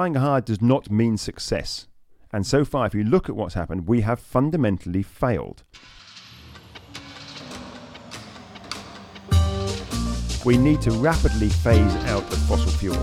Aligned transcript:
Trying 0.00 0.14
hard 0.14 0.46
does 0.46 0.62
not 0.62 0.90
mean 0.90 1.18
success. 1.18 1.86
And 2.32 2.46
so 2.46 2.64
far, 2.64 2.86
if 2.86 2.94
you 2.94 3.04
look 3.04 3.28
at 3.28 3.36
what's 3.36 3.52
happened, 3.52 3.86
we 3.86 4.00
have 4.00 4.18
fundamentally 4.18 5.02
failed. 5.02 5.62
We 10.42 10.56
need 10.56 10.80
to 10.80 10.90
rapidly 10.92 11.50
phase 11.50 11.94
out 12.06 12.22
of 12.22 12.38
fossil 12.48 12.70
fuel. 12.70 12.96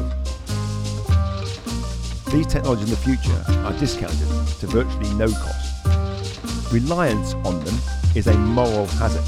These 2.32 2.48
technologies 2.48 2.86
in 2.86 2.90
the 2.90 3.02
future 3.04 3.44
are 3.68 3.74
discounted 3.74 4.28
to 4.58 4.66
virtually 4.66 5.14
no 5.14 5.28
cost. 5.28 6.74
Reliance 6.74 7.36
on 7.46 7.64
them 7.64 7.76
is 8.16 8.26
a 8.26 8.34
moral 8.34 8.88
hazard. 8.88 9.24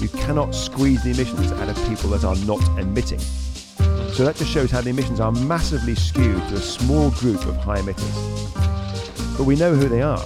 You 0.00 0.08
cannot 0.08 0.54
squeeze 0.54 1.04
the 1.04 1.10
emissions 1.10 1.52
out 1.52 1.68
of 1.68 1.76
people 1.86 2.08
that 2.08 2.24
are 2.24 2.36
not 2.46 2.66
emitting. 2.78 3.20
So 4.18 4.24
that 4.24 4.34
just 4.34 4.50
shows 4.50 4.72
how 4.72 4.80
the 4.80 4.90
emissions 4.90 5.20
are 5.20 5.30
massively 5.30 5.94
skewed 5.94 6.42
to 6.48 6.54
a 6.54 6.60
small 6.60 7.12
group 7.12 7.46
of 7.46 7.56
high 7.58 7.78
emitters. 7.78 9.36
But 9.36 9.44
we 9.44 9.54
know 9.54 9.76
who 9.76 9.88
they 9.88 10.02
are 10.02 10.18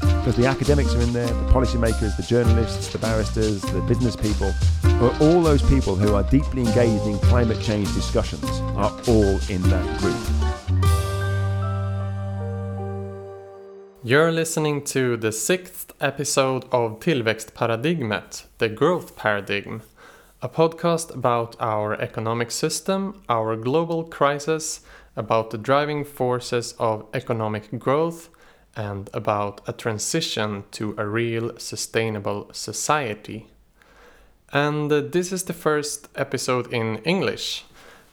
because 0.00 0.36
the 0.36 0.44
academics 0.44 0.94
are 0.94 1.00
in 1.00 1.10
there, 1.14 1.28
the 1.28 1.50
policymakers, 1.50 2.14
the 2.18 2.22
journalists, 2.22 2.92
the 2.92 2.98
barristers, 2.98 3.62
the 3.62 3.80
business 3.88 4.14
people, 4.14 4.52
or 5.00 5.10
all 5.22 5.40
those 5.40 5.62
people 5.62 5.96
who 5.96 6.14
are 6.14 6.22
deeply 6.24 6.66
engaged 6.66 7.06
in 7.06 7.18
climate 7.20 7.62
change 7.62 7.90
discussions 7.94 8.44
are 8.76 8.92
all 9.08 9.40
in 9.48 9.62
that 9.70 10.00
group. 10.00 10.20
You're 14.02 14.32
listening 14.32 14.84
to 14.84 15.16
the 15.16 15.32
sixth 15.32 15.94
episode 15.98 16.66
of 16.72 17.00
Tillväxtparadigmet, 17.00 18.44
the 18.58 18.68
growth 18.68 19.16
paradigm, 19.16 19.80
a 20.44 20.48
podcast 20.48 21.14
about 21.14 21.56
our 21.58 21.94
economic 21.94 22.50
system, 22.50 23.22
our 23.30 23.56
global 23.56 24.04
crisis, 24.04 24.82
about 25.16 25.50
the 25.50 25.56
driving 25.56 26.04
forces 26.04 26.74
of 26.78 27.06
economic 27.14 27.78
growth, 27.78 28.28
and 28.76 29.08
about 29.14 29.62
a 29.66 29.72
transition 29.72 30.62
to 30.70 30.94
a 30.98 31.06
real 31.06 31.58
sustainable 31.58 32.50
society. 32.52 33.46
And 34.52 34.90
this 34.90 35.32
is 35.32 35.44
the 35.44 35.54
first 35.54 36.08
episode 36.14 36.70
in 36.74 36.98
English. 37.04 37.64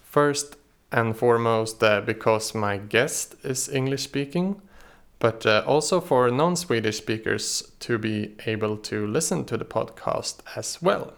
First 0.06 0.56
and 0.90 1.18
foremost, 1.18 1.84
uh, 1.84 2.00
because 2.00 2.56
my 2.56 2.78
guest 2.78 3.36
is 3.44 3.68
English 3.68 4.04
speaking, 4.04 4.62
but 5.20 5.46
uh, 5.46 5.64
also 5.68 6.00
for 6.00 6.32
non 6.32 6.56
Swedish 6.56 6.98
speakers 6.98 7.74
to 7.82 7.98
be 7.98 8.36
able 8.46 8.78
to 8.78 9.06
listen 9.06 9.44
to 9.46 9.58
the 9.58 9.66
podcast 9.66 10.38
as 10.56 10.82
well. 10.82 11.14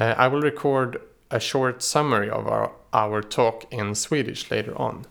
Uh, 0.00 0.14
I 0.16 0.28
will 0.28 0.40
record 0.40 0.96
a 1.30 1.38
short 1.38 1.82
summary 1.82 2.30
of 2.30 2.46
our, 2.46 2.72
our 2.92 3.22
talk 3.22 3.64
in 3.70 3.94
Swedish 3.94 4.50
later 4.50 4.80
on. 4.80 5.04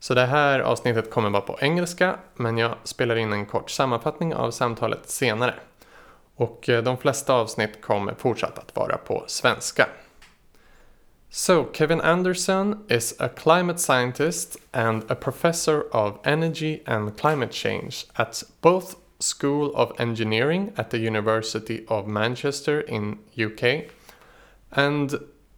Så 0.00 0.14
det 0.14 0.26
här 0.26 0.60
avsnittet 0.60 1.10
kommer 1.10 1.30
vara 1.30 1.42
på 1.42 1.58
engelska, 1.60 2.18
men 2.34 2.58
jag 2.58 2.74
spelar 2.84 3.16
in 3.16 3.32
en 3.32 3.46
kort 3.46 3.70
sammanfattning 3.70 4.34
av 4.34 4.50
samtalet 4.50 5.10
senare. 5.10 5.54
Och 6.36 6.68
eh, 6.68 6.82
de 6.82 6.96
flesta 6.96 7.34
avsnitt 7.34 7.82
kommer 7.82 8.14
fortsatt 8.14 8.58
att 8.58 8.76
vara 8.76 8.96
på 8.96 9.24
svenska. 9.26 9.88
So, 11.30 11.66
Kevin 11.72 12.00
Anderson 12.00 12.84
is 12.88 13.14
a 13.20 13.28
climate 13.28 13.78
scientist 13.78 14.56
and 14.72 15.10
a 15.10 15.14
professor 15.14 15.96
of 15.96 16.18
energy 16.24 16.82
and 16.86 17.18
climate 17.20 17.52
change 17.52 18.06
at 18.14 18.42
both 18.60 18.94
School 19.18 19.72
of 19.74 20.00
Engineering 20.00 20.72
at 20.76 20.90
the 20.90 20.98
University 20.98 21.84
of 21.88 22.06
Manchester 22.06 22.90
in 22.90 23.18
UK 23.36 23.90
and 24.72 25.14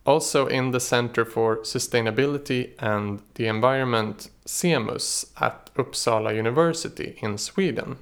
also 0.06 0.46
in 0.46 0.70
the 0.70 0.80
Center 0.80 1.24
for 1.24 1.58
Sustainability 1.58 2.72
and 2.78 3.22
the 3.34 3.46
Environment, 3.46 4.28
CEMUS, 4.46 5.26
at 5.40 5.70
Uppsala 5.76 6.34
University 6.34 7.16
in 7.22 7.38
Sweden. 7.38 7.96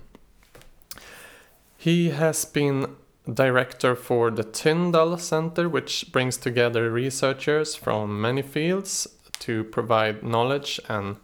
He 1.76 2.10
has 2.10 2.44
been 2.44 2.96
director 3.32 3.94
for 3.94 4.30
the 4.30 4.42
Tyndall 4.42 5.16
Center, 5.18 5.68
which 5.68 6.10
brings 6.12 6.36
together 6.36 6.90
researchers 6.90 7.74
from 7.76 8.20
many 8.20 8.42
fields 8.42 9.06
to 9.40 9.64
provide 9.64 10.22
knowledge 10.22 10.80
and 10.88 11.16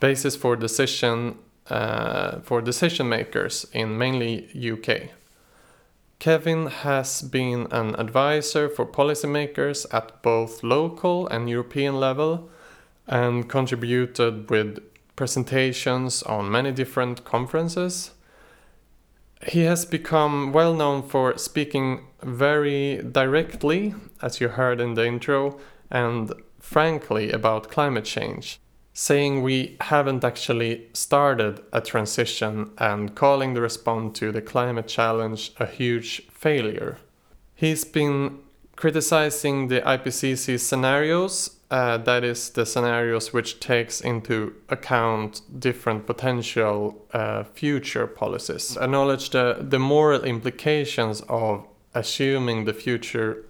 basis 0.00 0.36
for 0.36 0.56
decision 0.56 1.38
uh, 1.70 2.40
for 2.40 2.60
decision 2.60 3.08
makers 3.08 3.66
in 3.72 3.96
mainly 3.96 4.48
UK. 4.54 5.10
Kevin 6.24 6.68
has 6.68 7.20
been 7.20 7.66
an 7.70 7.94
advisor 7.96 8.70
for 8.70 8.86
policymakers 8.86 9.84
at 9.92 10.22
both 10.22 10.62
local 10.62 11.28
and 11.28 11.50
European 11.50 12.00
level 12.00 12.48
and 13.06 13.46
contributed 13.46 14.48
with 14.48 14.78
presentations 15.16 16.22
on 16.22 16.50
many 16.50 16.72
different 16.72 17.26
conferences. 17.26 18.12
He 19.48 19.64
has 19.64 19.84
become 19.84 20.54
well 20.54 20.72
known 20.72 21.02
for 21.02 21.36
speaking 21.36 22.06
very 22.22 23.02
directly, 23.02 23.94
as 24.22 24.40
you 24.40 24.48
heard 24.48 24.80
in 24.80 24.94
the 24.94 25.04
intro, 25.04 25.60
and 25.90 26.32
frankly 26.58 27.32
about 27.32 27.70
climate 27.70 28.06
change 28.06 28.60
saying 28.94 29.42
we 29.42 29.76
haven't 29.80 30.22
actually 30.22 30.86
started 30.92 31.60
a 31.72 31.80
transition 31.80 32.70
and 32.78 33.16
calling 33.16 33.52
the 33.52 33.60
response 33.60 34.16
to 34.20 34.30
the 34.30 34.40
climate 34.40 34.86
challenge 34.86 35.52
a 35.58 35.66
huge 35.66 36.22
failure. 36.30 36.96
He's 37.56 37.84
been 37.84 38.38
criticizing 38.76 39.68
the 39.68 39.80
IPCC 39.80 40.60
scenarios, 40.60 41.56
uh, 41.72 41.98
that 41.98 42.22
is 42.22 42.50
the 42.50 42.64
scenarios 42.64 43.32
which 43.32 43.58
takes 43.58 44.00
into 44.00 44.54
account 44.68 45.40
different 45.58 46.06
potential 46.06 47.04
uh, 47.12 47.42
future 47.42 48.06
policies, 48.06 48.76
acknowledge 48.76 49.30
the, 49.30 49.56
the 49.60 49.78
moral 49.78 50.22
implications 50.22 51.20
of 51.28 51.66
assuming 51.94 52.64
the 52.64 52.72
future 52.72 53.44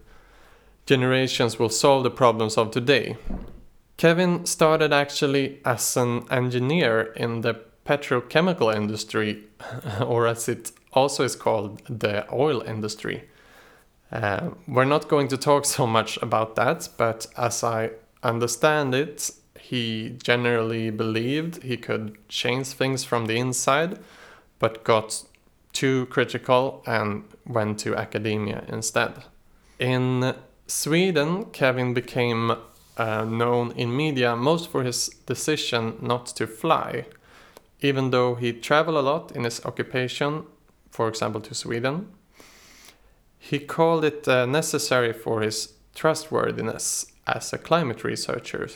generations 0.87 1.59
will 1.59 1.69
solve 1.69 2.03
the 2.03 2.11
problems 2.11 2.57
of 2.57 2.71
today. 2.71 3.17
Kevin 3.97 4.45
started 4.45 4.93
actually 4.93 5.61
as 5.65 5.97
an 5.97 6.25
engineer 6.31 7.13
in 7.17 7.43
the 7.43 7.61
petrochemical 7.87 8.75
industry, 8.75 9.45
or 10.01 10.27
as 10.27 10.49
it 10.49 10.73
also 10.93 11.25
is 11.25 11.37
called, 11.37 11.83
the 11.87 12.27
oil 12.33 12.61
industry. 12.63 13.25
Uh, 14.11 14.51
we're 14.67 14.85
not 14.85 15.09
going 15.09 15.29
to 15.29 15.37
talk 15.37 15.65
so 15.77 15.87
much 15.87 16.17
about 16.23 16.57
that, 16.57 16.89
but 16.97 17.27
as 17.37 17.63
I 17.63 17.91
understand 18.23 18.95
it, 18.95 19.31
he 19.59 20.17
generally 20.23 20.91
believed 20.91 21.63
he 21.63 21.77
could 21.77 22.17
change 22.29 22.69
things 22.69 23.05
from 23.05 23.27
the 23.27 23.37
inside, 23.37 23.99
but 24.59 24.85
got 24.85 25.25
too 25.73 26.07
critical 26.07 26.83
and 26.87 27.25
went 27.47 27.79
to 27.81 27.97
academia 27.97 28.65
instead. 28.69 29.25
In 29.79 30.35
Sweden, 30.67 31.47
Kevin 31.47 31.95
became 31.95 32.57
uh, 32.97 33.25
known 33.25 33.73
in 33.73 33.97
media 33.97 34.37
most 34.37 34.71
for 34.71 34.83
his 34.83 35.09
decision 35.27 35.97
not 36.01 36.27
to 36.27 36.47
fly, 36.47 37.07
even 37.81 38.11
though 38.11 38.35
he 38.35 38.53
traveled 38.53 38.97
a 38.97 39.03
lot 39.03 39.33
in 39.33 39.45
his 39.45 39.65
occupation, 39.65 40.45
for 40.91 41.09
example, 41.09 41.41
to 41.41 41.55
Sweden. 41.55 42.09
He 43.39 43.59
called 43.59 44.05
it 44.05 44.27
uh, 44.27 44.47
necessary 44.47 45.13
for 45.13 45.43
his 45.43 45.75
trustworthiness 45.95 47.07
as 47.27 47.53
a 47.53 47.59
climate 47.59 48.05
researcher. 48.05 48.69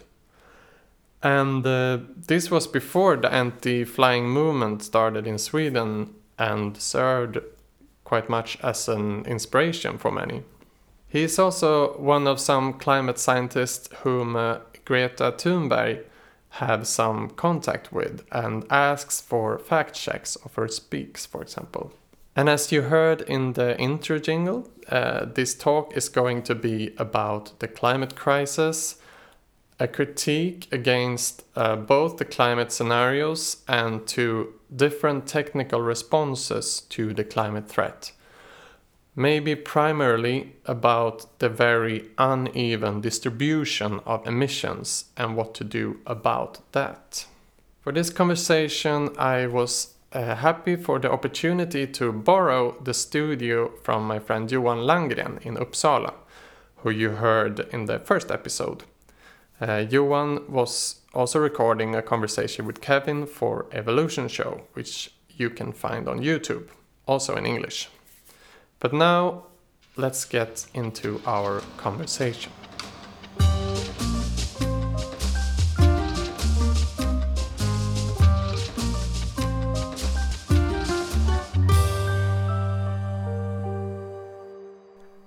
And 1.22 1.66
uh, 1.66 1.98
this 2.16 2.50
was 2.50 2.66
before 2.66 3.16
the 3.16 3.32
anti 3.32 3.84
flying 3.84 4.28
movement 4.28 4.82
started 4.82 5.26
in 5.26 5.38
Sweden 5.38 6.14
and 6.38 6.76
served 6.76 7.38
quite 8.04 8.28
much 8.28 8.58
as 8.62 8.88
an 8.88 9.24
inspiration 9.26 9.98
for 9.98 10.12
many. 10.12 10.42
He 11.08 11.22
is 11.22 11.38
also 11.38 11.96
one 11.98 12.26
of 12.26 12.38
some 12.38 12.74
climate 12.74 13.18
scientists 13.18 13.88
whom 14.02 14.36
uh, 14.36 14.58
Greta 14.84 15.32
Thunberg 15.36 16.04
have 16.50 16.86
some 16.86 17.30
contact 17.30 17.92
with 17.92 18.24
and 18.30 18.64
asks 18.70 19.20
for 19.20 19.58
fact 19.58 19.94
checks 19.94 20.36
of 20.36 20.54
her 20.54 20.68
speaks, 20.68 21.24
for 21.24 21.42
example. 21.42 21.92
And 22.36 22.48
as 22.48 22.70
you 22.70 22.82
heard 22.82 23.22
in 23.22 23.54
the 23.54 23.78
intro 23.80 24.18
jingle, 24.18 24.68
uh, 24.88 25.24
this 25.24 25.54
talk 25.54 25.96
is 25.96 26.08
going 26.08 26.42
to 26.44 26.54
be 26.54 26.94
about 26.98 27.58
the 27.58 27.68
climate 27.68 28.14
crisis, 28.14 28.96
a 29.80 29.88
critique 29.88 30.68
against 30.70 31.44
uh, 31.56 31.76
both 31.76 32.18
the 32.18 32.24
climate 32.24 32.70
scenarios 32.70 33.62
and 33.66 34.06
to 34.08 34.54
different 34.74 35.26
technical 35.26 35.80
responses 35.80 36.82
to 36.82 37.14
the 37.14 37.24
climate 37.24 37.68
threat 37.68 38.12
maybe 39.18 39.56
primarily 39.56 40.52
about 40.64 41.26
the 41.40 41.48
very 41.48 42.08
uneven 42.18 43.00
distribution 43.00 43.98
of 44.06 44.24
emissions 44.28 45.06
and 45.16 45.36
what 45.36 45.54
to 45.54 45.64
do 45.64 45.98
about 46.06 46.60
that. 46.70 47.26
For 47.80 47.92
this 47.92 48.10
conversation, 48.10 49.10
I 49.18 49.48
was 49.48 49.94
uh, 50.12 50.36
happy 50.36 50.76
for 50.76 51.00
the 51.00 51.10
opportunity 51.10 51.84
to 51.88 52.12
borrow 52.12 52.80
the 52.80 52.94
studio 52.94 53.72
from 53.82 54.06
my 54.06 54.20
friend 54.20 54.48
Johan 54.50 54.86
Landgren 54.86 55.44
in 55.44 55.56
Uppsala, 55.56 56.14
who 56.76 56.90
you 56.90 57.10
heard 57.10 57.58
in 57.72 57.86
the 57.86 57.98
first 57.98 58.30
episode. 58.30 58.84
Uh, 59.60 59.84
Johan 59.90 60.48
was 60.48 61.00
also 61.12 61.40
recording 61.40 61.96
a 61.96 62.02
conversation 62.02 62.66
with 62.66 62.80
Kevin 62.80 63.26
for 63.26 63.66
Evolution 63.72 64.28
Show, 64.28 64.62
which 64.74 65.10
you 65.28 65.50
can 65.50 65.72
find 65.72 66.06
on 66.06 66.20
YouTube, 66.20 66.68
also 67.08 67.34
in 67.34 67.46
English. 67.46 67.88
But 68.80 68.92
now, 68.92 69.46
let's 69.96 70.24
get 70.24 70.66
into 70.72 71.20
our 71.26 71.62
conversation. 71.76 72.52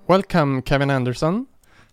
Welcome, 0.07 0.61
Kevin 0.61 0.89
Anderson. 0.89 1.47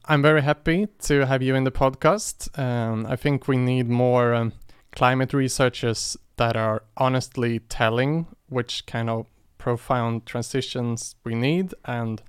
I'm 0.05 0.23
very 0.23 0.43
happy 0.43 0.87
to 1.03 1.27
have 1.27 1.43
you 1.43 1.57
in 1.57 1.65
the 1.65 1.73
podcast. 1.73 2.57
Um, 2.57 3.05
I 3.07 3.17
think 3.17 3.49
we 3.49 3.57
need 3.57 3.89
more 3.89 4.33
um, 4.33 4.53
climate 4.93 5.35
researchers 5.35 6.17
that 6.37 6.57
are 6.57 6.85
honestly 6.97 7.59
telling 7.59 8.27
which 8.49 8.87
kind 8.87 9.11
of 9.11 9.27
profound 9.69 10.25
transitions 10.25 11.15
we 11.25 11.35
need 11.35 11.75
and 11.85 12.23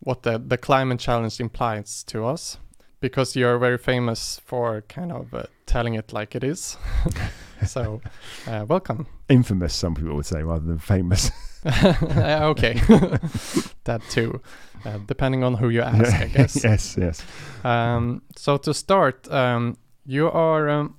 what 0.00 0.24
the, 0.24 0.42
the 0.44 0.58
climate 0.58 0.98
challenge 0.98 1.38
implies 1.38 2.02
to 2.02 2.26
us. 2.26 2.58
Because 3.00 3.36
you're 3.36 3.58
very 3.58 3.78
famous 3.78 4.40
for 4.44 4.80
kind 4.88 5.12
of 5.12 5.32
uh, 5.32 5.44
telling 5.66 5.94
it 5.94 6.12
like 6.12 6.34
it 6.34 6.42
is. 6.42 6.76
so, 7.66 8.00
uh, 8.48 8.64
welcome. 8.66 9.06
Infamous, 9.28 9.72
some 9.72 9.94
people 9.94 10.16
would 10.16 10.26
say, 10.26 10.42
rather 10.42 10.64
than 10.66 10.78
famous. 10.78 11.30
okay, 11.66 12.74
that 13.84 14.00
too, 14.10 14.40
uh, 14.84 14.98
depending 15.06 15.44
on 15.44 15.54
who 15.54 15.68
you 15.68 15.82
ask, 15.82 16.12
I 16.12 16.26
guess. 16.26 16.64
yes, 16.64 16.96
yes. 16.98 17.22
Um, 17.62 18.22
so 18.36 18.56
to 18.56 18.74
start, 18.74 19.30
um, 19.30 19.76
you 20.04 20.28
are 20.28 20.68
um, 20.68 20.96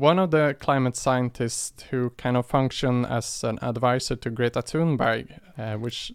one 0.00 0.18
of 0.18 0.30
the 0.30 0.56
climate 0.60 0.96
scientists 0.96 1.84
who 1.90 2.10
kind 2.16 2.36
of 2.36 2.46
function 2.46 3.04
as 3.04 3.44
an 3.44 3.58
advisor 3.62 4.16
to 4.16 4.30
Greta 4.30 4.62
Thunberg, 4.62 5.26
uh, 5.58 5.74
which 5.76 6.12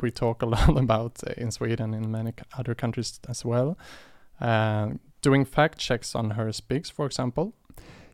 we 0.00 0.10
talk 0.10 0.42
a 0.42 0.46
lot 0.54 0.76
about 0.78 1.22
in 1.36 1.50
Sweden 1.50 1.94
and 1.94 2.04
in 2.04 2.10
many 2.10 2.32
other 2.58 2.74
countries 2.74 3.20
as 3.28 3.44
well. 3.44 3.76
Uh, 4.40 4.90
doing 5.22 5.44
fact 5.44 5.78
checks 5.78 6.14
on 6.14 6.30
her 6.30 6.52
speaks, 6.52 6.90
for 6.90 7.06
example. 7.06 7.52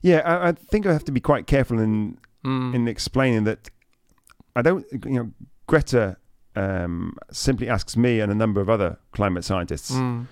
Yeah, 0.00 0.20
I, 0.24 0.48
I 0.48 0.52
think 0.52 0.86
I 0.86 0.92
have 0.92 1.04
to 1.04 1.12
be 1.12 1.20
quite 1.20 1.46
careful 1.46 1.78
in 1.80 2.18
Mm. 2.44 2.74
in 2.74 2.88
explaining 2.88 3.44
that 3.44 3.70
I 4.56 4.62
don't, 4.62 4.84
you 5.04 5.12
know, 5.12 5.30
Greta 5.68 6.16
um, 6.56 7.16
simply 7.30 7.68
asks 7.68 7.96
me 7.96 8.18
and 8.20 8.32
a 8.32 8.34
number 8.34 8.60
of 8.60 8.68
other 8.68 8.98
climate 9.12 9.44
scientists 9.44 9.92
Mm. 9.92 10.26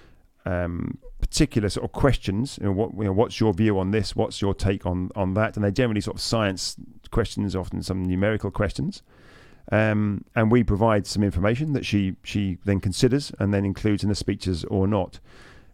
Um, 0.51 0.99
particular 1.21 1.69
sort 1.69 1.85
of 1.85 1.93
questions. 1.93 2.59
You 2.61 2.67
know, 2.69 2.73
what, 2.73 2.91
you 2.97 3.05
know, 3.05 3.13
what's 3.13 3.39
your 3.41 3.53
view 3.53 3.79
on 3.79 3.91
this? 3.91 4.17
What's 4.17 4.41
your 4.43 4.55
take 4.55 4.85
on 4.87 5.11
on 5.15 5.35
that? 5.35 5.57
And 5.57 5.63
they're 5.65 5.71
generally 5.83 6.01
sort 6.01 6.17
of 6.17 6.21
science 6.23 6.77
questions, 7.11 7.55
often 7.57 7.83
some 7.83 8.03
numerical 8.05 8.51
questions. 8.51 9.03
Um, 9.73 10.25
and 10.35 10.51
we 10.51 10.65
provide 10.65 11.07
some 11.07 11.23
information 11.23 11.73
that 11.75 11.85
she 11.87 12.17
she 12.25 12.59
then 12.65 12.81
considers 12.81 13.33
and 13.39 13.55
then 13.55 13.65
includes 13.65 14.03
in 14.03 14.09
the 14.09 14.15
speeches 14.17 14.65
or 14.65 14.87
not. 14.89 15.21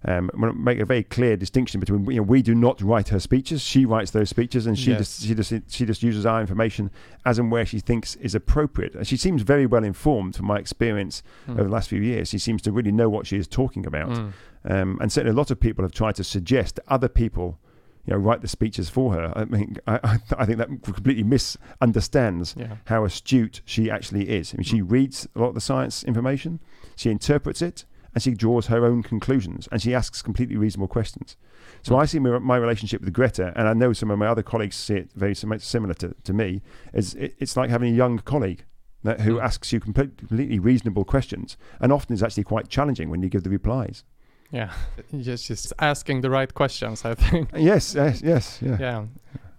Um, 0.05 0.31
make 0.62 0.78
a 0.78 0.84
very 0.84 1.02
clear 1.02 1.37
distinction 1.37 1.81
between 1.81 2.05
you 2.05 2.17
know, 2.19 2.23
we 2.23 2.40
do 2.43 2.55
not 2.55 2.81
write 2.81 3.08
her 3.08 3.19
speeches; 3.19 3.61
she 3.62 3.84
writes 3.87 4.11
those 4.12 4.28
speeches, 4.28 4.67
and 4.67 4.78
she 4.78 4.90
Yes. 4.90 4.99
just 4.99 5.23
she 5.26 5.34
just 5.34 5.52
she 5.76 5.87
just 5.87 6.02
uses 6.02 6.25
our 6.26 6.40
information 6.40 6.90
as 7.25 7.38
and 7.40 7.50
where 7.50 7.64
she 7.67 7.81
thinks 7.81 8.14
is 8.17 8.34
appropriate. 8.34 8.94
And 8.94 9.06
she 9.06 9.17
seems 9.17 9.43
very 9.43 9.67
well 9.67 9.82
informed, 9.82 10.37
from 10.37 10.46
my 10.46 10.58
experience 10.58 11.23
Mm. 11.49 11.55
over 11.55 11.64
the 11.64 11.70
last 11.70 11.88
few 11.88 12.00
years. 12.02 12.28
She 12.28 12.38
seems 12.38 12.62
to 12.62 12.73
really 12.73 12.93
know 12.93 13.08
what 13.08 13.26
she 13.26 13.37
is 13.37 13.49
talking 13.49 13.84
about. 13.87 14.11
Mm. 14.11 14.32
Um, 14.67 14.99
and 15.01 15.13
certainly, 15.13 15.33
a 15.35 15.37
lot 15.39 15.51
of 15.51 15.61
people 15.61 15.85
have 15.85 15.93
tried 15.93 16.17
to 16.17 16.25
suggest 16.25 16.77
that 16.77 16.85
other 16.89 17.09
people, 17.09 17.59
you 18.05 18.13
know, 18.13 18.19
write 18.19 18.41
the 18.41 18.49
speeches 18.49 18.89
for 18.89 19.13
her. 19.15 19.33
I 19.37 19.45
mean, 19.45 19.77
I, 19.87 20.01
I, 20.03 20.19
I 20.39 20.47
think 20.47 20.59
that 20.59 20.69
completely 20.83 21.23
misunderstands 21.23 22.55
Yeah. 22.59 22.77
how 22.87 23.05
astute 23.05 23.61
she 23.65 23.91
actually 23.91 24.29
is. 24.29 24.53
I 24.53 24.57
mean, 24.59 24.65
she 24.65 24.83
reads 24.83 25.29
a 25.35 25.39
lot 25.41 25.49
of 25.49 25.55
the 25.55 25.61
science 25.61 26.05
information, 26.05 26.61
she 26.97 27.11
interprets 27.11 27.63
it, 27.63 27.85
and 28.15 28.23
she 28.23 28.33
draws 28.35 28.67
her 28.69 28.85
own 28.87 29.03
conclusions, 29.03 29.69
and 29.71 29.81
she 29.83 29.95
asks 29.95 30.23
completely 30.23 30.57
reasonable 30.57 30.89
questions. 30.89 31.37
So 31.83 31.95
Mm. 31.95 31.99
I 32.01 32.05
see 32.07 32.19
my, 32.19 32.39
my 32.39 32.57
relationship 32.57 33.03
with 33.03 33.12
Greta, 33.12 33.53
and 33.55 33.69
I 33.69 33.75
know 33.75 33.93
some 33.93 34.11
of 34.11 34.19
my 34.19 34.27
other 34.27 34.43
colleagues 34.43 34.77
see 34.77 34.95
it 34.95 35.11
very 35.15 35.35
sim- 35.35 35.59
similar 35.59 35.95
to, 35.95 36.15
to 36.25 36.33
me. 36.33 36.62
Is 36.95 37.15
it, 37.15 37.35
it's 37.39 37.57
like 37.57 37.69
having 37.71 37.93
a 37.93 37.97
young 37.97 38.19
colleague 38.21 38.65
that, 39.05 39.21
who 39.21 39.35
Mm. 39.37 39.43
asks 39.45 39.73
you 39.73 39.81
complete- 39.81 40.17
completely 40.17 40.59
reasonable 40.59 41.05
questions, 41.05 41.57
and 41.81 41.93
often 41.93 42.15
is 42.15 42.23
actually 42.23 42.45
quite 42.45 42.69
challenging 42.69 43.11
when 43.11 43.23
you 43.23 43.29
give 43.29 43.43
the 43.45 43.51
replies. 43.51 44.03
Yeah. 44.51 44.73
Just 45.21 45.47
just 45.49 45.73
asking 45.79 46.23
the 46.23 46.31
right 46.31 46.53
questions, 46.55 47.05
I 47.05 47.15
think. 47.15 47.51
Yes, 47.57 47.95
yes, 47.95 48.23
yes, 48.23 48.59
yeah. 48.63 48.77
yeah 48.81 49.05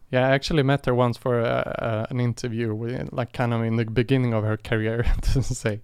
yeah 0.09 0.27
i 0.27 0.31
actually 0.31 0.63
met 0.63 0.85
her 0.85 0.95
once 0.95 1.17
for 1.17 1.41
uh, 1.41 1.45
uh, 1.45 2.05
an 2.09 2.19
interview 2.19 2.73
with, 2.73 3.11
like 3.11 3.33
kind 3.33 3.53
of 3.53 3.61
in 3.63 3.75
the 3.75 3.85
beginning 3.85 4.33
of 4.33 4.43
her 4.43 4.57
career 4.57 5.05
to 5.21 5.43
say 5.43 5.81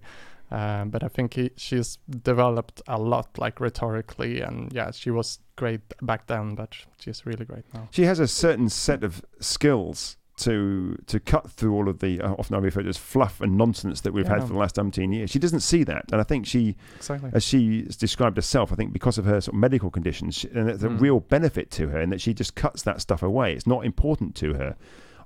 um, 0.50 0.90
but 0.90 1.02
i 1.02 1.08
think 1.08 1.34
he, 1.34 1.50
she's 1.56 1.98
developed 2.22 2.80
a 2.88 2.98
lot 2.98 3.28
like 3.38 3.60
rhetorically 3.60 4.40
and 4.40 4.72
yeah 4.72 4.90
she 4.90 5.10
was 5.10 5.38
great 5.56 5.80
back 6.02 6.26
then 6.26 6.54
but 6.54 6.74
she's 6.98 7.26
really 7.26 7.44
great 7.44 7.64
now 7.74 7.88
She 7.90 8.04
has 8.04 8.18
a 8.18 8.28
certain 8.28 8.68
set 8.68 9.04
of 9.04 9.22
skills 9.40 10.16
to 10.36 10.96
to 11.06 11.20
cut 11.20 11.50
through 11.50 11.72
all 11.74 11.88
of 11.88 12.00
the 12.00 12.20
uh, 12.20 12.32
often 12.32 12.56
I 12.56 12.58
refer 12.58 12.82
to 12.82 12.88
as 12.88 12.96
fluff 12.96 13.40
and 13.40 13.56
nonsense 13.56 14.00
that 14.00 14.12
we've 14.12 14.26
had 14.26 14.42
for 14.42 14.52
the 14.54 14.58
last 14.58 14.76
umpteen 14.76 15.14
years. 15.14 15.30
She 15.30 15.38
doesn't 15.38 15.60
see 15.60 15.84
that, 15.84 16.06
and 16.10 16.20
I 16.20 16.24
think 16.24 16.44
she, 16.46 16.76
exactly 16.96 17.30
as 17.32 17.44
she 17.44 17.82
described 17.98 18.36
herself, 18.36 18.72
I 18.72 18.74
think 18.74 18.92
because 18.92 19.16
of 19.16 19.26
her 19.26 19.40
sort 19.40 19.54
of 19.54 19.60
medical 19.60 19.90
conditions, 19.90 20.34
she, 20.38 20.48
and 20.48 20.68
it's 20.68 20.82
a 20.82 20.88
Mm. 20.88 21.00
real 21.00 21.20
benefit 21.20 21.70
to 21.72 21.88
her, 21.90 22.00
in 22.00 22.10
that 22.10 22.20
she 22.20 22.34
just 22.34 22.54
cuts 22.56 22.82
that 22.82 23.00
stuff 23.00 23.22
away. 23.22 23.52
It's 23.54 23.66
not 23.66 23.84
important 23.84 24.34
to 24.36 24.54
her. 24.54 24.76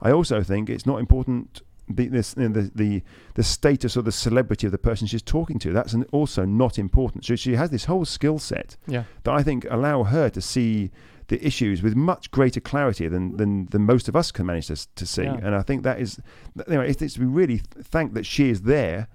I 0.02 0.10
also 0.12 0.42
think 0.42 0.68
it's 0.68 0.86
not 0.86 0.98
important. 1.00 1.62
The, 1.90 2.08
this, 2.08 2.34
you 2.36 2.46
know, 2.50 2.60
the 2.60 2.70
the 2.74 3.02
the 3.34 3.42
status 3.42 3.96
or 3.96 4.02
the 4.02 4.12
celebrity 4.12 4.66
of 4.66 4.72
the 4.72 4.78
person 4.78 5.06
she's 5.06 5.22
talking 5.22 5.58
to 5.60 5.72
that's 5.72 5.94
an, 5.94 6.04
also 6.12 6.44
not 6.44 6.78
important. 6.78 7.24
So 7.24 7.34
she 7.34 7.54
has 7.56 7.70
this 7.70 7.86
whole 7.86 8.04
skill 8.04 8.38
set 8.38 8.76
yeah 8.86 9.04
that 9.22 9.32
I 9.32 9.42
think 9.42 9.66
allow 9.70 10.04
her 10.04 10.28
to 10.28 10.40
see 10.42 10.90
the 11.28 11.44
issues 11.46 11.82
with 11.82 11.94
much 11.94 12.30
greater 12.30 12.60
clarity 12.60 13.06
than 13.08 13.36
than, 13.36 13.66
than 13.66 13.82
most 13.82 14.08
of 14.08 14.16
us 14.16 14.30
can 14.32 14.46
manage 14.46 14.66
to, 14.68 14.76
to 14.94 15.06
see. 15.06 15.22
Yeah. 15.24 15.36
And 15.42 15.54
I 15.54 15.62
think 15.62 15.82
that 15.84 16.00
is, 16.00 16.20
you 16.56 16.74
know, 16.74 16.80
it's, 16.80 17.00
it's 17.02 17.18
we 17.18 17.26
really 17.26 17.58
thank 17.82 18.14
that 18.14 18.26
she 18.26 18.50
is 18.50 18.62
there 18.62 19.08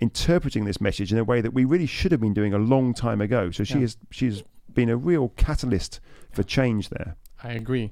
interpreting 0.00 0.64
this 0.64 0.80
message 0.80 1.12
in 1.12 1.18
a 1.18 1.24
way 1.24 1.40
that 1.40 1.52
we 1.52 1.64
really 1.64 1.86
should 1.86 2.10
have 2.12 2.20
been 2.20 2.34
doing 2.34 2.54
a 2.54 2.58
long 2.58 2.94
time 2.94 3.20
ago. 3.20 3.50
So 3.50 3.64
she 3.64 3.78
Yeah. 3.78 3.84
is 3.84 3.96
she's 4.10 4.42
been 4.72 4.88
a 4.88 4.96
real 4.96 5.28
catalyst 5.36 6.00
for 6.32 6.42
change 6.44 6.88
there. 6.90 7.16
i 7.42 7.52
agree 7.52 7.90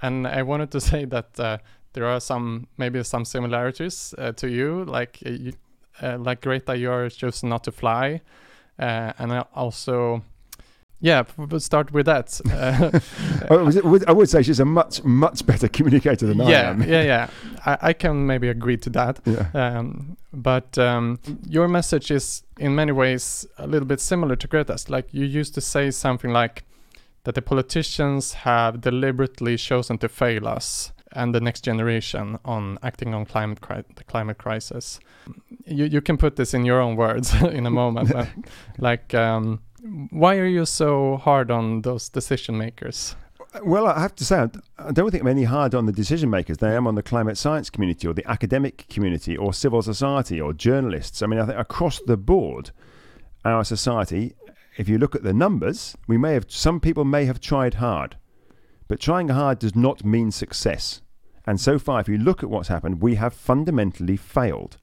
and 0.00 0.26
i 0.26 0.42
wanted 0.42 0.70
to 0.70 0.80
say 0.90 1.04
that 1.04 1.38
uh, 1.38 1.58
there 1.92 2.06
are 2.06 2.20
some 2.20 2.66
maybe 2.78 3.02
some 3.04 3.24
similarities 3.24 4.14
uh, 4.18 4.32
to 4.32 4.48
you 4.48 4.84
like 4.84 5.18
uh, 5.26 5.30
you, 5.30 5.52
uh, 6.02 6.16
like 6.18 6.40
greta 6.40 6.74
you're 6.76 7.10
choosing 7.10 7.50
not 7.50 7.62
to 7.64 7.72
fly 7.72 8.20
uh, 8.78 9.12
and 9.18 9.32
I 9.32 9.44
also 9.54 10.22
yeah 11.04 11.22
we'll 11.36 11.60
start 11.60 11.92
with 11.92 12.06
that 12.06 12.40
uh, 12.50 13.00
I, 14.08 14.12
would 14.12 14.28
say 14.28 14.42
she's 14.42 14.60
a 14.60 14.64
much 14.64 15.04
much 15.04 15.44
better 15.44 15.68
communicator 15.68 16.26
than 16.26 16.40
I 16.40 16.50
am. 16.50 16.82
yeah, 16.82 17.02
yeah. 17.02 17.30
I, 17.66 17.78
I 17.88 17.92
can 17.92 18.26
maybe 18.26 18.48
agree 18.48 18.78
to 18.78 18.90
that. 18.90 19.20
Yeah. 19.24 19.48
Um, 19.54 20.16
but 20.32 20.78
um, 20.78 21.18
your 21.46 21.68
message 21.68 22.10
is 22.10 22.42
in 22.58 22.74
many 22.74 22.92
ways 22.92 23.46
a 23.58 23.66
little 23.66 23.86
bit 23.86 24.00
similar 24.00 24.36
to 24.36 24.48
Greta's. 24.48 24.88
Like 24.88 25.12
you 25.12 25.24
used 25.24 25.54
to 25.54 25.60
say 25.60 25.90
something 25.90 26.32
like 26.32 26.64
that 27.24 27.34
the 27.34 27.42
politicians 27.42 28.32
have 28.34 28.80
deliberately 28.80 29.56
chosen 29.56 29.98
to 29.98 30.08
fail 30.08 30.48
us 30.48 30.92
and 31.12 31.34
the 31.34 31.40
next 31.40 31.62
generation 31.62 32.38
on 32.44 32.78
acting 32.82 33.14
on 33.14 33.24
climate 33.24 33.60
cri- 33.60 33.84
the 33.96 34.04
climate 34.04 34.38
crisis. 34.38 35.00
You 35.66 35.84
you 35.84 36.00
can 36.00 36.16
put 36.16 36.36
this 36.36 36.54
in 36.54 36.64
your 36.64 36.80
own 36.80 36.96
words 36.96 37.34
in 37.58 37.66
a 37.66 37.70
moment. 37.70 38.12
but 38.12 38.28
like, 38.78 39.14
um, 39.14 39.60
why 40.10 40.38
are 40.38 40.46
you 40.46 40.64
so 40.64 41.18
hard 41.18 41.50
on 41.50 41.82
those 41.82 42.08
decision 42.08 42.56
makers? 42.56 43.16
Well, 43.62 43.86
I 43.86 44.00
have 44.00 44.16
to 44.16 44.24
say, 44.24 44.46
I 44.78 44.92
don't 44.92 45.10
think 45.10 45.22
I'm 45.22 45.28
any 45.28 45.44
hard 45.44 45.74
on 45.74 45.86
the 45.86 45.92
decision 45.92 46.28
makers. 46.30 46.56
They 46.56 46.74
am 46.74 46.86
on 46.86 46.96
the 46.96 47.02
climate 47.02 47.38
science 47.38 47.70
community 47.70 48.08
or 48.08 48.14
the 48.14 48.28
academic 48.28 48.88
community 48.88 49.36
or 49.36 49.52
civil 49.52 49.82
society 49.82 50.40
or 50.40 50.52
journalists. 50.52 51.22
I 51.22 51.26
mean, 51.26 51.38
I 51.38 51.46
think 51.46 51.58
across 51.58 52.00
the 52.00 52.16
board, 52.16 52.72
our 53.44 53.62
society, 53.62 54.34
if 54.76 54.88
you 54.88 54.98
look 54.98 55.14
at 55.14 55.22
the 55.22 55.32
numbers, 55.32 55.96
we 56.08 56.18
may 56.18 56.32
have, 56.32 56.46
some 56.48 56.80
people 56.80 57.04
may 57.04 57.26
have 57.26 57.40
tried 57.40 57.74
hard, 57.74 58.16
but 58.88 58.98
trying 58.98 59.28
hard 59.28 59.60
does 59.60 59.76
not 59.76 60.04
mean 60.04 60.32
success. 60.32 61.02
And 61.46 61.60
so 61.60 61.78
far, 61.78 62.00
if 62.00 62.08
you 62.08 62.18
look 62.18 62.42
at 62.42 62.50
what's 62.50 62.68
happened, 62.68 63.02
we 63.02 63.16
have 63.16 63.34
fundamentally 63.34 64.16
failed. 64.16 64.78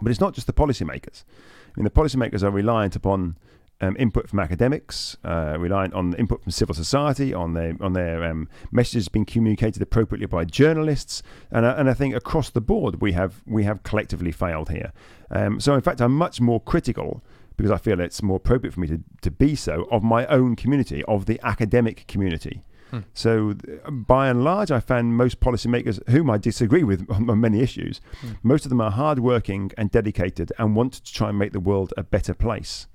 But 0.00 0.10
it's 0.10 0.20
not 0.20 0.34
just 0.34 0.46
the 0.46 0.52
policymakers. 0.52 1.22
I 1.68 1.80
mean, 1.80 1.84
the 1.84 1.90
policymakers 1.90 2.42
are 2.42 2.50
reliant 2.50 2.96
upon 2.96 3.36
um, 3.80 3.96
input 3.98 4.28
from 4.28 4.40
academics, 4.40 5.16
uh, 5.24 5.56
reliant 5.58 5.94
on 5.94 6.14
input 6.14 6.42
from 6.42 6.52
civil 6.52 6.74
society, 6.74 7.34
on 7.34 7.54
their 7.54 7.74
on 7.80 7.92
their 7.92 8.24
um, 8.24 8.48
messages 8.72 9.08
being 9.08 9.26
communicated 9.26 9.82
appropriately 9.82 10.26
by 10.26 10.44
journalists, 10.44 11.22
and 11.50 11.66
I, 11.66 11.72
and 11.72 11.90
I 11.90 11.94
think 11.94 12.14
across 12.14 12.50
the 12.50 12.60
board 12.60 13.00
we 13.00 13.12
have 13.12 13.42
we 13.46 13.64
have 13.64 13.82
collectively 13.82 14.32
failed 14.32 14.70
here. 14.70 14.92
Um, 15.30 15.60
so 15.60 15.74
in 15.74 15.80
fact, 15.80 16.00
I'm 16.00 16.16
much 16.16 16.40
more 16.40 16.60
critical, 16.60 17.22
because 17.56 17.70
I 17.70 17.78
feel 17.78 18.00
it's 18.00 18.22
more 18.22 18.36
appropriate 18.36 18.72
for 18.72 18.80
me 18.80 18.88
to, 18.88 19.00
to 19.22 19.30
be 19.30 19.54
so, 19.54 19.88
of 19.90 20.02
my 20.02 20.26
own 20.26 20.56
community, 20.56 21.02
of 21.04 21.26
the 21.26 21.40
academic 21.42 22.06
community. 22.06 22.62
Hmm. 22.90 23.00
So, 23.14 23.54
by 23.90 24.28
and 24.28 24.44
large, 24.44 24.70
I 24.70 24.78
found 24.80 25.16
most 25.16 25.40
policymakers, 25.40 26.06
whom 26.08 26.30
I 26.30 26.38
disagree 26.38 26.84
with 26.84 27.10
on, 27.10 27.28
on 27.30 27.40
many 27.40 27.60
issues, 27.60 28.00
Hmm. 28.20 28.32
most 28.42 28.64
of 28.64 28.68
them 28.68 28.80
are 28.80 28.90
hardworking 28.90 29.72
and 29.76 29.90
dedicated 29.90 30.52
and 30.58 30.76
want 30.76 30.94
to 30.94 31.12
try 31.12 31.30
and 31.30 31.38
make 31.38 31.52
the 31.52 31.60
world 31.60 31.92
a 31.96 32.02
better 32.02 32.34
place. 32.34 32.86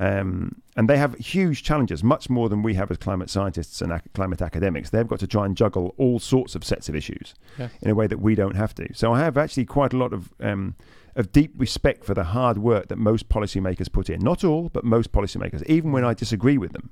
Um, 0.00 0.62
and 0.76 0.88
they 0.88 0.96
have 0.96 1.14
huge 1.16 1.64
challenges, 1.64 2.04
much 2.04 2.30
more 2.30 2.48
than 2.48 2.62
we 2.62 2.74
have 2.74 2.88
as 2.90 2.98
climate 2.98 3.28
scientists 3.30 3.82
and 3.82 3.90
ac- 3.92 4.04
climate 4.14 4.40
academics. 4.40 4.90
They've 4.90 5.08
got 5.08 5.18
to 5.20 5.26
try 5.26 5.44
and 5.44 5.56
juggle 5.56 5.92
all 5.96 6.20
sorts 6.20 6.54
of 6.54 6.62
sets 6.62 6.88
of 6.88 6.94
issues 6.94 7.34
Yeah. 7.58 7.68
in 7.82 7.90
a 7.90 7.94
way 7.96 8.06
that 8.06 8.20
we 8.20 8.36
don't 8.36 8.54
have 8.54 8.74
to. 8.76 8.86
So 8.94 9.12
I 9.12 9.18
have 9.18 9.36
actually 9.36 9.64
quite 9.64 9.92
a 9.92 9.96
lot 9.96 10.12
of 10.12 10.32
um, 10.40 10.76
of 11.16 11.32
deep 11.32 11.52
respect 11.56 12.04
for 12.04 12.14
the 12.14 12.22
hard 12.24 12.58
work 12.58 12.86
that 12.88 12.96
most 12.98 13.28
policymakers 13.28 13.90
put 13.90 14.08
in. 14.08 14.20
Not 14.20 14.44
all, 14.44 14.68
but 14.68 14.84
most 14.84 15.10
policymakers, 15.10 15.64
even 15.66 15.90
when 15.90 16.04
I 16.04 16.14
disagree 16.14 16.58
with 16.58 16.72
them. 16.72 16.90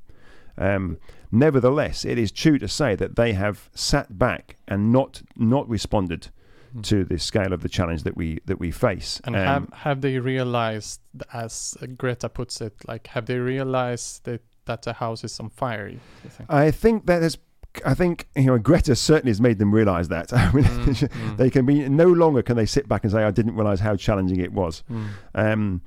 Um, 0.59 0.99
nevertheless, 1.31 2.05
it 2.05 2.19
is 2.19 2.33
true 2.33 2.59
to 2.59 2.67
say 2.67 2.97
that 2.97 3.15
they 3.15 3.35
have 3.35 3.71
sat 3.73 4.19
back 4.19 4.57
and 4.67 4.91
not 4.91 5.23
not 5.37 5.69
responded 5.69 6.29
Mm. 6.77 6.83
to 6.85 7.05
the 7.05 7.19
scale 7.19 7.53
of 7.53 7.63
the 7.63 7.69
challenge 7.69 8.03
that 8.03 8.17
we 8.17 8.41
that 8.47 8.59
we 8.61 8.71
face. 8.71 9.21
And 9.25 9.37
Um, 9.37 9.43
have 9.43 9.73
have 9.73 10.01
they 10.01 10.19
realized, 10.19 11.01
as 11.33 11.77
Greta 11.97 12.29
puts 12.29 12.61
it, 12.61 12.75
like 12.87 13.07
have 13.09 13.27
they 13.27 13.39
realized 13.39 14.25
that 14.25 14.43
that 14.67 14.83
the 14.83 14.93
house 14.95 15.25
is 15.25 15.41
on 15.41 15.49
fire? 15.51 15.91
Think? 16.29 16.53
I 16.53 16.71
think 16.71 17.07
that 17.07 17.23
has. 17.23 17.39
I 17.85 17.95
think 17.95 18.27
you 18.35 18.47
know 18.47 18.59
Greta 18.59 18.97
certainly 18.97 19.31
has 19.31 19.41
made 19.41 19.59
them 19.59 19.75
realise 19.75 20.09
that. 20.09 20.33
I 20.45 20.53
mean, 20.53 20.65
mm, 20.65 21.37
they 21.37 21.51
can 21.51 21.67
be 21.67 21.89
no 21.89 22.07
longer 22.07 22.43
can 22.43 22.57
they 22.57 22.67
sit 22.67 22.89
back 22.89 23.05
and 23.05 23.13
say 23.13 23.23
I 23.23 23.31
didn't 23.31 23.55
realise 23.55 23.81
how 23.81 23.97
challenging 23.97 24.41
it 24.41 24.53
was. 24.53 24.83
mm. 24.91 25.09
Um, 25.35 25.83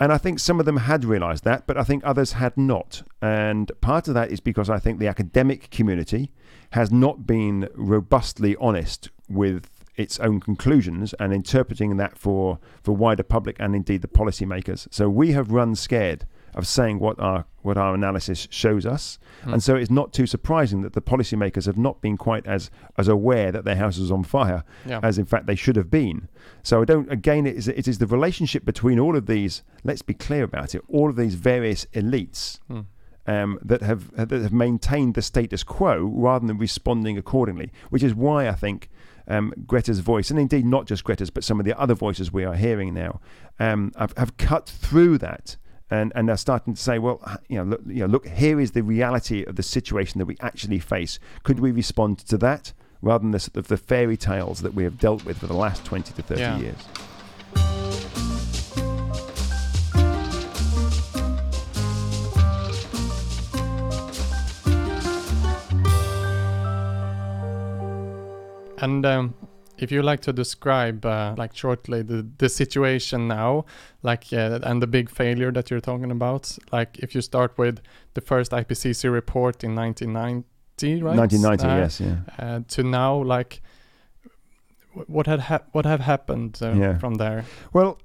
and 0.00 0.12
I 0.12 0.18
think 0.18 0.40
some 0.40 0.58
of 0.58 0.66
them 0.66 0.78
had 0.78 1.04
realised 1.04 1.44
that, 1.44 1.66
but 1.68 1.76
I 1.76 1.84
think 1.84 2.02
others 2.04 2.32
had 2.32 2.56
not. 2.56 3.02
And 3.22 3.70
part 3.80 4.08
of 4.08 4.14
that 4.14 4.32
is 4.32 4.40
because 4.40 4.68
I 4.68 4.80
think 4.80 4.98
the 4.98 5.06
academic 5.06 5.70
community 5.70 6.32
has 6.70 6.90
not 6.90 7.26
been 7.26 7.68
robustly 7.76 8.56
honest 8.56 9.10
with 9.28 9.70
its 9.96 10.18
own 10.20 10.40
conclusions 10.40 11.14
and 11.20 11.32
interpreting 11.32 11.96
that 11.96 12.18
for, 12.18 12.58
for 12.82 12.92
wider 12.96 13.22
public 13.22 13.56
and 13.60 13.74
indeed 13.74 14.02
the 14.02 14.08
policymakers. 14.08 14.88
So 14.90 15.08
we 15.08 15.32
have 15.32 15.50
run 15.50 15.74
scared 15.74 16.26
of 16.54 16.66
saying 16.66 16.98
what 17.00 17.18
our 17.18 17.44
what 17.62 17.76
our 17.76 17.94
analysis 17.94 18.46
shows 18.50 18.86
us. 18.86 19.18
Mm. 19.44 19.54
And 19.54 19.62
so 19.62 19.74
it's 19.74 19.90
not 19.90 20.12
too 20.12 20.26
surprising 20.26 20.82
that 20.82 20.92
the 20.92 21.00
policymakers 21.02 21.66
have 21.66 21.78
not 21.78 22.00
been 22.00 22.16
quite 22.16 22.46
as 22.46 22.70
as 22.96 23.08
aware 23.08 23.50
that 23.50 23.64
their 23.64 23.76
house 23.76 23.98
is 23.98 24.10
on 24.10 24.22
fire 24.22 24.64
yeah. 24.86 25.00
as 25.02 25.18
in 25.18 25.24
fact 25.24 25.46
they 25.46 25.54
should 25.54 25.76
have 25.76 25.90
been. 25.90 26.28
So 26.62 26.82
I 26.82 26.84
don't. 26.84 27.10
Again, 27.10 27.46
it 27.46 27.56
is 27.56 27.68
it 27.68 27.88
is 27.88 27.98
the 27.98 28.06
relationship 28.06 28.64
between 28.64 28.98
all 28.98 29.16
of 29.16 29.26
these. 29.26 29.62
Let's 29.82 30.02
be 30.02 30.14
clear 30.14 30.44
about 30.44 30.74
it. 30.74 30.82
All 30.88 31.08
of 31.10 31.16
these 31.16 31.34
various 31.34 31.86
elites 31.86 32.60
Mm. 32.70 32.86
um, 33.26 33.58
that 33.62 33.82
have 33.82 34.14
that 34.14 34.30
have 34.30 34.52
maintained 34.52 35.14
the 35.14 35.22
status 35.22 35.64
quo 35.64 36.04
rather 36.04 36.46
than 36.46 36.58
responding 36.58 37.18
accordingly. 37.18 37.72
Which 37.90 38.02
is 38.02 38.14
why 38.14 38.48
I 38.48 38.52
think 38.52 38.90
um, 39.28 39.52
Greta's 39.66 40.00
voice, 40.00 40.30
and 40.30 40.38
indeed 40.38 40.64
not 40.66 40.86
just 40.86 41.04
Greta's, 41.04 41.30
but 41.30 41.44
some 41.44 41.58
of 41.60 41.66
the 41.66 41.78
other 41.78 41.94
voices 41.94 42.32
we 42.32 42.44
are 42.44 42.54
hearing 42.54 42.92
now, 42.94 43.20
um, 43.58 43.92
have, 43.98 44.12
have 44.16 44.36
cut 44.36 44.68
through 44.68 45.18
that. 45.18 45.56
And, 45.90 46.12
and 46.16 46.28
are 46.30 46.36
starting 46.38 46.74
to 46.74 46.80
say, 46.80 46.98
well, 46.98 47.20
you 47.46 47.58
know, 47.58 47.64
look, 47.64 47.82
you 47.86 48.00
know, 48.00 48.06
look, 48.06 48.26
here 48.26 48.58
is 48.58 48.72
the 48.72 48.82
reality 48.82 49.44
of 49.44 49.54
the 49.56 49.62
situation 49.62 50.18
that 50.18 50.24
we 50.24 50.36
actually 50.40 50.78
face. 50.78 51.18
Could 51.44 51.60
we 51.60 51.70
respond 51.72 52.18
to 52.20 52.38
that 52.38 52.72
rather 53.02 53.22
than 53.22 53.32
the 53.32 53.50
the 53.62 53.76
fairy 53.76 54.16
tales 54.16 54.62
that 54.62 54.72
we 54.74 54.82
have 54.84 54.98
dealt 54.98 55.24
with 55.26 55.38
for 55.38 55.46
the 55.46 55.54
last 55.54 55.84
20 55.84 56.12
to 56.14 56.22
30 56.22 56.40
Yeah. 56.40 56.58
years? 56.58 56.76
And 68.78 69.04
um, 69.06 69.34
if 69.78 69.90
you 69.92 70.02
like 70.02 70.20
to 70.22 70.32
describe, 70.32 71.04
uh, 71.06 71.34
like 71.38 71.54
shortly, 71.56 72.02
the 72.02 72.26
the 72.38 72.48
situation 72.48 73.28
now, 73.28 73.64
like 74.02 74.32
uh, 74.32 74.58
and 74.62 74.80
the 74.82 74.86
big 74.86 75.10
failure 75.10 75.52
that 75.52 75.70
you're 75.70 75.80
talking 75.80 76.10
about, 76.10 76.56
like 76.72 76.98
if 76.98 77.14
you 77.14 77.20
start 77.22 77.56
with 77.58 77.80
the 78.14 78.20
first 78.20 78.52
IPCC 78.52 79.10
report 79.12 79.64
in 79.64 79.74
1990, 79.74 81.02
right? 81.02 81.16
1990, 81.16 81.66
Uh, 81.66 81.76
yes, 81.82 82.00
yeah. 82.00 82.16
Uh, 82.38 82.60
to 82.68 82.82
now, 82.82 83.22
like, 83.22 83.62
what 85.06 85.26
had 85.26 85.40
hap- 85.40 85.68
what 85.72 85.86
have 85.86 86.00
happened 86.00 86.58
uh, 86.62 86.72
Yeah. 86.72 86.98
from 86.98 87.14
there? 87.14 87.44
Well, 87.72 87.98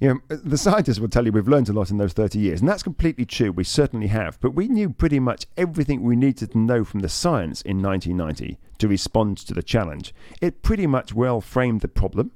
you 0.00 0.08
know, 0.08 0.20
the 0.28 0.58
scientists 0.58 1.00
will 1.00 1.08
tell 1.08 1.26
you 1.26 1.32
we've 1.32 1.48
learned 1.48 1.68
a 1.68 1.72
lot 1.72 1.90
in 1.90 1.98
those 1.98 2.12
30 2.12 2.38
years, 2.38 2.60
and 2.60 2.68
that's 2.68 2.84
completely 2.84 3.24
true. 3.24 3.50
We 3.50 3.64
certainly 3.64 4.06
have. 4.08 4.38
But 4.40 4.54
we 4.54 4.68
knew 4.68 4.90
pretty 4.90 5.18
much 5.18 5.46
everything 5.56 6.02
we 6.02 6.14
needed 6.14 6.52
to 6.52 6.58
know 6.58 6.84
from 6.84 7.00
the 7.00 7.08
science 7.08 7.62
in 7.62 7.82
1990 7.82 8.58
to 8.78 8.88
respond 8.88 9.38
to 9.38 9.54
the 9.54 9.62
challenge. 9.62 10.14
It 10.40 10.62
pretty 10.62 10.86
much 10.86 11.14
well 11.14 11.40
framed 11.40 11.80
the 11.80 11.88
problem. 11.88 12.30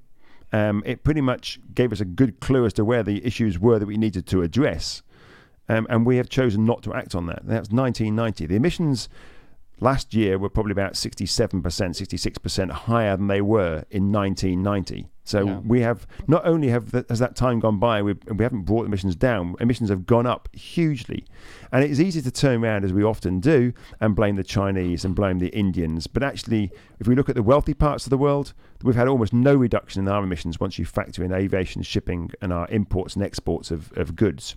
Um, 0.53 0.83
it 0.85 1.05
pretty 1.05 1.21
much 1.21 1.61
gave 1.73 1.93
us 1.93 2.01
a 2.01 2.05
good 2.05 2.41
clue 2.41 2.67
as 2.67 2.73
to 2.75 2.85
where 2.85 3.05
the 3.05 3.25
issues 3.25 3.59
were 3.59 3.79
that 3.79 3.87
we 3.87 3.97
needed 3.97 4.27
to 4.27 4.43
address. 4.43 5.03
Um, 5.69 5.87
and 5.89 6.05
we 6.05 6.17
have 6.17 6.29
chosen 6.29 6.65
not 6.65 6.83
to 6.83 6.93
act 6.93 7.15
on 7.15 7.27
that. 7.27 7.43
That's 7.45 7.71
1990. 7.71 8.47
The 8.47 8.57
emissions 8.57 9.09
last 9.83 10.15
year 10.15 10.39
were 10.39 10.49
probably 10.49 10.73
about 10.73 10.93
67%, 10.93 11.61
66% 11.63 12.71
higher 12.71 13.17
than 13.17 13.27
they 13.27 13.41
were 13.41 13.85
in 13.91 14.13
1990. 14.13 15.09
So 15.25 15.47
Yeah. 15.47 15.59
we 15.65 15.81
have 15.83 16.07
not 16.27 16.45
only 16.45 16.69
have 16.69 16.91
the, 16.91 17.05
has 17.09 17.19
that 17.21 17.37
time 17.37 17.61
gone 17.61 17.79
by, 17.79 18.03
we, 18.03 18.15
we 18.27 18.43
haven't 18.43 18.63
brought 18.63 18.87
emissions 18.87 19.15
down. 19.15 19.55
Emissions 19.61 19.89
have 19.91 20.05
gone 20.05 20.27
up 20.27 20.49
hugely, 20.55 21.25
and 21.71 21.85
it's 21.85 22.01
easy 22.01 22.21
to 22.23 22.31
turn 22.31 22.63
around 22.65 22.85
as 22.85 22.93
we 22.93 23.05
often 23.05 23.39
do 23.41 23.73
and 24.01 24.17
blame 24.17 24.37
the 24.37 24.43
Chinese 24.43 25.05
and 25.05 25.15
blame 25.15 25.39
the 25.39 25.49
Indians. 25.49 26.07
But 26.07 26.23
actually, 26.23 26.73
if 26.99 27.07
we 27.07 27.15
look 27.15 27.29
at 27.29 27.37
the 27.37 27.43
wealthy 27.43 27.75
parts 27.75 28.05
of 28.07 28.11
the 28.11 28.19
world, 28.19 28.53
we've 28.83 28.97
had 28.97 29.07
almost 29.09 29.33
no 29.33 29.55
reduction 29.55 30.03
in 30.03 30.09
our 30.13 30.25
emissions 30.25 30.59
once 30.59 30.79
you 30.79 30.85
factor 30.85 31.23
in 31.23 31.33
aviation, 31.33 31.83
shipping, 31.83 32.31
and 32.41 32.53
our 32.53 32.67
imports 32.69 33.15
and 33.15 33.25
exports 33.25 33.71
of, 33.71 33.93
of 33.97 34.17
goods. 34.17 34.57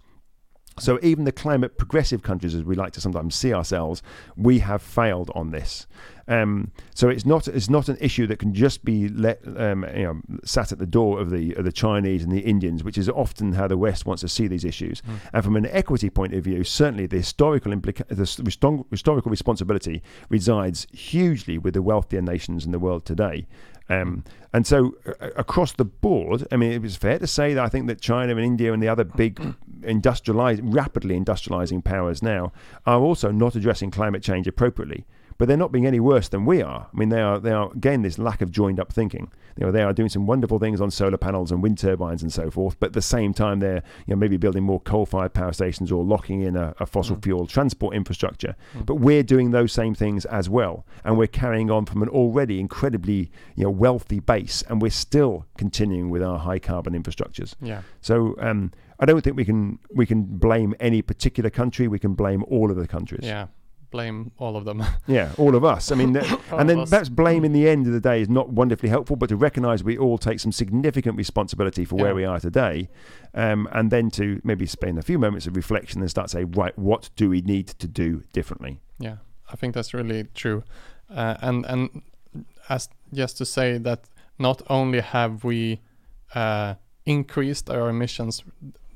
So 0.78 1.00
even 1.02 1.24
the 1.24 1.32
climate 1.32 1.78
progressive 1.78 2.22
countries, 2.22 2.54
as 2.54 2.64
we 2.64 2.76
like 2.76 2.92
to 2.94 3.02
sometimes 3.02 3.34
see 3.36 3.54
ourselves, 3.54 4.04
we 4.36 4.60
have 4.60 4.82
failed 4.82 5.32
on 5.34 5.52
this. 5.52 5.88
Um, 6.28 6.72
so 6.94 7.08
it's 7.08 7.26
not 7.26 7.48
it's 7.48 7.70
not 7.70 7.88
an 7.88 7.98
issue 8.02 8.26
that 8.28 8.40
can 8.40 8.54
just 8.54 8.84
be 8.84 9.08
let 9.08 9.40
um, 9.58 9.86
you 9.96 10.04
know 10.04 10.22
sat 10.44 10.72
at 10.72 10.80
the 10.80 10.86
door 10.86 11.22
of 11.22 11.30
the 11.30 11.54
of 11.54 11.66
the 11.66 11.72
Chinese 11.72 12.24
and 12.24 12.32
the 12.32 12.40
Indians, 12.40 12.84
which 12.84 12.98
is 12.98 13.08
often 13.08 13.54
how 13.54 13.68
the 13.68 13.78
West 13.78 14.06
wants 14.06 14.22
to 14.22 14.28
see 14.28 14.48
these 14.48 14.66
issues. 14.66 15.02
Mm. 15.02 15.20
And 15.34 15.44
from 15.44 15.56
an 15.56 15.68
equity 15.68 16.10
point 16.10 16.34
of 16.34 16.44
view, 16.44 16.64
certainly 16.64 17.06
the 17.06 17.18
historical 17.18 17.72
implica- 17.72 18.08
the 18.08 18.86
historical 18.90 19.30
responsibility 19.30 20.02
resides 20.30 20.88
hugely 20.92 21.58
with 21.58 21.76
the 21.76 21.82
wealthier 21.82 22.22
nations 22.22 22.66
in 22.66 22.72
the 22.72 22.80
world 22.80 23.06
today. 23.06 23.46
Um, 23.88 24.24
and 24.54 24.66
so 24.66 24.96
uh, 25.06 25.30
across 25.36 25.74
the 25.74 25.86
board, 25.86 26.48
I 26.52 26.58
mean, 26.58 26.72
it 26.72 26.82
was 26.82 26.96
fair 26.96 27.20
to 27.20 27.28
say 27.28 27.54
that 27.54 27.64
I 27.64 27.70
think 27.70 27.88
that 27.88 28.02
China 28.02 28.36
and 28.36 28.46
India 28.46 28.74
and 28.74 28.82
the 28.82 28.88
other 28.88 29.04
big 29.04 29.56
industrialized, 29.84 30.62
rapidly 30.64 31.20
industrializing 31.20 31.84
powers 31.84 32.24
now 32.24 32.52
are 32.86 33.00
also 33.00 33.32
not 33.32 33.56
addressing 33.56 33.92
climate 33.92 34.24
change 34.24 34.48
appropriately. 34.48 35.06
But 35.38 35.50
they're 35.50 35.58
not 35.58 35.72
being 35.74 35.86
any 35.86 36.00
worse 36.00 36.30
than 36.30 36.46
we 36.46 36.62
are. 36.62 36.88
I 36.94 36.98
mean, 36.98 37.10
they 37.10 37.22
are. 37.22 37.40
They 37.40 37.52
are 37.52 37.70
again 37.74 38.04
this 38.04 38.18
lack 38.18 38.42
of 38.42 38.52
joined 38.52 38.80
up 38.80 38.94
thinking. 38.94 39.30
You 39.58 39.66
know, 39.66 39.72
they 39.72 39.82
are 39.84 39.92
doing 39.94 40.10
some 40.10 40.26
wonderful 40.26 40.60
things 40.60 40.80
on 40.82 40.92
solar 40.92 41.18
panels 41.18 41.52
and 41.52 41.62
wind 41.62 41.78
turbines 41.78 42.22
and 42.22 42.32
so 42.32 42.50
forth. 42.50 42.78
But 42.80 42.88
at 42.88 42.94
the 42.94 43.02
same 43.02 43.34
time, 43.34 43.60
they're 43.60 43.84
you 44.06 44.14
know 44.14 44.16
maybe 44.16 44.38
building 44.38 44.64
more 44.64 44.80
coal-fired 44.80 45.34
power 45.34 45.52
stations 45.52 45.92
or 45.92 46.04
locking 46.06 46.42
in 46.42 46.56
a, 46.56 46.74
a 46.80 46.86
fossil 46.86 47.18
Mm. 47.18 47.24
fuel 47.24 47.48
transport 47.48 47.96
infrastructure. 47.96 48.56
Mm. 48.78 48.86
But 48.86 48.96
we're 48.96 49.24
doing 49.24 49.52
those 49.52 49.74
same 49.74 49.94
things 49.94 50.26
as 50.26 50.50
well, 50.50 50.86
and 51.04 51.18
we're 51.18 51.28
carrying 51.28 51.70
on 51.70 51.86
from 51.86 52.02
an 52.02 52.10
already 52.10 52.60
incredibly 52.62 53.30
you 53.56 53.64
know 53.66 53.72
wealthy 53.72 54.20
base, 54.22 54.64
and 54.70 54.82
we're 54.82 54.90
still 54.90 55.46
continuing 55.58 56.10
with 56.10 56.24
our 56.24 56.40
high 56.40 56.60
carbon 56.60 56.94
infrastructures. 56.94 57.56
Yeah. 57.62 57.82
So 58.00 58.36
um, 58.40 58.72
I 59.02 59.06
don't 59.06 59.22
think 59.22 59.36
we 59.36 59.44
can 59.46 59.80
we 59.94 60.06
can 60.06 60.24
blame 60.24 60.76
any 60.80 61.02
particular 61.02 61.50
country. 61.50 61.90
We 61.90 62.00
can 62.00 62.14
blame 62.14 62.44
all 62.48 62.72
of 62.72 62.78
the 62.78 62.88
countries. 62.88 63.22
Yeah. 63.24 63.48
Blame 63.96 64.32
all 64.38 64.58
of 64.58 64.66
them. 64.66 64.84
Yeah, 65.08 65.32
all 65.38 65.56
of 65.56 65.64
us. 65.64 65.92
I 65.92 65.96
mean, 65.96 66.14
th- 66.14 66.26
and 66.52 66.70
then 66.70 66.80
us. 66.82 66.90
perhaps 66.90 67.10
blame 67.10 67.46
in 67.46 67.54
the 67.54 67.70
end 67.70 67.88
of 67.88 67.94
the 67.94 68.02
day 68.02 68.22
is 68.22 68.28
not 68.30 68.50
wonderfully 68.50 68.90
helpful, 68.90 69.16
but 69.16 69.30
to 69.30 69.38
recognise 69.38 69.84
we 69.86 69.98
all 69.98 70.18
take 70.18 70.40
some 70.42 70.52
significant 70.52 71.16
responsibility 71.18 71.86
for 71.86 71.96
Yeah. 71.96 72.04
where 72.04 72.16
we 72.16 72.26
are 72.26 72.40
today, 72.42 72.90
um, 73.34 73.70
and 73.72 73.92
then 73.92 74.10
to 74.12 74.42
maybe 74.44 74.66
spend 74.66 74.98
a 75.00 75.02
few 75.02 75.18
moments 75.18 75.48
of 75.48 75.56
reflection 75.56 76.02
and 76.02 76.10
start 76.10 76.28
to 76.28 76.34
say, 76.38 76.44
right, 76.44 76.78
what 76.78 77.10
do 77.16 77.30
we 77.30 77.40
need 77.42 77.68
to 77.80 77.88
do 77.88 78.24
differently? 78.34 78.80
Yeah, 79.00 79.18
I 79.54 79.56
think 79.56 79.74
that's 79.76 79.94
really 79.94 80.26
true. 80.34 80.64
Uh, 81.10 81.36
and 81.42 81.66
and 81.66 82.02
as 82.68 82.90
just 83.14 83.38
to 83.38 83.46
say 83.46 83.78
that 83.78 84.00
not 84.38 84.62
only 84.70 85.00
have 85.02 85.44
we 85.46 85.80
uh, 86.34 86.74
increased 87.06 87.70
our 87.70 87.90
emissions, 87.90 88.44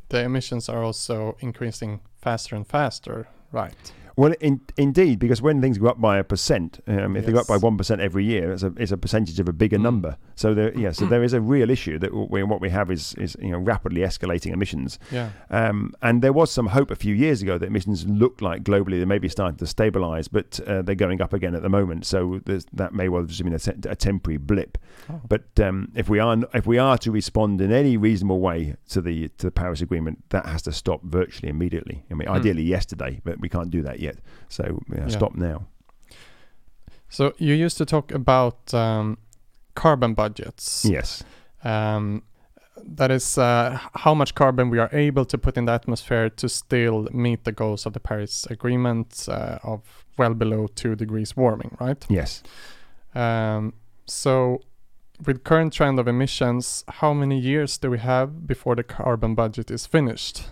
the 0.10 0.20
emissions 0.24 0.68
are 0.70 0.84
also 0.84 1.38
increasing 1.40 2.02
faster 2.22 2.56
and 2.56 2.68
faster, 2.68 3.28
right? 3.54 3.94
Well, 4.20 4.34
in, 4.42 4.60
indeed, 4.76 5.18
because 5.20 5.42
when 5.42 5.62
things 5.62 5.78
go 5.78 5.88
up 5.88 6.02
by 6.02 6.18
a 6.18 6.24
percent, 6.26 6.72
um, 6.88 7.16
if 7.16 7.26
they 7.26 7.32
go 7.32 7.40
up 7.40 7.48
by 7.48 7.56
one 7.58 7.78
percent 7.78 8.02
every 8.02 8.26
year, 8.26 8.52
it's 8.52 8.64
a 8.64 8.74
it's 8.78 8.92
a 8.92 8.98
percentage 8.98 9.40
of 9.40 9.48
a 9.48 9.54
bigger 9.54 9.78
Mm. 9.78 9.84
number. 9.90 10.18
So 10.36 10.54
there, 10.54 10.78
yeah, 10.78 10.92
so 10.92 11.06
there 11.06 11.24
is 11.24 11.34
a 11.34 11.40
real 11.40 11.70
issue 11.70 11.98
that 12.00 12.12
we, 12.32 12.44
what 12.44 12.60
we 12.60 12.70
have 12.70 12.92
is 12.92 13.14
is 13.16 13.38
you 13.42 13.52
know 13.52 13.60
rapidly 13.60 14.02
escalating 14.02 14.52
emissions. 14.52 15.00
Yeah. 15.12 15.30
Um, 15.50 15.94
and 16.02 16.22
there 16.22 16.34
was 16.34 16.52
some 16.52 16.68
hope 16.68 16.92
a 16.92 16.96
few 16.96 17.16
years 17.16 17.42
ago 17.42 17.58
that 17.58 17.66
emissions 17.68 18.06
looked 18.08 18.42
like 18.42 18.64
globally 18.64 19.00
they 19.00 19.06
may 19.06 19.20
be 19.20 19.30
starting 19.30 19.58
to 19.58 19.66
stabilise, 19.66 20.28
but 20.32 20.60
uh, 20.68 20.82
they're 20.82 20.96
going 20.96 21.22
up 21.22 21.32
again 21.34 21.56
at 21.56 21.62
the 21.62 21.70
moment. 21.70 22.06
So 22.06 22.42
there's, 22.46 22.66
that 22.74 22.94
may 22.94 23.08
well 23.10 23.22
have 23.22 23.30
just 23.30 23.44
been 23.44 23.54
a, 23.54 23.60
te- 23.60 23.90
a 23.90 23.96
temporary 23.96 24.38
blip. 24.38 24.78
Oh. 25.10 25.22
But 25.30 25.48
um, 25.62 25.92
if 25.96 26.10
we 26.10 26.20
are 26.20 26.36
if 26.54 26.68
we 26.68 26.78
are 26.78 26.98
to 27.00 27.12
respond 27.12 27.62
in 27.62 27.72
any 27.72 27.96
reasonable 27.96 28.42
way 28.42 28.76
to 28.90 29.00
the 29.02 29.30
to 29.38 29.46
the 29.48 29.52
Paris 29.52 29.80
Agreement, 29.82 30.18
that 30.30 30.46
has 30.46 30.62
to 30.64 30.72
stop 30.74 31.04
virtually 31.04 31.50
immediately. 31.50 32.04
I 32.12 32.16
mean, 32.16 32.28
Hmm. 32.28 32.34
ideally 32.36 32.64
yesterday, 32.64 33.22
but 33.24 33.40
we 33.40 33.48
can't 33.50 33.70
do 33.72 33.82
that 33.84 34.00
yet. 34.02 34.09
So 34.50 34.64
you 34.66 34.96
know, 34.96 35.04
Yeah. 35.08 35.18
stop 35.18 35.36
now. 35.36 35.66
So 37.10 37.34
you 37.38 37.54
used 37.54 37.78
to 37.78 37.86
talk 37.86 38.12
about 38.12 38.74
um, 38.74 39.18
carbon 39.76 40.14
budgets. 40.14 40.86
Yes. 40.86 41.24
Um, 41.64 42.24
that 42.86 43.12
is 43.12 43.38
uh, 43.38 43.78
how 43.96 44.14
much 44.14 44.36
carbon 44.36 44.70
we 44.70 44.80
are 44.80 44.90
able 44.94 45.26
to 45.26 45.38
put 45.38 45.58
in 45.58 45.66
the 45.66 45.74
atmosphere 45.74 46.30
to 46.30 46.48
still 46.48 47.08
meet 47.12 47.44
the 47.44 47.52
goals 47.52 47.86
of 47.86 47.94
the 47.94 48.00
Paris 48.00 48.46
Agreement 48.50 49.26
uh, 49.28 49.58
of 49.64 50.06
well 50.18 50.34
below 50.34 50.68
two 50.76 50.96
degrees 50.96 51.36
warming, 51.36 51.76
right? 51.80 52.06
Yes. 52.10 52.44
Um, 53.16 53.74
so, 54.06 54.62
with 55.26 55.44
current 55.44 55.74
trend 55.74 56.00
of 56.00 56.08
emissions, 56.08 56.84
how 56.88 57.14
many 57.14 57.38
years 57.40 57.78
do 57.78 57.90
we 57.90 58.00
have 58.00 58.48
before 58.48 58.76
the 58.76 58.84
carbon 58.84 59.36
budget 59.36 59.72
is 59.72 59.86
finished? 59.86 60.48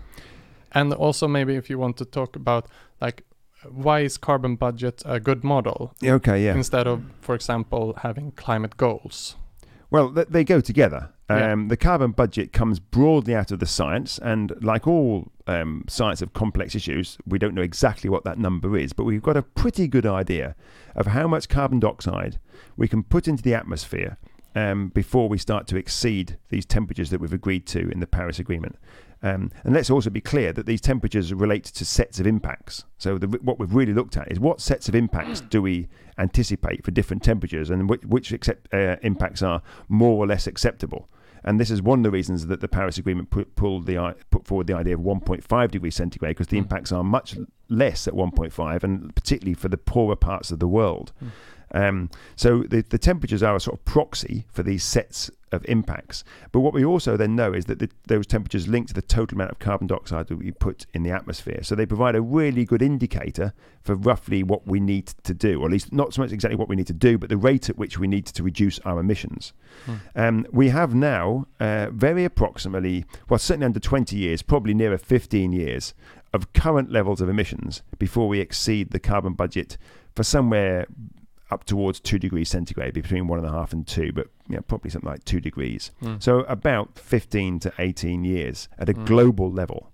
And 0.74 0.94
also, 0.94 1.28
maybe 1.28 1.56
if 1.56 1.70
you 1.70 1.80
want 1.80 1.98
to 1.98 2.06
talk 2.06 2.36
about 2.36 2.68
like 3.00 3.24
why 3.70 4.02
is 4.02 4.18
carbon 4.18 4.56
budget 4.56 5.02
a 5.06 5.20
good 5.20 5.44
model 5.44 5.94
Yeah, 6.02 6.14
Okay. 6.14 6.44
Yeah. 6.46 6.56
instead 6.56 6.88
of, 6.88 7.02
for 7.22 7.36
example, 7.36 7.94
having 8.02 8.32
climate 8.32 8.78
goals? 8.78 9.36
Well, 9.90 10.14
th- 10.14 10.28
they 10.30 10.44
go 10.44 10.60
together. 10.62 11.10
Yeah. 11.30 11.52
Um, 11.54 11.68
The 11.70 11.78
carbon 11.78 12.12
budget 12.12 12.54
comes 12.54 12.80
broadly 12.80 13.36
out 13.36 13.52
of 13.52 13.60
the 13.60 13.66
science, 13.66 14.18
and 14.20 14.54
like 14.62 14.88
all 14.88 15.32
um, 15.46 15.84
science 15.88 16.22
of 16.22 16.34
complex 16.34 16.76
issues, 16.76 17.18
we 17.26 17.38
don't 17.40 17.54
know 17.56 17.62
exactly 17.62 18.10
what 18.10 18.24
that 18.26 18.38
number 18.38 18.78
is, 18.78 18.94
but 18.94 19.04
we've 19.06 19.22
got 19.22 19.36
a 19.38 19.42
pretty 19.44 19.88
good 19.88 20.06
idea 20.06 20.56
of 20.96 21.08
how 21.08 21.28
much 21.28 21.48
carbon 21.50 21.80
dioxide 21.80 22.40
we 22.78 22.88
can 22.88 23.04
put 23.04 23.28
into 23.28 23.44
the 23.44 23.54
atmosphere 23.54 24.18
um, 24.56 24.90
before 24.90 25.28
we 25.30 25.38
start 25.38 25.68
to 25.68 25.78
exceed 25.78 26.38
these 26.50 26.66
temperatures 26.66 27.10
that 27.12 27.20
we've 27.20 27.34
agreed 27.34 27.66
to 27.68 27.90
in 27.90 28.00
the 28.00 28.08
Paris 28.08 28.40
Agreement. 28.40 28.76
Um, 29.24 29.52
and 29.64 29.74
let's 29.74 29.90
also 29.90 30.10
be 30.10 30.22
clear 30.22 30.54
that 30.54 30.66
these 30.66 30.82
temperatures 30.82 31.34
relate 31.34 31.64
to 31.66 31.86
sets 31.86 32.20
of 32.20 32.28
impacts. 32.28 32.86
So 32.98 33.18
the, 33.18 33.28
what 33.28 33.60
we've 33.60 33.74
really 33.74 33.94
looked 33.94 34.16
at 34.18 34.32
is 34.32 34.40
what 34.40 34.62
sets 34.62 34.88
of 34.88 34.96
impacts 34.96 35.42
do 35.42 35.62
we 35.62 35.88
anticipate 36.20 36.84
for 36.86 36.92
different 36.92 37.24
temperatures, 37.24 37.70
and 37.70 37.90
which, 37.90 38.04
which 38.06 38.32
accept, 38.32 38.74
uh, 38.74 38.98
impacts 39.02 39.42
are 39.42 39.62
more 39.88 40.18
or 40.24 40.28
less 40.28 40.48
acceptable. 40.48 41.10
And 41.44 41.60
this 41.60 41.72
is 41.72 41.82
one 41.82 42.00
of 42.00 42.04
the 42.04 42.12
reasons 42.12 42.48
that 42.48 42.62
the 42.62 42.68
Paris 42.68 42.98
Agreement 42.98 43.30
put, 43.30 43.56
pulled 43.56 43.86
the, 43.86 44.16
put 44.32 44.46
forward 44.46 44.68
the 44.68 44.74
idea 44.76 44.96
of 44.96 45.02
1.5 45.02 45.72
degrees 45.72 45.96
centigrade, 45.96 46.36
because 46.36 46.48
the 46.48 46.58
Mm. 46.58 46.64
impacts 46.64 46.92
are 46.92 47.04
much 47.04 47.38
less 47.70 48.08
at 48.08 48.14
1.5, 48.14 48.84
and 48.84 49.16
particularly 49.16 49.54
for 49.54 49.70
the 49.70 49.78
poorer 49.78 50.16
parts 50.16 50.52
of 50.52 50.60
the 50.60 50.68
world. 50.68 51.12
Mm. 51.24 51.30
Um, 51.72 52.10
so 52.36 52.64
the, 52.64 52.82
the 52.82 52.98
temperatures 52.98 53.44
are 53.44 53.56
a 53.56 53.60
sort 53.60 53.78
of 53.78 53.86
proxy 53.86 54.46
for 54.50 54.64
these 54.64 54.84
sets 54.84 55.30
of 55.52 55.66
impacts. 55.68 56.24
But 56.52 56.60
what 56.60 56.74
we 56.74 56.84
also 56.84 57.16
then 57.16 57.36
know 57.36 57.54
is 57.54 57.66
that 57.66 57.80
the, 57.80 57.90
those 58.08 58.28
temperatures 58.28 58.68
link 58.68 58.88
to 58.88 58.94
the 58.94 59.02
total 59.02 59.38
amount 59.38 59.52
of 59.52 59.60
carbon 59.60 59.88
dioxide 59.88 60.28
that 60.28 60.38
we 60.38 60.52
put 60.52 60.86
in 60.94 61.04
the 61.04 61.12
atmosphere. 61.12 61.60
So 61.64 61.76
they 61.76 61.86
provide 61.86 62.16
a 62.16 62.22
really 62.22 62.66
good 62.66 62.82
indicator 62.82 63.54
for 63.82 63.96
roughly 63.96 64.44
what 64.44 64.68
we 64.68 64.80
need 64.80 65.08
to 65.24 65.34
do, 65.34 65.62
or 65.62 65.66
at 65.66 65.72
least 65.72 65.94
not 65.94 66.14
so 66.14 66.22
much 66.22 66.32
exactly 66.32 66.58
what 66.58 66.68
we 66.68 66.76
need 66.76 66.88
to 66.88 66.94
do, 66.94 67.18
but 67.18 67.30
the 67.30 67.38
rate 67.38 67.70
at 67.70 67.78
which 67.78 67.98
we 67.98 68.08
need 68.08 68.26
to 68.26 68.44
reduce 68.44 68.80
our 68.80 69.00
emissions. 69.00 69.54
Hmm. 69.86 69.96
Um, 70.16 70.46
we 70.52 70.70
have 70.70 70.94
now 70.94 71.48
uh, 71.60 71.88
very 71.92 72.26
approximately, 72.26 73.06
well, 73.30 73.40
certainly 73.40 73.66
under 73.66 73.80
20 73.80 74.18
years, 74.18 74.42
probably 74.42 74.74
nearer 74.74 74.98
15 74.98 75.54
years 75.54 75.94
of 76.34 76.54
current 76.54 76.92
levels 76.92 77.22
of 77.22 77.30
emissions 77.30 77.82
before 78.00 78.28
we 78.28 78.40
exceed 78.40 78.92
the 78.92 79.00
carbon 79.00 79.34
budget 79.34 79.78
for 80.16 80.24
somewhere 80.24 80.88
up 81.50 81.64
towards 81.64 82.00
two 82.02 82.20
degrees 82.20 82.50
centigrade, 82.50 82.94
between 82.94 83.28
one 83.28 83.40
and 83.40 83.48
a 83.48 83.52
half 83.52 83.72
and 83.72 83.88
two, 83.88 84.12
but 84.12 84.28
you 84.50 84.56
know, 84.56 84.62
probably 84.64 84.90
something 84.92 85.10
like 85.10 85.24
two 85.24 85.40
degrees. 85.40 85.92
Mm. 86.04 86.22
So 86.22 86.40
about 86.42 87.00
15 87.00 87.60
to 87.62 87.74
18 87.80 88.26
years 88.26 88.68
at 88.78 88.90
a 88.90 88.94
Mm. 88.94 89.06
global 89.06 89.50
level. 89.52 89.92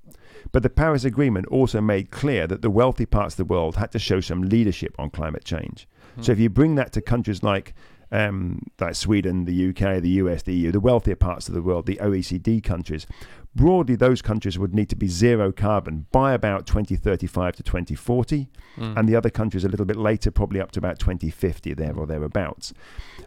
But 0.52 0.64
the 0.64 0.70
Paris 0.70 1.04
Agreement 1.06 1.46
also 1.48 1.80
made 1.80 2.10
clear 2.12 2.48
that 2.48 2.62
the 2.64 2.70
wealthy 2.72 3.06
parts 3.06 3.34
of 3.34 3.38
the 3.38 3.46
world 3.54 3.76
had 3.76 3.92
to 3.92 4.00
show 4.00 4.20
some 4.20 4.42
leadership 4.42 4.96
on 5.00 5.10
climate 5.12 5.46
change. 5.46 5.88
So 6.22 6.32
if 6.32 6.40
you 6.40 6.50
bring 6.50 6.76
that 6.76 6.92
to 6.94 7.02
countries 7.02 7.42
like 7.42 7.74
um, 8.14 8.62
like 8.80 8.96
Sweden, 8.96 9.46
the 9.46 9.70
UK, 9.70 10.02
the 10.02 10.10
US, 10.22 10.44
the 10.44 10.54
EU, 10.54 10.72
the 10.72 10.80
wealthier 10.80 11.16
parts 11.16 11.48
of 11.50 11.56
the 11.56 11.62
world, 11.62 11.86
the 11.88 11.98
OECD 11.98 12.64
countries, 12.64 13.06
broadly 13.56 13.96
those 13.96 14.22
countries 14.22 14.58
would 14.58 14.74
need 14.74 14.90
to 14.90 14.96
be 14.96 15.08
zero 15.08 15.52
carbon 15.52 16.06
by 16.12 16.34
about 16.34 16.66
2035 16.68 17.56
to 17.58 17.64
2040 17.64 18.48
Mm. 18.78 18.98
and 18.98 19.08
the 19.08 19.16
other 19.16 19.30
countries 19.30 19.64
a 19.64 19.70
little 19.70 19.86
bit 19.86 19.98
later, 19.98 20.32
probably 20.32 20.60
up 20.60 20.72
to 20.72 20.80
about 20.80 20.98
2050 20.98 21.76
there 21.76 21.96
or 21.96 22.08
thereabouts. 22.08 22.74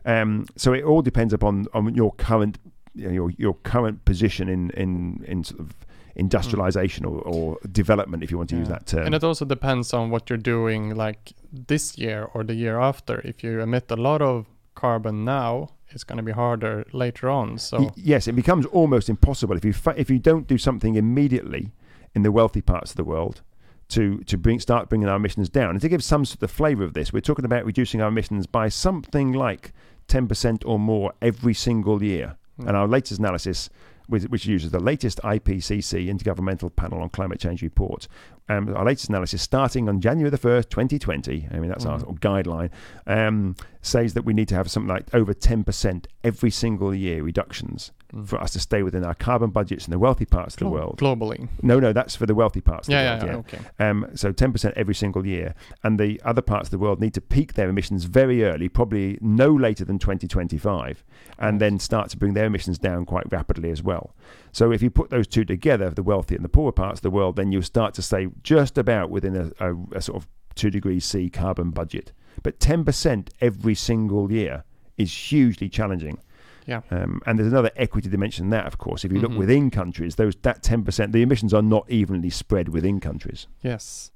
Um, 0.04 0.46
so 0.56 0.72
it 0.72 0.82
all 0.82 1.02
depends 1.02 1.32
upon 1.32 1.66
on 1.72 1.94
your 1.94 2.12
current 2.14 2.58
you 2.96 3.06
know, 3.06 3.12
your 3.12 3.30
your 3.38 3.54
current 3.62 4.04
position 4.04 4.48
in 4.48 4.70
in 4.70 5.22
in 5.28 5.44
sort 5.44 5.60
of 5.60 5.68
industrialization 6.16 7.04
or, 7.04 7.20
or 7.20 7.58
development, 7.70 8.22
if 8.24 8.30
you 8.30 8.38
want 8.38 8.50
to 8.50 8.56
use 8.56 8.68
that 8.68 8.86
term. 8.86 9.06
And 9.06 9.14
it 9.14 9.22
also 9.22 9.44
depends 9.44 9.92
on 9.92 10.10
what 10.10 10.28
you're 10.30 10.38
doing, 10.56 10.94
like 10.96 11.32
this 11.68 11.98
year 11.98 12.28
or 12.34 12.42
the 12.42 12.54
year 12.54 12.80
after. 12.80 13.20
If 13.20 13.44
you 13.44 13.60
emit 13.60 13.90
a 13.90 13.96
lot 13.96 14.22
of 14.22 14.46
carbon 14.76 15.24
now, 15.24 15.70
it's 15.88 16.04
going 16.04 16.18
to 16.18 16.22
be 16.22 16.32
harder 16.32 16.84
later 16.92 17.28
on. 17.28 17.58
So 17.58 17.92
yes, 17.96 18.28
it 18.28 18.32
becomes 18.32 18.66
almost 18.66 19.08
impossible 19.08 19.56
if 19.56 19.64
you 19.64 19.72
fa- 19.72 19.94
if 19.96 20.08
you 20.08 20.20
don't 20.20 20.46
do 20.46 20.58
something 20.58 20.94
immediately 20.94 21.72
in 22.14 22.22
the 22.22 22.30
wealthy 22.30 22.62
parts 22.62 22.92
of 22.92 22.96
the 22.96 23.04
world 23.04 23.42
to 23.88 24.18
to 24.24 24.36
bring 24.36 24.60
start 24.60 24.88
bringing 24.88 25.08
our 25.08 25.16
emissions 25.16 25.48
down. 25.48 25.70
And 25.70 25.80
to 25.80 25.88
give 25.88 26.02
some 26.02 26.24
sort 26.24 26.42
of 26.42 26.50
flavour 26.50 26.84
of 26.84 26.94
this, 26.94 27.12
we're 27.12 27.20
talking 27.20 27.44
about 27.44 27.64
reducing 27.64 28.00
our 28.00 28.08
emissions 28.08 28.46
by 28.46 28.68
something 28.68 29.32
like 29.32 29.72
ten 30.06 30.28
percent 30.28 30.64
or 30.64 30.78
more 30.78 31.12
every 31.20 31.54
single 31.54 32.02
year. 32.02 32.36
Mm. 32.60 32.68
And 32.68 32.76
our 32.76 32.88
latest 32.88 33.18
analysis, 33.20 33.70
which, 34.08 34.24
which 34.24 34.46
uses 34.46 34.70
the 34.70 34.80
latest 34.80 35.20
IPCC 35.22 36.06
Intergovernmental 36.08 36.74
Panel 36.74 37.00
on 37.02 37.08
Climate 37.10 37.40
Change 37.40 37.62
report, 37.62 38.08
um, 38.48 38.74
our 38.76 38.84
latest 38.84 39.08
analysis 39.08 39.42
starting 39.42 39.88
on 39.88 40.00
January 40.00 40.30
the 40.30 40.38
1st, 40.38 40.68
2020, 40.70 41.48
I 41.50 41.58
mean, 41.58 41.68
that's 41.68 41.84
our 41.84 41.98
Mhm. 41.98 42.00
sort 42.02 42.14
of 42.14 42.20
guideline, 42.20 42.70
um, 43.06 43.56
says 43.82 44.14
that 44.14 44.24
we 44.24 44.32
need 44.34 44.48
to 44.48 44.54
have 44.54 44.70
something 44.70 44.88
like 44.88 45.12
over 45.14 45.34
10% 45.34 46.06
every 46.22 46.50
single 46.50 46.94
year 46.94 47.22
reductions 47.22 47.92
Mm. 48.14 48.26
for 48.28 48.40
us 48.40 48.52
to 48.52 48.60
stay 48.60 48.82
within 48.84 49.04
our 49.04 49.14
carbon 49.14 49.50
budgets 49.50 49.86
in 49.86 49.90
the 49.90 49.98
wealthy 49.98 50.24
parts 50.24 50.54
of 50.54 50.60
the 50.60 50.68
world. 50.68 50.98
globally. 50.98 51.48
No, 51.62 51.80
no, 51.80 51.92
that's 51.92 52.14
for 52.14 52.24
the 52.26 52.34
wealthy 52.36 52.60
parts 52.60 52.86
of 52.86 52.92
Yeah, 52.92 53.16
the 53.16 53.26
yeah, 53.26 53.32
world. 53.34 53.46
yeah, 53.52 53.58
okay. 53.58 53.84
Um, 53.90 54.06
so 54.14 54.32
10% 54.32 54.72
every 54.76 54.94
single 54.94 55.26
year. 55.26 55.54
And 55.82 55.98
the 55.98 56.20
other 56.24 56.42
parts 56.42 56.68
of 56.68 56.70
the 56.70 56.78
world 56.78 57.00
need 57.00 57.14
to 57.14 57.20
peak 57.20 57.54
their 57.54 57.68
emissions 57.68 58.04
very 58.04 58.44
early, 58.44 58.68
probably 58.68 59.18
no 59.20 59.48
later 59.52 59.84
than 59.84 59.98
2025, 59.98 61.02
and 61.38 61.54
Right. 61.54 61.58
then 61.58 61.78
start 61.78 62.10
to 62.10 62.16
bring 62.16 62.34
their 62.34 62.46
emissions 62.46 62.78
down 62.78 63.04
quite 63.06 63.30
rapidly 63.32 63.70
as 63.70 63.82
well. 63.82 64.14
So 64.52 64.70
if 64.72 64.82
you 64.82 64.90
put 64.90 65.10
those 65.10 65.26
two 65.26 65.44
together, 65.44 65.90
the 65.90 66.02
wealthy 66.02 66.36
and 66.36 66.44
the 66.44 66.48
poorer 66.48 66.72
parts 66.72 66.98
of 66.98 67.02
the 67.02 67.10
world, 67.10 67.36
then 67.36 67.50
you'll 67.52 67.62
start 67.62 67.94
to 67.94 68.02
stay 68.02 68.28
just 68.42 68.78
about 68.78 69.10
within 69.10 69.34
a, 69.36 69.70
a, 69.72 69.76
a 69.96 70.00
sort 70.00 70.16
of 70.22 70.28
2 70.54 70.70
degrees 70.70 71.04
C 71.04 71.28
carbon 71.28 71.70
budget. 71.70 72.12
But 72.42 72.60
10% 72.60 73.28
every 73.40 73.74
single 73.74 74.30
year 74.30 74.64
is 74.96 75.12
hugely 75.12 75.68
challenging. 75.68 76.18
Yeah. 76.66 76.80
Um, 76.90 77.20
and 77.26 77.38
there's 77.38 77.52
another 77.52 77.70
equity 77.76 78.08
dimension 78.08 78.50
there, 78.50 78.64
of 78.64 78.76
course. 78.78 79.04
If 79.04 79.12
you 79.12 79.18
Mhm. 79.18 79.22
look 79.22 79.38
within 79.38 79.70
countries, 79.70 80.16
those 80.16 80.34
that 80.42 80.62
10%, 80.62 81.12
the 81.12 81.22
emissions 81.22 81.54
are 81.54 81.62
not 81.62 81.88
evenly 81.90 82.28
spread 82.30 82.68
within 82.70 82.98
countries. 83.00 83.46
Yes. 83.62 84.10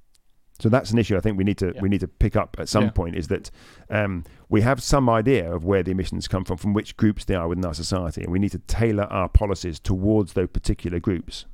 So 0.58 0.68
that's 0.68 0.90
an 0.90 0.98
issue 0.98 1.16
I 1.16 1.20
think 1.20 1.38
we 1.38 1.44
need 1.44 1.56
to 1.58 1.72
Yeah. 1.74 1.80
we 1.80 1.88
need 1.88 2.00
to 2.00 2.08
pick 2.08 2.36
up 2.36 2.56
at 2.58 2.68
some 2.68 2.84
Yeah. 2.84 2.90
point. 2.90 3.16
Is 3.16 3.28
that 3.28 3.50
um, 3.88 4.24
we 4.50 4.60
have 4.60 4.82
some 4.82 5.08
idea 5.08 5.50
of 5.54 5.64
where 5.64 5.82
the 5.82 5.92
emissions 5.92 6.28
come 6.28 6.44
from, 6.44 6.58
from 6.58 6.74
which 6.74 6.96
groups 6.98 7.24
they 7.24 7.34
are 7.34 7.48
within 7.48 7.64
our 7.64 7.72
society, 7.72 8.22
and 8.22 8.30
we 8.32 8.38
need 8.38 8.50
to 8.52 8.58
tailor 8.58 9.04
our 9.04 9.28
policies 9.28 9.78
towards 9.80 10.34
those 10.34 10.48
particular 10.48 10.98
groups. 11.00 11.46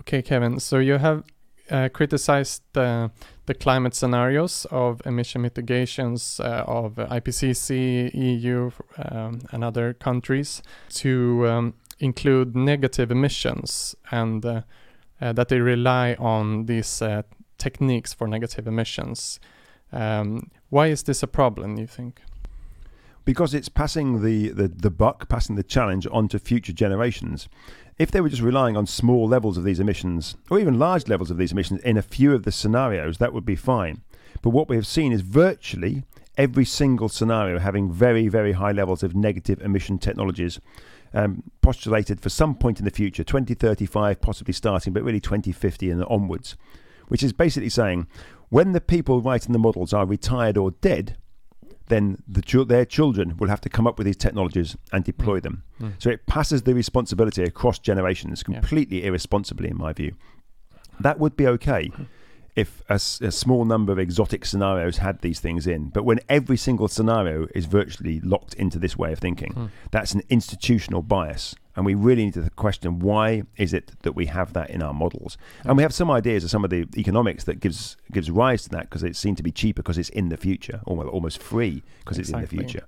Okay, 0.00 0.22
Kevin. 0.22 0.58
So 0.60 0.78
you 0.78 0.94
have 0.98 1.24
uh, 1.70 1.88
criticized 1.92 2.62
the 2.72 3.10
the 3.46 3.54
climate 3.54 3.94
scenarios 3.94 4.66
of 4.70 5.00
emission 5.06 5.40
mitigations 5.40 6.40
uh, 6.40 6.64
of 6.66 6.96
IPCC, 6.96 8.12
EU, 8.12 8.70
um, 8.98 9.40
and 9.52 9.62
other 9.62 9.94
countries 9.94 10.62
to 10.90 11.46
um, 11.46 11.74
include 12.00 12.56
negative 12.56 13.12
emissions 13.12 13.94
and 14.10 14.44
uh, 14.44 14.62
uh, 15.20 15.32
that 15.32 15.48
they 15.48 15.60
rely 15.60 16.14
on 16.18 16.66
these 16.66 17.00
uh, 17.00 17.22
techniques 17.56 18.12
for 18.12 18.26
negative 18.26 18.66
emissions. 18.66 19.38
Um, 19.92 20.50
why 20.68 20.88
is 20.88 21.04
this 21.04 21.22
a 21.22 21.28
problem? 21.28 21.78
You 21.78 21.86
think? 21.86 22.20
because 23.26 23.52
it's 23.52 23.68
passing 23.68 24.22
the, 24.22 24.48
the, 24.50 24.68
the 24.68 24.88
buck, 24.88 25.28
passing 25.28 25.56
the 25.56 25.62
challenge 25.62 26.06
onto 26.10 26.38
future 26.38 26.72
generations. 26.72 27.48
If 27.98 28.10
they 28.10 28.20
were 28.20 28.28
just 28.28 28.42
relying 28.42 28.76
on 28.76 28.86
small 28.86 29.26
levels 29.26 29.56
of 29.56 29.64
these 29.64 29.80
emissions, 29.80 30.36
or 30.50 30.58
even 30.58 30.78
large 30.78 31.08
levels 31.08 31.30
of 31.30 31.38
these 31.38 31.52
emissions 31.52 31.80
in 31.80 31.96
a 31.96 32.02
few 32.02 32.34
of 32.34 32.42
the 32.42 32.52
scenarios, 32.52 33.16
that 33.18 33.32
would 33.32 33.46
be 33.46 33.56
fine. 33.56 34.02
But 34.42 34.50
what 34.50 34.68
we 34.68 34.76
have 34.76 34.86
seen 34.86 35.12
is 35.12 35.22
virtually 35.22 36.04
every 36.36 36.66
single 36.66 37.08
scenario 37.08 37.58
having 37.58 37.90
very, 37.90 38.28
very 38.28 38.52
high 38.52 38.72
levels 38.72 39.02
of 39.02 39.16
negative 39.16 39.62
emission 39.62 39.98
technologies 39.98 40.60
um, 41.14 41.42
postulated 41.62 42.20
for 42.20 42.28
some 42.28 42.54
point 42.54 42.78
in 42.78 42.84
the 42.84 42.90
future, 42.90 43.24
2035 43.24 44.20
possibly 44.20 44.52
starting, 44.52 44.92
but 44.92 45.02
really 45.02 45.20
2050 45.20 45.90
and 45.90 46.04
onwards, 46.04 46.54
which 47.08 47.22
is 47.22 47.32
basically 47.32 47.70
saying 47.70 48.06
when 48.50 48.72
the 48.72 48.80
people 48.80 49.22
writing 49.22 49.54
the 49.54 49.58
models 49.58 49.94
are 49.94 50.04
retired 50.04 50.58
or 50.58 50.72
dead, 50.72 51.16
then 51.88 52.22
the, 52.26 52.64
their 52.64 52.84
children 52.84 53.36
will 53.36 53.48
have 53.48 53.60
to 53.60 53.68
come 53.68 53.86
up 53.86 53.98
with 53.98 54.06
these 54.06 54.16
technologies 54.16 54.76
and 54.92 55.04
deploy 55.04 55.38
mm. 55.38 55.42
them. 55.42 55.62
Mm. 55.80 55.92
So 55.98 56.10
it 56.10 56.26
passes 56.26 56.62
the 56.62 56.74
responsibility 56.74 57.42
across 57.42 57.78
generations 57.78 58.42
completely 58.42 59.00
yeah. 59.00 59.08
irresponsibly, 59.08 59.70
in 59.70 59.78
my 59.78 59.92
view. 59.92 60.14
That 61.00 61.18
would 61.18 61.36
be 61.36 61.46
okay 61.46 61.90
if 62.56 62.82
a, 62.88 62.94
a, 62.94 63.30
small 63.30 63.66
number 63.66 63.92
of 63.92 63.98
exotic 63.98 64.46
scenarios 64.46 64.96
had 64.96 65.20
these 65.20 65.40
things 65.40 65.66
in. 65.66 65.90
But 65.90 66.04
when 66.04 66.20
every 66.28 66.56
single 66.56 66.88
scenario 66.88 67.46
is 67.54 67.66
virtually 67.66 68.18
locked 68.20 68.54
into 68.54 68.78
this 68.78 68.96
way 68.96 69.12
of 69.12 69.18
thinking, 69.18 69.52
mm. 69.52 69.70
that's 69.90 70.14
an 70.14 70.22
institutional 70.30 71.02
bias. 71.02 71.54
And 71.76 71.84
we 71.84 71.94
really 71.94 72.24
need 72.24 72.34
to 72.34 72.48
question 72.56 72.98
why 73.00 73.42
is 73.58 73.74
it 73.74 73.92
that 74.00 74.12
we 74.12 74.26
have 74.26 74.54
that 74.54 74.70
in 74.70 74.82
our 74.82 74.94
models? 74.94 75.36
And 75.64 75.76
we 75.76 75.82
have 75.82 75.92
some 75.92 76.10
ideas 76.10 76.42
of 76.42 76.50
some 76.50 76.64
of 76.64 76.70
the 76.70 76.86
economics 76.96 77.44
that 77.44 77.60
gives 77.60 77.98
gives 78.10 78.30
rise 78.30 78.62
to 78.62 78.70
that 78.70 78.84
because 78.84 79.02
it 79.02 79.14
seems 79.14 79.36
to 79.36 79.42
be 79.42 79.52
cheaper 79.52 79.82
because 79.82 79.98
it's 79.98 80.08
in 80.08 80.30
the 80.30 80.38
future, 80.38 80.80
or 80.86 81.06
almost 81.06 81.42
free 81.42 81.82
because 81.98 82.18
exactly. 82.18 82.44
it's 82.44 82.52
in 82.52 82.56
the 82.56 82.64
future. 82.64 82.86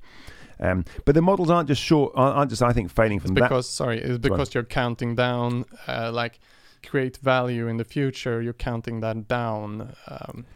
Um, 0.60 0.86
but 1.04 1.14
the 1.14 1.22
models 1.22 1.50
aren't 1.50 1.68
just 1.68 1.82
short, 1.82 2.12
aren't 2.16 2.50
just 2.50 2.62
I 2.62 2.72
think 2.72 2.90
failing 2.90 3.20
from 3.20 3.32
it's 3.32 3.42
because, 3.42 3.66
that. 3.66 3.72
Sorry, 3.72 4.00
it's 4.00 4.18
because 4.18 4.54
you're 4.54 4.64
counting 4.64 5.14
down 5.14 5.66
uh, 5.86 6.10
like 6.10 6.40
create 6.82 7.16
value 7.18 7.68
in 7.68 7.76
the 7.76 7.84
future, 7.84 8.40
you're 8.42 8.52
counting 8.52 9.00
that 9.00 9.28
down. 9.28 9.94
Um, 10.08 10.46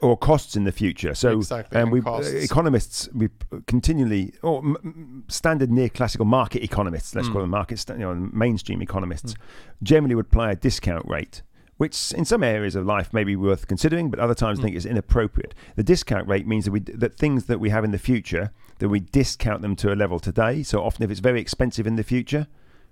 or 0.00 0.16
costs 0.16 0.56
in 0.56 0.64
the 0.64 0.72
future. 0.72 1.14
So, 1.14 1.38
exactly, 1.38 1.78
um, 1.78 1.90
we 1.90 2.00
uh, 2.00 2.20
economists 2.22 3.08
we 3.12 3.28
continually, 3.66 4.32
or 4.42 4.58
m- 4.58 5.24
standard 5.28 5.70
neoclassical 5.70 6.26
market 6.26 6.62
economists, 6.62 7.14
let's 7.14 7.28
mm. 7.28 7.32
call 7.32 7.40
them 7.42 7.50
market, 7.50 7.84
you 7.90 7.98
know, 7.98 8.14
mainstream 8.14 8.80
economists, 8.80 9.34
mm. 9.34 9.38
generally 9.82 10.14
would 10.14 10.26
apply 10.26 10.52
a 10.52 10.56
discount 10.56 11.06
rate. 11.06 11.42
Which, 11.76 12.12
in 12.12 12.24
some 12.24 12.44
areas 12.44 12.76
of 12.76 12.86
life, 12.86 13.12
may 13.12 13.24
be 13.24 13.34
worth 13.34 13.66
considering, 13.66 14.08
but 14.08 14.20
other 14.20 14.34
times 14.34 14.60
mm. 14.60 14.62
think 14.62 14.76
is 14.76 14.86
inappropriate. 14.86 15.54
The 15.76 15.82
discount 15.82 16.28
rate 16.28 16.46
means 16.46 16.64
that 16.64 16.70
we 16.70 16.80
that 16.80 17.16
things 17.18 17.44
that 17.46 17.60
we 17.60 17.70
have 17.70 17.84
in 17.84 17.90
the 17.90 17.98
future 17.98 18.52
that 18.78 18.88
we 18.88 19.00
discount 19.00 19.60
them 19.60 19.76
to 19.76 19.92
a 19.92 19.96
level 19.96 20.18
today. 20.18 20.62
So 20.62 20.82
often, 20.82 21.02
if 21.02 21.10
it's 21.10 21.20
very 21.20 21.40
expensive 21.40 21.86
in 21.86 21.96
the 21.96 22.04
future, 22.04 22.46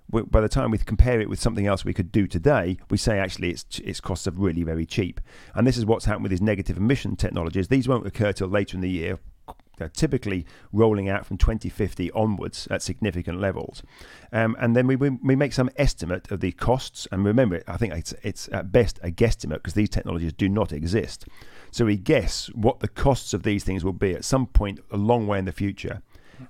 by 0.09 0.41
the 0.41 0.49
time 0.49 0.71
we 0.71 0.77
compare 0.77 1.19
it 1.19 1.29
with 1.29 1.39
something 1.39 1.65
else 1.65 1.83
we 1.83 1.93
could 1.93 2.11
do 2.11 2.27
today, 2.27 2.77
we 2.89 2.97
say 2.97 3.17
actually 3.17 3.51
its 3.51 3.79
its 3.79 3.99
costs 3.99 4.27
are 4.27 4.31
really 4.31 4.63
very 4.63 4.85
cheap. 4.85 5.19
And 5.55 5.65
this 5.65 5.77
is 5.77 5.85
what's 5.85 6.05
happened 6.05 6.23
with 6.23 6.31
these 6.31 6.41
negative 6.41 6.77
emission 6.77 7.15
technologies. 7.15 7.67
These 7.67 7.87
won't 7.87 8.05
occur 8.05 8.33
till 8.33 8.47
later 8.47 8.77
in 8.77 8.81
the 8.81 8.89
year. 8.89 9.19
They're 9.77 9.89
typically 9.89 10.45
rolling 10.71 11.09
out 11.09 11.25
from 11.25 11.37
2050 11.37 12.11
onwards 12.11 12.67
at 12.69 12.83
significant 12.83 13.41
levels, 13.41 13.81
um, 14.31 14.55
and 14.59 14.75
then 14.75 14.85
we, 14.85 14.95
we 14.95 15.35
make 15.35 15.51
some 15.51 15.71
estimate 15.77 16.29
of 16.29 16.41
the 16.41 16.51
costs. 16.51 17.07
And 17.11 17.25
remember, 17.25 17.63
I 17.67 17.77
think 17.77 17.93
it's 17.93 18.13
it's 18.21 18.47
at 18.51 18.71
best 18.71 18.99
a 19.01 19.09
guesstimate 19.09 19.55
because 19.55 19.73
these 19.73 19.89
technologies 19.89 20.33
do 20.33 20.47
not 20.47 20.71
exist. 20.71 21.25
So 21.71 21.85
we 21.85 21.97
guess 21.97 22.51
what 22.53 22.81
the 22.81 22.87
costs 22.87 23.33
of 23.33 23.41
these 23.41 23.63
things 23.63 23.83
will 23.83 23.93
be 23.93 24.13
at 24.13 24.23
some 24.23 24.45
point 24.45 24.79
a 24.91 24.97
long 24.97 25.25
way 25.25 25.39
in 25.39 25.45
the 25.45 25.51
future, 25.51 26.03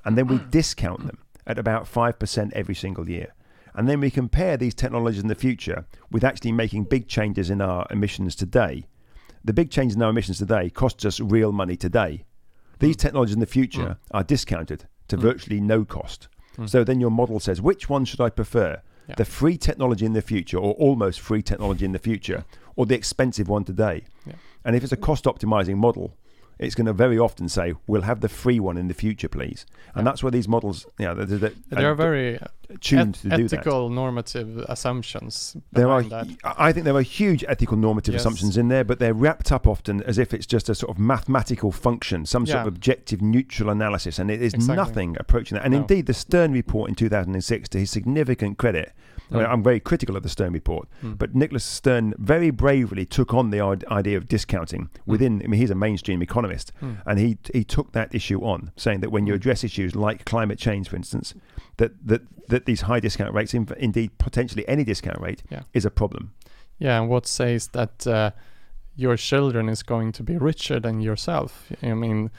and 0.04 0.18
then 0.18 0.28
we 0.28 0.40
discount 0.50 1.06
them 1.06 1.20
at 1.48 1.58
about 1.58 1.88
five 1.88 2.20
percent 2.20 2.52
every 2.54 2.76
single 2.76 3.10
year 3.10 3.34
and 3.76 3.88
then 3.88 4.00
we 4.00 4.12
compare 4.12 4.58
these 4.58 4.74
technologies 4.74 5.22
in 5.22 5.28
the 5.28 5.36
future 5.36 5.86
with 6.12 6.24
actually 6.24 6.52
making 6.52 6.86
big 6.86 7.08
changes 7.08 7.50
in 7.50 7.62
our 7.62 7.88
emissions 7.90 8.36
today. 8.36 8.86
The 9.44 9.54
big 9.54 9.72
changes 9.72 9.96
in 9.96 10.02
our 10.02 10.12
emissions 10.12 10.38
today 10.38 10.70
cost 10.70 11.06
us 11.06 11.20
real 11.20 11.52
money 11.52 11.76
today. 11.76 12.26
These 12.80 12.96
mm. 12.98 13.00
technologies 13.00 13.36
in 13.36 13.40
the 13.40 13.46
future 13.46 13.82
mm. 13.82 13.98
are 14.12 14.24
discounted 14.24 14.86
to 15.10 15.18
mm. 15.18 15.22
virtually 15.22 15.60
no 15.60 15.86
cost. 15.86 16.28
Hmm. 16.56 16.68
So 16.68 16.84
then 16.84 17.00
your 17.00 17.10
model 17.10 17.40
says, 17.40 17.62
which 17.62 17.90
one 17.90 18.06
should 18.06 18.22
I 18.22 18.30
prefer? 18.30 18.82
Yeah. 19.10 19.16
The 19.16 19.26
free 19.26 19.58
technology 19.58 20.06
in 20.06 20.14
the 20.14 20.22
future, 20.22 20.58
or 20.58 20.74
almost 20.76 21.20
free 21.20 21.42
technology 21.42 21.84
in 21.84 21.92
the 21.92 22.00
future, 22.00 22.46
or 22.76 22.86
the 22.86 22.96
expensive 22.96 23.50
one 23.50 23.64
today? 23.64 24.04
Yeah. 24.26 24.34
And 24.64 24.76
if 24.76 24.84
it's 24.84 24.94
a 24.94 24.98
cost 24.98 25.26
optimizing 25.26 25.78
model, 25.78 26.16
it's 26.60 26.76
going 26.76 26.86
to 26.86 26.94
very 26.94 27.20
often 27.20 27.50
say, 27.50 27.74
"We'll 27.88 28.04
have 28.04 28.22
the 28.22 28.30
free 28.30 28.60
one 28.60 28.78
in 28.78 28.88
the 28.88 28.94
future, 28.94 29.28
please." 29.28 29.66
And 29.96 30.08
that's 30.08 30.24
where 30.24 30.32
these 30.32 30.48
models, 30.48 30.86
you 31.00 31.06
know, 31.06 31.16
they're, 31.16 31.38
they're, 31.38 31.52
they're 31.70 31.96
very 31.96 32.40
tuned 32.82 33.18
et- 33.26 33.30
to 33.30 33.38
do 33.38 33.46
ethical 33.46 33.90
normative 33.90 34.58
assumptions. 34.70 35.56
There 35.72 35.90
are, 35.90 36.04
that. 36.04 36.28
I 36.44 36.72
think 36.72 36.86
there 36.86 36.96
are 36.96 37.02
huge 37.02 37.44
ethical 37.48 37.78
normative 37.78 38.14
yes. 38.14 38.22
assumptions 38.22 38.58
in 38.58 38.68
there, 38.68 38.84
but 38.84 39.00
they're 39.00 39.14
wrapped 39.14 39.52
up 39.52 39.68
often 39.68 40.04
as 40.04 40.18
if 40.18 40.34
it's 40.34 40.46
just 40.46 40.70
a 40.70 40.76
sort 40.76 40.90
of 40.90 41.00
mathematical 41.00 41.72
function, 41.72 42.26
some 42.26 42.46
yeah. 42.46 42.54
sort 42.54 42.68
of 42.68 42.68
objective 42.68 43.22
neutral 43.22 43.70
analysis, 43.70 44.20
and 44.20 44.30
it 44.30 44.42
is 44.42 44.54
exactly. 44.54 44.76
nothing 44.76 45.18
approaching 45.20 45.56
that. 45.56 45.66
And 45.66 45.74
no. 45.74 45.82
indeed, 45.82 46.06
the 46.06 46.14
Stern 46.14 46.52
report 46.52 46.90
in 46.90 46.96
2006, 46.96 47.70
to 47.70 47.80
his 47.80 47.92
significant 47.92 48.58
credit, 48.58 48.94
I 49.32 49.38
mean, 49.38 49.46
I'm 49.46 49.64
very 49.64 49.80
critical 49.80 50.16
of 50.16 50.24
the 50.24 50.30
Stern 50.30 50.54
report, 50.54 50.88
mm. 51.04 51.18
but 51.18 51.34
Nicholas 51.34 51.64
Stern 51.64 52.14
very 52.18 52.52
bravely 52.52 53.06
took 53.06 53.34
on 53.34 53.50
the 53.50 53.62
idea 53.62 54.18
of 54.18 54.28
discounting 54.28 54.90
hmm. 55.04 55.12
within. 55.12 55.40
Mm. 55.40 55.44
I 55.44 55.48
mean, 55.48 55.60
he's 55.60 55.72
a 55.72 55.76
mainstream 55.76 56.22
economist, 56.22 56.72
mm. 56.82 57.02
and 57.06 57.20
he 57.20 57.38
he 57.54 57.64
took 57.64 57.94
that 57.94 58.14
issue 58.14 58.42
on, 58.42 58.72
saying 58.76 59.00
that 59.00 59.12
when 59.12 59.26
you 59.26 59.34
hmm. 59.34 59.38
address 59.38 59.64
issues 59.64 59.96
like 59.96 60.26
climate 60.26 60.60
change, 60.60 60.90
for 60.90 60.96
instance, 60.96 61.34
that 61.78 61.92
that 62.06 62.22
that 62.50 62.63
these 62.66 62.82
high 62.82 63.00
discount 63.00 63.34
rates, 63.34 63.54
indeed 63.54 64.18
potentially 64.18 64.68
any 64.68 64.84
discount 64.84 65.20
rate, 65.20 65.44
yeah. 65.50 65.64
is 65.74 65.86
a 65.86 65.92
problem. 65.92 66.34
Yeah, 66.80 67.00
and 67.00 67.10
what 67.10 67.28
says 67.28 67.68
that 67.70 68.08
uh, 68.08 68.32
your 68.96 69.18
children 69.18 69.70
is 69.70 69.84
going 69.84 70.12
to 70.14 70.24
be 70.24 70.38
richer 70.38 70.80
than 70.80 71.02
yourself? 71.02 71.72
I 71.82 71.94
mean 71.94 72.32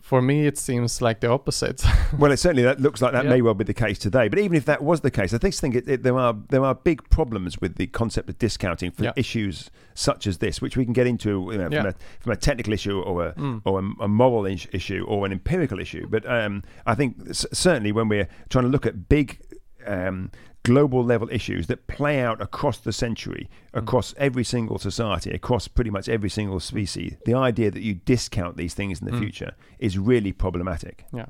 for 0.00 0.22
me, 0.22 0.46
it 0.46 0.58
seems 0.58 1.02
like 1.02 1.20
the 1.20 1.28
opposite. 1.28 1.82
well, 2.18 2.32
it 2.32 2.38
certainly 2.38 2.62
that 2.62 2.80
looks 2.80 3.02
like 3.02 3.12
that 3.12 3.24
yeah. 3.24 3.30
may 3.30 3.42
well 3.42 3.54
be 3.54 3.64
the 3.64 3.74
case 3.74 3.98
today. 3.98 4.28
But 4.28 4.38
even 4.38 4.56
if 4.56 4.64
that 4.66 4.82
was 4.82 5.00
the 5.00 5.10
case, 5.10 5.34
I 5.34 5.38
think, 5.38 5.54
think 5.54 5.74
it, 5.74 5.88
it, 5.88 6.02
there 6.02 6.18
are 6.18 6.36
there 6.48 6.64
are 6.64 6.74
big 6.74 7.08
problems 7.10 7.60
with 7.60 7.76
the 7.76 7.86
concept 7.88 8.28
of 8.28 8.38
discounting 8.38 8.90
for 8.90 9.04
yeah. 9.04 9.12
issues 9.16 9.70
such 9.94 10.26
as 10.26 10.38
this, 10.38 10.60
which 10.60 10.76
we 10.76 10.84
can 10.84 10.92
get 10.92 11.06
into 11.06 11.48
you 11.52 11.58
know, 11.58 11.68
yeah. 11.70 11.82
from, 11.82 11.86
a, 11.86 11.94
from, 12.20 12.32
a, 12.32 12.36
technical 12.36 12.72
issue 12.72 13.00
or 13.00 13.26
a 13.26 13.34
mm. 13.34 13.60
or 13.64 13.80
a, 13.80 14.04
a 14.04 14.08
moral 14.08 14.46
issue 14.46 15.04
or 15.08 15.26
an 15.26 15.32
empirical 15.32 15.78
issue. 15.78 16.06
But 16.08 16.28
um, 16.30 16.62
I 16.86 16.94
think 16.94 17.16
certainly 17.32 17.92
when 17.92 18.08
we're 18.08 18.28
trying 18.48 18.64
to 18.64 18.70
look 18.70 18.86
at 18.86 19.08
big 19.08 19.38
um, 19.86 20.30
global 20.64 21.04
level 21.04 21.28
issues 21.30 21.66
that 21.66 21.86
play 21.86 22.20
out 22.20 22.40
across 22.40 22.78
the 22.78 22.92
century, 22.92 23.48
mm. 23.74 23.78
across 23.78 24.14
every 24.16 24.44
single 24.44 24.78
society, 24.78 25.30
across 25.30 25.68
pretty 25.68 25.90
much 25.90 26.08
every 26.08 26.30
single 26.30 26.60
species, 26.60 27.16
the 27.24 27.34
idea 27.34 27.70
that 27.70 27.82
you 27.82 27.94
discount 27.94 28.56
these 28.56 28.74
things 28.74 29.00
in 29.00 29.06
the 29.06 29.12
mm. 29.12 29.18
future 29.18 29.52
is 29.78 29.98
really 29.98 30.32
problematic. 30.32 31.04
Yeah. 31.12 31.26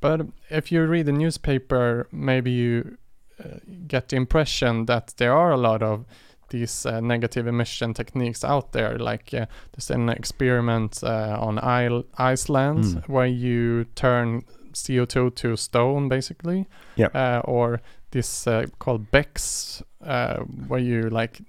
But 0.00 0.26
if 0.48 0.70
you 0.70 0.84
read 0.86 1.06
the 1.06 1.12
newspaper, 1.12 2.08
maybe 2.12 2.50
you 2.50 2.98
uh, 3.42 3.58
get 3.86 4.08
the 4.08 4.16
impression 4.16 4.86
that 4.86 5.14
there 5.16 5.32
are 5.32 5.50
a 5.50 5.56
lot 5.56 5.82
of 5.82 6.04
these 6.50 6.86
uh, 6.86 7.00
negative 7.00 7.46
emission 7.46 7.94
techniques 7.94 8.44
out 8.44 8.72
there. 8.72 8.98
Like 8.98 9.34
uh, 9.34 9.46
there's 9.72 9.90
an 9.90 10.08
experiment 10.08 11.02
uh, 11.02 11.36
on 11.40 11.58
I- 11.58 12.04
Iceland 12.16 12.84
mm. 12.84 13.08
where 13.08 13.26
you 13.26 13.84
turn 13.94 14.42
CO2 14.72 15.34
to 15.34 15.56
stone, 15.56 16.08
basically. 16.08 16.66
Yeah. 16.96 17.08
Uh, 17.08 17.42
or 17.44 17.80
this 18.10 18.46
uh, 18.46 18.66
called 18.78 19.10
BECCS, 19.10 19.82
uh, 20.04 20.36
where 20.68 20.80
you 20.80 21.10
like 21.10 21.40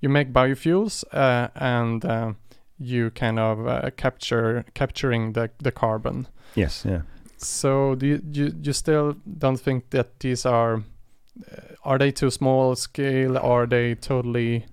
you 0.00 0.08
make 0.08 0.32
biofuels 0.32 1.04
uh, 1.12 1.48
and 1.54 2.04
uh, 2.04 2.32
you 2.78 3.10
kind 3.10 3.38
of 3.38 3.66
uh, 3.66 3.90
capture 3.96 4.64
capturing 4.74 5.32
the 5.32 5.50
the 5.58 5.72
carbon. 5.72 6.28
Yes. 6.54 6.84
Yeah. 6.84 7.02
So 7.36 7.94
do 7.94 8.06
you, 8.06 8.22
you 8.32 8.52
you 8.62 8.72
still 8.72 9.16
don't 9.38 9.60
think 9.60 9.90
that 9.90 10.20
these 10.20 10.46
are 10.46 10.76
uh, 10.76 11.60
are 11.84 11.98
they 11.98 12.12
too 12.12 12.30
small 12.30 12.76
scale? 12.76 13.38
Are 13.38 13.66
they 13.66 13.94
totally 13.94 14.66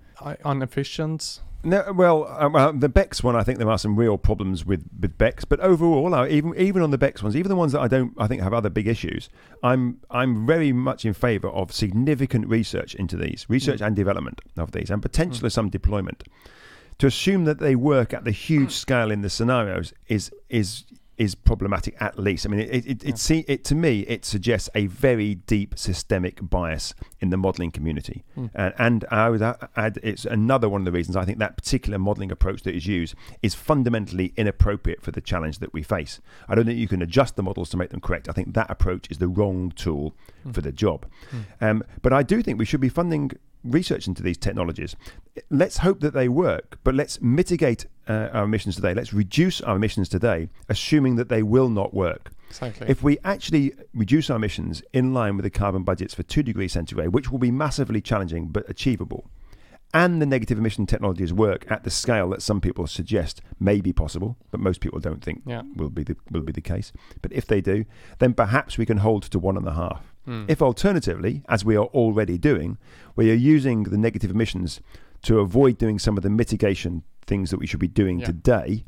inefficient? 0.45 1.41
No, 1.67 1.91
well, 1.93 2.34
um, 2.39 2.56
uh, 2.56 2.71
the 2.71 2.88
BECCS 2.88 3.23
one, 3.23 3.36
I 3.36 3.43
think 3.43 3.58
there 3.58 3.69
are 3.69 3.77
some 3.77 3.97
real 3.97 4.17
problems 4.17 4.65
with, 4.65 4.86
with 4.97 5.17
BECCS. 5.17 5.43
But 5.49 5.60
overall, 5.60 6.25
even 6.25 6.56
even 6.58 6.82
on 6.82 6.91
the 6.91 6.97
BECCS 6.97 7.23
ones, 7.23 7.36
even 7.36 7.49
the 7.49 7.58
ones 7.58 7.73
that 7.73 7.82
I 7.82 7.89
don't, 7.89 8.13
I 8.17 8.25
think 8.25 8.41
have 8.41 8.53
other 8.53 8.69
big 8.69 8.88
issues. 8.88 9.27
I'm 9.62 9.99
I'm 10.10 10.47
very 10.47 10.71
much 10.71 11.03
in 11.03 11.13
favour 11.13 11.49
of 11.49 11.73
significant 11.73 12.47
research 12.47 12.95
into 12.95 13.17
these, 13.17 13.45
research 13.49 13.82
mm. 13.82 13.88
and 13.88 13.97
development 13.97 14.39
of 14.56 14.71
these, 14.71 14.89
and 14.89 15.01
potentially 15.01 15.49
mm. 15.49 15.53
some 15.53 15.69
deployment. 15.69 16.23
To 16.99 17.08
assume 17.08 17.43
that 17.43 17.60
they 17.60 17.75
work 17.75 18.13
at 18.13 18.23
the 18.23 18.32
huge 18.32 18.71
scale 18.71 19.12
in 19.12 19.19
the 19.19 19.30
scenarios 19.30 19.91
is 20.08 20.32
is 20.47 20.86
is 21.17 21.34
problematic 21.36 21.95
at 21.99 22.19
least. 22.19 22.45
I 22.45 22.49
mean, 22.49 22.60
it 22.60 22.69
it, 22.69 22.86
it, 23.03 23.03
Yeah. 23.30 23.38
it, 23.38 23.45
it 23.49 23.63
to 23.65 23.75
me 23.75 24.01
it 24.01 24.23
suggests 24.25 24.69
a 24.75 24.86
very 24.88 25.36
deep 25.36 25.77
systemic 25.77 26.38
bias 26.41 26.93
in 27.19 27.30
the 27.32 27.38
modelling 27.38 27.71
community, 27.71 28.23
Mm. 28.38 28.51
and, 28.53 28.73
and 28.77 29.06
I 29.10 29.30
would 29.30 29.41
add 29.41 29.99
it's 30.03 30.25
another 30.25 30.69
one 30.69 30.82
of 30.82 30.86
the 30.86 30.91
reasons 30.91 31.15
I 31.15 31.25
think 31.25 31.39
that 31.39 31.58
particular 31.58 31.97
modelling 31.97 32.32
approach 32.32 32.62
that 32.63 32.75
is 32.75 32.86
used 32.86 33.15
is 33.41 33.56
fundamentally 33.56 34.34
inappropriate 34.38 35.01
for 35.01 35.12
the 35.12 35.21
challenge 35.21 35.58
that 35.60 35.73
we 35.73 35.82
face. 35.84 36.21
I 36.47 36.56
don't 36.56 36.65
think 36.65 36.80
you 36.80 36.88
can 36.88 37.01
adjust 37.01 37.36
the 37.36 37.43
models 37.43 37.69
to 37.71 37.77
make 37.77 37.89
them 37.89 38.01
correct. 38.01 38.30
I 38.30 38.34
think 38.34 38.53
that 38.53 38.69
approach 38.69 39.10
is 39.10 39.17
the 39.17 39.27
wrong 39.27 39.71
tool 39.75 40.13
Mm. 40.45 40.53
for 40.53 40.62
the 40.62 40.71
job. 40.71 41.06
Mm. 41.32 41.43
Um, 41.67 41.84
but 42.03 42.13
I 42.13 42.21
do 42.23 42.41
think 42.43 42.60
we 42.60 42.65
should 42.65 42.80
be 42.82 42.89
funding 42.89 43.32
research 43.63 44.08
into 44.08 44.21
these 44.23 44.38
technologies. 44.38 44.95
Let's 45.49 45.80
hope 45.80 45.99
that 46.01 46.13
they 46.13 46.30
work, 46.30 46.77
but 46.84 46.93
let's 46.95 47.19
mitigate 47.21 47.86
uh, 48.07 48.29
our 48.33 48.45
emissions 48.45 48.75
today. 48.75 48.93
Let's 48.93 49.13
reduce 49.13 49.61
our 49.61 49.75
emissions 49.75 50.09
today, 50.09 50.49
assuming 50.69 51.15
that 51.17 51.29
they 51.29 51.43
will 51.43 51.69
not 51.69 51.93
work. 51.93 52.31
Exactly. 52.49 52.87
If 52.89 53.03
we 53.03 53.17
actually 53.23 53.73
reduce 53.93 54.29
our 54.29 54.37
emissions 54.37 54.81
in 54.93 55.13
line 55.13 55.35
with 55.35 55.43
the 55.43 55.49
carbon 55.49 55.83
budgets 55.83 56.13
for 56.13 56.23
2 56.23 56.43
degrees 56.43 56.73
centigrade, 56.73 57.09
which 57.09 57.29
will 57.29 57.39
be 57.39 57.51
massively 57.51 58.01
challenging 58.01 58.47
but 58.47 58.69
achievable, 58.69 59.29
and 59.93 60.21
the 60.21 60.25
negative 60.25 60.57
emission 60.57 60.85
technologies 60.85 61.31
work 61.31 61.65
at 61.71 61.83
the 61.83 61.89
scale 61.89 62.29
that 62.29 62.41
some 62.41 62.59
people 62.59 62.87
suggest 62.87 63.41
may 63.59 63.79
be 63.79 63.93
possible, 63.93 64.37
but 64.51 64.59
most 64.59 64.81
people 64.81 64.99
don't 64.99 65.23
think 65.23 65.43
yeah. 65.45 65.61
will 65.75 65.89
be 65.89 66.03
the 66.03 66.17
will 66.29 66.41
be 66.41 66.51
the 66.51 66.61
case. 66.61 66.91
But 67.21 67.31
if 67.31 67.47
they 67.47 67.61
do, 67.61 67.85
then 68.19 68.33
perhaps 68.33 68.77
we 68.77 68.85
can 68.85 68.97
hold 68.97 69.23
to 69.23 69.39
one 69.39 69.55
and 69.55 69.67
a 69.67 69.73
half. 69.73 70.13
Mm. 70.27 70.49
If 70.49 70.61
alternatively, 70.61 71.43
as 71.47 71.63
we 71.63 71.77
are 71.77 71.85
already 71.85 72.37
doing, 72.37 72.77
we 73.15 73.31
are 73.31 73.35
using 73.35 73.83
the 73.83 73.97
negative 73.97 74.31
emissions 74.31 74.81
to 75.23 75.39
avoid 75.39 75.77
doing 75.77 75.99
some 75.99 76.17
of 76.17 76.23
the 76.23 76.29
mitigation 76.29 77.03
things 77.27 77.51
that 77.51 77.59
we 77.59 77.67
should 77.67 77.79
be 77.79 77.87
doing 77.87 78.19
Yeah. 78.19 78.25
today, 78.27 78.83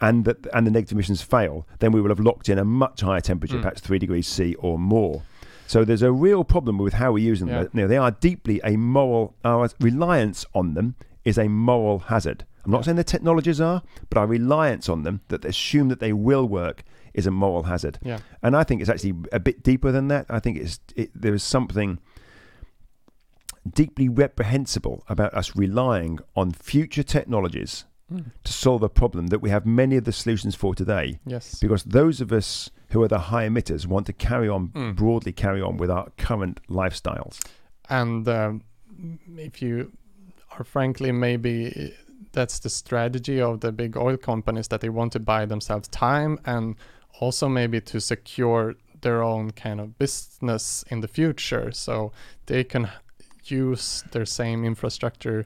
and 0.00 0.24
that 0.26 0.46
and 0.52 0.66
the 0.66 0.70
negative 0.70 0.96
emissions 0.96 1.22
fail, 1.22 1.66
then 1.78 1.92
we 1.92 2.00
will 2.00 2.10
have 2.10 2.20
locked 2.20 2.48
in 2.48 2.58
a 2.58 2.64
much 2.64 3.00
higher 3.00 3.20
temperature, 3.20 3.56
Mm. 3.56 3.62
perhaps 3.62 3.80
three 3.80 3.98
degrees 3.98 4.26
C 4.26 4.54
or 4.56 4.78
more. 4.78 5.22
So 5.66 5.84
there's 5.84 6.02
a 6.02 6.12
real 6.12 6.44
problem 6.44 6.76
with 6.76 6.94
how 6.94 7.12
we're 7.12 7.24
using 7.30 7.48
Yeah. 7.48 7.62
them. 7.62 7.70
You 7.72 7.80
know, 7.82 7.88
they 7.88 7.96
are 7.96 8.10
deeply 8.10 8.60
a 8.64 8.76
moral. 8.76 9.34
Our 9.44 9.70
reliance 9.80 10.44
on 10.54 10.74
them 10.74 10.94
is 11.24 11.38
a 11.38 11.48
moral 11.48 12.00
hazard. 12.00 12.44
I'm 12.66 12.70
not 12.72 12.84
saying 12.84 12.96
the 12.96 13.04
technologies 13.04 13.60
are, 13.60 13.82
but 14.10 14.18
our 14.18 14.26
reliance 14.26 14.88
on 14.88 15.02
them, 15.04 15.20
that 15.28 15.44
assume 15.44 15.88
that 15.88 16.00
they 16.00 16.12
will 16.12 16.46
work, 16.48 16.82
is 17.14 17.26
a 17.26 17.30
moral 17.30 17.62
hazard. 17.64 17.98
Yeah. 18.02 18.18
And 18.42 18.56
I 18.56 18.64
think 18.64 18.80
it's 18.80 18.90
actually 18.90 19.14
a 19.32 19.38
bit 19.38 19.62
deeper 19.62 19.92
than 19.92 20.08
that. 20.08 20.26
I 20.28 20.40
think 20.40 20.58
it's 20.58 20.80
it, 20.96 21.10
there 21.14 21.34
is 21.34 21.42
something 21.42 21.98
deeply 23.72 24.08
reprehensible 24.08 25.04
about 25.08 25.32
us 25.34 25.56
relying 25.56 26.18
on 26.36 26.52
future 26.52 27.02
technologies 27.02 27.84
Mm. 28.12 28.32
to 28.44 28.52
solve 28.52 28.82
a 28.82 28.88
problem 28.90 29.28
that 29.28 29.40
we 29.40 29.48
have 29.48 29.64
many 29.64 29.96
of 29.96 30.04
the 30.04 30.12
solutions 30.12 30.54
for 30.54 30.74
today. 30.74 31.18
Yes. 31.24 31.58
Because 31.58 31.84
those 31.84 32.20
of 32.20 32.32
us 32.32 32.70
who 32.90 33.02
are 33.02 33.08
the 33.08 33.18
high 33.30 33.48
emitters 33.48 33.86
want 33.86 34.04
to 34.06 34.12
carry 34.12 34.46
on 34.46 34.68
Mm. 34.68 34.94
broadly 34.94 35.32
carry 35.32 35.62
on 35.62 35.78
with 35.78 35.90
our 35.90 36.10
current 36.18 36.60
lifestyles. 36.68 37.40
And 37.88 38.28
um, 38.28 38.60
if 39.38 39.62
you 39.62 39.92
are 40.58 40.64
frankly, 40.64 41.12
maybe 41.12 41.94
that's 42.32 42.58
the 42.58 42.68
strategy 42.68 43.40
of 43.40 43.60
the 43.60 43.72
big 43.72 43.96
oil 43.96 44.18
companies 44.18 44.68
that 44.68 44.82
they 44.82 44.90
want 44.90 45.12
to 45.12 45.18
buy 45.20 45.46
themselves 45.46 45.88
time 45.88 46.38
and 46.44 46.76
also 47.20 47.48
maybe 47.48 47.80
to 47.80 48.00
secure 48.00 48.74
their 49.00 49.22
own 49.22 49.50
kind 49.52 49.80
of 49.80 49.98
business 49.98 50.84
in 50.90 51.00
the 51.00 51.08
future 51.08 51.72
so 51.72 52.12
they 52.46 52.64
can 52.64 52.90
use 53.50 54.02
their 54.12 54.24
same 54.26 54.64
infrastructure 54.64 55.44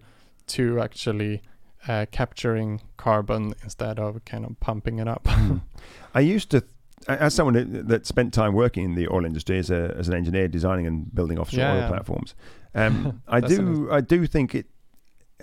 to 0.48 0.80
actually 0.80 1.42
uh, 1.86 2.06
capturing 2.10 2.80
carbon 2.96 3.54
instead 3.62 3.98
of 3.98 4.24
kind 4.24 4.44
of 4.44 4.58
pumping 4.60 4.98
it 4.98 5.08
up. 5.08 5.24
Mm. 5.24 5.60
I 6.14 6.20
used 6.20 6.50
to, 6.50 6.64
as 7.06 7.34
someone 7.34 7.54
who- 7.54 7.82
that 7.82 8.06
spent 8.06 8.32
time 8.34 8.52
working 8.54 8.84
in 8.84 8.94
the 8.94 9.08
oil 9.08 9.24
industry 9.24 9.58
as, 9.58 9.70
a, 9.70 9.94
as 9.98 10.08
an 10.08 10.14
engineer, 10.14 10.48
designing 10.48 10.86
and 10.86 11.14
building 11.14 11.38
offshore 11.38 11.60
Yeah, 11.60 11.72
oil 11.74 11.78
yeah. 11.80 11.88
platforms, 11.88 12.34
um, 12.74 13.22
I 13.28 13.40
do, 13.40 13.88
I 13.90 14.00
do 14.00 14.26
think 14.26 14.54
it. 14.54 14.66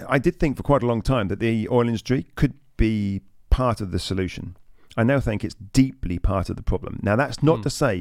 I 0.09 0.19
did 0.19 0.39
think 0.41 0.57
for 0.57 0.63
quite 0.63 0.83
a 0.83 0.85
long 0.85 1.01
time 1.01 1.29
that 1.29 1.39
the 1.39 1.69
oil 1.69 1.87
industry 1.87 2.25
could 2.35 2.53
be 2.75 3.21
part 3.49 3.79
of 3.79 3.91
the 3.91 3.99
solution. 3.99 4.57
I 4.97 5.03
now 5.03 5.21
think 5.21 5.43
it's 5.45 5.55
deeply 5.55 6.19
part 6.19 6.49
of 6.49 6.57
the 6.57 6.63
problem. 6.63 6.99
Now, 7.01 7.15
that's 7.15 7.41
not 7.41 7.59
Mm. 7.59 7.63
to 7.63 7.69
say, 7.69 7.95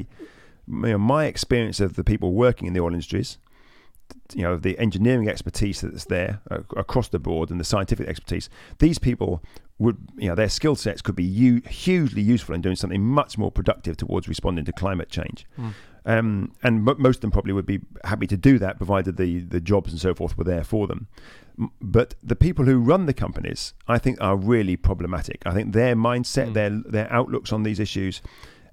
you 0.67 0.75
know, 0.91 0.97
my 0.97 1.25
experience 1.25 1.79
of 1.79 1.95
the 1.95 2.03
people 2.03 2.33
working 2.33 2.67
in 2.67 2.73
the 2.73 2.81
oil 2.81 2.91
industries, 2.91 3.37
you 4.33 4.41
know, 4.43 4.57
the 4.57 4.77
engineering 4.79 5.29
expertise 5.29 5.81
that's 5.81 6.05
there 6.05 6.41
uh, 6.51 6.59
across 6.75 7.09
the 7.09 7.19
board 7.19 7.51
and 7.51 7.59
the 7.59 7.63
scientific 7.63 8.07
expertise, 8.07 8.49
these 8.79 8.97
people 8.99 9.41
would, 9.77 9.97
you 10.17 10.29
know, 10.29 10.35
their 10.35 10.49
skill 10.49 10.75
sets 10.75 11.01
could 11.01 11.15
be 11.15 11.23
u- 11.23 11.61
hugely 11.69 12.21
useful 12.21 12.55
in 12.55 12.61
doing 12.61 12.75
something 12.75 13.03
much 13.03 13.37
more 13.37 13.51
productive 13.51 13.97
towards 13.97 14.27
responding 14.27 14.65
to 14.65 14.71
climate 14.71 15.09
change. 15.09 15.45
Mm. 15.59 15.73
Um, 16.07 16.51
and 16.63 16.83
mo 16.83 16.95
most 16.97 17.17
of 17.17 17.21
them 17.21 17.31
probably 17.31 17.51
would 17.53 17.65
be 17.65 17.79
happy 18.03 18.27
to 18.27 18.37
do 18.37 18.59
that, 18.59 18.77
provided 18.77 19.17
the, 19.17 19.39
the 19.39 19.59
jobs 19.59 19.91
and 19.91 19.99
so 19.99 20.13
forth 20.13 20.37
were 20.37 20.43
there 20.43 20.63
for 20.63 20.87
them. 20.87 21.07
But 21.81 22.15
the 22.21 22.35
people 22.35 22.65
who 22.65 22.77
run 22.79 23.05
the 23.05 23.13
companies, 23.13 23.73
I 23.87 23.97
think, 23.97 24.17
are 24.21 24.35
really 24.35 24.75
problematic. 24.77 25.41
I 25.45 25.53
think 25.53 25.73
their 25.73 25.95
mindset, 25.95 26.49
Mm. 26.49 26.53
their 26.53 26.69
their 26.69 27.13
outlooks 27.13 27.51
on 27.51 27.63
these 27.63 27.79
issues, 27.79 28.21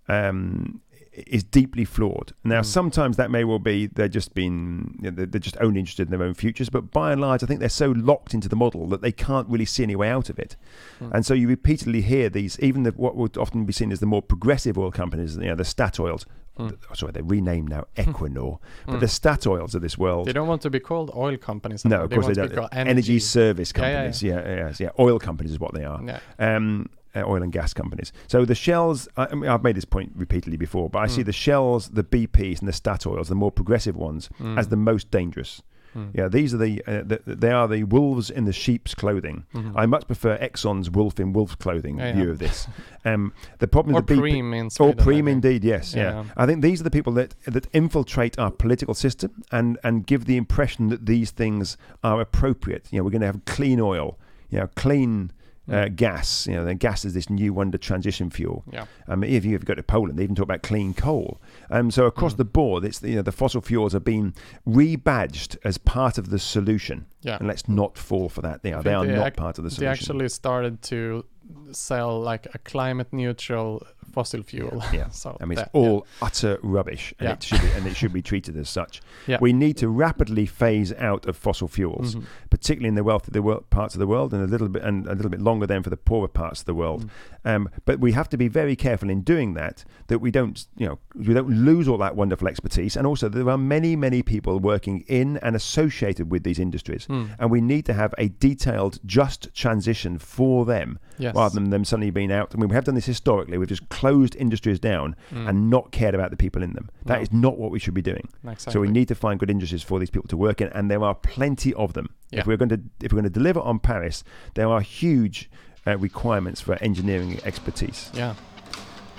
um, 0.09 0.83
is 1.12 1.44
deeply 1.44 1.85
flawed. 1.85 2.33
Now, 2.42 2.61
Mm. 2.61 2.64
sometimes 2.64 3.16
that 3.18 3.31
may 3.31 3.44
well 3.44 3.59
be 3.59 3.87
they're 3.87 4.09
just 4.09 4.33
been 4.35 4.96
you 5.03 5.11
know, 5.11 5.25
they're, 5.27 5.40
just 5.40 5.57
only 5.61 5.79
interested 5.81 6.09
in 6.11 6.11
their 6.18 6.27
own 6.27 6.33
futures, 6.35 6.70
but 6.70 6.90
by 6.90 7.12
and 7.12 7.20
large, 7.20 7.42
I 7.42 7.46
think 7.46 7.61
they're 7.61 7.68
so 7.68 7.90
locked 7.90 8.33
into 8.35 8.48
the 8.48 8.57
model 8.57 8.87
that 8.88 9.03
they 9.03 9.12
can't 9.12 9.46
really 9.48 9.66
see 9.66 9.83
any 9.83 9.94
way 9.96 10.09
out 10.09 10.31
of 10.31 10.38
it. 10.38 10.57
Mm. 11.03 11.12
And 11.12 11.27
so 11.27 11.35
you 11.35 11.48
repeatedly 11.48 12.01
hear 12.01 12.31
these, 12.31 12.59
even 12.61 12.85
the, 12.85 12.92
what 12.92 13.14
would 13.16 13.37
often 13.37 13.64
be 13.66 13.72
seen 13.75 13.92
as 13.92 14.01
the 14.01 14.07
more 14.07 14.22
progressive 14.22 14.79
oil 14.79 14.90
companies, 14.90 15.37
you 15.37 15.42
know, 15.44 15.55
the 15.55 15.64
Statoils. 15.64 16.25
Mm. 16.59 16.77
oh, 16.90 16.94
Sorry, 16.94 17.12
they're 17.12 17.22
renamed 17.22 17.70
now 17.70 17.87
Equinor, 17.96 18.59
but 18.87 18.96
Mm. 18.96 19.01
the 19.01 19.07
Statoils 19.07 19.75
of 19.75 19.83
this 19.83 19.96
world. 19.98 20.27
They 20.27 20.33
don't 20.35 20.48
want 20.48 20.62
to 20.62 20.70
be 20.70 20.81
called 20.81 21.11
oil 21.14 21.37
companies. 21.37 21.85
No, 21.85 22.03
of 22.05 22.11
they 22.11 22.16
course 22.16 22.27
want 22.27 22.37
they 22.37 22.46
don't. 22.46 22.57
called 22.57 22.68
Energy, 22.72 23.18
service 23.18 23.72
Yeah, 23.77 23.83
yeah, 23.83 23.92
companies, 23.94 24.22
yeah, 24.22 24.35
yeah, 24.48 24.57
yeah, 24.57 24.72
yeah. 24.79 24.88
Oil 24.98 25.18
companies 25.18 25.53
is 25.53 25.61
what 25.61 25.72
they 25.75 25.85
are. 25.85 26.01
Yeah. 26.05 26.18
Um, 26.38 26.88
oil 27.16 27.42
and 27.42 27.53
gas 27.53 27.75
companies. 27.75 28.12
So 28.29 28.44
the 28.44 28.55
Shells, 28.55 29.09
I, 29.16 29.35
mean, 29.35 29.48
I've 29.51 29.62
made 29.62 29.77
this 29.77 29.85
point 29.85 30.12
repeatedly 30.16 30.57
before, 30.57 30.88
but 30.90 31.01
I 31.01 31.07
see 31.07 31.22
Mm. 31.22 31.27
the 31.27 31.33
Shells, 31.33 31.88
the 31.88 32.05
BPs, 32.05 32.61
and 32.61 32.68
the 32.68 32.72
Statoils, 32.72 33.29
the 33.29 33.35
more 33.35 33.53
progressive 33.53 33.96
ones, 33.96 34.29
Mm. 34.40 34.59
as 34.59 34.68
the 34.68 34.77
most 34.77 35.11
dangerous. 35.11 35.62
Mm. 35.94 36.09
Yeah, 36.14 36.29
these 36.29 36.55
are 36.55 36.57
the, 36.57 36.83
uh, 36.87 37.03
the 37.05 37.20
they 37.27 37.51
are 37.51 37.68
the 37.68 37.85
wolves 37.85 38.31
in 38.31 38.46
the 38.46 38.53
sheep's 38.55 38.94
clothing. 38.94 39.44
Mhm. 39.55 39.72
I 39.77 39.85
much 39.85 40.07
prefer 40.07 40.38
Exxon's 40.38 40.90
wolf 40.90 41.20
in 41.20 41.35
wolf's 41.35 41.55
clothing 41.57 41.98
Yeah, 41.98 42.12
view 42.14 42.25
yeah. 42.25 42.31
of 42.31 42.38
this. 42.38 42.66
Um, 43.05 43.33
the 43.59 43.66
problem 43.68 43.94
or 43.96 43.98
with 43.98 44.07
the 44.07 44.14
BP, 44.14 44.20
Preem 44.40 44.55
in 44.59 44.66
or 44.81 44.94
Preem, 44.94 45.29
indeed, 45.29 45.64
yes, 45.64 45.92
yeah. 45.94 46.03
Yeah. 46.22 46.25
I 46.37 46.46
think 46.46 46.62
these 46.62 46.81
are 46.81 46.85
the 46.85 46.90
people 46.90 47.12
that 47.14 47.35
that 47.46 47.66
infiltrate 47.75 48.38
our 48.38 48.51
political 48.51 48.94
system 48.94 49.42
and 49.51 49.77
and 49.85 50.07
give 50.07 50.25
the 50.25 50.37
impression 50.38 50.88
that 50.88 51.05
these 51.05 51.31
things 51.33 51.77
are 52.03 52.20
appropriate. 52.22 52.87
You 52.90 52.98
know, 52.98 53.05
we're 53.05 53.11
going 53.11 53.20
to 53.22 53.27
have 53.27 53.44
clean 53.44 53.79
oil, 53.81 54.18
you 54.51 54.61
know, 54.61 54.68
clean 54.77 55.31
uh, 55.73 55.89
gas. 55.89 56.47
You 56.47 56.55
know, 56.55 56.65
then 56.65 56.77
gas 56.77 57.05
is 57.05 57.15
this 57.15 57.29
new 57.31 57.53
wonder 57.53 57.79
transition 57.79 58.31
fuel. 58.31 58.65
Yeah. 58.73 58.85
Um, 59.09 59.25
if 59.25 59.45
you 59.45 59.57
if 59.57 59.63
you 59.63 59.67
go 59.67 59.75
to 59.75 59.83
Poland, 59.83 60.19
they 60.19 60.23
even 60.25 60.35
talk 60.37 60.45
about 60.45 60.63
clean 60.63 60.95
coal. 60.95 61.41
Um, 61.71 61.91
so 61.91 62.07
across 62.07 62.35
Mm. 62.35 62.37
the 62.39 62.45
board, 62.45 62.85
it's 62.85 62.99
the, 63.01 63.09
you 63.11 63.17
know 63.17 63.23
the 63.23 63.33
fossil 63.33 63.61
fuels 63.61 63.95
are 63.95 64.01
being 64.01 64.35
rebadged 64.69 65.57
as 65.65 65.79
part 65.79 66.19
of 66.19 66.31
the 66.31 66.39
solution, 66.39 67.07
Yeah. 67.23 67.37
and 67.39 67.47
let's 67.49 67.69
not 67.69 67.97
fall 67.99 68.29
for 68.29 68.43
that. 68.43 68.63
They 68.63 68.73
are 68.73 68.83
they 68.83 68.95
are 68.95 69.07
they 69.07 69.15
not 69.17 69.29
ac- 69.29 69.37
part 69.37 69.59
of 69.59 69.65
the 69.65 69.71
solution. 69.71 69.85
They 69.85 69.91
actually 69.93 70.29
started 70.29 70.83
to 70.83 71.25
sell 71.73 72.21
like 72.21 72.47
a 72.55 72.59
climate 72.59 73.09
neutral 73.12 73.87
fossil 74.12 74.43
fuel. 74.43 74.83
Yeah. 74.93 75.09
so 75.23 75.37
I 75.41 75.45
mean, 75.47 75.59
it's 75.59 75.62
that- 75.62 75.71
yeah. 75.75 75.81
all 75.81 76.07
utter 76.21 76.59
rubbish, 76.62 77.15
and 77.19 77.29
Yeah. 77.29 77.33
it 77.35 77.43
should 77.43 77.61
be, 77.62 77.69
and 77.71 77.87
it 77.87 77.97
should 77.97 78.12
be 78.12 78.23
treated 78.23 78.57
as 78.57 78.69
such. 78.69 79.01
Yeah. 79.27 79.38
We 79.41 79.53
need 79.53 79.77
to 79.79 79.88
rapidly 79.88 80.47
phase 80.47 80.93
out 80.95 81.27
of 81.27 81.37
fossil 81.37 81.69
fuels, 81.69 82.17
Mhm. 82.17 82.25
particularly 82.51 82.88
in 82.88 82.97
the 82.97 83.05
wealthy 83.05 83.31
the 83.31 83.41
wor- 83.41 83.61
parts 83.71 83.95
of 83.95 84.01
the 84.01 84.07
world, 84.07 84.35
and 84.35 84.43
a 84.43 84.47
little 84.47 84.69
bit 84.69 84.83
and 84.83 85.07
a 85.07 85.15
little 85.15 85.31
bit 85.31 85.41
longer 85.41 85.67
then 85.67 85.83
for 85.83 85.91
the 85.91 85.97
poorer 85.97 86.29
parts 86.29 86.61
of 86.61 86.67
the 86.67 86.75
world. 86.75 87.05
Mm. 87.05 87.11
Um, 87.55 87.69
but 87.85 88.01
we 88.01 88.12
have 88.12 88.29
to 88.31 88.37
be 88.37 88.49
very 88.49 88.77
careful 88.77 89.09
in 89.11 89.23
doing 89.23 89.55
that 89.55 89.85
that 90.09 90.19
we 90.21 90.31
don't, 90.31 90.67
you 90.77 90.87
know, 90.87 90.99
we 91.15 91.35
don't 91.35 91.49
lose 91.51 91.88
all 91.88 91.99
that 91.99 92.15
wonderful 92.17 92.47
expertise. 92.49 92.97
And 92.97 93.07
also, 93.07 93.29
there 93.29 93.49
are 93.49 93.59
many, 93.59 93.97
many 93.97 94.23
people 94.23 94.59
working 94.61 95.05
in 95.09 95.38
and 95.38 95.57
associated 95.57 96.31
with 96.31 96.43
these 96.45 96.59
industries, 96.59 97.07
Mm. 97.07 97.31
and 97.38 97.51
we 97.51 97.61
need 97.61 97.85
to 97.87 97.95
have 97.95 98.12
a 98.19 98.29
detailed, 98.29 98.99
just 99.07 99.49
transition 99.55 100.19
for 100.19 100.65
them, 100.65 100.99
Yes. 101.19 101.35
Rather 101.43 101.55
than 101.55 101.71
them 101.71 101.85
suddenly 101.85 102.11
being 102.11 102.33
out. 102.33 102.53
I 102.55 102.59
mean, 102.59 102.69
we 102.69 102.75
have 102.75 102.85
done 102.85 102.95
this 102.95 103.07
historically. 103.07 103.59
We've 103.59 103.69
just 103.69 103.89
closed 103.89 104.35
industries 104.37 104.79
down 104.79 105.17
Mm. 105.33 105.49
and 105.49 105.71
not 105.71 105.91
cared 105.93 106.15
about 106.15 106.31
the 106.31 106.37
people 106.37 106.63
in 106.63 106.73
them. 106.73 106.89
That 107.07 107.17
No. 107.19 107.23
is 107.23 107.33
not 107.33 107.59
what 107.59 107.71
we 107.71 107.79
should 107.79 107.95
be 107.95 108.03
doing. 108.03 108.29
exactly. 108.45 108.73
So 108.73 108.81
we 108.81 108.89
need 108.89 109.09
to 109.09 109.15
find 109.15 109.39
good 109.41 109.51
industries 109.51 109.83
for 109.83 109.99
these 109.99 110.11
people 110.11 110.29
to 110.29 110.37
work 110.37 110.61
in, 110.61 110.69
and 110.69 110.91
there 110.91 111.03
are 111.03 111.15
plenty 111.15 111.73
of 111.75 111.93
them. 111.95 112.09
Yeah. 112.31 112.41
If 112.41 112.47
we're 112.47 112.57
going 112.57 112.69
to 112.71 112.81
if 113.03 113.13
we're 113.13 113.21
going 113.23 113.33
to 113.33 113.39
deliver 113.41 113.61
on 113.61 113.79
Paris, 113.79 114.25
there 114.55 114.69
are 114.69 114.81
huge 114.81 115.51
uh, 115.87 115.99
requirements 115.99 116.61
for 116.61 116.75
engineering 116.81 117.41
expertise. 117.45 118.11
Yeah, 118.15 118.35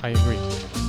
I 0.02 0.10
agree. 0.10 0.83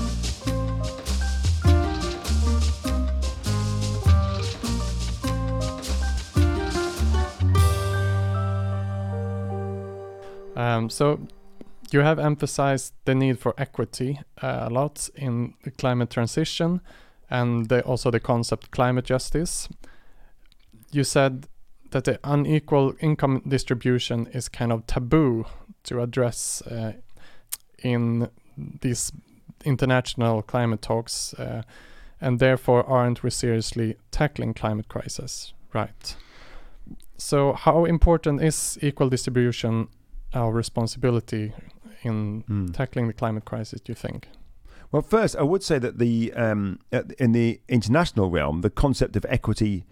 Um, 10.64 10.88
so 10.88 11.20
you 11.90 12.00
have 12.00 12.18
emphasized 12.18 12.94
the 13.04 13.14
need 13.14 13.38
for 13.38 13.54
equity 13.58 14.20
uh, 14.42 14.68
a 14.68 14.70
lot 14.70 15.10
in 15.14 15.54
the 15.62 15.70
climate 15.70 16.08
transition 16.08 16.80
and 17.28 17.68
the, 17.68 17.82
also 17.82 18.10
the 18.10 18.20
concept 18.20 18.70
climate 18.70 19.04
justice. 19.04 19.68
You 20.90 21.04
said 21.04 21.48
that 21.90 22.04
the 22.04 22.18
unequal 22.24 22.94
income 23.00 23.42
distribution 23.46 24.26
is 24.28 24.48
kind 24.48 24.72
of 24.72 24.86
taboo 24.86 25.44
to 25.82 26.00
address 26.00 26.62
uh, 26.62 26.94
in 27.82 28.30
these 28.56 29.12
international 29.66 30.40
climate 30.42 30.80
talks, 30.80 31.34
uh, 31.34 31.62
and 32.22 32.38
therefore 32.38 32.88
aren't 32.88 33.22
we 33.22 33.28
seriously 33.28 33.96
tackling 34.10 34.54
climate 34.54 34.88
crisis? 34.88 35.52
Right. 35.74 36.16
So, 37.18 37.52
how 37.52 37.84
important 37.84 38.42
is 38.42 38.78
equal 38.80 39.10
distribution 39.10 39.88
our 40.34 40.52
responsibility 40.52 41.52
in 42.02 42.42
Mm. 42.44 42.74
tackling 42.74 43.06
the 43.06 43.12
climate 43.12 43.44
crisis? 43.44 43.80
Do 43.80 43.90
you 43.92 43.94
think? 43.96 44.28
Well, 44.92 45.02
first, 45.02 45.36
I 45.36 45.42
would 45.42 45.62
say 45.62 45.78
that 45.78 45.98
the 45.98 46.32
um, 46.34 46.78
in 47.18 47.32
the 47.32 47.60
international 47.68 48.30
realm, 48.30 48.60
the 48.60 48.70
concept 48.70 49.16
of 49.16 49.24
equity 49.28 49.84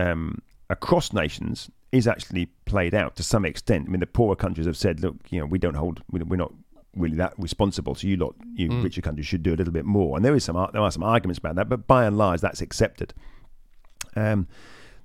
um, 0.00 0.38
across 0.70 1.12
nations 1.12 1.70
is 1.92 2.06
actually 2.08 2.46
played 2.64 2.94
out 2.94 3.14
to 3.16 3.22
some 3.22 3.44
extent. 3.44 3.86
I 3.86 3.90
mean, 3.90 4.00
the 4.00 4.06
poorer 4.06 4.36
countries 4.36 4.66
have 4.66 4.76
said, 4.76 5.00
"Look, 5.00 5.16
you 5.30 5.40
know, 5.40 5.46
we 5.46 5.58
don't 5.58 5.74
hold, 5.74 6.02
we- 6.10 6.22
we're 6.22 6.36
not 6.36 6.52
really 6.96 7.16
that 7.16 7.32
responsible. 7.38 7.94
So 7.94 8.06
you 8.06 8.16
lot, 8.16 8.34
you 8.54 8.68
Mm. 8.68 8.82
richer 8.84 9.00
countries, 9.00 9.26
should 9.26 9.42
do 9.42 9.54
a 9.54 9.56
little 9.56 9.72
bit 9.72 9.84
more." 9.84 10.16
And 10.16 10.24
there 10.24 10.34
is 10.34 10.44
some 10.44 10.56
there 10.72 10.82
are 10.82 10.90
some 10.90 11.02
arguments 11.02 11.38
about 11.38 11.54
that, 11.56 11.68
but 11.68 11.86
by 11.86 12.04
and 12.06 12.16
large, 12.18 12.40
that's 12.40 12.60
accepted. 12.60 13.14
Um, 14.16 14.46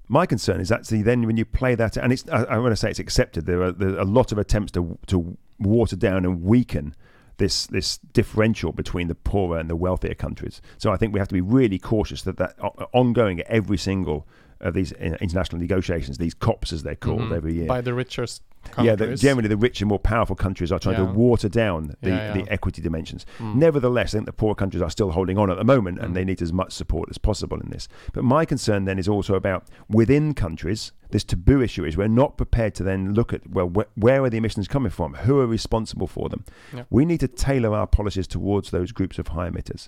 my 0.10 0.26
concern 0.26 0.60
is 0.60 0.72
actually 0.72 1.04
then 1.04 1.26
when 1.26 1.38
you 1.38 1.46
play 1.46 1.76
that, 1.76 1.96
and 1.96 2.12
it's 2.12 2.28
I, 2.30 2.44
I 2.44 2.58
want 2.58 2.72
to 2.72 2.76
say 2.76 2.90
it's 2.90 3.00
accepted. 3.00 3.46
There 3.46 3.62
are, 3.62 3.72
there 3.72 3.90
are 3.96 4.00
a 4.00 4.06
lot 4.06 4.32
of 4.32 4.38
attempts 4.38 4.72
to 4.74 4.98
to 5.08 5.38
water 5.60 5.96
down 5.96 6.26
and 6.26 6.42
weaken 6.42 6.96
this 7.38 7.68
this 7.68 8.00
differential 8.12 8.72
between 8.72 9.08
the 9.08 9.16
poorer 9.16 9.60
and 9.60 9.70
the 9.70 9.76
wealthier 9.76 10.16
countries. 10.16 10.62
So 10.78 10.92
I 10.92 10.98
think 10.98 11.14
we 11.14 11.20
have 11.20 11.30
to 11.30 11.34
be 11.36 11.42
really 11.42 11.80
cautious 11.80 12.24
that 12.24 12.38
that 12.38 12.56
uh, 12.60 12.86
ongoing 12.92 13.40
at 13.40 13.48
every 13.48 13.78
single 13.78 14.28
of 14.62 14.74
these 14.74 14.92
international 14.92 15.60
negotiations, 15.62 16.18
these 16.18 16.34
COPs 16.34 16.74
as 16.74 16.84
they're 16.84 16.96
called 16.96 17.22
Mhm. 17.22 17.36
every 17.36 17.54
year. 17.54 17.68
By 17.68 17.82
the 17.82 17.94
richest 17.94 18.42
yeah, 18.78 18.92
the, 18.96 19.06
countries. 19.06 19.22
generally 19.22 19.48
the 19.48 19.56
richer, 19.56 19.86
more 19.86 19.98
powerful 20.00 20.36
countries 20.36 20.70
are 20.70 20.80
trying 20.80 21.00
Yeah. 21.00 21.06
to 21.08 21.14
water 21.14 21.48
down 21.48 21.96
the, 22.02 22.10
Yeah, 22.10 22.16
yeah. 22.18 22.34
the 22.44 22.52
equity 22.52 22.82
dimensions. 22.82 23.26
Mm. 23.38 23.56
Nevertheless, 23.56 24.14
I 24.14 24.18
think 24.18 24.26
the 24.26 24.34
poor 24.34 24.54
countries 24.56 24.82
are 24.84 24.90
still 24.90 25.12
holding 25.12 25.38
on 25.38 25.50
at 25.50 25.58
the 25.58 25.64
moment, 25.64 26.00
and 26.00 26.12
Mm. 26.12 26.14
they 26.14 26.26
need 26.26 26.42
as 26.42 26.52
much 26.52 26.74
support 26.74 27.08
as 27.10 27.18
possible 27.18 27.58
in 27.62 27.70
this. 27.70 27.88
But 28.12 28.26
my 28.26 28.44
concern 28.44 28.84
then 28.84 29.00
is 29.00 29.08
also 29.08 29.36
about 29.36 29.64
within 29.90 30.34
countries. 30.34 30.92
This 31.12 31.24
taboo 31.24 31.62
issue 31.62 31.86
is 31.86 31.96
we're 31.96 32.10
not 32.10 32.36
prepared 32.38 32.76
to 32.76 32.84
then 32.84 33.14
look 33.14 33.32
at 33.34 33.50
well, 33.50 33.70
wh- 33.74 33.98
where 33.98 34.22
are 34.24 34.30
the 34.30 34.38
emissions 34.38 34.68
coming 34.68 34.92
from? 34.92 35.14
Who 35.14 35.40
are 35.40 35.48
responsible 35.48 36.06
for 36.08 36.28
them? 36.28 36.44
Yeah. 36.76 36.84
We 36.90 37.06
need 37.06 37.22
to 37.22 37.30
tailor 37.30 37.74
our 37.74 37.88
policies 37.88 38.28
towards 38.28 38.72
those 38.72 38.92
groups 38.92 39.18
of 39.18 39.30
high 39.30 39.50
emitters. 39.50 39.88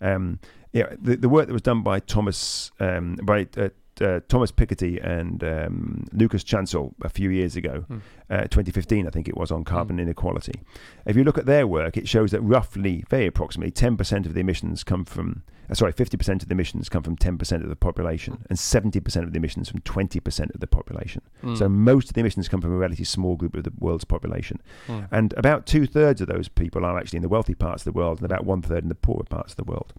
Um, 0.00 0.38
yeah, 0.72 0.94
the, 1.00 1.16
the 1.16 1.28
work 1.28 1.48
that 1.48 1.52
was 1.52 1.60
done 1.62 1.82
by 1.82 1.98
Thomas 2.00 2.70
um, 2.80 3.16
by 3.22 3.46
uh, 3.56 3.68
uh, 4.02 4.20
Thomas 4.28 4.50
Piketty 4.52 5.02
and 5.04 5.42
um, 5.44 6.06
Lucas 6.12 6.42
Chancel 6.44 6.94
a 7.02 7.08
few 7.08 7.30
years 7.30 7.56
ago, 7.56 7.84
Mm. 7.88 8.00
uh, 8.30 8.42
2015, 8.44 9.06
I 9.06 9.10
think 9.10 9.28
it 9.28 9.36
was, 9.36 9.50
on 9.50 9.64
carbon 9.64 9.98
inequality. 9.98 10.60
If 11.06 11.16
you 11.16 11.24
look 11.24 11.38
at 11.38 11.46
their 11.46 11.66
work, 11.66 11.96
it 11.96 12.08
shows 12.08 12.30
that 12.32 12.40
roughly, 12.40 13.04
very 13.08 13.26
approximately, 13.26 13.70
10% 13.72 14.26
of 14.26 14.34
the 14.34 14.40
emissions 14.40 14.84
come 14.84 15.04
from, 15.04 15.42
uh, 15.70 15.74
sorry, 15.74 15.92
50% 15.92 16.42
of 16.42 16.48
the 16.48 16.52
emissions 16.54 16.88
come 16.88 17.02
from 17.02 17.16
10% 17.16 17.62
of 17.62 17.68
the 17.68 17.76
population, 17.76 18.44
and 18.48 18.58
70% 18.58 19.24
of 19.24 19.32
the 19.32 19.36
emissions 19.38 19.68
from 19.68 19.80
20% 19.80 20.54
of 20.54 20.60
the 20.60 20.66
population. 20.66 21.22
Mm. 21.42 21.56
So 21.58 21.68
most 21.68 22.08
of 22.08 22.14
the 22.14 22.20
emissions 22.20 22.48
come 22.48 22.60
from 22.60 22.72
a 22.72 22.76
relatively 22.76 23.04
small 23.04 23.36
group 23.36 23.54
of 23.54 23.64
the 23.64 23.72
world's 23.78 24.04
population. 24.04 24.60
Mm. 24.88 25.08
And 25.10 25.34
about 25.36 25.66
two 25.66 25.86
thirds 25.86 26.20
of 26.20 26.28
those 26.28 26.48
people 26.48 26.84
are 26.84 26.98
actually 26.98 27.18
in 27.18 27.22
the 27.22 27.28
wealthy 27.28 27.54
parts 27.54 27.82
of 27.86 27.92
the 27.92 27.98
world, 27.98 28.18
and 28.18 28.26
about 28.26 28.44
one 28.44 28.62
third 28.62 28.82
in 28.82 28.88
the 28.88 28.94
poorer 28.94 29.24
parts 29.24 29.52
of 29.52 29.56
the 29.56 29.64
world. 29.64 29.92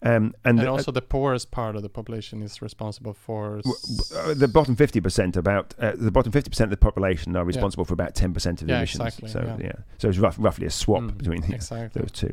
Um, 0.00 0.10
and 0.12 0.32
and 0.44 0.58
the- 0.60 0.66
also 0.70 0.92
the 0.92 1.02
poorest 1.02 1.50
part 1.50 1.74
of 1.74 1.82
the 1.82 1.88
population 1.88 2.40
is 2.42 2.62
responsible 2.62 3.14
for 3.14 3.58
s- 3.58 4.12
uh, 4.14 4.32
the 4.34 4.46
bottom 4.46 4.76
fifty 4.76 5.00
percent, 5.00 5.36
about 5.36 5.74
uh, 5.80 5.92
the 5.96 6.12
bottom 6.12 6.30
fifty 6.30 6.48
percent 6.50 6.66
of 6.66 6.70
the 6.70 6.76
population 6.84 7.34
are 7.34 7.44
responsible 7.44 7.84
for 7.84 7.94
about 7.94 8.14
ten 8.14 8.32
percent 8.32 8.60
of 8.62 8.68
the 8.68 8.74
Yeah, 8.74 8.78
emissions. 8.78 9.02
exactly, 9.02 9.28
so 9.28 9.56
yeah. 9.60 9.72
so 9.98 10.08
it's 10.08 10.18
rough, 10.18 10.36
roughly 10.38 10.66
a 10.66 10.70
swap 10.70 11.02
Mm, 11.02 11.18
between 11.18 11.40
the, 11.42 11.54
exactly 11.54 12.00
those 12.00 12.12
two. 12.12 12.30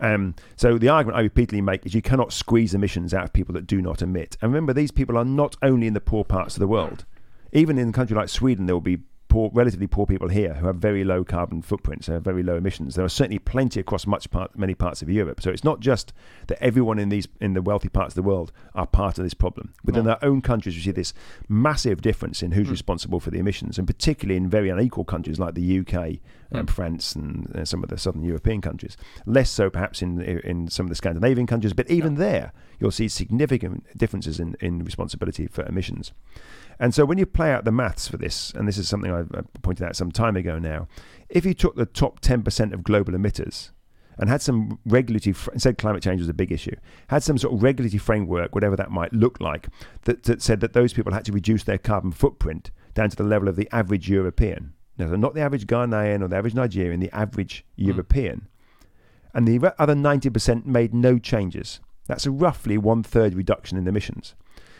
Um, 0.00 0.34
so 0.56 0.76
the 0.76 0.90
argument 0.90 1.16
I 1.18 1.22
repeatedly 1.22 1.62
make 1.62 1.86
is 1.86 1.94
you 1.94 2.02
cannot 2.02 2.34
squeeze 2.34 2.74
emissions 2.74 3.14
out 3.14 3.24
of 3.24 3.32
people 3.32 3.54
that 3.54 3.66
do 3.66 3.80
not 3.80 4.02
emit. 4.02 4.36
And 4.42 4.52
remember, 4.52 4.74
these 4.74 4.90
people 4.90 5.16
are 5.16 5.24
not 5.24 5.56
only 5.62 5.86
in 5.86 5.94
the 5.94 6.00
poor 6.02 6.22
parts 6.22 6.56
of 6.56 6.60
the 6.60 6.68
world. 6.68 7.06
Even 7.52 7.78
in 7.78 7.88
a 7.88 7.92
country 7.92 8.14
like 8.14 8.28
Sweden, 8.28 8.66
there 8.66 8.76
will 8.76 8.82
be 8.82 8.98
poor, 9.36 9.50
relatively 9.52 9.86
poor 9.86 10.06
people 10.06 10.28
here 10.28 10.54
who 10.54 10.66
have 10.66 10.76
very 10.76 11.04
low 11.04 11.22
carbon 11.22 11.60
footprints, 11.60 12.06
have 12.06 12.24
very 12.24 12.42
low 12.42 12.56
emissions. 12.56 12.94
There 12.94 13.04
are 13.04 13.08
certainly 13.10 13.38
plenty 13.38 13.78
across 13.80 14.06
much 14.06 14.30
part, 14.30 14.58
many 14.58 14.74
parts 14.74 15.02
of 15.02 15.10
Europe. 15.10 15.42
So 15.42 15.50
it's 15.50 15.62
not 15.62 15.80
just 15.80 16.14
that 16.46 16.56
everyone 16.62 16.98
in 16.98 17.10
these 17.10 17.28
in 17.38 17.52
the 17.52 17.60
wealthy 17.60 17.90
parts 17.90 18.12
of 18.12 18.14
the 18.14 18.22
world 18.22 18.50
are 18.74 18.86
part 18.86 19.18
of 19.18 19.24
this 19.24 19.34
problem. 19.34 19.74
Within 19.84 20.04
No. 20.06 20.12
our 20.12 20.18
own 20.22 20.40
countries, 20.40 20.74
we 20.74 20.80
see 20.80 20.90
this 20.90 21.12
massive 21.50 22.00
difference 22.00 22.42
in 22.42 22.52
who's 22.52 22.68
Mm. 22.68 22.70
responsible 22.78 23.20
for 23.20 23.30
the 23.30 23.38
emissions, 23.38 23.76
and 23.78 23.86
particularly 23.86 24.38
in 24.38 24.48
very 24.48 24.70
unequal 24.70 25.04
countries 25.04 25.38
like 25.38 25.54
the 25.54 25.62
UK, 25.80 26.20
and 26.50 26.66
Mm. 26.68 26.70
France, 26.70 27.14
and 27.14 27.54
uh, 27.54 27.64
some 27.66 27.82
of 27.82 27.90
the 27.90 27.98
southern 27.98 28.22
European 28.22 28.62
countries. 28.62 28.96
Less 29.26 29.50
so, 29.50 29.68
perhaps, 29.68 30.00
in 30.00 30.18
in 30.22 30.68
some 30.68 30.86
of 30.86 30.90
the 30.90 30.94
Scandinavian 30.94 31.46
countries, 31.46 31.74
but 31.74 31.90
even 31.90 32.14
there, 32.14 32.52
you'll 32.80 32.90
see 32.90 33.08
significant 33.08 33.84
differences 33.98 34.40
in, 34.40 34.56
in 34.60 34.82
responsibility 34.84 35.46
for 35.46 35.66
emissions. 35.66 36.12
And 36.78 36.94
so, 36.94 37.04
when 37.04 37.18
you 37.18 37.26
play 37.26 37.52
out 37.52 37.64
the 37.64 37.72
maths 37.72 38.06
for 38.08 38.16
this, 38.16 38.52
and 38.52 38.68
this 38.68 38.78
is 38.78 38.88
something 38.88 39.10
I 39.10 39.20
I 39.20 39.42
pointed 39.62 39.86
out 39.86 39.96
some 39.96 40.12
time 40.12 40.36
ago 40.36 40.58
now, 40.58 40.88
if 41.28 41.44
you 41.46 41.54
took 41.54 41.76
the 41.76 41.86
top 41.86 42.20
10% 42.20 42.72
of 42.72 42.84
global 42.84 43.12
emitters 43.14 43.70
and 44.18 44.28
had 44.28 44.40
some 44.42 44.78
regulatory, 44.86 45.32
fr- 45.32 45.50
and 45.50 45.60
said 45.60 45.78
climate 45.78 46.02
change 46.02 46.20
was 46.20 46.28
a 46.28 46.34
big 46.34 46.52
issue, 46.52 46.76
had 47.08 47.22
some 47.22 47.38
sort 47.38 47.54
of 47.54 47.62
regulatory 47.62 47.98
framework, 47.98 48.54
whatever 48.54 48.76
that 48.76 48.90
might 48.90 49.12
look 49.12 49.40
like, 49.40 49.68
that, 50.04 50.22
that 50.24 50.42
said 50.42 50.60
that 50.60 50.72
those 50.72 50.92
people 50.92 51.12
had 51.12 51.24
to 51.24 51.32
reduce 51.32 51.64
their 51.64 51.78
carbon 51.78 52.12
footprint 52.12 52.70
down 52.94 53.10
to 53.10 53.16
the 53.16 53.24
level 53.24 53.48
of 53.48 53.56
the 53.56 53.68
average 53.72 54.08
European. 54.08 54.72
No, 54.98 55.08
so 55.08 55.16
not 55.16 55.34
the 55.34 55.42
average 55.42 55.66
Ghanaian 55.66 56.22
or 56.22 56.28
the 56.28 56.36
average 56.36 56.54
Nigerian, 56.54 57.00
the 57.00 57.14
average 57.14 57.64
Mm. 57.78 57.86
European. 57.88 58.48
And 59.34 59.46
the 59.46 59.74
other 59.78 59.94
90% 59.94 60.64
made 60.64 60.94
no 60.94 61.18
changes. 61.18 61.80
That's 62.06 62.24
a 62.24 62.30
roughly 62.30 62.78
one 62.78 63.02
third 63.02 63.34
reduction 63.34 63.76
in 63.76 63.86
emissions. 63.86 64.34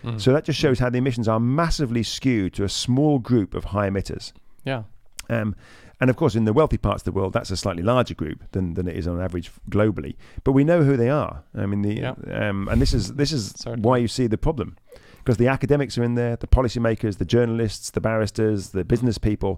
Mm. 0.07 0.21
So 0.21 0.33
that 0.33 0.45
just 0.45 0.59
shows 0.59 0.79
how 0.79 0.88
the 0.90 0.99
emissions 0.99 1.27
are 1.29 1.40
massively 1.40 2.03
skewed 2.03 2.53
to 2.55 2.64
a 2.64 2.69
small 2.69 3.19
group 3.19 3.55
of 3.55 3.64
high 3.64 3.88
emitters. 3.90 4.33
yeah 4.64 4.83
Um, 5.29 5.55
and 6.01 6.11
of 6.11 6.16
course, 6.16 6.35
in 6.38 6.45
the 6.45 6.53
wealthy 6.53 6.77
parts 6.79 7.01
of 7.01 7.05
the 7.07 7.12
world, 7.19 7.33
that's 7.33 7.51
a 7.51 7.57
slightly 7.57 7.83
larger 7.83 8.14
group 8.14 8.38
than, 8.53 8.75
than 8.75 8.87
it 8.87 8.97
is 8.97 9.07
on 9.09 9.21
average 9.21 9.51
globally. 9.71 10.14
But 10.45 10.53
we 10.53 10.62
know 10.62 10.85
who 10.85 10.97
they 10.97 11.09
are. 11.11 11.42
I 11.55 11.66
mean, 11.66 11.83
the 11.83 11.95
Yeah. 11.95 12.14
um, 12.49 12.69
and 12.71 12.81
this 12.83 12.92
is 12.95 13.14
this 13.14 13.33
is 13.33 13.42
Certainly. 13.57 13.83
why 13.87 13.97
you 13.99 14.07
see 14.09 14.27
the 14.29 14.37
problem, 14.38 14.77
because 15.19 15.38
the 15.38 15.49
academics 15.49 15.97
are 15.99 16.05
in 16.05 16.14
there, 16.14 16.37
the 16.37 16.47
policymakers, 16.47 17.16
the 17.16 17.25
journalists, 17.25 17.90
the 17.90 18.01
barristers, 18.01 18.71
the 18.71 18.85
business 18.85 19.19
people, 19.19 19.53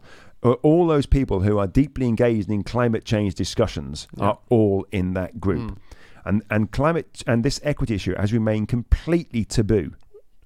uh, 0.45 0.53
all 0.63 0.87
those 0.87 1.07
people 1.07 1.41
who 1.41 1.59
are 1.59 1.67
deeply 1.67 2.07
engaged 2.07 2.49
in 2.51 2.63
climate 2.63 3.05
change 3.05 3.35
discussions 3.35 4.07
Yeah. 4.17 4.25
are 4.27 4.39
all 4.49 4.87
in 4.93 5.15
that 5.15 5.41
group. 5.41 5.73
Mm. 5.73 5.77
And 6.25 6.43
and 6.51 6.71
climate 6.71 7.23
and 7.27 7.45
this 7.45 7.61
equity 7.65 7.95
issue 7.95 8.15
has 8.17 8.33
remained 8.33 8.69
completely 8.69 9.45
taboo 9.45 9.91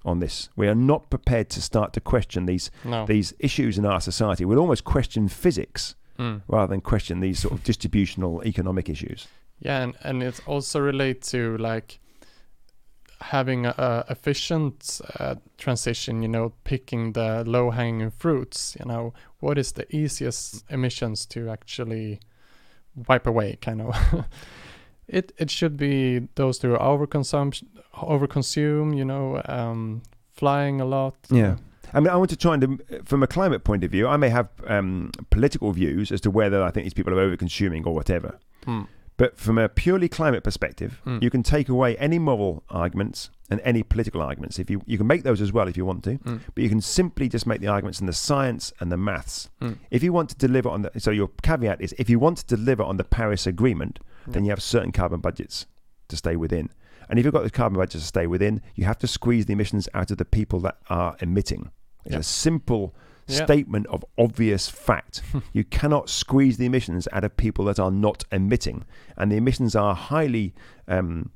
on 0.05 0.19
this. 0.19 0.49
We 0.55 0.67
are 0.67 0.75
not 0.75 1.09
prepared 1.09 1.49
to 1.51 1.61
start 1.61 1.93
to 1.93 2.01
question 2.01 2.45
these 2.45 2.71
no 2.83 3.05
these 3.05 3.33
issues 3.39 3.77
in 3.77 3.85
our 3.85 4.01
society. 4.01 4.45
We'll 4.45 4.59
almost 4.59 4.83
question 4.83 5.27
physics 5.27 5.95
Mm. 6.19 6.43
rather 6.47 6.67
than 6.69 6.81
question 6.81 7.21
these 7.21 7.39
sort 7.39 7.53
of 7.55 7.63
distributional 7.63 8.43
economic 8.45 8.87
issues. 8.87 9.27
Yeah, 9.59 9.81
and, 9.81 9.95
and 10.03 10.21
it 10.21 10.39
also 10.45 10.79
relates 10.79 11.31
to 11.31 11.57
like 11.57 11.99
having 13.21 13.65
a, 13.65 13.73
a 13.77 14.05
efficient 14.09 15.01
uh, 15.19 15.35
transition. 15.57 16.21
You 16.21 16.27
know, 16.27 16.53
picking 16.65 17.13
the 17.13 17.43
low 17.47 17.71
hanging 17.71 18.11
fruits. 18.11 18.77
You 18.79 18.85
know, 18.85 19.13
what 19.39 19.57
is 19.57 19.71
the 19.71 19.85
easiest 19.95 20.63
emissions 20.69 21.25
to 21.27 21.49
actually 21.49 22.19
wipe 23.07 23.25
away? 23.25 23.57
Kind 23.61 23.81
of. 23.81 23.95
it 25.13 25.31
it 25.37 25.49
should 25.51 25.77
be 25.77 26.27
those 26.35 26.61
who 26.61 26.75
overconsume, 26.77 27.63
overconsume. 27.93 28.95
You 28.97 29.05
know, 29.05 29.41
um, 29.45 30.01
flying 30.31 30.81
a 30.81 30.85
lot. 30.85 31.15
Yeah. 31.29 31.55
I 31.95 31.99
mean, 31.99 32.09
I 32.09 32.15
want 32.15 32.31
to 32.31 32.35
try 32.35 32.55
and, 32.55 32.63
um, 32.63 32.79
from 33.05 33.21
a 33.21 33.27
climate 33.27 33.63
point 33.63 33.83
of 33.83 33.91
view, 33.91 34.07
I 34.07 34.17
may 34.17 34.29
have 34.29 34.47
um, 34.67 35.11
political 35.29 35.71
views 35.73 36.11
as 36.11 36.21
to 36.21 36.31
whether 36.31 36.63
I 36.63 36.71
think 36.71 36.85
these 36.85 36.93
people 36.95 37.13
are 37.13 37.19
over 37.19 37.37
consuming 37.37 37.85
or 37.85 37.93
whatever. 37.93 38.39
Mm. 38.65 38.87
But 39.17 39.37
from 39.37 39.59
a 39.59 39.69
purely 39.69 40.09
climate 40.09 40.43
perspective, 40.43 41.01
Mm. 41.05 41.21
you 41.21 41.29
can 41.29 41.43
take 41.43 41.69
away 41.69 41.95
any 41.97 42.17
moral 42.17 42.63
arguments 42.69 43.29
and 43.53 43.61
any 43.63 43.83
political 43.83 44.21
arguments. 44.21 44.59
If 44.59 44.69
you 44.69 44.81
you 44.85 44.97
can 44.97 45.07
make 45.07 45.23
those 45.23 45.39
as 45.39 45.53
well 45.53 45.67
if 45.69 45.77
you 45.77 45.85
want 45.85 46.03
to, 46.03 46.17
Mm. 46.17 46.41
but 46.53 46.61
you 46.63 46.69
can 46.69 46.81
simply 46.81 47.29
just 47.29 47.47
make 47.47 47.61
the 47.61 47.67
arguments 47.67 48.01
in 48.01 48.07
the 48.07 48.13
science 48.13 48.73
and 48.79 48.91
the 48.91 48.97
maths. 48.97 49.49
Mm. 49.61 49.77
If 49.91 50.03
you 50.03 50.11
want 50.11 50.29
to 50.31 50.35
deliver 50.35 50.67
on 50.69 50.81
the, 50.81 50.91
so 50.99 51.11
your 51.11 51.29
caveat 51.41 51.79
is 51.81 51.93
if 51.97 52.09
you 52.09 52.19
want 52.19 52.37
to 52.39 52.45
deliver 52.57 52.83
on 52.83 52.97
the 52.97 53.03
Paris 53.05 53.47
Agreement, 53.47 53.99
then 54.27 54.43
you 54.43 54.49
have 54.49 54.61
certain 54.61 54.91
carbon 54.91 55.21
budgets 55.21 55.65
to 56.09 56.17
stay 56.17 56.35
within. 56.35 56.69
And 57.09 57.19
if 57.19 57.25
you've 57.25 57.33
got 57.33 57.43
the 57.43 57.49
carbon 57.51 57.77
budgets 57.77 58.03
to 58.03 58.07
stay 58.07 58.27
within, 58.27 58.61
you 58.75 58.85
have 58.85 58.97
to 58.99 59.07
squeeze 59.07 59.45
the 59.45 59.53
emissions 59.53 59.87
out 59.93 60.09
of 60.11 60.17
the 60.17 60.25
people 60.25 60.59
that 60.61 60.77
are 60.89 61.15
emitting. 61.21 61.69
It's 62.05 62.13
Yeah. 62.13 62.19
a 62.19 62.23
simple 62.23 62.95
Yeah. 63.27 63.43
statement 63.45 63.87
of 63.87 64.03
obvious 64.17 64.67
fact. 64.69 65.21
you 65.53 65.63
cannot 65.63 66.09
squeeze 66.09 66.57
the 66.57 66.65
emissions 66.65 67.07
out 67.13 67.23
of 67.23 67.35
people 67.37 67.63
that 67.65 67.79
are 67.79 67.91
not 67.91 68.23
emitting, 68.31 68.83
and 69.17 69.31
the 69.31 69.37
emissions 69.37 69.75
are 69.75 69.95
highly. 69.95 70.53
Um, 70.87 71.31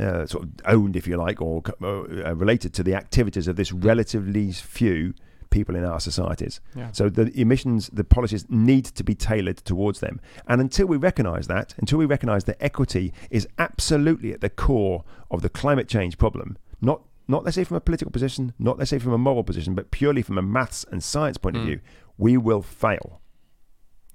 uh, 0.00 0.26
sort 0.26 0.44
of 0.44 0.50
owned, 0.66 0.96
if 0.96 1.06
you 1.06 1.16
like, 1.16 1.40
or 1.42 1.62
uh, 1.82 2.34
related 2.34 2.72
to 2.74 2.82
the 2.82 2.94
activities 2.94 3.46
of 3.48 3.56
this 3.56 3.72
relatively 3.72 4.52
few 4.52 5.14
people 5.50 5.74
in 5.74 5.84
our 5.84 6.00
societies. 6.00 6.60
Yeah. 6.76 6.92
So 6.92 7.08
the 7.08 7.28
emissions, 7.40 7.90
the 7.92 8.04
policies 8.04 8.46
need 8.48 8.84
to 8.84 9.02
be 9.04 9.14
tailored 9.14 9.58
towards 9.58 9.98
them. 10.00 10.20
And 10.46 10.60
until 10.60 10.86
we 10.86 10.96
recognise 10.96 11.46
that, 11.48 11.74
until 11.78 11.98
we 11.98 12.06
recognise 12.06 12.44
that 12.44 12.56
equity 12.60 13.12
is 13.30 13.48
absolutely 13.58 14.32
at 14.32 14.40
the 14.40 14.48
core 14.50 15.02
of 15.30 15.42
the 15.42 15.48
climate 15.48 15.88
change 15.88 16.18
problem, 16.18 16.56
not 16.80 17.02
not 17.26 17.44
let's 17.44 17.54
say 17.54 17.64
from 17.64 17.76
a 17.76 17.80
political 17.80 18.10
position, 18.10 18.52
not 18.58 18.78
let's 18.78 18.90
say 18.90 18.98
from 18.98 19.12
a 19.12 19.18
moral 19.18 19.44
position, 19.44 19.74
but 19.74 19.90
purely 19.90 20.22
from 20.22 20.38
a 20.38 20.42
maths 20.42 20.84
and 20.90 21.02
science 21.02 21.38
point 21.38 21.56
of 21.56 21.62
Mm. 21.62 21.66
view, 21.66 21.80
we 22.18 22.36
will 22.36 22.62
fail. 22.62 23.20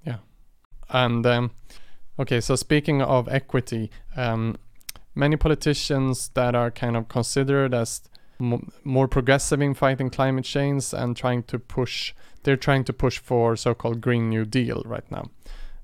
Yeah. 0.04 0.18
And 0.90 1.24
um, 1.26 1.50
okay, 2.18 2.40
so 2.40 2.56
speaking 2.56 3.02
of 3.02 3.26
equity, 3.28 3.90
um, 4.16 4.56
many 5.16 5.36
politicians 5.36 6.30
that 6.34 6.54
are 6.54 6.70
kind 6.70 6.96
of 6.96 7.08
considered 7.08 7.74
as 7.74 8.02
more 8.38 9.08
progressive 9.08 9.62
in 9.62 9.74
fighting 9.74 10.10
climate 10.10 10.44
change 10.44 10.92
and 10.92 11.16
trying 11.16 11.42
to 11.44 11.58
push, 11.58 12.12
they're 12.42 12.56
trying 12.56 12.84
to 12.84 12.92
push 12.92 13.18
for 13.18 13.56
so-called 13.56 14.00
Green 14.00 14.28
New 14.28 14.44
Deal 14.44 14.82
right 14.84 15.10
now, 15.10 15.30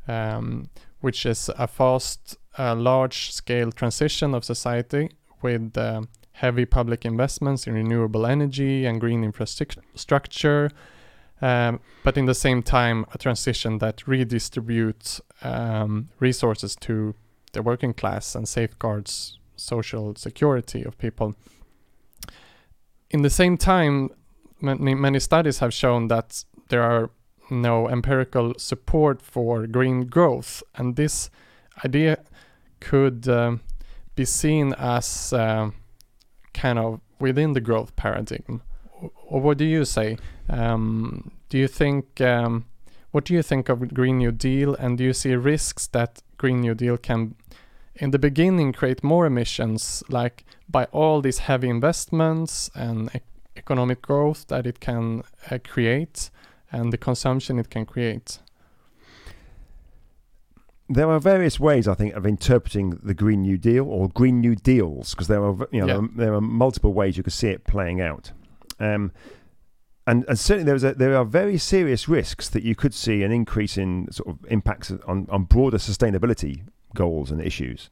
um, 0.07 0.69
which 1.01 1.25
is 1.25 1.51
a 1.59 1.67
fast, 1.67 2.37
uh, 2.59 2.75
large-scale 2.75 3.73
transition 3.73 4.35
of 4.35 4.45
society 4.45 5.11
with 5.41 5.77
uh, 5.79 6.03
heavy 6.33 6.67
public 6.67 7.05
investments 7.07 7.67
in 7.67 7.73
renewable 7.75 8.27
energy 8.27 8.85
and 8.85 9.01
green 9.01 9.25
infrastructure. 9.25 10.71
Um, 11.41 11.81
but 12.05 12.17
in 12.17 12.27
the 12.27 12.35
same 12.35 12.63
time, 12.63 13.07
a 13.15 13.19
transition 13.19 13.79
that 13.79 13.97
redistributes 14.07 15.21
um, 15.43 16.11
resources 16.21 16.77
to 16.77 17.15
the 17.53 17.63
working 17.63 17.95
class 17.95 18.35
and 18.35 18.49
safeguards 18.49 19.39
social 19.57 20.15
security 20.17 20.83
of 20.83 20.99
people. 20.99 21.35
In 23.11 23.23
the 23.23 23.31
same 23.31 23.57
time, 23.57 24.11
many, 24.61 24.95
many 24.95 25.21
studies 25.21 25.59
have 25.59 25.73
shown 25.73 26.09
that 26.09 26.45
there 26.69 26.83
are 26.83 27.11
no 27.51 27.89
empirical 27.89 28.55
support 28.57 29.21
for 29.21 29.67
green 29.67 30.07
growth, 30.07 30.63
and 30.75 30.97
this 30.97 31.31
idea 31.85 32.19
could 32.81 33.29
um, 33.29 33.61
be 34.15 34.25
seen 34.25 34.75
as 34.79 35.33
uh, 35.33 35.71
kind 36.55 36.79
of 36.79 37.01
within 37.19 37.53
the 37.53 37.61
growth 37.61 37.95
paradigm. 37.97 38.63
Or 39.27 39.41
what 39.41 39.59
do 39.59 39.65
you 39.65 39.85
say? 39.85 40.17
Um, 40.49 41.33
do 41.49 41.59
you 41.59 41.69
think 41.69 42.21
um, 42.21 42.65
what 43.11 43.25
do 43.27 43.35
you 43.35 43.43
think 43.43 43.69
of 43.69 43.93
Green 43.93 44.19
New 44.19 44.33
Deal, 44.33 44.75
and 44.75 44.97
do 44.97 45.05
you 45.05 45.13
see 45.13 45.35
risks 45.35 45.87
that 45.89 46.23
Green 46.43 46.61
New 46.61 46.75
Deal 46.75 46.97
can, 46.97 47.37
in 47.95 48.11
the 48.11 48.19
beginning, 48.19 48.73
create 48.73 49.05
more 49.05 49.27
emissions, 49.27 50.03
like 50.09 50.45
by 50.69 50.85
all 50.87 51.21
these 51.23 51.39
heavy 51.49 51.69
investments 51.69 52.69
and 52.75 53.09
e- 53.15 53.21
economic 53.57 54.03
growth 54.03 54.49
that 54.49 54.67
it 54.67 54.81
can 54.81 55.23
uh, 55.53 55.59
create, 55.73 56.31
and 56.73 56.93
the 56.93 56.99
consumption 56.99 57.59
it 57.61 57.71
can 57.71 57.87
create? 57.87 58.41
There 60.89 61.09
are 61.09 61.21
various 61.21 61.61
ways, 61.61 61.87
I 61.87 61.95
think, 61.95 62.13
of 62.15 62.27
interpreting 62.27 62.99
the 63.05 63.15
Green 63.15 63.43
New 63.43 63.57
Deal 63.57 63.87
or 63.89 64.09
Green 64.09 64.41
New 64.41 64.57
Deals, 64.57 65.15
because 65.15 65.29
there 65.29 65.45
are, 65.45 65.57
you 65.71 65.81
know, 65.81 65.87
Yeah. 65.87 65.95
there, 65.95 66.03
are, 66.03 66.09
there 66.17 66.35
are 66.35 66.41
multiple 66.41 66.93
ways 66.93 67.17
you 67.17 67.23
could 67.23 67.33
see 67.33 67.51
it 67.51 67.63
playing 67.65 68.01
out. 68.01 68.33
Um, 68.81 69.13
and, 70.07 70.25
and 70.29 70.39
certainly 70.39 70.65
there, 70.65 70.75
is 70.75 70.85
a, 70.85 70.95
there 70.95 71.17
are 71.17 71.25
very 71.25 71.59
serious 71.59 72.09
risks 72.09 72.49
that 72.49 72.63
you 72.63 72.75
could 72.75 72.95
see 72.95 73.23
an 73.23 73.31
increase 73.31 73.79
in 73.79 74.11
sort 74.11 74.29
of 74.29 74.39
impacts 74.51 74.93
on, 75.07 75.27
on 75.31 75.45
broader 75.45 75.79
sustainability 75.79 76.63
goals 76.95 77.31
and 77.31 77.41
issues. 77.41 77.91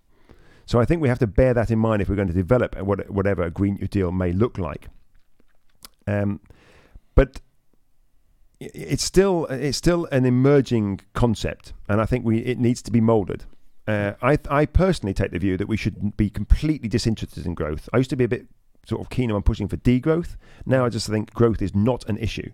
So 0.67 0.81
I 0.81 0.85
think 0.85 1.03
we 1.03 1.09
have 1.09 1.19
to 1.21 1.27
bear 1.27 1.55
that 1.55 1.71
in 1.71 1.79
mind 1.79 2.03
if 2.03 2.09
we're 2.09 2.17
going 2.17 2.29
to 2.29 2.35
develop 2.35 2.81
what, 2.81 3.11
whatever 3.11 3.43
a 3.43 3.51
Green 3.51 3.75
New 3.75 3.89
Deal 3.89 4.13
may 4.13 4.33
look 4.33 4.59
like. 4.59 4.89
Um, 6.07 6.41
but 7.15 7.41
it's 8.61 9.03
still 9.03 9.47
it's 9.47 9.79
still 9.79 10.07
an 10.13 10.27
emerging 10.27 11.01
concept, 11.15 11.73
and 11.89 12.01
I 12.01 12.07
think 12.07 12.25
we 12.25 12.39
it 12.41 12.59
needs 12.59 12.83
to 12.83 12.91
be 12.91 13.01
moulded. 13.01 13.45
Uh, 13.87 14.13
I 14.21 14.39
I 14.51 14.67
personally 14.67 15.15
take 15.15 15.31
the 15.31 15.39
view 15.39 15.57
that 15.57 15.67
we 15.67 15.77
should 15.77 16.17
be 16.17 16.29
completely 16.29 16.89
disinterested 16.89 17.47
in 17.47 17.55
growth. 17.55 17.89
I 17.93 17.97
used 17.99 18.11
to 18.11 18.17
be 18.17 18.25
a 18.25 18.29
bit 18.29 18.47
sort 18.87 19.01
of 19.01 19.11
keen 19.11 19.31
on 19.31 19.43
pushing 19.43 19.69
for 19.69 19.77
degrowth. 19.77 20.37
Now 20.67 20.85
I 20.85 20.89
just 20.89 21.09
think 21.09 21.33
growth 21.35 21.63
is 21.63 21.75
not 21.75 22.09
an 22.09 22.17
issue. 22.19 22.51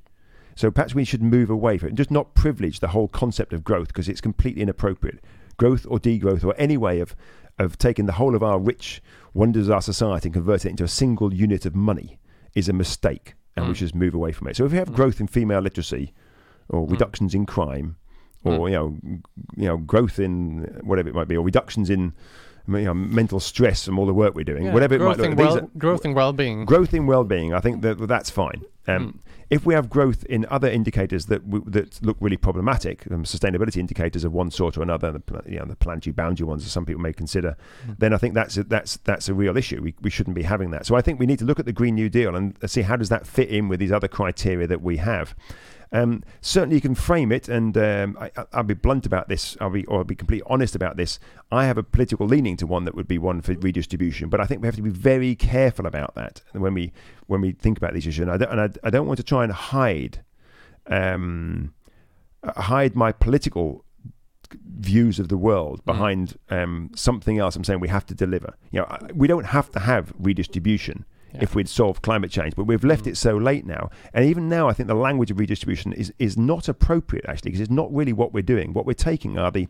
So 0.55 0.71
perhaps 0.71 0.95
we 0.95 1.05
should 1.05 1.23
move 1.23 1.51
away 1.51 1.77
from 1.79 1.89
it 1.89 1.91
and 1.91 1.99
just 1.99 2.11
not 2.11 2.35
privilege 2.35 2.81
the 2.81 2.89
whole 2.89 3.09
concept 3.09 3.53
of 3.53 3.63
growth 3.63 3.89
because 3.89 4.09
it's 4.09 4.21
completely 4.23 4.63
inappropriate. 4.63 5.23
Growth 5.59 5.87
or 5.89 5.99
degrowth 5.99 6.45
or 6.45 6.55
any 6.59 6.77
way 6.77 7.01
of 7.01 7.15
of 7.59 7.79
taking 7.79 8.05
the 8.05 8.13
whole 8.13 8.35
of 8.35 8.43
our 8.43 8.59
rich 8.59 9.03
wonders 9.33 9.69
of 9.69 9.73
our 9.73 9.81
society 9.81 10.29
and 10.29 10.35
converting 10.35 10.69
it 10.69 10.73
into 10.73 10.85
a 10.85 10.89
single 10.89 11.33
unit 11.33 11.65
of 11.65 11.75
money 11.75 12.19
is 12.55 12.69
a 12.69 12.73
mistake, 12.75 13.33
and 13.57 13.67
we 13.67 13.73
Mm. 13.73 13.77
should 13.77 13.95
move 13.95 14.13
away 14.15 14.31
from 14.31 14.47
it. 14.49 14.57
So 14.57 14.67
if 14.67 14.73
we 14.73 14.77
have 14.79 14.91
Mm. 14.91 14.97
growth 14.97 15.21
in 15.21 15.27
female 15.27 15.61
literacy, 15.61 16.13
or 16.69 16.87
Mm. 16.87 16.91
reductions 16.91 17.35
in 17.35 17.47
crime, 17.47 17.97
or 18.45 18.59
Mm. 18.59 18.71
you 18.71 18.75
know, 18.77 18.97
you 19.57 19.65
know, 19.69 19.77
growth 19.79 20.19
in 20.19 20.81
whatever 20.83 21.09
it 21.09 21.15
might 21.15 21.29
be, 21.29 21.37
or 21.37 21.43
reductions 21.43 21.89
in 21.89 22.13
you 22.69 22.85
know, 22.85 22.95
mental 22.95 23.41
stress 23.41 23.85
from 23.85 23.99
all 23.99 24.07
the 24.07 24.15
work 24.15 24.35
we're 24.35 24.45
doing, 24.45 24.65
Yeah, 24.67 24.73
whatever 24.73 24.95
it 24.95 24.99
growth 24.99 25.19
might 25.19 25.31
look. 25.31 25.39
Well, 25.39 25.59
are- 25.59 25.69
growth 25.79 26.05
and 26.05 26.15
well-being. 26.15 26.65
growth 26.65 26.93
in 26.95 27.07
well-being, 27.07 27.53
I 27.55 27.61
think 27.61 27.83
that 27.83 27.99
that's 28.09 28.31
fine. 28.31 28.63
Um, 28.89 29.07
Mm. 29.07 29.19
If 29.49 29.65
we 29.65 29.75
have 29.75 29.89
growth 29.89 30.25
in 30.25 30.45
other 30.51 30.69
indicators 30.69 31.27
that 31.27 31.49
w- 31.49 31.65
that 31.71 32.05
look 32.05 32.17
really 32.19 32.37
problematic, 32.37 33.07
um, 33.13 33.23
sustainability 33.23 33.77
indicators 33.77 34.25
of 34.25 34.33
one 34.33 34.51
sort 34.51 34.77
or 34.77 34.83
another, 34.83 35.13
the, 35.13 35.23
you 35.49 35.61
know, 35.61 35.65
the 35.67 35.77
planetary 35.77 36.13
boundary 36.13 36.45
ones, 36.45 36.65
that 36.65 36.71
some 36.71 36.85
people 36.85 37.01
may 37.01 37.13
consider, 37.13 37.57
Mm. 37.87 37.97
then 38.01 38.13
I 38.13 38.17
think 38.17 38.35
that's 38.35 38.57
a, 38.57 38.65
that's 38.65 38.97
that's 39.05 39.29
a 39.29 39.35
real 39.35 39.57
issue. 39.57 39.81
We, 39.81 39.95
we 40.03 40.11
shouldn't 40.11 40.35
be 40.35 40.43
having 40.43 40.73
that. 40.73 40.85
So 40.85 40.97
I 40.97 41.01
think 41.01 41.21
we 41.21 41.27
need 41.27 41.39
to 41.39 41.45
look 41.45 41.61
at 41.61 41.65
the 41.65 41.73
Green 41.73 41.95
New 41.95 42.09
Deal 42.09 42.35
and 42.35 42.57
see 42.67 42.83
how 42.83 42.97
does 42.97 43.09
that 43.11 43.25
fit 43.25 43.49
in 43.49 43.69
with 43.69 43.79
these 43.79 43.93
other 43.93 44.09
criteria 44.09 44.67
that 44.67 44.83
we 44.83 44.97
have. 44.97 45.37
Um, 45.93 46.25
certainly, 46.41 46.77
you 46.77 46.81
can 46.81 46.95
frame 46.95 47.31
it, 47.31 47.49
and 47.49 47.77
um, 47.79 48.19
I, 48.21 48.31
I- 48.37 48.45
I'll 48.55 48.63
be 48.65 48.75
blunt 48.75 49.07
about 49.07 49.29
this. 49.29 49.57
I'll 49.61 49.71
be 49.71 49.85
or 49.87 49.99
I'll 49.99 50.05
be 50.05 50.15
completely 50.17 50.47
honest 50.51 50.75
about 50.75 50.97
this. 50.97 51.19
I 51.53 51.67
have 51.67 51.79
a 51.79 51.83
political 51.83 52.27
leaning 52.27 52.57
to 52.59 52.67
one 52.67 52.85
that 52.85 52.95
would 52.95 53.07
be 53.09 53.19
one 53.19 53.41
for 53.41 53.53
redistribution, 53.55 54.29
but 54.29 54.41
I 54.41 54.47
think 54.47 54.61
we 54.63 54.67
have 54.67 54.77
to 54.77 54.83
be 54.83 54.91
very 54.91 55.35
careful 55.37 55.87
about 55.87 56.15
that 56.17 56.43
when 56.53 56.75
we 56.75 56.93
when 57.27 57.41
we 57.41 57.53
think 57.53 57.79
about 57.79 57.95
these 57.95 58.07
issues. 58.07 58.23
And 58.23 58.31
I 58.33 58.37
don't, 58.37 58.51
and 58.53 58.61
I, 58.61 58.69
I 58.87 58.91
don't 58.91 59.07
want 59.07 59.19
to 59.19 59.23
try 59.25 59.45
and 59.45 59.53
hide 59.53 60.25
um, 60.89 61.73
uh, 62.43 62.61
hide 62.63 62.95
my 62.97 63.13
political 63.13 63.85
views 64.79 65.19
of 65.19 65.29
the 65.29 65.37
world 65.37 65.81
Mm. 65.83 65.85
behind 65.87 66.37
um, 66.51 66.91
something 66.95 67.39
else. 67.39 67.57
I'm 67.57 67.65
saying 67.65 67.81
we 67.81 67.89
have 67.89 68.07
to 68.07 68.15
deliver. 68.15 68.55
You 68.71 68.81
know, 68.81 68.99
we 69.15 69.27
don't 69.27 69.47
have 69.47 69.71
to 69.73 69.81
have 69.81 70.13
redistribution 70.19 71.05
Yeah. 71.35 71.41
if 71.43 71.55
we'd 71.55 71.69
solved 71.69 72.03
climate 72.03 72.31
change, 72.31 72.55
but 72.57 72.65
we've 72.65 72.85
left 72.85 73.05
Mm. 73.05 73.09
it 73.13 73.17
so 73.17 73.37
late 73.37 73.67
now. 73.67 73.91
And 74.15 74.25
even 74.25 74.49
now, 74.49 74.69
I 74.69 74.73
think 74.73 74.87
the 74.87 74.95
language 74.95 75.31
of 75.31 75.39
redistribution 75.39 75.93
is 75.93 76.13
is 76.19 76.37
not 76.37 76.69
appropriate 76.69 77.25
actually, 77.29 77.51
because 77.51 77.61
it's 77.63 77.71
not 77.71 77.93
really 77.93 78.13
what 78.13 78.33
we're 78.33 78.43
doing. 78.43 78.73
What 78.73 78.87
we're 78.87 78.95
taking 78.95 79.39
are 79.39 79.51
the 79.51 79.67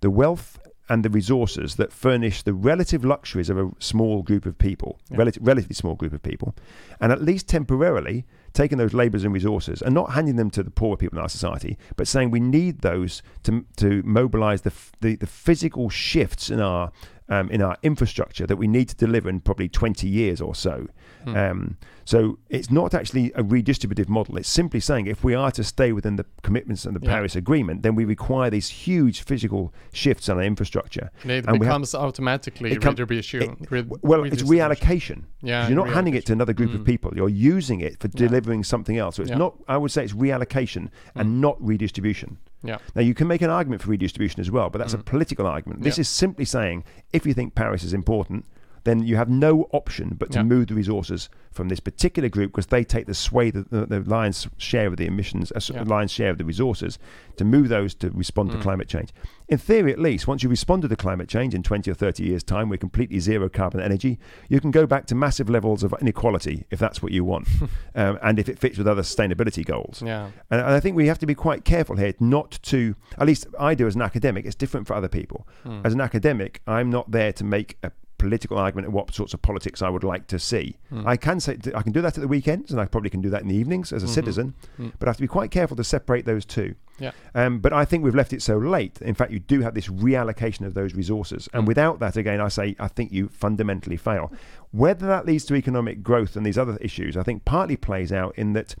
the 0.00 0.10
wealth 0.10 0.58
and 0.88 1.04
the 1.04 1.10
resources 1.10 1.76
that 1.76 1.92
furnish 1.92 2.42
the 2.42 2.52
relative 2.52 3.04
luxuries 3.04 3.48
of 3.48 3.56
a 3.56 3.70
small 3.78 4.22
group 4.24 4.44
of 4.44 4.58
people, 4.58 4.98
Yeah. 5.08 5.18
relative, 5.18 5.46
relatively 5.46 5.74
small 5.74 5.94
group 5.94 6.12
of 6.12 6.20
people, 6.22 6.54
and 7.00 7.12
at 7.12 7.22
least 7.22 7.46
temporarily 7.46 8.24
taking 8.52 8.76
those 8.78 8.92
labours 8.92 9.22
and 9.22 9.32
resources 9.32 9.80
and 9.82 9.94
not 9.94 10.10
handing 10.14 10.34
them 10.34 10.50
to 10.50 10.64
the 10.64 10.70
poorer 10.72 10.96
people 10.96 11.16
in 11.16 11.22
our 11.22 11.28
society, 11.28 11.78
but 11.96 12.08
saying 12.08 12.32
we 12.32 12.40
need 12.40 12.80
those 12.80 13.22
to 13.44 13.64
to 13.76 14.02
mobilise 14.04 14.62
the, 14.62 14.70
f- 14.70 14.90
the 15.00 15.14
the 15.16 15.26
physical 15.28 15.88
shifts 15.90 16.50
in 16.50 16.58
our 16.60 16.90
um, 17.30 17.48
in 17.50 17.62
our 17.62 17.76
infrastructure 17.82 18.46
that 18.46 18.56
we 18.56 18.66
need 18.66 18.88
to 18.88 18.96
deliver 18.96 19.28
in 19.28 19.40
probably 19.40 19.68
20 19.68 20.06
years 20.08 20.40
or 20.40 20.54
so. 20.54 20.88
Mm. 21.24 21.50
Um, 21.50 21.76
so 22.04 22.38
it's 22.48 22.70
not 22.70 22.92
actually 22.92 23.30
a 23.34 23.42
redistributive 23.42 24.08
model. 24.08 24.36
It's 24.36 24.48
simply 24.48 24.80
saying 24.80 25.06
if 25.06 25.22
we 25.22 25.34
are 25.34 25.50
to 25.52 25.62
stay 25.62 25.92
within 25.92 26.16
the 26.16 26.26
commitments 26.42 26.84
of 26.86 26.94
the 26.94 27.00
Yeah. 27.02 27.10
Paris 27.14 27.36
Agreement, 27.36 27.82
then 27.82 27.94
we 27.94 28.04
require 28.04 28.50
these 28.50 28.68
huge 28.68 29.22
physical 29.22 29.72
shifts 29.92 30.28
on 30.28 30.38
our 30.38 30.42
infrastructure. 30.42 31.10
And 31.22 31.30
it 31.30 31.44
and 31.46 31.60
we 31.60 31.66
have- 31.66 31.72
becomes 31.72 31.94
automatically 31.94 32.72
it 32.72 32.80
com- 32.82 32.94
redistribution. 32.96 33.66
red- 33.70 33.90
Well, 34.02 34.24
it's 34.24 34.42
reallocation. 34.42 35.24
Yeah, 35.42 35.68
you're 35.68 35.76
not 35.76 35.90
handing 35.90 36.14
it 36.14 36.26
to 36.26 36.32
another 36.32 36.52
group 36.52 36.74
of 36.74 36.80
Mm. 36.80 36.86
people. 36.86 37.12
You're 37.14 37.28
using 37.28 37.80
it 37.80 38.00
for 38.00 38.08
Yeah. 38.08 38.26
delivering 38.26 38.64
something 38.64 38.96
else. 38.96 39.16
So 39.16 39.22
it's 39.22 39.30
Yeah. 39.30 39.38
not. 39.38 39.54
I 39.68 39.76
would 39.76 39.90
say 39.92 40.02
it's 40.02 40.14
reallocation 40.14 40.88
and 41.14 41.28
Mm. 41.28 41.40
not 41.40 41.56
redistribution. 41.60 42.38
Yeah. 42.62 42.78
Now 42.94 43.02
you 43.02 43.14
can 43.14 43.26
make 43.26 43.42
an 43.42 43.50
argument 43.50 43.82
for 43.82 43.90
redistribution 43.90 44.40
as 44.40 44.50
well, 44.50 44.68
but 44.70 44.78
that's 44.78 44.92
a 44.94 44.98
Mm. 44.98 45.04
political 45.06 45.46
argument. 45.46 45.82
This 45.82 45.98
is 45.98 46.08
simply 46.08 46.44
saying 46.44 46.84
if 47.12 47.24
you 47.26 47.32
think 47.34 47.54
Paris 47.54 47.82
is 47.82 47.94
important, 47.94 48.44
then 48.84 49.02
you 49.02 49.16
have 49.16 49.28
no 49.28 49.68
option 49.72 50.14
but 50.18 50.30
to 50.32 50.38
Yeah. 50.38 50.44
move 50.44 50.66
the 50.68 50.74
resources 50.74 51.28
from 51.50 51.68
this 51.68 51.80
particular 51.80 52.28
group 52.28 52.52
because 52.52 52.66
they 52.66 52.84
take 52.84 53.06
the 53.06 53.14
sway, 53.14 53.50
the, 53.50 53.62
the, 53.68 53.86
the 53.86 54.00
lion's 54.00 54.46
share 54.56 54.86
of 54.86 54.96
the 54.96 55.06
emissions, 55.06 55.50
uh, 55.52 55.60
Yeah. 55.74 55.82
lion's 55.82 56.12
share 56.12 56.30
of 56.30 56.38
the 56.38 56.44
resources, 56.44 56.98
to 57.36 57.44
move 57.44 57.68
those 57.68 57.94
to 57.96 58.10
respond 58.10 58.50
Mm. 58.50 58.52
to 58.54 58.58
climate 58.60 58.88
change. 58.88 59.10
In 59.48 59.58
theory, 59.58 59.92
at 59.92 59.98
least, 59.98 60.28
once 60.28 60.44
you 60.44 60.48
respond 60.48 60.82
to 60.82 60.88
the 60.88 60.94
climate 60.96 61.28
change 61.28 61.54
in 61.54 61.62
20 61.64 61.90
or 61.90 61.94
30 61.94 62.22
years' 62.24 62.44
time, 62.44 62.68
we're 62.68 62.76
completely 62.76 63.18
zero 63.18 63.48
carbon 63.48 63.80
energy, 63.80 64.18
you 64.48 64.60
can 64.60 64.70
go 64.70 64.86
back 64.86 65.06
to 65.06 65.14
massive 65.16 65.50
levels 65.50 65.82
of 65.82 65.92
inequality 66.00 66.64
if 66.70 66.78
that's 66.78 67.02
what 67.02 67.10
you 67.10 67.24
want, 67.24 67.48
um, 67.96 68.16
and 68.22 68.38
if 68.38 68.48
it 68.48 68.58
fits 68.58 68.78
with 68.78 68.86
other 68.86 69.02
sustainability 69.02 69.64
goals. 69.64 70.02
Yeah. 70.06 70.26
And 70.50 70.60
and 70.60 70.70
I 70.74 70.78
think 70.80 70.94
we 70.96 71.08
have 71.08 71.18
to 71.18 71.26
be 71.26 71.34
quite 71.34 71.64
careful 71.64 71.96
here 71.96 72.14
not 72.20 72.58
to, 72.62 72.94
at 73.18 73.26
least 73.26 73.46
I 73.58 73.74
do 73.74 73.86
as 73.88 73.96
an 73.96 74.02
academic, 74.02 74.44
it's 74.46 74.54
different 74.54 74.86
for 74.86 74.94
other 74.94 75.08
people. 75.08 75.48
Mm. 75.66 75.84
As 75.84 75.92
an 75.94 76.00
academic, 76.00 76.60
I'm 76.66 76.90
not 76.90 77.10
there 77.10 77.32
to 77.32 77.44
make 77.44 77.76
a 77.82 77.90
political 78.20 78.58
argument 78.58 78.86
of 78.86 78.92
what 78.92 79.12
sorts 79.14 79.32
of 79.34 79.40
politics 79.40 79.80
I 79.82 79.88
would 79.88 80.04
like 80.04 80.26
to 80.28 80.38
see. 80.38 80.76
Mm. 80.92 81.06
I 81.06 81.16
can 81.16 81.40
say 81.40 81.56
I 81.74 81.82
can 81.82 81.92
do 81.92 82.02
that 82.02 82.18
at 82.18 82.20
the 82.20 82.28
weekends, 82.28 82.70
and 82.70 82.80
I 82.80 82.84
probably 82.84 83.10
can 83.10 83.20
do 83.22 83.30
that 83.30 83.42
in 83.42 83.48
the 83.48 83.56
evenings 83.56 83.92
as 83.92 84.02
a 84.02 84.06
Mhm. 84.06 84.10
citizen. 84.10 84.54
Mm. 84.78 84.92
But 84.98 85.08
I 85.08 85.10
have 85.10 85.16
to 85.16 85.22
be 85.22 85.26
quite 85.28 85.50
careful 85.50 85.76
to 85.76 85.84
separate 85.84 86.26
those 86.26 86.44
two. 86.44 86.74
Yeah. 86.98 87.12
Um, 87.34 87.60
but 87.60 87.72
I 87.72 87.86
think 87.86 88.04
we've 88.04 88.14
left 88.14 88.32
it 88.34 88.42
so 88.42 88.58
late. 88.58 89.00
In 89.00 89.14
fact, 89.14 89.32
you 89.32 89.38
do 89.40 89.62
have 89.62 89.72
this 89.74 89.88
reallocation 89.88 90.66
of 90.66 90.74
those 90.74 90.94
resources, 90.94 91.48
and 91.54 91.64
Mm. 91.64 91.68
without 91.68 91.98
that, 92.00 92.16
again, 92.16 92.40
I 92.40 92.48
say 92.48 92.76
I 92.78 92.88
think 92.88 93.10
you 93.10 93.28
fundamentally 93.28 93.96
fail. 93.96 94.30
Whether 94.70 95.06
that 95.06 95.24
leads 95.26 95.44
to 95.46 95.54
economic 95.54 96.02
growth 96.02 96.36
and 96.36 96.44
these 96.44 96.58
other 96.58 96.76
issues, 96.80 97.16
I 97.16 97.22
think 97.22 97.44
partly 97.44 97.76
plays 97.76 98.12
out 98.12 98.34
in 98.36 98.52
that 98.52 98.74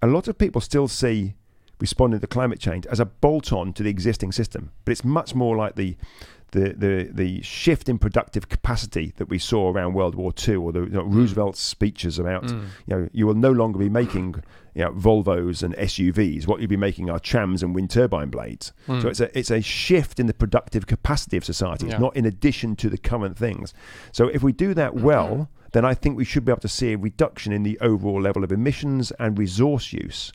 a 0.00 0.06
lot 0.06 0.28
of 0.28 0.38
people 0.38 0.60
still 0.60 0.86
see 0.88 1.34
responding 1.80 2.20
to 2.20 2.26
climate 2.26 2.60
change 2.60 2.86
as 2.88 3.00
a 3.00 3.06
bolt-on 3.06 3.72
to 3.72 3.82
the 3.82 3.88
existing 3.88 4.30
system, 4.32 4.70
but 4.84 4.92
it's 4.92 5.02
much 5.04 5.34
more 5.34 5.56
like 5.56 5.76
the 5.76 5.96
the, 6.52 6.74
the, 6.76 7.08
the 7.12 7.42
shift 7.42 7.88
in 7.88 7.98
productive 7.98 8.48
capacity 8.48 9.12
that 9.16 9.28
we 9.28 9.38
saw 9.38 9.70
around 9.70 9.94
World 9.94 10.14
War 10.14 10.32
II, 10.46 10.56
or 10.56 10.72
the 10.72 10.80
you 10.80 10.88
know, 10.90 11.02
Roosevelt's 11.02 11.60
speeches 11.60 12.18
about 12.18 12.44
Mm. 12.44 12.64
you 12.86 12.96
know, 12.96 13.08
you 13.12 13.26
will 13.26 13.34
no 13.34 13.52
longer 13.52 13.78
be 13.78 13.88
making 13.88 14.42
you 14.74 14.84
know, 14.84 14.92
Volvos 14.92 15.62
and 15.62 15.74
SUVs. 15.76 16.46
What 16.46 16.60
you'll 16.60 16.68
be 16.68 16.76
making 16.76 17.10
are 17.10 17.18
trams 17.18 17.62
and 17.62 17.74
wind 17.74 17.90
turbine 17.90 18.30
blades. 18.30 18.72
Mm. 18.88 19.02
So 19.02 19.08
it's 19.08 19.20
a 19.20 19.38
it's 19.38 19.50
a 19.50 19.60
shift 19.60 20.18
in 20.20 20.26
the 20.26 20.34
productive 20.34 20.86
capacity 20.86 21.36
of 21.36 21.44
society. 21.44 21.86
It's 21.86 21.92
Yeah. 21.94 21.98
not 21.98 22.16
in 22.16 22.24
addition 22.24 22.76
to 22.76 22.88
the 22.88 22.98
current 22.98 23.36
things. 23.36 23.74
So 24.12 24.28
if 24.28 24.42
we 24.42 24.52
do 24.52 24.72
that 24.74 24.94
well, 24.94 25.48
then 25.72 25.84
I 25.84 25.94
think 25.94 26.16
we 26.16 26.24
should 26.24 26.44
be 26.44 26.52
able 26.52 26.60
to 26.62 26.68
see 26.68 26.92
a 26.92 26.96
reduction 26.98 27.52
in 27.52 27.62
the 27.62 27.78
overall 27.80 28.20
level 28.20 28.42
of 28.44 28.50
emissions 28.52 29.12
and 29.18 29.38
resource 29.38 29.92
use. 29.92 30.32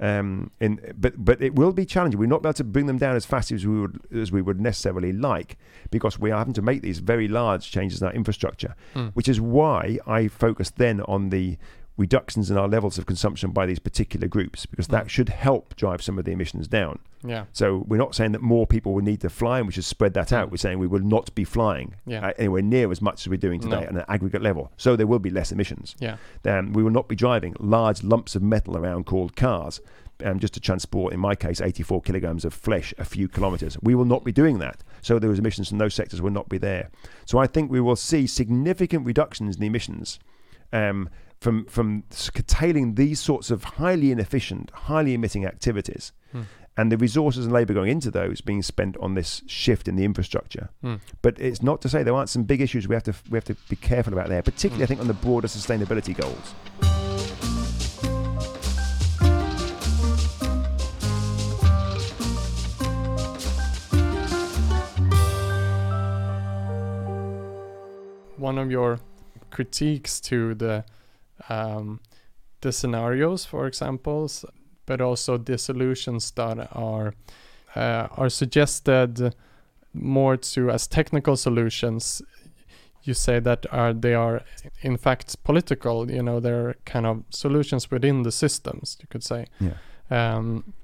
Um, 0.00 0.52
in, 0.60 0.80
but 0.96 1.24
but 1.24 1.42
it 1.42 1.56
will 1.56 1.72
be 1.72 1.84
challenging. 1.84 2.20
We're 2.20 2.26
not 2.26 2.42
able 2.44 2.52
to 2.52 2.64
bring 2.64 2.86
them 2.86 2.98
down 2.98 3.16
as 3.16 3.26
fast 3.26 3.50
as 3.50 3.66
we 3.66 3.80
would 3.80 4.00
as 4.14 4.30
we 4.30 4.40
would 4.40 4.60
necessarily 4.60 5.12
like 5.12 5.58
because 5.90 6.20
we 6.20 6.30
are 6.30 6.38
having 6.38 6.54
to 6.54 6.62
make 6.62 6.82
these 6.82 7.00
very 7.00 7.26
large 7.26 7.72
changes 7.72 8.00
in 8.00 8.06
our 8.06 8.12
infrastructure 8.14 8.76
Mm. 8.94 9.10
which 9.14 9.28
is 9.28 9.40
why 9.40 9.98
I 10.06 10.28
focus 10.28 10.70
then 10.70 11.00
on 11.02 11.30
the 11.30 11.58
reductions 11.98 12.50
in 12.50 12.56
our 12.56 12.68
levels 12.68 12.96
of 12.96 13.04
consumption 13.04 13.50
by 13.50 13.66
these 13.66 13.78
particular 13.78 14.26
groups, 14.28 14.64
because 14.64 14.88
that 14.88 15.06
Mm. 15.06 15.08
should 15.10 15.28
help 15.28 15.76
drive 15.76 16.00
some 16.00 16.18
of 16.18 16.24
the 16.24 16.30
emissions 16.30 16.66
down. 16.68 17.00
Yeah. 17.22 17.44
So 17.52 17.84
we're 17.88 17.98
not 17.98 18.14
saying 18.14 18.32
that 18.32 18.40
more 18.40 18.66
people 18.66 18.94
will 18.94 19.02
need 19.02 19.20
to 19.22 19.28
fly 19.28 19.58
and 19.58 19.66
we 19.66 19.72
should 19.72 19.84
spread 19.84 20.14
that 20.14 20.32
out. 20.32 20.48
Mm. 20.48 20.50
We're 20.52 20.56
saying 20.58 20.78
we 20.78 20.86
will 20.86 21.00
not 21.00 21.34
be 21.34 21.42
flying 21.44 21.96
Yeah. 22.06 22.28
uh, 22.28 22.32
anywhere 22.38 22.62
near 22.62 22.90
as 22.92 23.02
much 23.02 23.22
as 23.22 23.28
we're 23.28 23.36
doing 23.36 23.60
today 23.60 23.80
No. 23.82 23.88
on 23.88 23.96
an 23.96 24.04
aggregate 24.08 24.40
level. 24.40 24.70
So 24.76 24.94
there 24.96 25.06
will 25.08 25.18
be 25.18 25.28
less 25.30 25.50
emissions. 25.52 25.96
Yeah. 25.98 26.16
Um, 26.46 26.72
we 26.72 26.82
will 26.82 26.92
not 26.92 27.08
be 27.08 27.16
driving 27.16 27.54
large 27.58 28.02
lumps 28.04 28.34
of 28.36 28.42
metal 28.42 28.76
around 28.76 29.04
called 29.04 29.34
cars. 29.36 29.80
Um, 30.24 30.40
just 30.40 30.54
to 30.54 30.60
transport, 30.60 31.12
in 31.14 31.20
my 31.20 31.36
case, 31.36 31.60
84 31.60 32.02
kilograms 32.02 32.44
of 32.44 32.52
flesh 32.52 32.92
a 32.98 33.04
few 33.04 33.28
kilometres. 33.28 33.76
We 33.80 33.94
will 33.94 34.04
not 34.04 34.24
be 34.24 34.32
doing 34.32 34.58
that. 34.58 34.82
So 35.00 35.20
those 35.20 35.38
emissions 35.38 35.68
from 35.68 35.78
those 35.78 35.94
sectors 35.94 36.20
will 36.20 36.32
not 36.32 36.48
be 36.48 36.58
there. 36.58 36.90
So 37.24 37.38
I 37.38 37.46
think 37.46 37.70
we 37.70 37.80
will 37.80 37.94
see 37.94 38.26
significant 38.26 39.06
reductions 39.06 39.54
in 39.54 39.60
the 39.60 39.68
emissions 39.68 40.18
um, 40.72 41.08
from 41.40 41.64
from 41.66 42.04
curtailing 42.34 42.94
these 42.94 43.20
sorts 43.20 43.50
of 43.50 43.64
highly 43.64 44.10
inefficient, 44.10 44.70
highly 44.72 45.14
emitting 45.14 45.44
activities, 45.46 46.12
Hmm. 46.32 46.42
and 46.76 46.90
the 46.92 46.96
resources 46.96 47.44
and 47.46 47.52
labour 47.52 47.74
going 47.74 47.90
into 47.90 48.10
those 48.10 48.40
being 48.40 48.62
spent 48.62 48.96
on 48.98 49.14
this 49.14 49.42
shift 49.46 49.88
in 49.88 49.96
the 49.96 50.04
infrastructure. 50.04 50.68
Mm. 50.84 51.00
But 51.22 51.38
it's 51.40 51.62
not 51.62 51.80
to 51.82 51.88
say 51.88 52.02
there 52.02 52.14
aren't 52.14 52.28
some 52.28 52.44
big 52.44 52.60
issues 52.60 52.86
we 52.88 52.94
have 52.94 53.04
to 53.04 53.14
we 53.30 53.36
have 53.36 53.44
to 53.44 53.56
be 53.68 53.76
careful 53.76 54.12
about 54.12 54.28
there, 54.28 54.42
particularly 54.42 54.82
I 54.82 54.86
Hmm. 54.86 54.88
think 54.88 55.00
on 55.00 55.06
the 55.08 55.14
broader 55.14 55.48
sustainability 55.48 56.14
goals. 56.16 56.54
One 68.36 68.56
of 68.58 68.70
your 68.70 69.00
critiques 69.50 70.20
to 70.22 70.54
the 70.54 70.84
um, 71.48 72.00
the 72.60 72.72
scenarios, 72.72 73.44
for 73.44 73.66
examples, 73.66 74.44
but 74.86 75.00
also 75.00 75.36
the 75.38 75.58
solutions 75.58 76.30
that 76.32 76.68
are 76.72 77.14
uh, 77.76 78.08
are 78.16 78.28
suggested 78.28 79.34
more 79.92 80.36
to 80.36 80.70
as 80.70 80.86
technical 80.86 81.36
solutions. 81.36 82.22
You 83.02 83.14
say 83.14 83.40
that 83.40 83.66
are 83.72 83.92
they 83.92 84.14
are 84.14 84.42
in 84.82 84.96
fact 84.96 85.42
political. 85.44 86.10
You 86.10 86.22
know, 86.22 86.40
they're 86.40 86.74
kind 86.84 87.06
of 87.06 87.22
solutions 87.30 87.90
within 87.90 88.22
the 88.22 88.32
systems. 88.32 88.96
You 89.00 89.06
could 89.08 89.24
say. 89.24 89.46
Yeah. 89.60 89.76
Um, 90.10 90.74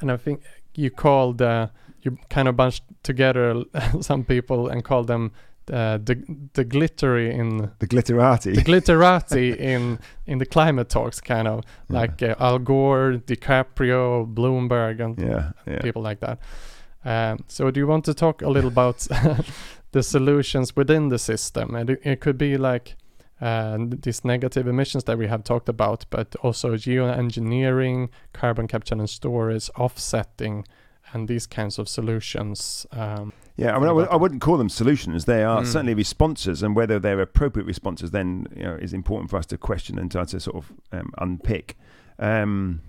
and 0.00 0.12
I 0.12 0.16
think 0.16 0.42
you 0.74 0.90
called 0.90 1.42
uh, 1.42 1.68
you 2.02 2.18
kind 2.28 2.48
of 2.48 2.56
bunched 2.56 2.84
together 3.02 3.64
some 4.00 4.24
people 4.24 4.68
and 4.68 4.84
called 4.84 5.06
them 5.08 5.32
uh, 5.72 5.98
the 5.98 6.16
the 6.54 6.64
glittery 6.64 7.34
in 7.34 7.70
The 7.78 7.86
glitterati. 7.86 8.54
the 8.54 8.62
glitterati 8.62 9.56
in 9.72 9.98
in 10.26 10.38
the 10.38 10.46
climate 10.46 10.88
talks, 10.88 11.20
kind 11.20 11.48
of 11.48 11.64
Yeah. 11.90 12.00
like 12.00 12.22
uh, 12.22 12.34
Al 12.38 12.58
Gore, 12.58 13.20
DiCaprio, 13.26 14.26
Bloomberg, 14.34 15.00
and 15.00 15.18
yeah, 15.18 15.52
yeah. 15.66 15.80
people 15.82 16.02
like 16.02 16.20
that. 16.20 16.38
Um, 17.04 17.44
so, 17.48 17.70
do 17.70 17.80
you 17.80 17.86
want 17.86 18.04
to 18.06 18.14
talk 18.14 18.42
a 18.42 18.48
little 18.48 18.70
about 18.70 19.06
the 19.92 20.02
solutions 20.02 20.74
within 20.76 21.08
the 21.08 21.18
system? 21.18 21.74
And 21.74 21.90
it, 21.90 22.00
it 22.02 22.20
could 22.20 22.36
be 22.38 22.56
like 22.56 22.96
uh, 23.40 23.78
these 24.02 24.24
negative 24.24 24.66
emissions 24.66 25.04
that 25.04 25.16
we 25.18 25.28
have 25.28 25.44
talked 25.44 25.68
about, 25.68 26.06
but 26.10 26.34
also 26.42 26.76
geoengineering, 26.76 28.08
carbon 28.32 28.66
capture 28.66 28.94
and 28.94 29.08
storage, 29.10 29.70
offsetting, 29.78 30.64
and 31.12 31.28
these 31.28 31.46
kinds 31.46 31.78
of 31.78 31.88
solutions. 31.88 32.86
Um, 32.92 33.32
Yeah, 33.56 33.74
I 33.74 33.78
mean, 33.78 33.88
I, 33.88 33.92
would, 33.92 34.08
I 34.08 34.16
wouldn't 34.16 34.42
call 34.42 34.58
them 34.58 34.68
solutions. 34.68 35.24
They 35.24 35.42
are 35.42 35.62
Mm. 35.62 35.66
certainly 35.66 35.94
responses, 35.94 36.62
and 36.62 36.76
whether 36.76 36.98
they're 36.98 37.20
appropriate 37.20 37.64
responses 37.64 38.10
then 38.10 38.46
you 38.54 38.64
know, 38.64 38.74
is 38.74 38.92
important 38.92 39.30
for 39.30 39.38
us 39.38 39.46
to 39.46 39.56
question 39.56 39.98
and 39.98 40.10
try 40.10 40.24
to 40.24 40.38
sort 40.38 40.56
of 40.56 40.72
um, 40.92 41.10
unpick. 41.18 41.76
Um, 42.18 42.80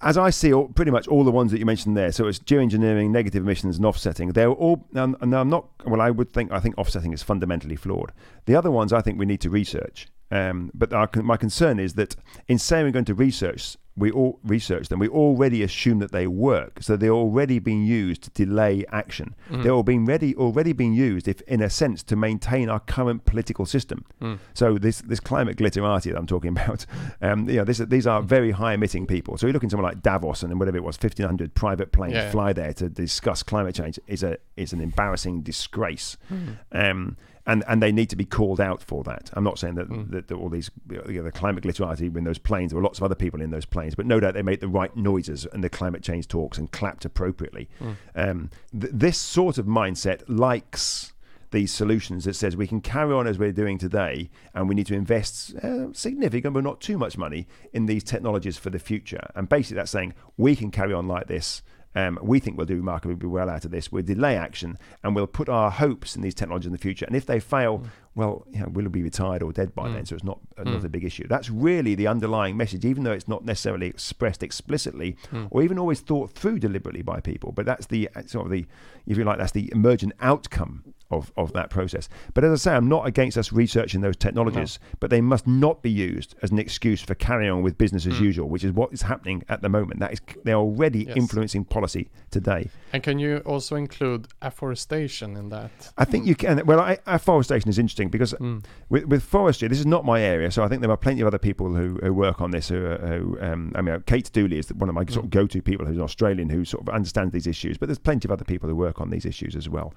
as 0.00 0.16
I 0.16 0.30
see, 0.30 0.52
all, 0.52 0.68
pretty 0.68 0.90
much 0.92 1.08
all 1.08 1.24
the 1.24 1.30
ones 1.32 1.50
that 1.50 1.58
you 1.58 1.66
mentioned 1.66 1.96
there. 1.96 2.12
So 2.12 2.26
it's 2.28 2.38
geoengineering, 2.38 3.10
negative 3.10 3.42
emissions, 3.42 3.76
and 3.78 3.86
offsetting. 3.86 4.28
They're 4.32 4.50
all. 4.50 4.86
And, 4.94 5.16
and 5.20 5.34
I'm 5.34 5.48
not. 5.48 5.66
Well, 5.86 6.00
I 6.00 6.10
would 6.10 6.30
think. 6.32 6.52
I 6.52 6.60
think 6.60 6.76
offsetting 6.78 7.12
is 7.12 7.22
fundamentally 7.22 7.76
flawed. 7.76 8.12
The 8.46 8.54
other 8.54 8.70
ones, 8.70 8.92
I 8.92 9.00
think 9.00 9.18
we 9.18 9.26
need 9.26 9.40
to 9.40 9.50
research. 9.50 10.08
Um, 10.30 10.70
but 10.74 10.92
our, 10.92 11.08
my 11.22 11.36
concern 11.36 11.78
is 11.80 11.94
that 11.94 12.14
in 12.48 12.58
saying 12.58 12.84
we're 12.84 12.92
going 12.92 13.06
to 13.06 13.14
research, 13.14 13.76
we 13.98 14.10
all 14.10 14.38
research 14.44 14.88
them. 14.88 14.98
We 14.98 15.08
already 15.08 15.62
assume 15.62 15.98
that 15.98 16.12
they 16.12 16.26
work, 16.26 16.82
so 16.82 16.96
they're 16.96 17.10
already 17.24 17.58
being 17.58 17.84
used 17.84 18.22
to 18.22 18.30
delay 18.30 18.84
action. 18.92 19.34
mm, 19.50 19.62
They're 19.62 19.72
all 19.72 19.82
being 19.82 20.04
ready, 20.06 20.34
already 20.36 20.72
being 20.72 20.94
used, 20.94 21.26
if 21.28 21.40
in 21.42 21.60
a 21.60 21.70
sense, 21.70 22.02
to 22.04 22.16
maintain 22.16 22.68
our 22.68 22.80
current 22.80 23.24
political 23.24 23.66
system. 23.66 24.04
mm, 24.20 24.38
So 24.54 24.78
this 24.78 25.00
this 25.02 25.20
climate 25.20 25.56
glitterati 25.56 26.10
that 26.12 26.16
I'm 26.16 26.26
talking 26.26 26.50
about, 26.56 26.86
um, 27.20 27.48
you 27.48 27.56
know, 27.56 27.64
this, 27.64 27.78
these 27.78 28.06
are 28.06 28.22
very 28.22 28.52
high 28.52 28.74
emitting 28.74 29.06
people. 29.06 29.36
So 29.38 29.46
you 29.46 29.52
look 29.52 29.64
at 29.64 29.70
someone 29.70 29.90
like 29.90 30.02
Davos 30.02 30.42
and 30.42 30.58
whatever 30.58 30.76
it 30.78 30.84
was, 30.84 30.96
1,500 30.96 31.54
private 31.54 31.92
planes 31.92 32.14
Yeah. 32.14 32.30
fly 32.30 32.52
there 32.52 32.72
to 32.74 32.88
discuss 32.88 33.42
climate 33.42 33.74
change 33.74 33.98
is 34.06 34.22
a 34.22 34.38
is 34.56 34.72
an 34.72 34.80
embarrassing 34.80 35.42
disgrace. 35.42 36.16
mm, 36.32 36.56
Um, 36.72 37.16
and, 37.48 37.64
and 37.66 37.82
they 37.82 37.90
need 37.90 38.08
to 38.10 38.16
be 38.16 38.24
called 38.24 38.60
out 38.60 38.80
for 38.82 39.02
that. 39.04 39.30
I'm 39.32 39.42
not 39.42 39.58
saying 39.58 39.74
that, 39.76 39.88
Mm. 39.88 40.10
that, 40.10 40.28
that 40.28 40.34
all 40.36 40.48
these 40.50 40.70
you 40.90 41.02
know, 41.08 41.22
the 41.24 41.32
climate 41.32 41.64
glitterati 41.64 42.14
in 42.16 42.24
those 42.24 42.38
planes. 42.38 42.70
There 42.70 42.76
were 42.76 42.84
lots 42.84 42.98
of 43.00 43.04
other 43.04 43.14
people 43.16 43.40
in 43.40 43.50
those 43.50 43.64
planes, 43.64 43.94
but 43.96 44.06
no 44.06 44.20
doubt 44.20 44.34
they 44.34 44.42
made 44.42 44.60
the 44.60 44.68
right 44.68 44.94
noises 44.96 45.46
in 45.54 45.62
the 45.62 45.70
climate 45.70 46.02
change 46.02 46.28
talks 46.28 46.58
and 46.58 46.70
clapped 46.70 47.04
appropriately. 47.04 47.68
mm, 47.80 47.96
Um, 48.14 48.50
th- 48.78 48.92
this 48.94 49.18
sort 49.18 49.58
of 49.58 49.66
mindset 49.66 50.22
likes 50.28 51.12
these 51.50 51.72
solutions 51.72 52.24
that 52.26 52.34
says 52.36 52.54
we 52.54 52.66
can 52.66 52.82
carry 52.82 53.14
on 53.14 53.26
as 53.26 53.38
we're 53.38 53.52
doing 53.52 53.78
today 53.78 54.28
and 54.52 54.68
we 54.68 54.74
need 54.74 54.86
to 54.86 54.94
invest 54.94 55.54
uh, 55.64 55.90
significant 55.94 56.52
but 56.52 56.62
not 56.62 56.78
too 56.78 56.98
much 56.98 57.16
money 57.16 57.46
in 57.72 57.86
these 57.86 58.04
technologies 58.04 58.58
for 58.58 58.68
the 58.68 58.78
future. 58.78 59.30
And 59.34 59.48
basically 59.48 59.76
that's 59.76 59.90
saying 59.90 60.12
we 60.36 60.54
can 60.54 60.70
carry 60.70 60.92
on 60.92 61.08
like 61.08 61.26
this. 61.26 61.62
Um, 61.94 62.18
we 62.22 62.38
think 62.38 62.56
we'll 62.56 62.66
do 62.66 62.76
remarkably 62.76 63.28
well 63.28 63.48
out 63.50 63.64
of 63.64 63.70
this. 63.70 63.90
We'll 63.90 64.04
delay 64.04 64.36
action 64.36 64.78
and 65.02 65.14
we'll 65.16 65.26
put 65.26 65.48
our 65.48 65.70
hopes 65.70 66.14
in 66.16 66.22
these 66.22 66.34
technologies 66.34 66.66
in 66.66 66.72
the 66.72 66.78
future. 66.78 67.06
And 67.06 67.16
if 67.16 67.26
they 67.26 67.40
fail, 67.40 67.78
Mm. 67.78 67.88
Well, 68.18 68.44
you 68.50 68.58
know, 68.58 68.66
we'll 68.68 68.88
be 68.88 69.04
retired 69.04 69.44
or 69.44 69.52
dead 69.52 69.76
by 69.76 69.86
Mm. 69.88 69.94
then. 69.94 70.06
So 70.06 70.16
it's 70.16 70.24
not, 70.24 70.40
another 70.56 70.88
Mm. 70.88 70.92
big 70.92 71.04
issue. 71.04 71.28
That's 71.28 71.48
really 71.48 71.94
the 71.94 72.08
underlying 72.08 72.56
message, 72.56 72.84
even 72.84 73.04
though 73.04 73.12
it's 73.12 73.28
not 73.28 73.44
necessarily 73.44 73.86
expressed 73.86 74.42
explicitly 74.42 75.16
mm, 75.32 75.46
or 75.52 75.62
even 75.62 75.78
always 75.78 76.00
thought 76.00 76.32
through 76.32 76.58
deliberately 76.58 77.02
by 77.02 77.20
people. 77.20 77.52
But 77.52 77.64
that's 77.64 77.86
the 77.86 78.10
uh, 78.16 78.22
sort 78.26 78.46
of 78.46 78.50
the, 78.50 78.66
if 79.06 79.16
you 79.16 79.22
like, 79.22 79.38
that's 79.38 79.52
the 79.52 79.70
emergent 79.72 80.14
outcome 80.20 80.82
of, 81.10 81.32
of 81.36 81.52
that 81.52 81.70
process. 81.70 82.08
But 82.34 82.44
as 82.44 82.52
I 82.52 82.56
say, 82.70 82.76
I'm 82.76 82.88
not 82.88 83.06
against 83.06 83.38
us 83.38 83.52
researching 83.52 84.00
those 84.00 84.16
technologies, 84.16 84.78
no. 84.82 84.96
but 85.00 85.10
they 85.10 85.20
must 85.20 85.46
not 85.46 85.80
be 85.80 85.90
used 85.90 86.34
as 86.42 86.50
an 86.50 86.58
excuse 86.58 87.00
for 87.00 87.14
carrying 87.14 87.50
on 87.50 87.62
with 87.62 87.78
business 87.78 88.04
as 88.04 88.14
mm. 88.14 88.22
usual, 88.22 88.48
which 88.48 88.64
is 88.64 88.72
what 88.72 88.92
is 88.92 89.02
happening 89.02 89.42
at 89.48 89.62
the 89.62 89.68
moment. 89.68 90.00
That 90.00 90.12
is, 90.12 90.20
they're 90.44 90.56
already 90.56 91.04
yes. 91.04 91.16
influencing 91.16 91.64
policy 91.64 92.10
today. 92.30 92.68
And 92.92 93.02
can 93.02 93.18
you 93.18 93.38
also 93.46 93.76
include 93.76 94.28
afforestation 94.42 95.36
in 95.36 95.48
that? 95.50 95.92
I 95.96 96.04
think 96.04 96.26
you 96.26 96.34
can. 96.34 96.64
Well, 96.66 96.80
I, 96.80 96.98
afforestation 97.06 97.68
is 97.70 97.78
interesting 97.78 98.07
because 98.08 98.32
mm. 98.34 98.64
with, 98.88 99.04
with 99.04 99.22
forestry, 99.22 99.68
this 99.68 99.78
is 99.78 99.86
not 99.86 100.04
my 100.04 100.20
area, 100.20 100.50
so 100.50 100.62
I 100.62 100.68
think 100.68 100.82
there 100.82 100.90
are 100.90 100.96
plenty 100.96 101.20
of 101.20 101.26
other 101.26 101.38
people 101.38 101.74
who, 101.74 101.98
who 102.02 102.12
work 102.12 102.40
on 102.40 102.50
this. 102.50 102.68
Who, 102.68 102.86
who 102.86 103.38
um, 103.40 103.72
I 103.74 103.82
mean, 103.82 104.02
Kate 104.06 104.30
Dooley 104.32 104.58
is 104.58 104.72
one 104.74 104.88
of 104.88 104.94
my 104.94 105.04
mm. 105.04 105.12
sort 105.12 105.24
of 105.24 105.30
go-to 105.30 105.62
people 105.62 105.86
who's 105.86 105.98
Australian 105.98 106.48
who 106.48 106.64
sort 106.64 106.86
of 106.86 106.94
understands 106.94 107.32
these 107.32 107.46
issues. 107.46 107.78
But 107.78 107.86
there's 107.86 107.98
plenty 107.98 108.26
of 108.26 108.32
other 108.32 108.44
people 108.44 108.68
who 108.68 108.76
work 108.76 109.00
on 109.00 109.10
these 109.10 109.24
issues 109.24 109.56
as 109.56 109.68
well. 109.68 109.94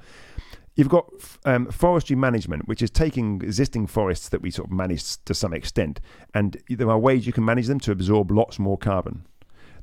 You've 0.75 0.89
got 0.89 1.09
um, 1.43 1.69
forestry 1.69 2.15
management, 2.15 2.67
which 2.67 2.81
is 2.81 2.89
taking 2.89 3.41
existing 3.41 3.87
forests 3.87 4.29
that 4.29 4.41
we 4.41 4.51
sort 4.51 4.69
of 4.69 4.71
manage 4.71 5.17
to 5.25 5.33
some 5.33 5.53
extent, 5.53 5.99
and 6.33 6.61
there 6.69 6.89
are 6.89 6.97
ways 6.97 7.27
you 7.27 7.33
can 7.33 7.43
manage 7.43 7.67
them 7.67 7.79
to 7.81 7.91
absorb 7.91 8.31
lots 8.31 8.57
more 8.57 8.77
carbon. 8.77 9.25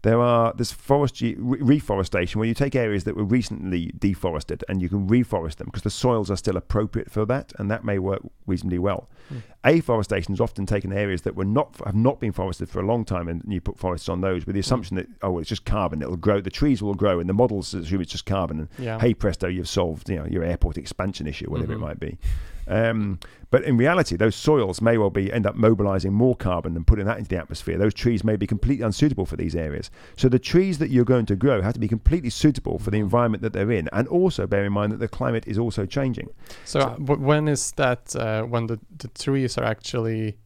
There 0.02 0.20
are 0.20 0.52
this 0.56 0.72
forestry 0.72 1.34
reforestation 1.38 2.38
where 2.38 2.48
you 2.48 2.54
take 2.54 2.74
areas 2.74 3.04
that 3.04 3.16
were 3.16 3.24
recently 3.24 3.92
deforested 3.98 4.64
and 4.68 4.80
you 4.80 4.88
can 4.88 5.08
reforest 5.08 5.56
them 5.56 5.66
because 5.66 5.82
the 5.82 5.90
soils 5.90 6.30
are 6.30 6.36
still 6.36 6.56
appropriate 6.56 7.10
for 7.10 7.24
that, 7.26 7.52
and 7.58 7.70
that 7.70 7.84
may 7.84 7.98
work 7.98 8.22
reasonably 8.46 8.78
well. 8.78 9.08
Mm. 9.32 9.42
Afforestation 9.64 10.32
is 10.34 10.40
often 10.40 10.66
taken 10.66 10.92
areas 10.92 11.22
that 11.22 11.34
were 11.34 11.44
not 11.44 11.76
have 11.84 11.94
not 11.94 12.20
been 12.20 12.32
forested 12.32 12.68
for 12.68 12.80
a 12.80 12.86
long 12.86 13.04
time, 13.04 13.28
and 13.28 13.42
you 13.46 13.60
put 13.60 13.78
forests 13.78 14.08
on 14.08 14.20
those 14.20 14.46
with 14.46 14.54
the 14.54 14.60
assumption 14.60 14.96
mm. 14.96 15.00
that 15.00 15.08
oh, 15.22 15.38
it's 15.38 15.48
just 15.48 15.64
carbon; 15.64 16.00
it'll 16.00 16.16
grow. 16.16 16.40
The 16.40 16.50
trees 16.50 16.82
will 16.82 16.94
grow, 16.94 17.20
and 17.20 17.28
the 17.28 17.34
models 17.34 17.74
assume 17.74 18.00
it's 18.00 18.12
just 18.12 18.26
carbon. 18.26 18.60
And 18.60 18.68
yeah. 18.78 18.98
hey 18.98 19.14
presto, 19.14 19.48
you've 19.48 19.68
solved 19.68 20.08
you 20.08 20.16
know 20.16 20.26
your 20.26 20.44
airport 20.44 20.78
expansion 20.78 21.26
issue, 21.26 21.50
whatever 21.50 21.74
mm-hmm. 21.74 21.82
it 21.82 21.86
might 21.86 22.00
be. 22.00 22.18
Um, 22.68 23.18
but 23.50 23.64
in 23.64 23.78
reality, 23.78 24.16
those 24.16 24.36
soils 24.36 24.82
may 24.82 24.98
well 24.98 25.10
be 25.10 25.32
end 25.32 25.46
up 25.46 25.54
mobilizing 25.54 26.12
more 26.12 26.36
carbon 26.36 26.76
and 26.76 26.86
putting 26.86 27.06
that 27.06 27.18
into 27.18 27.30
the 27.30 27.38
atmosphere. 27.38 27.78
Those 27.78 27.94
trees 27.94 28.22
may 28.22 28.36
be 28.36 28.46
completely 28.46 28.84
unsuitable 28.84 29.24
for 29.24 29.36
these 29.36 29.56
areas. 29.56 29.90
So 30.16 30.28
the 30.28 30.38
trees 30.38 30.78
that 30.78 30.90
you're 30.90 31.06
going 31.06 31.26
to 31.26 31.36
grow 31.36 31.62
have 31.62 31.72
to 31.74 31.80
be 31.80 31.88
completely 31.88 32.30
suitable 32.30 32.78
for 32.78 32.90
the 32.90 32.98
environment 32.98 33.42
that 33.42 33.54
they're 33.54 33.72
in, 33.72 33.88
and 33.92 34.06
also 34.08 34.46
bear 34.46 34.64
in 34.64 34.72
mind 34.72 34.92
that 34.92 35.00
the 35.00 35.08
climate 35.08 35.44
is 35.46 35.58
also 35.58 35.86
changing. 35.86 36.28
So, 36.64 36.80
so 36.80 36.94
when 37.14 37.48
is 37.48 37.72
that? 37.72 38.14
Uh, 38.14 38.42
when 38.42 38.66
the, 38.66 38.78
the 38.98 39.08
trees 39.08 39.56
are 39.56 39.64
actually 39.64 40.36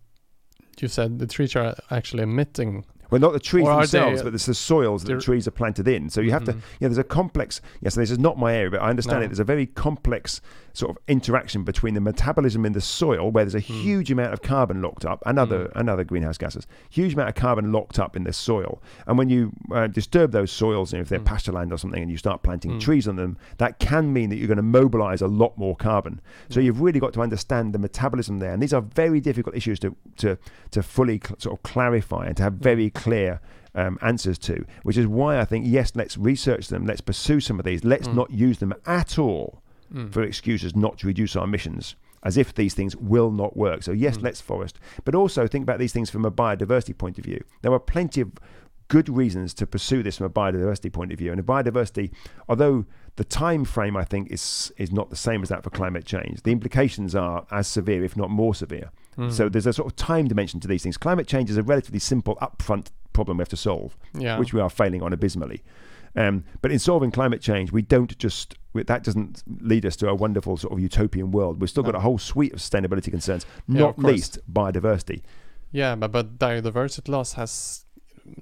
you 0.81 0.89
said 0.89 1.19
the 1.19 1.27
trees 1.27 1.55
are 1.55 1.75
actually 1.91 2.23
emitting 2.23 2.85
well, 3.11 3.21
not 3.21 3.35
the 3.35 3.41
trees 3.41 3.67
themselves, 3.67 4.21
they, 4.21 4.25
but 4.25 4.33
it's 4.33 4.47
the 4.47 4.55
soils 4.55 5.05
that 5.05 5.15
the 5.15 5.21
trees 5.21 5.47
are 5.47 5.51
planted 5.51 5.87
in. 5.87 6.09
So 6.09 6.23
you 6.23 6.31
have 6.31 6.45
mm-hmm. 6.45 6.59
to, 6.61 6.67
you 6.81 6.89
know, 6.89 6.89
there's 6.89 6.97
a 6.97 7.05
complex, 7.05 7.61
yes, 7.83 7.95
this 7.95 8.11
is 8.11 8.19
not 8.19 8.39
my 8.39 8.55
area, 8.55 8.71
but 8.71 8.81
I 8.81 8.89
understand 8.89 9.21
no. 9.21 9.25
it. 9.27 9.29
There's 9.29 9.39
a 9.39 9.45
very 9.45 9.67
complex 9.67 10.41
sort 10.73 10.91
of 10.91 10.99
interaction 11.09 11.65
between 11.65 11.95
the 11.95 12.01
metabolism 12.01 12.65
in 12.65 12.73
the 12.73 12.81
soil, 12.81 13.31
where 13.31 13.45
there's 13.45 13.55
a 13.55 13.59
mm. 13.59 13.83
huge 13.83 14.11
amount 14.11 14.33
of 14.33 14.43
carbon 14.43 14.81
locked 14.83 15.05
up, 15.05 15.23
and 15.27 15.39
other, 15.39 15.67
mm. 15.67 15.73
and 15.77 15.91
other 15.91 16.05
greenhouse 16.05 16.39
gases, 16.39 16.67
huge 16.91 17.15
amount 17.15 17.29
of 17.29 17.35
carbon 17.35 17.73
locked 17.73 17.99
up 17.99 18.17
in 18.17 18.25
the 18.25 18.33
soil. 18.33 18.83
And 19.07 19.19
when 19.19 19.29
you 19.29 19.53
uh, 19.73 19.87
disturb 19.87 20.33
those 20.33 20.51
soils, 20.51 20.93
know, 20.93 21.01
if 21.01 21.09
they're 21.09 21.19
mm. 21.19 21.25
pasture 21.25 21.53
land 21.53 21.73
or 21.73 21.79
something, 21.79 22.03
and 22.03 22.11
you 22.11 22.17
start 22.17 22.43
planting 22.43 22.73
mm. 22.73 22.81
trees 22.81 23.09
on 23.09 23.17
them, 23.17 23.37
that 23.59 23.79
can 23.79 24.13
mean 24.13 24.31
that 24.31 24.37
you're 24.37 24.49
going 24.49 24.57
to 24.57 24.63
mobilize 24.63 25.23
a 25.23 25.29
lot 25.29 25.57
more 25.57 25.77
carbon. 25.77 26.21
So 26.49 26.61
mm. 26.61 26.65
you've 26.65 26.81
really 26.81 27.01
got 27.01 27.13
to 27.15 27.23
understand 27.23 27.73
the 27.73 27.79
metabolism 27.79 28.39
there. 28.39 28.53
And 28.53 28.63
these 28.63 28.73
are 28.73 28.81
very 28.81 29.21
difficult 29.21 29.57
issues 29.57 29.79
to, 29.81 29.95
to, 30.19 30.39
to 30.71 30.83
fully 30.83 31.21
cl- 31.25 31.39
sort 31.39 31.59
of 31.59 31.63
clarify 31.63 32.27
and 32.27 32.37
to 32.37 32.43
have 32.43 32.55
very 32.55 32.91
clear 32.91 33.41
um, 33.75 33.99
answers 34.03 34.39
to, 34.39 34.65
which 34.83 34.97
is 34.97 35.07
why 35.07 35.41
I 35.41 35.45
think, 35.45 35.65
yes, 35.67 35.93
let's 35.95 36.19
research 36.19 36.69
them, 36.69 36.87
let's 36.87 37.01
pursue 37.01 37.41
some 37.41 37.59
of 37.59 37.65
these, 37.65 37.85
let's 37.85 38.09
mm. 38.09 38.15
not 38.15 38.31
use 38.31 38.59
them 38.59 38.75
at 38.87 39.19
all 39.19 39.62
mm. 39.93 40.13
for 40.13 40.23
excuses 40.23 40.75
not 40.75 40.99
to 40.99 41.07
reduce 41.07 41.37
our 41.37 41.45
emissions. 41.45 41.97
As 42.25 42.37
if 42.37 42.55
these 42.55 42.73
things 42.73 42.95
will 42.95 43.33
not 43.33 43.57
work. 43.57 43.83
So, 43.83 43.91
yes, 43.91 44.17
mm. 44.17 44.23
let's 44.23 44.41
forest. 44.41 44.79
But 45.05 45.17
also 45.17 45.49
think 45.49 45.65
about 45.65 45.81
these 45.81 45.93
things 45.93 46.09
from 46.09 46.25
a 46.25 46.31
biodiversity 46.31 46.97
point 46.97 47.19
of 47.19 47.25
view. 47.25 47.43
There 47.63 47.73
are 47.73 47.81
plenty 47.81 48.21
of 48.21 48.31
good 48.93 49.09
reasons 49.09 49.55
to 49.55 49.67
pursue 49.67 50.03
this 50.03 50.19
from 50.19 50.27
a 50.27 50.31
biodiversity 50.31 50.93
point 50.93 51.13
of 51.13 51.19
view. 51.19 51.33
And 51.33 51.41
a 51.41 51.43
biodiversity, 51.43 52.13
although 52.49 52.85
the 53.17 53.25
time 53.25 53.65
frame 53.65 53.97
I 53.97 54.05
think 54.05 54.31
is 54.31 54.73
is 54.77 54.93
not 54.93 55.11
the 55.11 55.17
same 55.17 55.43
as 55.43 55.49
that 55.49 55.65
for 55.65 55.71
climate 55.71 56.05
change, 56.05 56.43
the 56.43 56.53
implications 56.53 57.15
are 57.15 57.47
as 57.51 57.67
severe, 57.67 58.05
if 58.05 58.17
not 58.17 58.31
more 58.31 58.55
severe. 58.55 58.91
Mm. 59.19 59.33
So 59.33 59.49
there's 59.49 59.67
a 59.67 59.73
sort 59.73 59.91
of 59.91 59.97
time 59.97 60.29
dimension 60.29 60.61
to 60.61 60.69
these 60.69 60.83
things. 60.83 60.97
Climate 60.97 61.27
change 61.27 61.51
is 61.51 61.57
a 61.57 61.63
relatively 61.63 61.99
simple 61.99 62.37
upfront 62.37 62.89
problem 63.13 63.39
we 63.39 63.43
have 63.43 63.49
to 63.49 63.57
solve, 63.57 63.97
yeah. 64.15 64.39
which 64.39 64.53
we 64.53 64.61
are 64.61 64.71
failing 64.71 65.03
on 65.03 65.13
abysmally. 65.13 65.63
Um, 66.15 66.45
but 66.61 66.71
in 66.71 66.79
solving 66.79 67.11
climate 67.11 67.41
change, 67.41 67.73
we 67.73 67.83
don't 67.83 68.17
just 68.19 68.55
that 68.75 69.05
doesn't 69.05 69.43
lead 69.61 69.85
us 69.85 69.97
to 69.97 70.09
a 70.09 70.15
wonderful 70.15 70.57
sort 70.57 70.73
of 70.73 70.81
utopian 70.81 71.31
world. 71.31 71.61
We've 71.61 71.71
still 71.71 71.83
no. 71.83 71.93
got 71.93 71.99
a 71.99 72.01
whole 72.01 72.19
suite 72.19 72.53
of 72.53 72.59
sustainability 72.59 73.11
concerns, 73.11 73.47
yeah, 73.69 73.81
not 73.81 73.99
least 73.99 74.39
biodiversity. 74.51 75.23
Yeah, 75.71 75.95
but 75.95 76.13
but 76.13 76.39
biodiversity 76.39 77.09
loss 77.09 77.35
has 77.35 77.85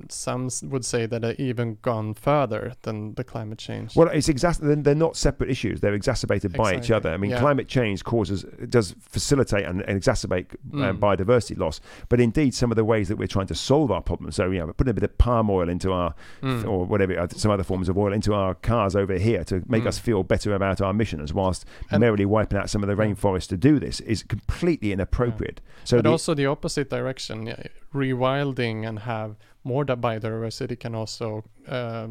some 0.08 0.50
would 0.64 0.84
say 0.84 1.06
that 1.06 1.24
are 1.24 1.34
even 1.38 1.78
gone 1.82 2.14
further 2.14 2.74
than 2.82 3.14
the 3.14 3.24
climate 3.24 3.58
change. 3.58 3.96
Well, 3.96 4.08
it's 4.08 4.28
exactly 4.28 4.74
they're 4.74 4.94
not 4.94 5.16
separate 5.16 5.50
issues; 5.50 5.80
they're 5.80 5.94
exacerbated 5.94 6.52
exactly. 6.52 6.76
by 6.76 6.78
each 6.78 6.90
other. 6.90 7.10
I 7.10 7.16
mean, 7.16 7.32
yeah. 7.32 7.40
climate 7.40 7.68
change 7.68 8.04
causes 8.04 8.44
does 8.68 8.94
facilitate 9.00 9.64
and, 9.64 9.82
and 9.82 10.00
exacerbate 10.00 10.52
uh, 10.72 10.92
mm. 10.92 10.98
biodiversity 10.98 11.58
loss, 11.58 11.80
but 12.08 12.20
indeed 12.20 12.54
some 12.54 12.70
of 12.70 12.76
the 12.76 12.84
ways 12.84 13.08
that 13.08 13.16
we're 13.16 13.28
trying 13.28 13.46
to 13.48 13.54
solve 13.54 13.90
our 13.90 14.02
problems. 14.02 14.36
So, 14.36 14.50
you 14.50 14.58
know, 14.58 14.72
putting 14.72 14.90
a 14.90 14.94
bit 14.94 15.04
of 15.04 15.16
palm 15.18 15.50
oil 15.50 15.68
into 15.68 15.92
our 15.92 16.14
mm. 16.42 16.66
or 16.66 16.84
whatever 16.84 17.18
uh, 17.18 17.28
some 17.28 17.50
other 17.50 17.64
forms 17.64 17.88
of 17.88 17.96
oil 17.98 18.12
into 18.12 18.34
our 18.34 18.54
cars 18.54 18.96
over 18.96 19.18
here 19.18 19.44
to 19.44 19.62
make 19.66 19.84
mm. 19.84 19.88
us 19.88 19.98
feel 19.98 20.22
better 20.22 20.54
about 20.54 20.80
our 20.80 20.90
emissions, 20.90 21.32
whilst 21.32 21.64
and 21.90 22.00
merely 22.00 22.24
wiping 22.24 22.58
out 22.58 22.70
some 22.70 22.82
of 22.82 22.88
the 22.88 22.94
rainforest 22.94 23.48
to 23.48 23.56
do 23.56 23.78
this 23.78 24.00
is 24.00 24.22
completely 24.22 24.92
inappropriate. 24.92 25.60
Yeah. 25.64 25.84
So, 25.84 25.96
but 25.98 26.04
the, 26.04 26.10
also 26.10 26.34
the 26.34 26.46
opposite 26.46 26.90
direction, 26.90 27.46
yeah, 27.46 27.62
rewilding 27.94 28.88
and 28.88 29.00
have 29.00 29.36
more 29.64 29.84
biodiversity 29.84 30.78
can 30.78 30.94
also 30.94 31.44
uh, 31.68 32.08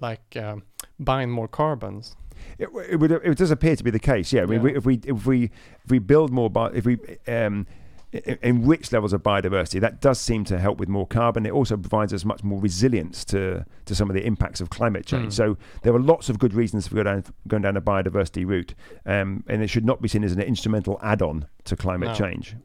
like 0.00 0.36
um, 0.36 0.62
bind 0.98 1.32
more 1.32 1.48
carbons. 1.48 2.16
It, 2.58 2.68
it, 2.90 2.96
would 2.96 3.10
it 3.10 3.38
does 3.38 3.50
appear 3.50 3.76
to 3.76 3.84
be 3.84 3.90
the 3.90 3.98
case. 3.98 4.32
Yeah, 4.32 4.42
I 4.42 4.46
mean, 4.46 4.62
yeah. 4.62 4.76
if 4.76 4.84
we 4.84 5.00
if 5.04 5.26
we 5.26 5.44
if 5.84 5.90
we 5.90 5.98
build 5.98 6.30
more, 6.30 6.50
bi- 6.50 6.72
if 6.72 6.84
we 6.84 6.98
um, 7.26 7.66
enrich 8.42 8.92
levels 8.92 9.12
of 9.12 9.22
biodiversity, 9.22 9.80
that 9.80 10.00
does 10.00 10.20
seem 10.20 10.44
to 10.44 10.58
help 10.58 10.78
with 10.78 10.88
more 10.88 11.06
carbon. 11.06 11.46
It 11.46 11.52
also 11.52 11.76
provides 11.76 12.12
us 12.12 12.24
much 12.24 12.44
more 12.44 12.60
resilience 12.60 13.24
to, 13.26 13.64
to 13.84 13.94
some 13.94 14.08
of 14.08 14.14
the 14.14 14.24
impacts 14.24 14.60
of 14.60 14.70
climate 14.70 15.06
change. 15.06 15.32
Mm. 15.32 15.36
So 15.36 15.56
there 15.82 15.94
are 15.94 16.00
lots 16.00 16.28
of 16.28 16.38
good 16.38 16.54
reasons 16.54 16.86
for 16.86 16.94
going 16.94 17.06
down, 17.06 17.24
going 17.48 17.62
down 17.62 17.76
a 17.76 17.80
biodiversity 17.80 18.46
route, 18.46 18.74
um, 19.04 19.44
and 19.48 19.62
it 19.62 19.68
should 19.68 19.84
not 19.84 20.00
be 20.00 20.08
seen 20.08 20.24
as 20.24 20.32
an 20.32 20.40
instrumental 20.40 20.98
add-on 21.02 21.46
to 21.64 21.76
climate 21.76 22.10
no. 22.10 22.14
change. 22.14 22.56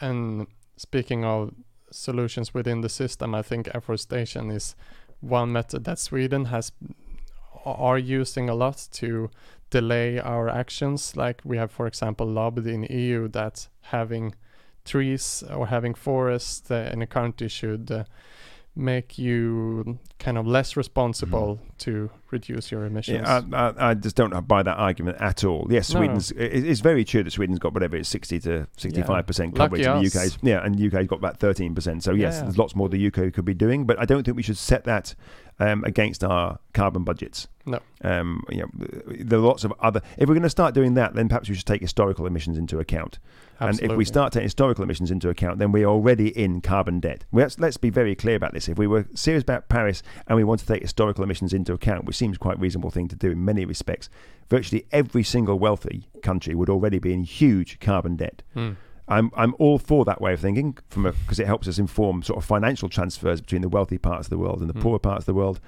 And 0.00 0.46
speaking 0.76 1.24
of 1.24 1.54
solutions 1.92 2.54
within 2.54 2.80
the 2.80 2.88
system, 2.88 3.34
I 3.34 3.42
think 3.42 3.68
afforestation 3.68 4.50
is 4.50 4.74
one 5.20 5.52
method 5.52 5.84
that 5.84 5.98
Sweden 5.98 6.46
has 6.46 6.72
are 7.64 7.98
using 7.98 8.48
a 8.48 8.54
lot 8.54 8.88
to 8.92 9.30
delay 9.70 10.18
our 10.18 10.48
actions. 10.48 11.16
Like 11.16 11.40
we 11.44 11.56
have, 11.56 11.70
for 11.70 11.86
example, 11.86 12.26
lobbied 12.26 12.66
in 12.66 12.82
EU 12.84 13.28
that 13.28 13.68
having 13.82 14.34
trees 14.84 15.44
or 15.48 15.68
having 15.68 15.94
forests 15.94 16.70
uh, 16.70 16.90
in 16.92 17.02
a 17.02 17.06
country 17.06 17.48
should 17.48 17.90
uh, 17.90 18.04
make 18.74 19.18
you 19.18 19.98
kind 20.18 20.38
of 20.38 20.46
less 20.46 20.76
responsible 20.76 21.60
mm. 21.62 21.78
to 21.78 22.10
reduce 22.30 22.70
your 22.70 22.86
emissions. 22.86 23.26
Yeah, 23.26 23.42
I, 23.52 23.68
I, 23.68 23.90
I, 23.90 23.94
just 23.94 24.16
don't 24.16 24.48
buy 24.48 24.62
that 24.62 24.76
argument 24.78 25.18
at 25.20 25.44
all. 25.44 25.66
Yes, 25.68 25.88
Sweden's 25.88 26.34
no. 26.34 26.42
it, 26.42 26.66
it's 26.66 26.80
very 26.80 27.04
true 27.04 27.22
that 27.22 27.30
Sweden's 27.30 27.58
got 27.58 27.74
whatever 27.74 27.96
it's 27.96 28.08
sixty 28.08 28.40
to 28.40 28.66
sixty-five 28.78 29.18
yeah. 29.18 29.22
percent 29.22 29.56
coverage. 29.56 29.84
in 29.84 30.02
the 30.02 30.06
UK's 30.06 30.38
yeah, 30.42 30.64
and 30.64 30.78
the 30.78 30.86
UK's 30.86 31.06
got 31.06 31.18
about 31.18 31.38
thirteen 31.38 31.74
percent. 31.74 32.02
So 32.02 32.12
yes, 32.12 32.36
yeah, 32.36 32.42
there's 32.42 32.58
lots 32.58 32.74
more 32.74 32.88
the 32.88 33.06
UK 33.06 33.32
could 33.32 33.44
be 33.44 33.54
doing, 33.54 33.84
but 33.84 33.98
I 33.98 34.06
don't 34.06 34.24
think 34.24 34.36
we 34.36 34.42
should 34.42 34.58
set 34.58 34.84
that 34.84 35.14
um, 35.58 35.84
against 35.84 36.24
our 36.24 36.58
carbon 36.72 37.04
budgets. 37.04 37.48
No. 37.66 37.80
Um, 38.02 38.42
you 38.48 38.62
know, 38.62 38.68
there 39.20 39.38
are 39.38 39.42
lots 39.42 39.64
of 39.64 39.72
other. 39.80 40.00
If 40.16 40.28
we're 40.28 40.34
going 40.34 40.42
to 40.42 40.50
start 40.50 40.74
doing 40.74 40.94
that, 40.94 41.14
then 41.14 41.28
perhaps 41.28 41.48
we 41.48 41.54
should 41.54 41.66
take 41.66 41.82
historical 41.82 42.26
emissions 42.26 42.56
into 42.56 42.78
account. 42.78 43.18
Absolutely. 43.62 43.84
And 43.84 43.92
if 43.92 43.98
we 43.98 44.04
start 44.04 44.32
taking 44.32 44.44
historical 44.44 44.84
emissions 44.84 45.10
into 45.10 45.28
account, 45.28 45.58
then 45.58 45.72
we're 45.72 45.86
already 45.86 46.28
in 46.28 46.60
carbon 46.60 47.00
debt. 47.00 47.24
Let's, 47.32 47.58
let's 47.58 47.76
be 47.76 47.90
very 47.90 48.14
clear 48.14 48.36
about 48.36 48.52
this. 48.52 48.68
If 48.68 48.78
we 48.78 48.86
were 48.86 49.06
serious 49.14 49.42
about 49.42 49.68
Paris 49.68 50.02
and 50.26 50.36
we 50.36 50.44
want 50.44 50.60
to 50.60 50.66
take 50.66 50.82
historical 50.82 51.24
emissions 51.24 51.52
into 51.52 51.72
account, 51.72 52.04
which 52.04 52.16
seems 52.16 52.38
quite 52.38 52.56
a 52.56 52.60
reasonable 52.60 52.90
thing 52.90 53.08
to 53.08 53.16
do 53.16 53.30
in 53.30 53.44
many 53.44 53.64
respects, 53.64 54.08
virtually 54.48 54.86
every 54.90 55.22
single 55.22 55.58
wealthy 55.58 56.08
country 56.22 56.54
would 56.54 56.68
already 56.68 56.98
be 56.98 57.12
in 57.12 57.24
huge 57.24 57.78
carbon 57.80 58.16
debt. 58.16 58.42
Mm. 58.56 58.76
I'm 59.08 59.30
I'm 59.36 59.54
all 59.58 59.78
for 59.78 60.04
that 60.04 60.20
way 60.20 60.32
of 60.32 60.40
thinking 60.40 60.78
from 60.88 61.02
because 61.02 61.38
it 61.40 61.46
helps 61.46 61.66
us 61.68 61.78
inform 61.78 62.22
sort 62.22 62.38
of 62.38 62.44
financial 62.44 62.88
transfers 62.88 63.40
between 63.40 63.60
the 63.62 63.68
wealthy 63.68 63.98
parts 63.98 64.26
of 64.26 64.30
the 64.30 64.38
world 64.38 64.60
and 64.60 64.70
the 64.70 64.74
Mm. 64.74 64.80
poorer 64.82 64.98
parts 64.98 65.22
of 65.22 65.26
the 65.26 65.34
world. 65.34 65.60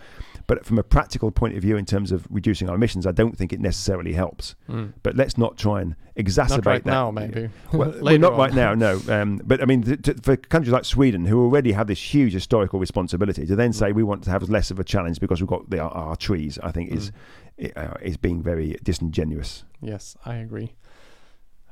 But 0.46 0.64
from 0.64 0.78
a 0.78 0.82
practical 0.82 1.30
point 1.30 1.56
of 1.56 1.62
view, 1.62 1.76
in 1.76 1.84
terms 1.86 2.12
of 2.12 2.26
reducing 2.30 2.68
our 2.68 2.74
emissions, 2.76 3.06
I 3.06 3.12
don't 3.12 3.36
think 3.36 3.52
it 3.52 3.60
necessarily 3.60 4.12
helps. 4.12 4.54
Mm. 4.68 4.92
But 5.02 5.16
let's 5.16 5.36
not 5.38 5.56
try 5.56 5.80
and 5.80 5.96
exacerbate 6.16 6.48
Not 6.50 6.66
right 6.66 6.84
that. 6.84 6.90
now, 6.90 7.10
maybe. 7.10 7.48
Well, 7.72 7.94
well, 8.02 8.18
not 8.18 8.34
on. 8.34 8.38
right 8.38 8.54
now, 8.54 8.74
no. 8.74 9.00
Um, 9.08 9.40
but 9.44 9.60
I 9.62 9.64
mean, 9.64 9.82
th- 9.82 10.02
t- 10.02 10.12
for 10.22 10.36
countries 10.36 10.72
like 10.72 10.84
Sweden, 10.84 11.24
who 11.26 11.42
already 11.42 11.72
have 11.72 11.86
this 11.86 12.14
huge 12.14 12.34
historical 12.34 12.78
responsibility, 12.78 13.46
to 13.46 13.56
then 13.56 13.72
say 13.72 13.90
we 13.92 14.02
want 14.04 14.22
to 14.24 14.30
have 14.30 14.48
less 14.50 14.70
of 14.70 14.78
a 14.78 14.84
challenge 14.84 15.18
because 15.18 15.40
we've 15.40 15.48
got 15.48 15.68
the, 15.70 15.80
our, 15.80 15.90
our 15.90 16.16
trees, 16.16 16.58
I 16.62 16.70
think 16.72 16.92
is 16.92 17.10
uh, 17.74 17.94
is 18.02 18.16
being 18.16 18.42
very 18.42 18.76
disingenuous. 18.82 19.64
Yes, 19.80 20.16
I 20.26 20.36
agree. 20.36 20.74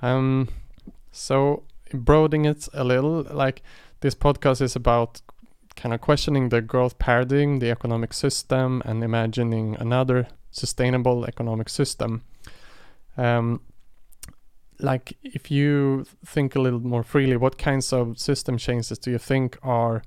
Um, 0.00 0.48
so 1.12 1.62
broadening 1.92 2.46
it 2.46 2.68
a 2.72 2.84
little, 2.84 3.26
like 3.30 3.62
this 4.00 4.14
podcast 4.14 4.60
is 4.60 4.74
about 4.74 5.20
kind 5.76 5.94
of 5.94 6.00
questioning 6.00 6.48
the 6.48 6.60
growth 6.60 6.98
paradigm, 6.98 7.58
the 7.58 7.70
economic 7.70 8.12
system, 8.12 8.82
and 8.84 9.04
imagining 9.04 9.76
another 9.78 10.26
sustainable 10.50 11.24
economic 11.24 11.68
system. 11.68 12.22
Um, 13.16 13.60
like 14.78 15.16
if 15.22 15.50
you 15.50 16.06
think 16.26 16.56
a 16.56 16.60
little 16.60 16.80
more 16.80 17.02
freely, 17.02 17.36
what 17.36 17.58
kinds 17.58 17.92
of 17.92 18.18
system 18.18 18.58
changes 18.58 18.98
do 18.98 19.10
you 19.10 19.18
think 19.18 19.58
are 19.62 20.02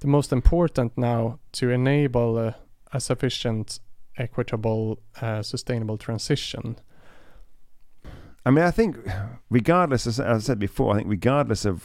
the 0.00 0.08
most 0.08 0.32
important 0.32 0.96
now 0.96 1.38
to 1.52 1.70
enable 1.70 2.38
a, 2.38 2.56
a 2.92 3.00
sufficient, 3.00 3.80
equitable, 4.16 4.98
uh, 5.20 5.42
sustainable 5.42 5.98
transition? 5.98 6.76
I 8.48 8.50
mean, 8.50 8.64
I 8.64 8.70
think 8.70 8.96
regardless, 9.50 10.06
as, 10.06 10.18
I 10.18 10.38
said 10.38 10.58
before, 10.58 10.94
I 10.94 10.96
think 10.96 11.08
regardless 11.10 11.66
of 11.66 11.84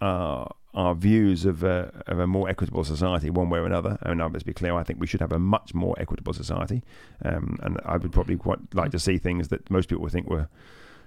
uh, 0.00 0.44
our 0.74 0.94
views 0.96 1.44
of 1.44 1.62
a, 1.62 2.02
of 2.08 2.18
a 2.18 2.26
more 2.26 2.48
equitable 2.48 2.82
society, 2.82 3.30
one 3.30 3.48
way 3.48 3.60
or 3.60 3.66
another, 3.66 3.96
I 4.02 4.08
mean, 4.12 4.18
let's 4.32 4.42
be 4.42 4.52
clear, 4.52 4.74
I 4.74 4.82
think 4.82 4.98
we 4.98 5.06
should 5.06 5.20
have 5.20 5.30
a 5.30 5.38
much 5.38 5.72
more 5.72 5.94
equitable 6.00 6.32
society, 6.32 6.82
um, 7.24 7.58
and 7.62 7.78
I 7.84 7.96
would 7.96 8.10
probably 8.12 8.36
quite 8.36 8.58
like 8.74 8.90
to 8.90 8.98
see 8.98 9.18
things 9.18 9.48
that 9.48 9.70
most 9.70 9.88
people 9.88 10.02
would 10.02 10.12
think 10.12 10.28
were 10.28 10.48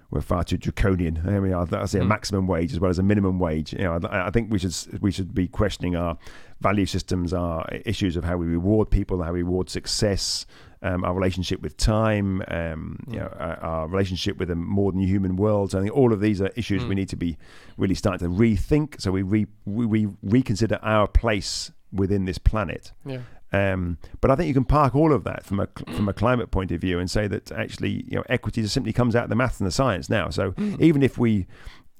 were 0.09 0.21
far 0.21 0.41
too 0.41 0.55
draconian. 0.55 1.21
I 1.27 1.37
mean, 1.41 1.53
I'd, 1.53 1.73
I'd 1.73 1.89
say 1.89 1.99
a 1.99 2.03
Mm. 2.03 2.07
maximum 2.07 2.47
wage 2.47 2.71
as 2.71 2.79
well 2.79 2.89
as 2.89 2.97
a 2.97 3.03
minimum 3.03 3.39
wage. 3.39 3.73
You 3.73 3.79
know, 3.79 3.99
I, 4.09 4.27
I 4.27 4.31
think 4.31 4.49
we 4.49 4.57
should 4.57 4.73
we 5.01 5.11
should 5.11 5.33
be 5.33 5.49
questioning 5.49 5.97
our 5.97 6.17
value 6.61 6.85
systems, 6.85 7.33
our 7.33 7.67
issues 7.83 8.15
of 8.15 8.23
how 8.23 8.37
we 8.37 8.45
reward 8.45 8.89
people, 8.89 9.21
how 9.21 9.33
we 9.33 9.43
reward 9.43 9.69
success, 9.69 10.45
um, 10.81 11.03
our 11.03 11.13
relationship 11.13 11.61
with 11.61 11.75
time, 11.77 12.41
um, 12.49 12.99
you 13.07 13.13
Mm. 13.13 13.19
know, 13.19 13.27
our, 13.39 13.57
our 13.61 13.87
relationship 13.87 14.37
with 14.37 14.49
a 14.51 14.55
more 14.55 14.91
than 14.91 15.01
human 15.01 15.35
world. 15.35 15.71
So 15.71 15.79
I 15.79 15.81
think 15.81 15.95
all 15.95 16.13
of 16.13 16.19
these 16.21 16.41
are 16.41 16.51
issues 16.55 16.83
Mm. 16.83 16.89
we 16.89 16.95
need 16.95 17.09
to 17.09 17.15
be 17.17 17.37
really 17.77 17.95
starting 17.95 18.27
to 18.27 18.33
rethink. 18.33 19.01
So 19.01 19.11
we 19.11 19.21
re, 19.23 19.47
we, 19.65 19.85
we 19.85 20.07
reconsider 20.21 20.79
our 20.81 21.07
place 21.07 21.71
within 21.91 22.25
this 22.25 22.37
planet. 22.37 22.91
Yeah. 23.05 23.21
Um, 23.53 23.97
but 24.19 24.29
I 24.29 24.35
think 24.35 24.49
you 24.49 24.53
can 24.53 24.65
park 24.65 24.93
all 24.93 25.13
of 25.13 25.23
that 25.23 25.45
from 25.45 25.61
a 25.61 25.67
from 25.95 26.09
a 26.09 26.13
climate 26.13 26.51
point 26.51 26.69
of 26.71 26.81
view 26.81 26.99
and 26.99 27.09
say 27.09 27.27
that 27.29 27.49
actually, 27.53 28.03
you 28.09 28.17
know, 28.17 28.23
equity 28.27 28.61
just 28.61 28.73
simply 28.73 28.91
comes 28.91 29.15
out 29.15 29.23
of 29.23 29.29
the 29.29 29.35
maths 29.37 29.59
and 29.61 29.67
the 29.67 29.71
science 29.71 30.09
now. 30.09 30.29
So 30.29 30.53
even 30.79 31.01
if 31.01 31.17
we 31.17 31.47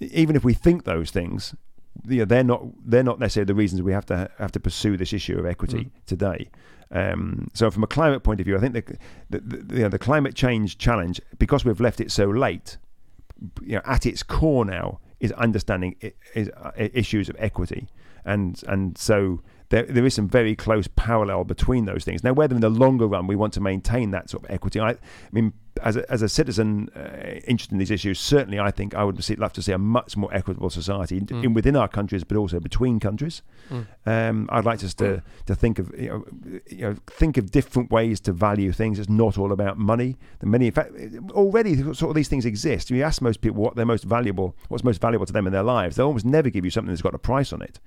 even 0.02 0.36
if 0.36 0.44
we 0.44 0.54
think 0.54 0.84
those 0.84 1.10
things, 1.10 1.56
you 2.08 2.20
know, 2.20 2.26
they're 2.26 2.44
not 2.44 2.64
they're 2.86 3.04
not 3.04 3.20
necessarily 3.20 3.46
the 3.48 3.56
reasons 3.56 3.82
we 3.82 3.94
have 3.94 4.06
to 4.08 4.30
have 4.38 4.52
to 4.52 4.60
pursue 4.60 4.98
this 4.98 5.14
issue 5.14 5.38
of 5.40 5.46
equity 5.46 5.86
Mm. 5.86 5.92
today. 6.06 6.50
Um, 6.90 7.50
so 7.54 7.70
from 7.70 7.84
a 7.84 7.88
climate 7.88 8.24
point 8.24 8.40
of 8.40 8.46
view, 8.46 8.56
I 8.58 8.60
think 8.60 8.74
the 8.74 8.98
the, 9.30 9.40
the, 9.40 9.76
you 9.76 9.82
know, 9.84 9.90
the 9.90 10.00
climate 10.00 10.36
change 10.36 10.78
challenge 10.78 11.20
because 11.38 11.66
we've 11.66 11.82
left 11.82 12.00
it 12.00 12.12
so 12.12 12.26
late, 12.30 12.78
you 13.62 13.76
know, 13.76 13.82
at 13.86 14.06
its 14.06 14.24
core 14.24 14.66
now 14.66 15.00
is 15.20 15.32
understanding 15.34 15.96
is 16.34 16.50
uh, 16.50 16.72
issues 16.76 17.28
of 17.30 17.36
equity, 17.40 17.88
and 18.24 18.64
and 18.68 18.98
so 18.98 19.42
there, 19.70 19.84
there 19.84 20.06
is 20.06 20.14
some 20.14 20.30
very 20.30 20.56
close 20.56 20.88
parallel 20.96 21.44
between 21.44 21.86
those 21.86 22.06
things. 22.06 22.24
Now, 22.24 22.32
whether 22.34 22.56
in 22.56 22.62
the 22.62 22.70
longer 22.70 23.06
run 23.08 23.28
we 23.28 23.36
want 23.36 23.54
to 23.56 23.62
maintain 23.62 24.12
that 24.12 24.30
sort 24.30 24.46
of 24.46 24.52
equity, 24.52 24.80
I, 24.80 24.92
I 24.92 24.98
mean, 25.34 25.52
as 25.78 25.96
a, 25.98 26.12
as 26.12 26.22
a 26.22 26.30
citizen 26.30 26.90
uh, 26.96 27.40
interested 27.48 27.74
in 27.74 27.78
these 27.80 27.92
issues, 27.92 28.20
certainly 28.20 28.60
I 28.60 28.72
think 28.72 28.96
I 28.96 29.04
would 29.04 29.24
see, 29.24 29.36
love 29.36 29.54
to 29.54 29.62
see 29.62 29.72
a 29.72 29.78
much 29.78 30.16
more 30.18 30.34
equitable 30.34 30.70
society 30.70 31.18
in, 31.18 31.26
Mm. 31.28 31.44
in 31.44 31.54
within 31.54 31.76
our 31.76 31.88
countries, 31.88 32.24
but 32.24 32.38
also 32.38 32.60
between 32.60 33.00
countries. 33.00 33.42
Mm. 33.70 33.86
Um, 34.06 34.50
I'd 34.52 34.66
like 34.66 34.84
us 34.84 34.94
to 34.96 35.22
to 35.46 35.56
think 35.56 35.80
of 35.80 35.92
you 36.00 36.10
know, 36.10 36.26
you 36.70 36.82
know 36.82 36.96
think 37.08 37.38
of 37.38 37.52
different 37.52 37.92
ways 37.92 38.20
to 38.22 38.32
value 38.32 38.72
things. 38.72 39.00
It's 39.00 39.10
not 39.10 39.38
all 39.38 39.52
about 39.52 39.78
money. 39.78 40.18
The 40.40 40.46
many, 40.48 40.68
in 40.68 40.72
fact, 40.74 40.92
already 41.32 41.76
sort 41.94 42.10
of 42.10 42.16
these 42.16 42.30
things 42.30 42.46
exist. 42.46 42.90
You 42.90 43.04
ask 43.04 43.22
most 43.22 43.42
people 43.42 43.62
what 43.62 43.76
they're 43.76 43.86
most 43.86 44.04
valuable, 44.06 44.56
what's 44.70 44.84
most 44.84 45.02
valuable 45.02 45.26
to 45.26 45.34
them 45.34 45.48
in 45.48 45.54
their 45.54 45.64
lives. 45.64 45.96
They'll 45.96 46.08
almost 46.08 46.26
never 46.26 46.50
give 46.50 46.64
you 46.66 46.72
something 46.72 46.92
that's 46.92 47.02
got 47.02 47.14
a 47.16 47.20
price 47.20 47.52
on 47.54 47.62
it. 47.62 47.80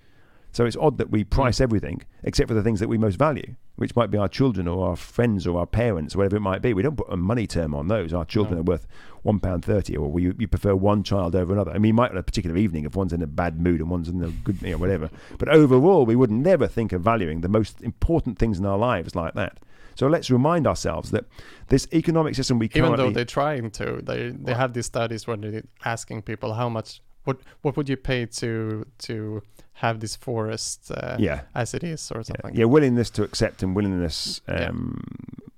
So 0.52 0.66
it's 0.66 0.76
odd 0.76 0.98
that 0.98 1.10
we 1.10 1.22
hmm. 1.22 1.28
price 1.28 1.60
everything 1.60 2.02
except 2.22 2.48
for 2.48 2.54
the 2.54 2.62
things 2.62 2.80
that 2.80 2.88
we 2.88 2.98
most 2.98 3.16
value, 3.16 3.54
which 3.76 3.94
might 3.96 4.10
be 4.10 4.18
our 4.18 4.28
children 4.28 4.68
or 4.68 4.88
our 4.88 4.96
friends 4.96 5.46
or 5.46 5.58
our 5.58 5.66
parents, 5.66 6.16
whatever 6.16 6.36
it 6.36 6.40
might 6.40 6.62
be. 6.62 6.74
We 6.74 6.82
don't 6.82 6.96
put 6.96 7.10
a 7.10 7.16
money 7.16 7.46
term 7.46 7.74
on 7.74 7.88
those. 7.88 8.12
Our 8.12 8.24
children 8.24 8.56
No. 8.56 8.60
are 8.60 8.64
worth 8.64 8.86
one 9.22 9.38
pound 9.38 9.64
thirty, 9.64 9.96
or 9.96 10.10
we, 10.10 10.24
you 10.24 10.48
prefer 10.48 10.74
one 10.74 11.02
child 11.02 11.36
over 11.36 11.52
another. 11.52 11.72
I 11.72 11.78
mean, 11.78 11.88
you 11.88 11.94
might 11.94 12.10
on 12.10 12.16
a 12.16 12.22
particular 12.22 12.56
evening 12.56 12.84
if 12.84 12.96
one's 12.96 13.12
in 13.12 13.22
a 13.22 13.26
bad 13.26 13.60
mood 13.60 13.80
and 13.80 13.90
one's 13.90 14.08
in 14.08 14.22
a 14.22 14.30
good, 14.30 14.60
you 14.62 14.72
know, 14.72 14.78
whatever. 14.78 15.10
But 15.38 15.48
overall, 15.48 16.06
we 16.06 16.16
would 16.16 16.30
never 16.30 16.66
think 16.66 16.92
of 16.92 17.02
valuing 17.02 17.40
the 17.40 17.48
most 17.48 17.80
important 17.82 18.38
things 18.38 18.58
in 18.58 18.66
our 18.66 18.78
lives 18.78 19.14
like 19.14 19.34
that. 19.34 19.58
So 19.94 20.06
let's 20.06 20.30
remind 20.30 20.66
ourselves 20.66 21.10
that 21.10 21.26
this 21.68 21.86
economic 21.92 22.34
system 22.34 22.58
we 22.58 22.70
Even 22.74 22.96
though 22.96 23.10
they're 23.10 23.24
trying 23.24 23.70
to, 23.72 24.00
they 24.02 24.30
they 24.30 24.54
have 24.54 24.72
these 24.72 24.86
studies 24.86 25.26
where 25.26 25.36
they're 25.36 25.62
asking 25.84 26.22
people 26.22 26.54
how 26.54 26.68
much 26.68 27.02
what 27.24 27.38
what 27.62 27.76
would 27.76 27.88
you 27.88 27.96
pay 27.96 28.26
to 28.26 28.86
to 28.98 29.42
have 29.80 30.00
this 30.00 30.14
forest 30.16 30.90
uh, 30.90 31.16
yeah 31.18 31.40
as 31.54 31.74
it 31.74 31.82
is 31.84 32.12
or 32.14 32.22
something. 32.22 32.54
yeah, 32.54 32.64
willingness 32.66 33.10
to 33.10 33.22
accept 33.22 33.62
and 33.62 33.74
willingness. 33.76 34.40
Yeah. 34.48 34.68
Um, 34.68 35.02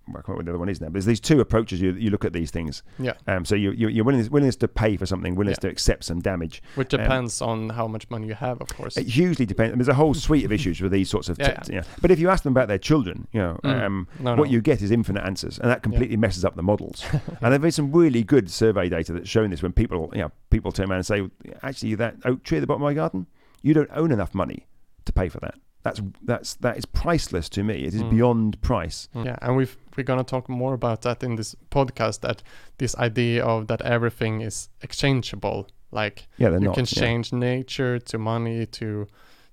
I 0.09 0.15
can't 0.17 0.29
remember 0.29 0.37
what 0.41 0.45
the 0.45 0.51
other 0.53 0.59
one 0.59 0.69
is 0.69 0.81
now. 0.81 0.87
But 0.89 0.95
there's 0.95 1.07
these 1.07 1.21
two 1.21 1.41
approaches 1.41 1.81
you 1.81 1.93
you 1.93 2.11
look 2.11 2.25
at 2.27 2.33
these 2.35 2.51
things. 2.51 2.83
Yeah. 2.99 3.15
Um, 3.27 3.45
so 3.47 3.55
you, 3.55 3.71
you 3.71 3.89
you're 3.89 4.05
willingness, 4.05 4.29
willingness 4.31 4.57
to 4.57 4.69
pay 4.69 4.97
for 4.99 5.07
something, 5.07 5.37
willingness 5.37 5.59
Yeah. 5.63 5.69
to 5.69 5.73
accept 5.73 6.05
some 6.05 6.21
damage. 6.21 6.63
Which 6.75 6.93
um, 6.93 7.01
depends 7.01 7.41
on 7.41 7.71
how 7.71 7.87
much 7.87 8.11
money 8.11 8.27
you 8.27 8.35
have, 8.35 8.61
of 8.61 8.69
course. 8.69 8.97
It 8.99 9.07
hugely 9.07 9.47
depends. 9.47 9.75
There's 9.77 9.89
a 9.89 9.95
whole 9.95 10.13
suite 10.13 10.45
of 10.45 10.53
issues 10.53 10.81
with 10.83 10.93
these 10.93 11.09
sorts 11.09 11.29
of. 11.31 11.39
Yeah, 11.43 11.55
t- 11.61 11.73
yeah. 11.75 11.83
But 12.03 12.11
if 12.11 12.19
you 12.19 12.29
ask 12.29 12.43
them 12.45 12.53
about 12.53 12.69
their 12.69 12.79
children, 12.79 13.27
you 13.33 13.41
know, 13.41 13.59
Mm. 13.65 13.83
um, 13.87 14.09
no, 14.19 14.31
what 14.35 14.49
no. 14.49 14.53
you 14.53 14.61
get 14.61 14.83
is 14.83 14.91
infinite 14.91 15.25
answers, 15.25 15.59
and 15.59 15.71
that 15.71 15.83
completely 15.83 16.17
messes 16.19 16.45
up 16.45 16.57
the 16.57 16.63
models. 16.63 17.05
and 17.41 17.63
there's 17.63 17.75
some 17.77 17.91
really 17.93 18.23
good 18.23 18.51
survey 18.51 18.89
data 18.91 19.13
that's 19.15 19.29
showing 19.31 19.51
this 19.51 19.63
when 19.63 19.73
people, 19.73 20.11
you 20.13 20.21
know, 20.21 20.33
people 20.51 20.73
turn 20.73 20.91
around 20.91 20.99
and 20.99 21.07
say, 21.07 21.23
actually, 21.63 21.95
that 21.95 22.17
oak 22.27 22.43
tree 22.43 22.59
at 22.59 22.61
the 22.61 22.67
bottom 22.67 22.83
of 22.83 22.87
my 22.87 22.95
garden, 22.95 23.27
you 23.63 23.75
don't 23.75 23.91
own 23.93 24.11
enough 24.13 24.35
money 24.35 24.67
to 25.05 25.13
pay 25.13 25.29
for 25.29 25.41
that. 25.41 25.55
That's 25.83 26.01
that's 26.23 26.55
that 26.55 26.77
is 26.77 26.85
priceless 26.87 27.49
to 27.51 27.63
me. 27.65 27.75
It 27.85 27.95
is 27.95 28.03
Mm. 28.03 28.11
beyond 28.11 28.61
price. 28.61 29.09
Yeah, 29.15 29.37
and 29.43 29.57
we've 29.57 29.77
we're 29.97 30.05
gonna 30.05 30.25
talk 30.25 30.49
more 30.49 30.75
about 30.75 31.03
that 31.03 31.23
in 31.23 31.37
this 31.37 31.57
podcast. 31.71 32.21
That 32.21 32.43
this 32.79 32.95
idea 32.97 33.45
of 33.45 33.67
that 33.67 33.83
everything 33.83 34.43
is 34.43 34.69
exchangeable, 34.81 35.67
like 35.91 36.29
Yeah, 36.39 36.51
you 36.51 36.61
not. 36.61 36.75
can 36.75 36.85
yeah. 36.89 37.01
change 37.03 37.33
nature 37.33 37.99
to 37.99 38.19
money 38.19 38.67
to 38.67 39.07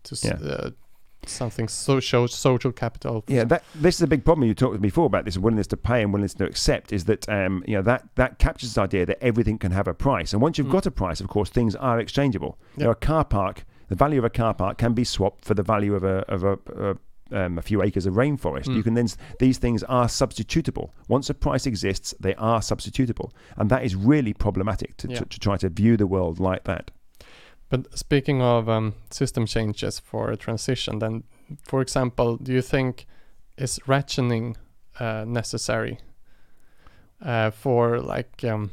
to 0.03 0.15
Yeah. 0.21 0.33
uh, 0.35 0.69
something 1.25 1.67
social 1.67 2.27
social 2.27 2.71
capital. 2.71 3.23
Yeah, 3.27 3.43
that 3.45 3.63
this 3.81 3.95
is 3.95 4.01
a 4.03 4.07
big 4.07 4.23
problem 4.23 4.47
you 4.47 4.53
talked 4.53 4.79
before 4.81 5.05
about 5.07 5.25
this 5.25 5.37
willingness 5.37 5.67
to 5.67 5.77
pay 5.77 6.03
and 6.03 6.13
willingness 6.13 6.35
to 6.35 6.45
accept 6.45 6.93
is 6.93 7.05
that 7.05 7.27
um, 7.27 7.63
you 7.67 7.75
know 7.75 7.81
that 7.83 8.03
that 8.15 8.37
captures 8.37 8.73
the 8.75 8.81
idea 8.81 9.05
that 9.07 9.17
everything 9.21 9.57
can 9.57 9.71
have 9.71 9.87
a 9.87 9.93
price, 9.95 10.31
and 10.33 10.41
once 10.43 10.57
you've 10.59 10.67
Mm. 10.67 10.71
got 10.77 10.85
a 10.85 10.91
price, 10.91 11.19
of 11.23 11.27
course, 11.27 11.49
things 11.49 11.75
are 11.75 11.99
exchangeable. 11.99 12.57
You 12.77 12.81
Yeah. 12.81 12.83
know, 12.85 12.91
a 12.91 12.95
car 12.95 13.25
park, 13.25 13.65
the 13.89 13.95
value 13.95 14.19
of 14.19 14.25
a 14.25 14.29
car 14.29 14.53
park 14.53 14.77
can 14.77 14.93
be 14.93 15.03
swapped 15.03 15.45
for 15.45 15.53
the 15.53 15.63
value 15.63 15.93
of 15.95 16.03
a 16.03 16.17
of 16.27 16.43
a, 16.43 16.57
a 16.77 16.97
um, 17.31 17.57
a 17.57 17.61
few 17.61 17.83
acres 17.83 18.05
of 18.05 18.15
rainforest. 18.15 18.65
Mm. 18.65 18.75
You 18.75 18.83
can 18.83 18.93
then 18.95 19.07
these 19.39 19.57
things 19.59 19.83
are 19.83 20.07
substitutable. 20.07 20.89
Once 21.07 21.29
a 21.29 21.33
price 21.33 21.65
exists, 21.67 22.15
they 22.19 22.35
are 22.35 22.59
substitutable, 22.59 23.31
and 23.57 23.69
that 23.69 23.83
is 23.83 23.95
really 23.95 24.33
problematic 24.33 24.97
to, 24.97 25.07
Yeah. 25.09 25.19
to, 25.19 25.25
to 25.25 25.39
try 25.39 25.57
to 25.57 25.69
view 25.69 25.97
the 25.97 26.07
world 26.07 26.39
like 26.39 26.63
that. 26.63 26.91
But 27.69 27.97
speaking 27.97 28.41
of 28.41 28.67
um, 28.67 28.95
system 29.11 29.45
changes 29.45 29.99
for 29.99 30.31
a 30.31 30.37
transition, 30.37 30.99
then, 30.99 31.23
for 31.63 31.81
example, 31.81 32.37
do 32.37 32.51
you 32.51 32.63
think 32.63 33.05
is 33.57 33.79
rationing 33.85 34.57
uh, 34.99 35.25
necessary 35.27 35.99
uh, 37.21 37.51
for 37.51 37.99
like 37.99 38.43
um, 38.43 38.71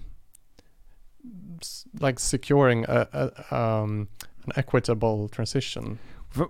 like 2.01 2.19
securing 2.19 2.85
a, 2.89 3.31
a 3.51 3.55
um, 3.55 4.09
an 4.47 4.53
equitable 4.57 5.29
transition? 5.29 5.99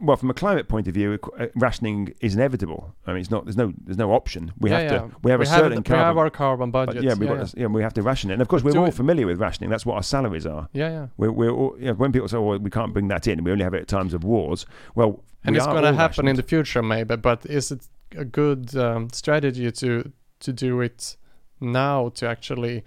Well, 0.01 0.16
from 0.16 0.30
a 0.30 0.34
climate 0.34 0.68
point 0.68 0.88
of 0.88 0.94
view, 0.94 1.16
uh, 1.38 1.47
rationing 1.55 2.12
is 2.20 2.34
inevitable. 2.34 2.94
I 3.07 3.12
mean, 3.12 3.20
it's 3.20 3.30
not. 3.30 3.44
There's 3.44 3.57
no. 3.59 3.72
There's 3.84 3.99
no 3.99 4.12
option. 4.12 4.53
We 4.59 4.70
Yeah, 4.70 4.80
have 4.80 4.90
yeah. 4.90 4.99
to. 4.99 5.11
We 5.22 5.30
have 5.30 5.40
a 5.40 5.42
we 5.42 5.47
certain 5.47 5.72
have, 5.74 5.84
carbon. 5.84 6.01
we 6.01 6.07
have 6.07 6.16
our 6.18 6.30
carbon 6.30 6.70
budget. 6.72 7.03
yeah, 7.05 7.14
we've 7.14 7.28
yeah, 7.28 7.36
got 7.36 7.55
yeah, 7.57 7.66
we 7.66 7.82
have 7.82 7.94
to 7.94 8.03
ration 8.03 8.30
it. 8.30 8.34
And 8.34 8.42
of 8.42 8.49
course, 8.49 8.64
we're 8.64 8.72
do 8.72 8.80
all 8.80 8.86
it- 8.86 8.94
familiar 8.94 9.26
with 9.26 9.38
rationing. 9.38 9.70
That's 9.70 9.86
what 9.86 9.94
our 9.94 10.03
salaries 10.03 10.44
are. 10.47 10.68
yeah, 10.72 10.90
yeah. 10.90 11.07
We're, 11.18 11.30
we're 11.30 11.51
all, 11.51 11.76
you 11.78 11.86
know, 11.86 11.92
when 11.94 12.11
people 12.11 12.26
say, 12.26 12.36
"Oh, 12.36 12.57
we 12.59 12.70
can't 12.70 12.92
bring 12.92 13.07
that 13.09 13.28
in. 13.28 13.44
We 13.44 13.53
only 13.53 13.62
have 13.64 13.74
it 13.74 13.82
at 13.82 13.88
times 13.88 14.12
of 14.14 14.24
wars." 14.24 14.66
Well, 14.97 15.22
And 15.44 15.55
we 15.55 15.59
it's 15.59 15.66
going 15.66 15.84
to 15.84 15.94
happen 15.94 16.26
in 16.26 16.34
the 16.36 16.42
future, 16.42 16.82
maybe. 16.82 17.14
But 17.14 17.47
is 17.47 17.70
it 17.70 17.86
a 18.16 18.24
good 18.24 18.74
um, 18.76 19.11
strategy 19.12 19.70
to 19.70 20.11
to 20.40 20.53
do 20.53 20.80
it 20.80 21.16
now 21.61 22.09
to 22.11 22.26
actually 22.28 22.82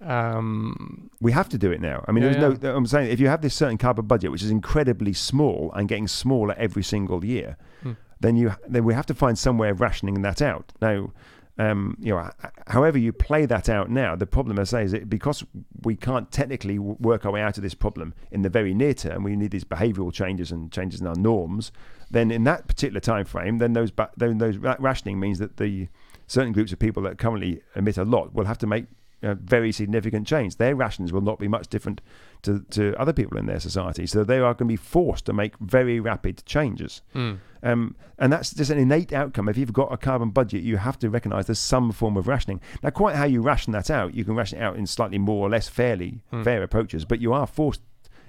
Um, 0.00 1.10
We 1.20 1.32
have 1.32 1.48
to 1.50 1.58
do 1.58 1.70
it 1.70 1.80
now. 1.80 2.04
I 2.08 2.12
mean, 2.12 2.24
Yeah, 2.24 2.38
there's 2.38 2.62
no. 2.62 2.74
I'm 2.76 2.86
saying 2.86 3.10
if 3.10 3.20
you 3.20 3.28
have 3.28 3.42
this 3.42 3.54
certain 3.54 3.78
carbon 3.78 4.06
budget, 4.06 4.30
which 4.30 4.42
is 4.42 4.50
incredibly 4.50 5.12
small 5.12 5.70
and 5.74 5.88
getting 5.88 6.08
smaller 6.08 6.54
every 6.56 6.82
single 6.82 7.24
year, 7.24 7.56
Hmm. 7.82 7.92
then 8.20 8.36
you 8.36 8.52
then 8.68 8.84
we 8.84 8.94
have 8.94 9.06
to 9.06 9.14
find 9.14 9.38
some 9.38 9.58
way 9.58 9.68
of 9.70 9.80
rationing 9.80 10.22
that 10.22 10.40
out. 10.40 10.72
Now, 10.80 11.12
um, 11.58 11.96
you 12.00 12.14
know, 12.14 12.30
however 12.68 12.96
you 12.96 13.12
play 13.12 13.44
that 13.44 13.68
out 13.68 13.90
now, 13.90 14.16
the 14.16 14.26
problem, 14.26 14.58
I 14.58 14.64
say, 14.64 14.84
is 14.84 14.92
that 14.92 15.10
because 15.10 15.44
we 15.82 15.94
can't 15.94 16.30
technically 16.30 16.78
work 16.78 17.26
our 17.26 17.32
way 17.32 17.42
out 17.42 17.58
of 17.58 17.62
this 17.62 17.74
problem 17.74 18.14
in 18.30 18.40
the 18.40 18.48
very 18.48 18.72
near 18.72 18.94
term, 18.94 19.22
we 19.24 19.36
need 19.36 19.50
these 19.50 19.64
behavioural 19.64 20.12
changes 20.12 20.50
and 20.50 20.72
changes 20.72 21.02
in 21.02 21.06
our 21.06 21.16
norms. 21.16 21.70
Then, 22.10 22.30
in 22.30 22.44
that 22.44 22.66
particular 22.66 23.00
time 23.00 23.26
frame, 23.26 23.58
then 23.58 23.74
those 23.74 23.92
then 24.16 24.38
those 24.38 24.56
rationing 24.56 25.20
means 25.20 25.38
that 25.38 25.58
the 25.58 25.88
certain 26.26 26.52
groups 26.52 26.72
of 26.72 26.78
people 26.78 27.02
that 27.02 27.18
currently 27.18 27.60
emit 27.74 27.98
a 27.98 28.04
lot 28.04 28.32
will 28.34 28.46
have 28.46 28.58
to 28.58 28.66
make 28.66 28.86
a 29.22 29.34
very 29.34 29.70
significant 29.72 30.26
change. 30.26 30.56
Their 30.56 30.74
rations 30.74 31.12
will 31.12 31.20
not 31.20 31.38
be 31.38 31.48
much 31.48 31.68
different 31.68 32.00
to, 32.42 32.60
to 32.70 32.94
other 32.98 33.12
people 33.12 33.36
in 33.36 33.46
their 33.46 33.60
society. 33.60 34.06
So 34.06 34.24
they 34.24 34.38
are 34.38 34.54
going 34.54 34.68
to 34.68 34.72
be 34.72 34.76
forced 34.76 35.26
to 35.26 35.32
make 35.34 35.58
very 35.58 36.00
rapid 36.00 36.42
changes. 36.46 37.02
mm, 37.14 37.38
Um, 37.62 37.96
and 38.18 38.32
that's 38.32 38.54
just 38.54 38.70
an 38.70 38.78
innate 38.78 39.12
outcome. 39.12 39.48
If 39.48 39.58
you've 39.58 39.72
got 39.74 39.92
a 39.92 39.98
carbon 39.98 40.30
budget, 40.30 40.62
you 40.62 40.78
have 40.78 40.98
to 41.00 41.10
recognise 41.10 41.44
there's 41.46 41.58
some 41.58 41.92
form 41.92 42.16
of 42.16 42.28
rationing. 42.28 42.60
Now, 42.82 42.90
quite 42.90 43.16
how 43.16 43.24
you 43.24 43.42
ration 43.42 43.72
that 43.74 43.90
out, 43.90 44.14
you 44.14 44.24
can 44.24 44.34
ration 44.34 44.58
it 44.58 44.62
out 44.62 44.76
in 44.76 44.86
slightly 44.86 45.18
more 45.18 45.46
or 45.46 45.50
less 45.50 45.68
fairly 45.68 46.22
Hmm. 46.30 46.42
fair 46.42 46.62
approaches, 46.62 47.04
but 47.04 47.20
you 47.20 47.32
are 47.34 47.46
forced 47.46 47.82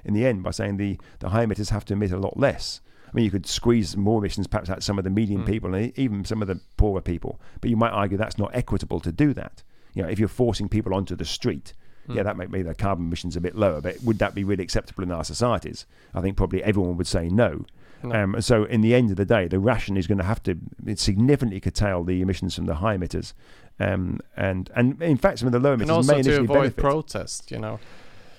in 0.03 0.13
the 0.13 0.25
end 0.25 0.43
by 0.43 0.51
saying 0.51 0.75
the, 0.77 0.97
the 1.19 1.29
high 1.29 1.45
emitters 1.45 1.69
have 1.69 1.85
to 1.85 1.93
emit 1.93 2.11
a 2.11 2.17
lot 2.17 2.35
less. 2.37 2.81
I 3.07 3.11
mean, 3.13 3.23
you 3.25 3.31
could 3.31 3.45
squeeze 3.45 3.95
more 3.95 4.19
emissions 4.19 4.47
perhaps 4.47 4.69
out 4.69 4.83
some 4.83 4.97
of 4.97 5.03
the 5.05 5.09
median 5.09 5.41
Hmm. 5.41 5.47
people 5.47 5.73
and 5.73 5.97
even 5.97 6.25
some 6.25 6.41
of 6.41 6.49
the 6.49 6.59
poorer 6.75 7.01
people, 7.01 7.39
but 7.61 7.69
you 7.69 7.77
might 7.77 7.91
argue 7.91 8.17
that's 8.17 8.37
not 8.37 8.51
equitable 8.53 8.99
to 9.01 9.11
do 9.11 9.33
that. 9.35 9.63
You 9.93 10.03
know, 10.03 10.09
if 10.09 10.19
you're 10.19 10.27
forcing 10.27 10.69
people 10.69 10.93
onto 10.93 11.15
the 11.15 11.25
street, 11.25 11.73
Hmm. 12.07 12.13
yeah, 12.13 12.23
that 12.23 12.35
might 12.35 12.49
make 12.49 12.65
the 12.65 12.73
carbon 12.73 13.05
emissions 13.05 13.35
a 13.35 13.41
bit 13.41 13.55
lower, 13.55 13.79
but 13.79 14.01
would 14.03 14.17
that 14.19 14.33
be 14.33 14.43
really 14.43 14.63
acceptable 14.63 15.03
in 15.03 15.11
our 15.11 15.23
societies? 15.23 15.85
I 16.15 16.21
think 16.21 16.35
probably 16.35 16.63
everyone 16.63 16.97
would 16.97 17.05
say 17.07 17.29
no. 17.29 17.65
no. 18.03 18.11
Um, 18.15 18.41
so, 18.41 18.63
in 18.63 18.81
the 18.81 18.95
end 18.95 19.11
of 19.11 19.17
the 19.17 19.25
day, 19.25 19.47
the 19.47 19.59
ration 19.59 19.95
is 19.97 20.07
going 20.07 20.17
to 20.17 20.23
have 20.23 20.41
to 20.43 20.57
significantly 20.95 21.59
curtail 21.59 22.03
the 22.03 22.21
emissions 22.21 22.55
from 22.55 22.65
the 22.65 22.75
high 22.75 22.97
emitters. 22.97 23.33
Um, 23.79 24.19
and 24.35 24.69
and 24.75 25.01
in 25.01 25.17
fact, 25.17 25.39
some 25.39 25.47
of 25.47 25.51
the 25.51 25.59
low 25.59 25.73
and 25.73 25.81
emitters 25.83 25.89
also 25.89 26.15
may 26.15 26.21
to 26.23 26.29
initially 26.29 26.45
avoid 26.45 26.55
benefit. 26.57 26.77
protest, 26.77 27.51
you 27.51 27.59
know. 27.59 27.79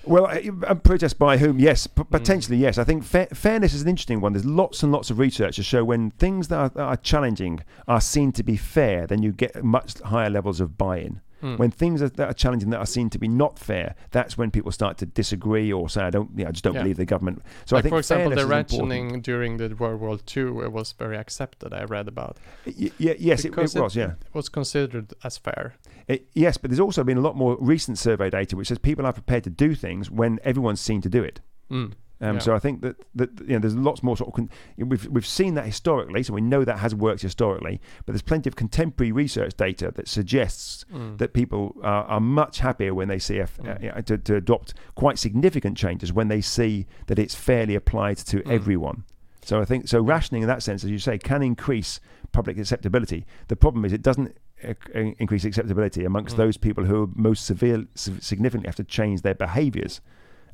Well, 0.05 0.25
uh, 0.25 0.39
a 0.67 0.75
protest 0.75 1.17
by 1.17 1.37
whom? 1.37 1.59
Yes, 1.59 1.87
Hmm. 1.87 2.01
potentially 2.03 2.57
yes. 2.57 2.77
I 2.77 2.83
think 2.83 3.05
fa- 3.05 3.27
fairness 3.33 3.73
is 3.73 3.81
an 3.83 3.87
interesting 3.87 4.19
one. 4.19 4.33
There's 4.33 4.45
lots 4.45 4.83
and 4.83 4.91
lots 4.91 5.09
of 5.09 5.17
research 5.19 5.55
to 5.55 5.63
show 5.63 5.85
when 5.85 6.11
things 6.11 6.49
that 6.49 6.57
are, 6.57 6.69
that 6.69 6.81
are 6.83 6.97
challenging 6.97 7.61
are 7.87 8.01
seen 8.01 8.33
to 8.33 8.43
be 8.43 8.57
fair, 8.57 9.07
then 9.07 9.23
you 9.23 9.31
get 9.31 9.63
much 9.63 9.99
higher 10.01 10.29
levels 10.29 10.59
of 10.59 10.77
buy-in. 10.77 11.21
Mm. 11.43 11.57
When 11.59 11.71
things 11.71 12.01
are, 12.01 12.07
that 12.09 12.29
are 12.29 12.33
challenging 12.33 12.69
that 12.69 12.79
are 12.79 12.85
seen 12.85 13.09
to 13.09 13.19
be 13.19 13.27
not 13.27 13.59
fair, 13.59 13.95
that's 14.11 14.37
when 14.37 14.49
people 14.49 14.71
start 14.71 14.97
to 14.99 15.05
disagree 15.05 15.73
or 15.73 15.89
say, 15.89 16.01
"I 16.03 16.09
don't, 16.09 16.29
you 16.37 16.43
know, 16.45 16.49
I 16.49 16.51
just 16.53 16.63
don't 16.63 16.73
Yeah. 16.75 16.83
believe 16.83 16.95
the 16.97 17.05
government." 17.05 17.41
So 17.65 17.75
I 17.75 17.81
think 17.81 17.91
for 17.91 17.99
example, 17.99 18.31
the 18.33 18.47
rationing 18.47 19.19
during 19.21 19.57
the 19.57 19.75
World 19.75 19.99
War 19.99 20.17
II 20.35 20.63
it 20.63 20.71
was 20.71 20.93
very 20.93 21.17
accepted. 21.17 21.73
I 21.73 21.83
read 21.83 22.07
about 22.07 22.37
Y- 22.65 22.91
y- 22.99 23.15
yes, 23.19 23.43
it, 23.45 23.57
it 23.57 23.75
was. 23.75 23.95
Yeah. 23.95 24.11
it 24.11 24.33
was 24.33 24.47
considered 24.49 25.13
as 25.23 25.37
fair. 25.37 25.75
It, 26.07 26.27
yes, 26.33 26.57
but 26.57 26.69
there's 26.69 26.79
also 26.79 27.03
been 27.03 27.17
a 27.17 27.21
lot 27.21 27.35
more 27.35 27.57
recent 27.59 27.97
survey 27.97 28.29
data 28.29 28.55
which 28.55 28.67
says 28.69 28.77
people 28.77 29.05
are 29.05 29.13
prepared 29.13 29.43
to 29.43 29.49
do 29.49 29.75
things 29.75 30.09
when 30.09 30.39
everyone's 30.43 30.81
seen 30.81 31.01
to 31.01 31.09
do 31.09 31.23
it. 31.23 31.41
Mm. 31.71 31.93
Um, 32.23 32.35
Yeah. 32.35 32.39
So 32.39 32.55
I 32.55 32.59
think 32.59 32.81
that, 32.81 32.95
that 33.15 33.29
you 33.41 33.53
know 33.53 33.59
there's 33.59 33.75
lots 33.75 34.01
more 34.03 34.15
sort 34.17 34.29
of 34.29 34.33
con- 34.35 34.49
we've 34.77 35.05
we've 35.07 35.25
seen 35.25 35.53
that 35.55 35.65
historically, 35.65 36.23
so 36.23 36.33
we 36.33 36.41
know 36.41 36.63
that 36.63 36.79
has 36.79 36.95
worked 36.95 37.21
historically. 37.21 37.81
But 38.05 38.13
there's 38.13 38.21
plenty 38.21 38.47
of 38.49 38.55
contemporary 38.55 39.11
research 39.11 39.53
data 39.57 39.91
that 39.95 40.07
suggests 40.07 40.85
Mm. 40.93 41.17
that 41.17 41.33
people 41.33 41.75
are, 41.83 42.03
are 42.05 42.19
much 42.19 42.59
happier 42.59 42.93
when 42.93 43.07
they 43.07 43.19
see 43.19 43.39
a 43.39 43.47
Mm. 43.47 43.69
uh, 43.69 43.77
you 43.81 43.89
know, 43.91 44.01
to, 44.01 44.17
to 44.17 44.35
adopt 44.35 44.73
quite 44.95 45.17
significant 45.19 45.77
changes 45.77 46.11
when 46.13 46.27
they 46.27 46.41
see 46.41 46.85
that 47.07 47.19
it's 47.19 47.35
fairly 47.35 47.75
applied 47.75 48.17
to 48.17 48.37
Mm. 48.37 48.51
everyone. 48.51 49.03
So 49.45 49.59
I 49.61 49.65
think 49.65 49.87
so 49.89 50.01
rationing 50.01 50.41
in 50.43 50.47
that 50.47 50.63
sense, 50.63 50.83
as 50.85 50.89
you 50.89 50.99
say, 50.99 51.17
can 51.17 51.41
increase 51.43 51.99
public 52.31 52.57
acceptability. 52.57 53.25
The 53.49 53.55
problem 53.57 53.83
is 53.85 53.91
it 53.93 54.01
doesn't 54.01 54.35
uh, 54.65 54.73
increase 55.19 55.43
acceptability 55.43 56.05
amongst 56.05 56.35
Mm. 56.35 56.37
those 56.37 56.55
people 56.57 56.85
who 56.85 57.11
most 57.15 57.43
severe, 57.45 57.83
sig- 57.95 58.23
significantly 58.23 58.67
have 58.67 58.77
to 58.77 58.85
change 58.85 59.21
their 59.21 59.35
behaviours. 59.35 59.99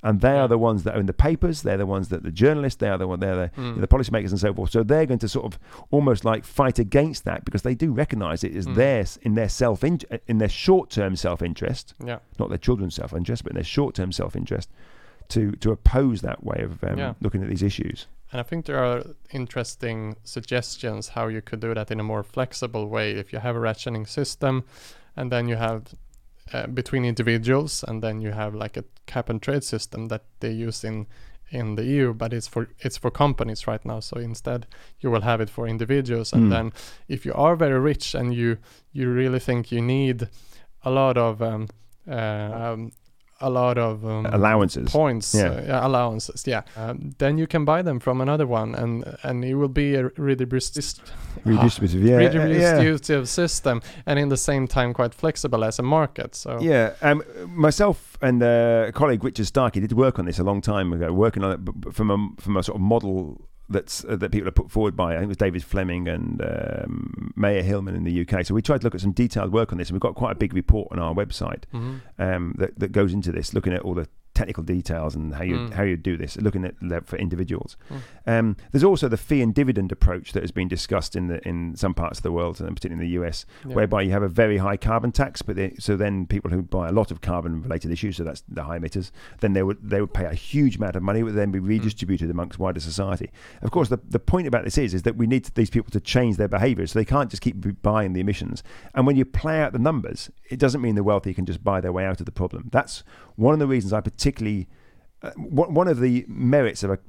And 0.01 0.21
they 0.21 0.37
are 0.39 0.47
the 0.47 0.57
ones 0.57 0.83
that 0.83 0.95
own 0.95 1.05
the 1.07 1.13
papers. 1.13 1.61
They're 1.61 1.77
the 1.77 1.85
ones 1.85 2.07
that 2.09 2.23
the 2.23 2.31
journalists. 2.31 2.79
They 2.79 2.87
are 2.89 2.97
the 2.97 3.07
one. 3.07 3.19
They're 3.19 3.35
the, 3.35 3.49
Mm. 3.61 3.81
the 3.81 3.87
policymakers 3.87 4.29
and 4.31 4.39
so 4.39 4.53
forth. 4.53 4.71
So 4.71 4.81
they're 4.83 5.05
going 5.05 5.19
to 5.19 5.27
sort 5.29 5.45
of 5.45 5.59
almost 5.91 6.23
like 6.23 6.45
fight 6.45 6.79
against 6.79 7.25
that 7.25 7.43
because 7.45 7.63
they 7.63 7.75
do 7.75 7.91
recognise 7.91 8.43
it 8.43 8.55
is 8.55 8.65
Mm. 8.67 8.75
theirs 8.75 9.19
in 9.21 9.35
their 9.35 9.49
self 9.49 9.83
in 9.83 10.37
their 10.37 10.49
short 10.49 10.89
term 10.89 11.15
self 11.15 11.41
interest, 11.41 11.93
Yeah. 12.03 12.19
not 12.39 12.49
their 12.49 12.57
children's 12.57 12.95
self 12.95 13.13
interest, 13.13 13.43
but 13.43 13.51
in 13.51 13.55
their 13.55 13.63
short 13.63 13.93
term 13.95 14.11
self 14.11 14.35
interest, 14.35 14.69
to 15.29 15.51
to 15.53 15.71
oppose 15.71 16.21
that 16.21 16.43
way 16.43 16.61
of 16.63 16.83
um, 16.83 16.97
Yeah. 16.97 17.13
looking 17.21 17.43
at 17.43 17.49
these 17.49 17.63
issues. 17.63 18.07
And 18.31 18.39
I 18.39 18.43
think 18.43 18.65
there 18.65 18.83
are 18.83 19.03
interesting 19.31 20.15
suggestions 20.23 21.09
how 21.09 21.27
you 21.27 21.41
could 21.41 21.59
do 21.59 21.73
that 21.73 21.91
in 21.91 21.99
a 21.99 22.03
more 22.03 22.23
flexible 22.23 22.87
way. 22.87 23.11
If 23.13 23.33
you 23.33 23.39
have 23.39 23.55
a 23.55 23.59
rationing 23.59 24.05
system, 24.05 24.63
and 25.15 25.31
then 25.31 25.47
you 25.47 25.55
have 25.57 25.81
uh, 26.53 26.65
between 26.67 27.05
individuals, 27.05 27.83
and 27.87 28.01
then 28.01 28.21
you 28.21 28.31
have 28.31 28.55
like 28.55 28.75
a 28.77 28.83
cap 29.13 29.29
and 29.29 29.41
trade 29.41 29.63
system 29.63 30.07
that 30.07 30.21
they 30.39 30.51
use 30.65 30.87
in 30.87 31.05
in 31.51 31.75
the 31.75 31.83
EU, 31.83 32.13
but 32.13 32.31
it's 32.33 32.47
for 32.47 32.67
it's 32.85 32.97
for 32.99 33.11
companies 33.11 33.67
right 33.67 33.85
now. 33.85 33.99
So 34.01 34.19
instead, 34.19 34.65
you 35.03 35.11
will 35.11 35.21
have 35.23 35.41
it 35.43 35.49
for 35.49 35.67
individuals, 35.67 36.33
and 36.33 36.43
Mm. 36.43 36.49
then 36.49 36.71
if 37.07 37.25
you 37.25 37.33
are 37.35 37.55
very 37.57 37.79
rich 37.79 38.15
and 38.15 38.33
you 38.33 38.57
you 38.93 39.13
really 39.15 39.39
think 39.39 39.71
you 39.71 39.81
need 39.81 40.27
a 40.83 40.89
lot 40.89 41.17
of 41.17 41.41
um, 41.41 41.67
uh, 42.07 42.73
um, 42.73 42.91
a 43.41 43.49
lot 43.49 43.77
of 43.77 44.03
um, 44.03 44.25
Allowances. 44.25 44.91
points, 44.91 45.33
Yeah. 45.33 45.49
uh, 45.51 45.61
yeah, 45.67 45.87
allowances, 45.87 46.43
yeah. 46.47 46.61
Um, 46.75 47.11
then 47.17 47.37
you 47.37 47.47
can 47.47 47.65
buy 47.65 47.81
them 47.83 47.99
from 47.99 48.21
another 48.21 48.45
one, 48.45 48.75
and 48.75 49.03
and 49.23 49.45
it 49.45 49.55
will 49.55 49.73
be 49.73 49.95
a 49.95 50.09
redistrib- 50.09 50.99
Redistributive, 51.45 52.03
yeah, 52.03 52.17
uh, 52.17 52.19
yeah. 52.21 52.45
redistributive 52.45 53.27
system, 53.27 53.81
and 54.05 54.19
in 54.19 54.29
the 54.29 54.37
same 54.37 54.67
time 54.67 54.93
quite 54.93 55.13
flexible 55.15 55.63
as 55.63 55.79
a 55.79 55.83
market. 55.83 56.35
So 56.35 56.59
Yeah, 56.61 56.91
um, 57.01 57.23
myself 57.47 58.08
and 58.21 58.41
a 58.43 58.91
colleague 58.93 59.23
Richard 59.23 59.45
Starkey 59.47 59.79
did 59.79 59.93
work 59.93 60.19
on 60.19 60.25
this 60.25 60.39
a 60.39 60.43
long 60.43 60.61
time 60.61 60.91
ago, 60.93 61.11
working 61.13 61.43
on 61.43 61.51
it 61.87 61.93
from 61.93 62.11
a 62.11 62.41
from 62.41 62.57
a 62.57 62.63
sort 62.63 62.75
of 62.75 62.81
model 62.81 63.47
that's 63.71 64.03
uh, 64.05 64.15
that 64.15 64.31
people 64.31 64.45
have 64.47 64.55
put 64.55 64.71
forward 64.71 64.95
by 64.95 65.11
I 65.13 65.17
think 65.17 65.25
it 65.25 65.27
was 65.27 65.37
David 65.37 65.63
Fleming 65.63 66.07
and 66.07 66.41
um, 66.41 67.31
Mayer 67.35 67.61
Hillman 67.61 67.95
in 67.95 68.03
the 68.03 68.21
UK. 68.27 68.45
So 68.45 68.53
we 68.55 68.61
tried 68.61 68.81
to 68.81 68.87
look 68.87 68.95
at 68.95 69.01
some 69.01 69.11
detailed 69.11 69.51
work 69.53 69.71
on 69.71 69.77
this, 69.77 69.89
and 69.89 69.95
we've 69.95 70.01
got 70.01 70.15
quite 70.15 70.31
a 70.31 70.35
big 70.35 70.53
report 70.53 70.87
on 70.91 70.99
our 70.99 71.13
website 71.13 71.63
Mhm. 71.73 72.01
um, 72.17 72.55
that 72.57 72.79
that 72.79 72.91
goes 72.91 73.13
into 73.13 73.31
this, 73.31 73.53
looking 73.53 73.73
at 73.73 73.81
all 73.81 73.93
the 73.93 74.07
technical 74.39 74.63
details 74.63 75.11
and 75.17 75.25
how 75.35 75.43
you 75.43 75.55
Mm. 75.59 75.73
how 75.77 75.83
you 75.83 75.97
do 76.11 76.15
this, 76.23 76.31
looking 76.37 76.63
at 76.65 76.75
for 77.09 77.17
individuals. 77.17 77.71
Mm. 77.89 77.99
Um, 78.33 78.47
there's 78.71 78.83
also 78.91 79.07
the 79.15 79.17
fee 79.27 79.41
and 79.45 79.53
dividend 79.53 79.91
approach 79.91 80.31
that 80.33 80.43
has 80.43 80.51
been 80.59 80.67
discussed 80.77 81.15
in 81.19 81.27
the 81.27 81.37
in 81.47 81.75
some 81.75 81.93
parts 81.93 82.19
of 82.19 82.23
the 82.23 82.31
world, 82.31 82.55
and 82.61 82.75
particularly 82.75 83.05
in 83.05 83.11
the 83.11 83.15
US, 83.21 83.45
Yeah. 83.67 83.75
whereby 83.77 83.99
you 84.05 84.11
have 84.11 84.23
a 84.23 84.33
very 84.43 84.57
high 84.57 84.77
carbon 84.77 85.11
tax, 85.11 85.41
but 85.41 85.55
they, 85.55 85.69
so 85.79 85.91
then 85.97 86.25
people 86.35 86.49
who 86.51 86.61
buy 86.61 86.87
a 86.87 86.91
lot 86.99 87.09
of 87.11 87.17
carbon 87.21 87.61
related 87.61 87.91
issues, 87.91 88.13
so 88.17 88.23
that's 88.23 88.43
the 88.47 88.63
high 88.63 88.79
emitters, 88.79 89.11
then 89.41 89.53
they 89.53 89.63
would 89.63 89.77
they 89.93 89.99
would 90.03 90.13
pay 90.13 90.25
a 90.25 90.33
huge 90.51 90.75
amount 90.77 90.95
of 90.95 91.03
money, 91.03 91.21
would 91.23 91.35
then 91.35 91.51
be 91.51 91.59
redistributed 91.59 92.29
amongst 92.29 92.59
wider 92.59 92.79
society. 92.79 93.29
Of 93.61 93.71
course, 93.71 93.89
the, 93.89 93.99
the 94.17 94.19
point 94.33 94.47
about 94.47 94.63
this 94.63 94.77
is 94.77 94.93
is 94.93 95.01
that 95.03 95.15
we 95.21 95.27
need 95.27 95.43
these 95.55 95.69
people 95.69 95.91
to 95.91 95.99
change 96.15 96.37
their 96.37 96.47
behaviours, 96.47 96.91
so 96.91 96.99
they 96.99 97.05
can't 97.15 97.29
just 97.29 97.41
keep 97.41 97.55
buying 97.81 98.13
the 98.13 98.21
emissions. 98.21 98.63
And 98.95 99.05
when 99.07 99.15
you 99.17 99.25
play 99.25 99.61
out 99.63 99.73
the 99.73 99.79
numbers, 99.89 100.31
it 100.49 100.59
doesn't 100.59 100.81
mean 100.81 100.95
the 100.95 101.03
wealthy 101.03 101.33
can 101.33 101.45
just 101.45 101.63
buy 101.63 101.81
their 101.81 101.91
way 101.93 102.05
out 102.05 102.19
of 102.21 102.25
the 102.25 102.31
problem. 102.31 102.69
That's 102.71 103.03
one 103.39 103.53
of 103.53 103.59
the 103.59 103.67
reasons 103.67 103.93
I 103.93 104.01
particularly 104.01 104.67
uh, 105.21 105.31
one 105.31 105.87
of 105.87 105.99
the 105.99 106.25
merits 106.27 106.83
of 106.83 106.91
a 106.91 106.99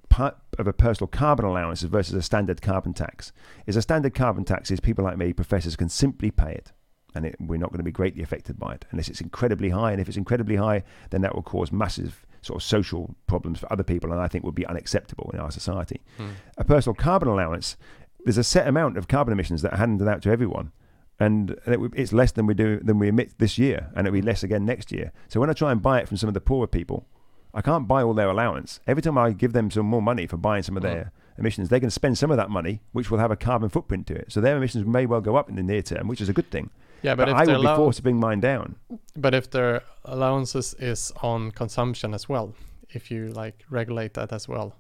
of 0.59 0.67
a 0.67 0.73
personal 0.73 1.09
carbon 1.09 1.45
allowance 1.45 1.83
versus 1.83 2.15
a 2.15 2.23
standard 2.23 2.61
carbon 2.61 2.93
tax 2.93 3.33
is 3.67 3.77
a 3.77 3.83
standard 3.83 4.15
carbon 4.15 4.45
tax 4.45 4.71
is 4.71 4.81
people 4.81 5.05
like 5.05 5.17
me, 5.17 5.33
professors, 5.33 5.77
can 5.77 5.89
simply 5.89 6.31
pay 6.31 6.53
it, 6.53 6.73
and 7.15 7.25
it, 7.25 7.37
we're 7.41 7.59
not 7.59 7.71
going 7.71 7.79
to 7.79 7.85
be 7.85 7.93
greatly 7.93 8.23
affected 8.23 8.59
by 8.59 8.75
it 8.75 8.85
unless 8.91 9.09
it's 9.09 9.21
incredibly 9.21 9.71
high. 9.71 9.93
And 9.93 10.01
if 10.01 10.09
it's 10.09 10.17
incredibly 10.17 10.57
high, 10.57 10.83
then 11.11 11.23
that 11.23 11.35
will 11.35 11.43
cause 11.43 11.71
massive 11.73 12.27
sort 12.43 12.57
of 12.57 12.63
social 12.63 13.15
problems 13.27 13.61
for 13.61 13.73
other 13.73 13.85
people, 13.85 14.13
and 14.13 14.21
I 14.21 14.29
think 14.29 14.45
would 14.45 14.55
be 14.55 14.67
unacceptable 14.67 15.31
in 15.33 15.41
our 15.41 15.51
society. 15.51 16.01
Mm. 16.19 16.33
A 16.59 16.65
personal 16.65 16.95
carbon 16.95 17.29
allowance, 17.29 17.77
there's 18.25 18.39
a 18.39 18.45
set 18.45 18.67
amount 18.67 18.99
of 18.99 19.09
carbon 19.09 19.33
emissions 19.33 19.63
that 19.63 19.75
are 19.75 19.79
handed 19.79 20.09
out 20.09 20.23
to 20.23 20.31
everyone. 20.31 20.73
And 21.21 21.51
it 21.67 21.79
it's 21.95 22.13
less 22.13 22.33
than 22.33 22.47
we 22.47 22.55
do 22.55 22.81
than 22.81 22.99
we 22.99 23.09
emit 23.09 23.39
this 23.39 23.59
year, 23.59 23.91
and 23.95 24.07
it'll 24.07 24.15
be 24.15 24.23
less 24.23 24.43
again 24.43 24.65
next 24.65 24.91
year. 24.91 25.13
So 25.29 25.39
when 25.39 25.51
I 25.51 25.53
try 25.53 25.71
and 25.71 25.83
buy 25.83 26.01
it 26.01 26.09
from 26.09 26.17
some 26.17 26.29
of 26.29 26.35
the 26.35 26.41
poorer 26.41 26.67
people, 26.67 27.07
I 27.53 27.61
can't 27.61 27.87
buy 27.87 28.03
all 28.03 28.15
their 28.15 28.31
allowance. 28.31 28.81
Every 28.87 29.03
time 29.03 29.19
I 29.19 29.33
give 29.33 29.53
them 29.53 29.71
some 29.71 29.85
more 29.87 30.01
money 30.01 30.27
for 30.27 30.39
buying 30.39 30.63
some 30.63 30.77
of 30.79 30.83
Mm. 30.83 30.87
their 30.91 31.13
emissions, 31.37 31.69
they're 31.69 31.79
going 31.81 31.89
to 31.89 32.01
spend 32.03 32.17
some 32.17 32.31
of 32.31 32.37
that 32.39 32.49
money, 32.51 32.81
which 32.93 33.11
will 33.11 33.19
have 33.19 33.31
a 33.31 33.37
carbon 33.37 33.69
footprint 33.69 34.07
to 34.07 34.15
it. 34.15 34.33
So 34.33 34.41
their 34.41 34.57
emissions 34.57 34.87
may 34.87 35.05
well 35.07 35.21
go 35.21 35.37
up 35.37 35.49
in 35.51 35.57
the 35.57 35.63
near 35.63 35.83
term, 35.83 36.09
which 36.09 36.21
is 36.23 36.29
a 36.29 36.33
good 36.33 36.51
thing. 36.51 36.71
yeah, 37.03 37.15
But, 37.15 37.27
but, 37.27 37.35
I 37.37 37.45
their 37.45 37.57
will 37.57 37.63
be 37.63 37.77
forced 37.77 37.97
to 37.99 38.03
bring 38.03 38.19
mine 38.19 38.41
down. 38.41 38.77
but 39.17 39.35
if 39.35 39.51
their 39.51 39.83
allowances 40.05 40.75
is 40.79 41.13
on 41.23 41.51
consumption 41.51 42.15
as 42.15 42.29
well, 42.29 42.55
if 42.91 43.11
you 43.11 43.29
like 43.29 43.65
regulate 43.69 44.15
that 44.15 44.33
as 44.33 44.49
well. 44.49 44.75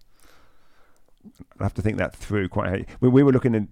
I'll 1.59 1.65
have 1.65 1.75
to 1.75 1.83
think 1.83 1.99
that 1.99 2.17
through 2.17 2.49
quite. 2.49 2.89
We, 3.01 3.09
we 3.11 3.23
were 3.23 3.33
looking 3.33 3.55
at 3.55 3.65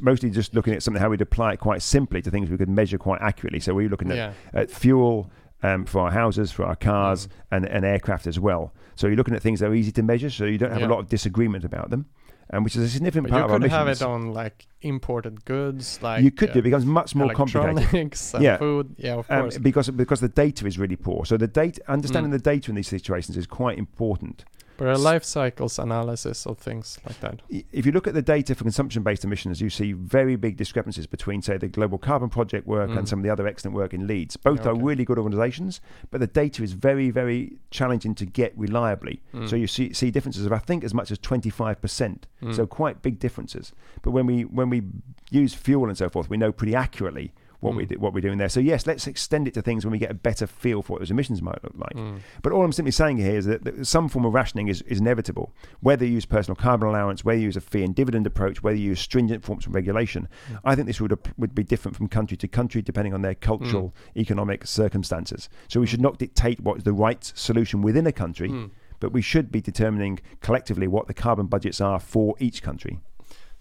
mostly 0.00 0.30
just 0.30 0.54
looking 0.54 0.74
at 0.74 0.82
something 0.82 1.00
how 1.00 1.10
we'd 1.10 1.20
apply 1.20 1.52
it 1.54 1.60
quite 1.60 1.82
simply 1.82 2.22
to 2.22 2.30
things 2.30 2.50
we 2.50 2.56
could 2.56 2.68
measure 2.68 2.98
quite 2.98 3.20
accurately. 3.20 3.60
So 3.60 3.74
we're 3.74 3.88
looking 3.88 4.10
at, 4.10 4.16
Yeah. 4.16 4.32
at 4.54 4.70
fuel, 4.70 5.30
um, 5.62 5.84
for 5.84 6.00
our 6.02 6.10
houses, 6.12 6.52
for 6.52 6.64
our 6.64 6.76
cars, 6.76 7.26
Mm. 7.26 7.30
and, 7.52 7.66
and 7.66 7.84
aircraft 7.84 8.26
as 8.26 8.38
well. 8.38 8.72
So 8.94 9.06
you're 9.06 9.16
looking 9.16 9.34
at 9.34 9.42
things 9.42 9.60
that 9.60 9.66
are 9.66 9.74
easy 9.74 9.92
to 9.92 10.02
measure, 10.02 10.30
so 10.30 10.44
you 10.44 10.58
don't 10.58 10.70
have 10.70 10.80
Yeah. 10.80 10.86
a 10.86 10.94
lot 10.94 11.00
of 11.00 11.08
disagreement 11.08 11.64
about 11.64 11.90
them, 11.90 12.06
um, 12.52 12.62
which 12.64 12.76
is 12.76 12.82
a 12.82 12.88
significant 12.88 13.24
But 13.28 13.32
part 13.32 13.44
of 13.46 13.50
our 13.50 13.56
You 13.58 13.62
could 13.62 13.70
have 13.72 13.88
it 13.88 14.02
on 14.02 14.32
like 14.32 14.66
imported 14.82 15.44
goods, 15.44 15.98
like 16.02 16.22
you 16.22 16.30
could 16.30 16.50
uh, 16.50 16.52
do. 16.54 16.58
It 16.60 16.62
becomes 16.62 16.86
much 16.86 17.14
more 17.16 17.32
complicated. 17.32 17.92
and 17.92 18.14
Yeah. 18.42 18.56
food. 18.56 18.94
Yeah, 18.98 19.14
of 19.14 19.30
Um, 19.30 19.42
course. 19.42 19.58
because 19.58 19.90
because 19.90 20.20
the 20.20 20.28
data 20.28 20.64
is 20.66 20.78
really 20.78 20.96
poor. 20.96 21.24
So 21.24 21.36
the 21.36 21.48
data, 21.48 21.80
understanding 21.88 22.30
Mm. 22.30 22.36
the 22.36 22.50
data 22.50 22.70
in 22.70 22.76
these 22.76 22.88
situations 22.88 23.36
is 23.36 23.46
quite 23.48 23.78
important. 23.78 24.44
But 24.78 24.86
a 24.88 24.96
life 24.96 25.24
cycles 25.24 25.78
analysis 25.78 26.46
of 26.46 26.56
things 26.58 26.98
like 27.04 27.20
that. 27.20 27.42
If 27.72 27.84
you 27.84 27.92
look 27.92 28.06
at 28.06 28.14
the 28.14 28.22
data 28.22 28.54
for 28.54 28.64
consumption-based 28.64 29.24
emissions, 29.24 29.60
you 29.60 29.68
see 29.68 29.92
very 29.92 30.36
big 30.36 30.56
discrepancies 30.56 31.06
between, 31.06 31.42
say, 31.42 31.58
the 31.58 31.68
Global 31.68 31.98
Carbon 31.98 32.30
Project 32.30 32.66
work 32.66 32.88
and 32.90 33.00
Mm. 33.00 33.08
some 33.08 33.18
of 33.18 33.24
the 33.24 33.30
other 33.30 33.46
excellent 33.46 33.74
work 33.74 33.92
in 33.92 34.06
Leeds. 34.06 34.36
Both 34.36 34.64
Yeah, 34.64 34.70
are 34.72 34.74
really 34.74 35.04
good 35.04 35.18
organisations, 35.18 35.80
but 36.10 36.20
the 36.20 36.26
data 36.26 36.62
is 36.62 36.72
very, 36.72 37.10
very 37.10 37.58
challenging 37.70 38.14
to 38.14 38.24
get 38.24 38.56
reliably. 38.56 39.20
Mm. 39.34 39.48
So 39.48 39.56
you 39.56 39.66
see 39.66 39.92
see 39.92 40.10
differences 40.10 40.46
of 40.46 40.52
I 40.52 40.58
think 40.58 40.84
as 40.84 40.94
much 40.94 41.10
as 41.10 41.18
25%. 41.18 42.26
Mm. 42.42 42.54
So 42.54 42.66
quite 42.66 43.02
big 43.02 43.18
differences. 43.18 43.72
But 44.02 44.12
when 44.12 44.26
we 44.26 44.42
when 44.42 44.70
we 44.70 44.82
use 45.30 45.54
fuel 45.54 45.88
and 45.88 45.98
so 45.98 46.08
forth, 46.08 46.30
we 46.30 46.36
know 46.36 46.52
pretty 46.52 46.74
accurately 46.74 47.32
what 47.60 47.74
we 47.74 47.84
Mm. 47.84 47.88
do, 47.88 47.94
what 47.98 48.12
we're 48.14 48.20
doing 48.20 48.38
there. 48.38 48.48
So 48.48 48.60
yes, 48.60 48.86
let's 48.86 49.06
extend 49.08 49.48
it 49.48 49.54
to 49.54 49.62
things 49.62 49.84
when 49.84 49.90
we 49.92 49.98
get 49.98 50.10
a 50.10 50.14
better 50.14 50.46
feel 50.46 50.80
for 50.80 50.92
what 50.92 51.00
those 51.00 51.10
emissions 51.10 51.42
might 51.42 51.62
look 51.64 51.74
like. 51.76 51.94
Mm. 51.94 52.20
But 52.42 52.52
all 52.52 52.64
I'm 52.64 52.70
simply 52.72 52.92
saying 52.92 53.16
here 53.16 53.36
is 53.36 53.46
that, 53.46 53.64
that 53.64 53.84
some 53.86 54.08
form 54.08 54.24
of 54.24 54.32
rationing 54.32 54.68
is, 54.68 54.82
is 54.82 55.00
inevitable. 55.00 55.52
Whether 55.80 56.04
you 56.06 56.12
use 56.12 56.24
personal 56.24 56.54
carbon 56.54 56.88
allowance, 56.88 57.24
whether 57.24 57.38
you 57.38 57.46
use 57.46 57.56
a 57.56 57.60
fee 57.60 57.82
and 57.82 57.94
dividend 57.94 58.26
approach, 58.28 58.62
whether 58.62 58.76
you 58.78 58.90
use 58.90 59.00
stringent 59.00 59.44
forms 59.44 59.66
of 59.66 59.74
regulation, 59.74 60.28
Mm. 60.50 60.58
I 60.64 60.74
think 60.74 60.86
this 60.86 61.00
would 61.00 61.18
would 61.36 61.54
be 61.54 61.64
different 61.64 61.96
from 61.96 62.06
country 62.08 62.36
to 62.36 62.46
country 62.48 62.80
depending 62.80 63.12
on 63.12 63.22
their 63.22 63.34
cultural, 63.34 63.94
economic 64.16 64.66
circumstances. 64.66 65.48
So 65.68 65.80
we 65.80 65.86
should 65.86 66.00
not 66.00 66.18
dictate 66.18 66.60
what 66.60 66.78
is 66.78 66.84
the 66.84 66.92
right 66.92 67.24
solution 67.34 67.82
within 67.82 68.06
a 68.06 68.12
country, 68.12 68.70
but 69.00 69.12
we 69.12 69.22
should 69.22 69.50
be 69.50 69.60
determining 69.60 70.20
collectively 70.40 70.86
what 70.86 71.06
the 71.08 71.14
carbon 71.14 71.46
budgets 71.46 71.80
are 71.80 71.98
for 71.98 72.34
each 72.38 72.62
country. 72.62 73.00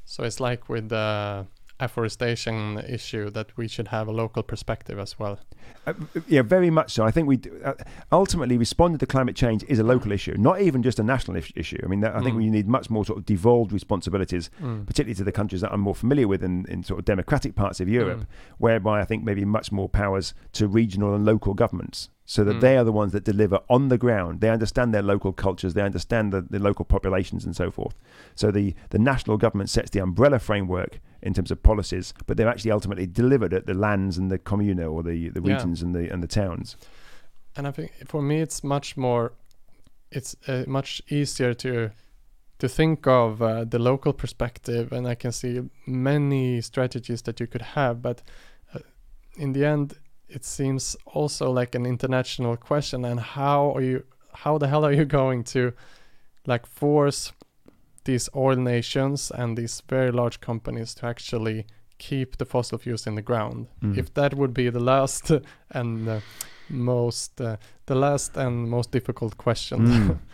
So 0.06 0.24
it's 0.24 0.40
like 0.40 0.70
with 0.70 0.90
the 0.90 1.48
afforestation 1.80 2.78
issue 2.88 3.30
that 3.32 3.56
we 3.58 3.68
should 3.68 3.90
have 3.90 4.08
a 4.08 4.12
local 4.12 4.44
perspective 4.44 5.00
as 5.00 5.18
well. 5.20 5.40
Uh, 5.86 5.94
yeah, 6.28 6.42
very 6.42 6.70
much 6.70 6.92
so. 6.94 7.04
I 7.04 7.12
think 7.12 7.28
we 7.28 7.38
do, 7.38 7.60
uh, 7.64 7.74
ultimately 8.12 8.58
responding 8.58 8.98
to 9.00 9.06
climate 9.06 9.36
change 9.36 9.64
is 9.68 9.80
a 9.80 9.84
local 9.84 10.12
issue, 10.12 10.36
not 10.38 10.62
even 10.62 10.82
just 10.84 11.00
a 11.00 11.04
national 11.04 11.38
is- 11.38 11.52
issue. 11.56 11.80
I 11.84 11.88
mean, 11.88 12.00
that, 12.02 12.16
I 12.16 12.22
think 12.22 12.36
Mm. 12.36 12.38
we 12.40 12.50
need 12.50 12.68
much 12.68 12.90
more 12.90 13.06
sort 13.06 13.20
of 13.20 13.26
devolved 13.26 13.72
responsibilities, 13.72 14.50
Mm. 14.62 14.86
particularly 14.86 15.16
to 15.16 15.24
the 15.24 15.32
countries 15.32 15.62
that 15.62 15.72
I'm 15.74 15.82
more 15.82 15.96
familiar 15.96 16.28
with 16.28 16.44
in, 16.44 16.66
in 16.68 16.84
sort 16.84 17.00
of 17.00 17.06
democratic 17.06 17.56
parts 17.56 17.80
of 17.80 17.90
Europe, 17.90 18.20
Mm. 18.22 18.26
whereby 18.58 19.02
I 19.02 19.06
think 19.06 19.24
maybe 19.24 19.46
much 19.46 19.72
more 19.72 19.90
powers 19.90 20.34
to 20.54 20.68
regional 20.68 21.14
and 21.16 21.26
local 21.26 21.54
governments. 21.54 22.10
So 22.30 22.44
that 22.44 22.58
Mm. 22.58 22.62
they 22.62 22.78
are 22.78 22.84
the 22.84 22.92
ones 22.92 23.14
that 23.14 23.24
deliver 23.24 23.60
on 23.70 23.88
the 23.88 23.98
ground. 23.98 24.42
They 24.42 24.50
understand 24.50 24.94
their 24.94 25.02
local 25.02 25.32
cultures, 25.32 25.74
they 25.74 25.82
understand 25.82 26.34
the, 26.34 26.42
the 26.42 26.60
local 26.60 26.84
populations 26.84 27.46
and 27.46 27.56
so 27.56 27.72
forth. 27.72 27.96
So 28.36 28.52
the, 28.52 28.76
the 28.90 29.00
national 29.00 29.38
government 29.38 29.70
sets 29.70 29.90
the 29.92 30.00
umbrella 30.00 30.40
framework 30.40 31.00
in 31.22 31.34
terms 31.34 31.52
of 31.52 31.62
policies, 31.64 32.14
but 32.26 32.38
they're 32.38 32.50
actually 32.50 32.72
ultimately 32.72 33.08
delivered 33.08 33.54
at 33.54 33.66
the 33.66 33.74
lands 33.74 34.18
and 34.18 34.30
the 34.32 34.38
commune 34.38 34.80
or 34.84 35.04
the, 35.04 35.30
the 35.30 35.42
Yeah. 35.42 35.54
regions 35.56 35.82
and 35.84 35.94
the 35.96 36.10
and 36.14 36.22
the 36.24 36.28
towns. 36.28 36.78
And 37.56 37.68
I 37.68 37.72
think 37.72 37.92
for 38.08 38.22
me 38.22 38.42
it's 38.42 38.64
much 38.64 38.96
more, 38.98 39.32
it's 40.12 40.36
uh, 40.48 40.64
much 40.68 41.02
easier 41.10 41.54
to 41.56 41.90
to 42.60 42.68
think 42.68 43.06
of 43.08 43.42
uh, 43.42 43.66
the 43.66 43.78
local 43.80 44.14
perspective, 44.14 44.92
and 44.92 45.08
I 45.08 45.16
can 45.16 45.32
see 45.32 45.62
many 45.86 46.62
strategies 46.62 47.22
that 47.24 47.40
you 47.40 47.48
could 47.48 47.62
have, 47.62 48.02
but 48.02 48.22
uh, 48.74 48.80
in 49.38 49.54
the 49.54 49.64
end, 49.66 49.94
it 50.28 50.44
seems 50.46 50.96
also 51.06 51.52
like 51.52 51.76
an 51.78 51.86
international 51.86 52.58
question. 52.58 53.06
And 53.06 53.20
how 53.20 53.74
are 53.76 53.84
you? 53.84 54.04
How 54.34 54.58
the 54.58 54.68
hell 54.68 54.84
are 54.86 54.92
you 54.96 55.06
going 55.22 55.44
to, 55.54 55.72
like, 56.48 56.66
force 56.68 57.32
these 58.08 58.30
oil 58.36 58.56
nations 58.56 59.32
and 59.32 59.58
these 59.58 59.84
very 59.88 60.12
large 60.12 60.40
companies 60.40 60.96
to 60.96 61.06
actually 61.06 61.66
keep 62.00 62.38
the 62.38 62.46
fossil 62.46 62.78
fuels 62.80 63.06
in 63.06 63.16
the 63.16 63.22
ground? 63.22 63.68
Mm. 63.84 63.98
If 63.98 64.14
that 64.16 64.34
would 64.34 64.54
be 64.54 64.70
the 64.72 64.80
last 64.80 65.32
and 65.70 66.10
uh, 66.10 66.20
most, 66.70 67.40
uh, 67.40 67.58
the 67.86 67.96
last 67.96 68.38
and 68.38 68.70
most 68.70 68.92
difficult 68.92 69.38
question. 69.38 69.80
Mm. 69.88 70.20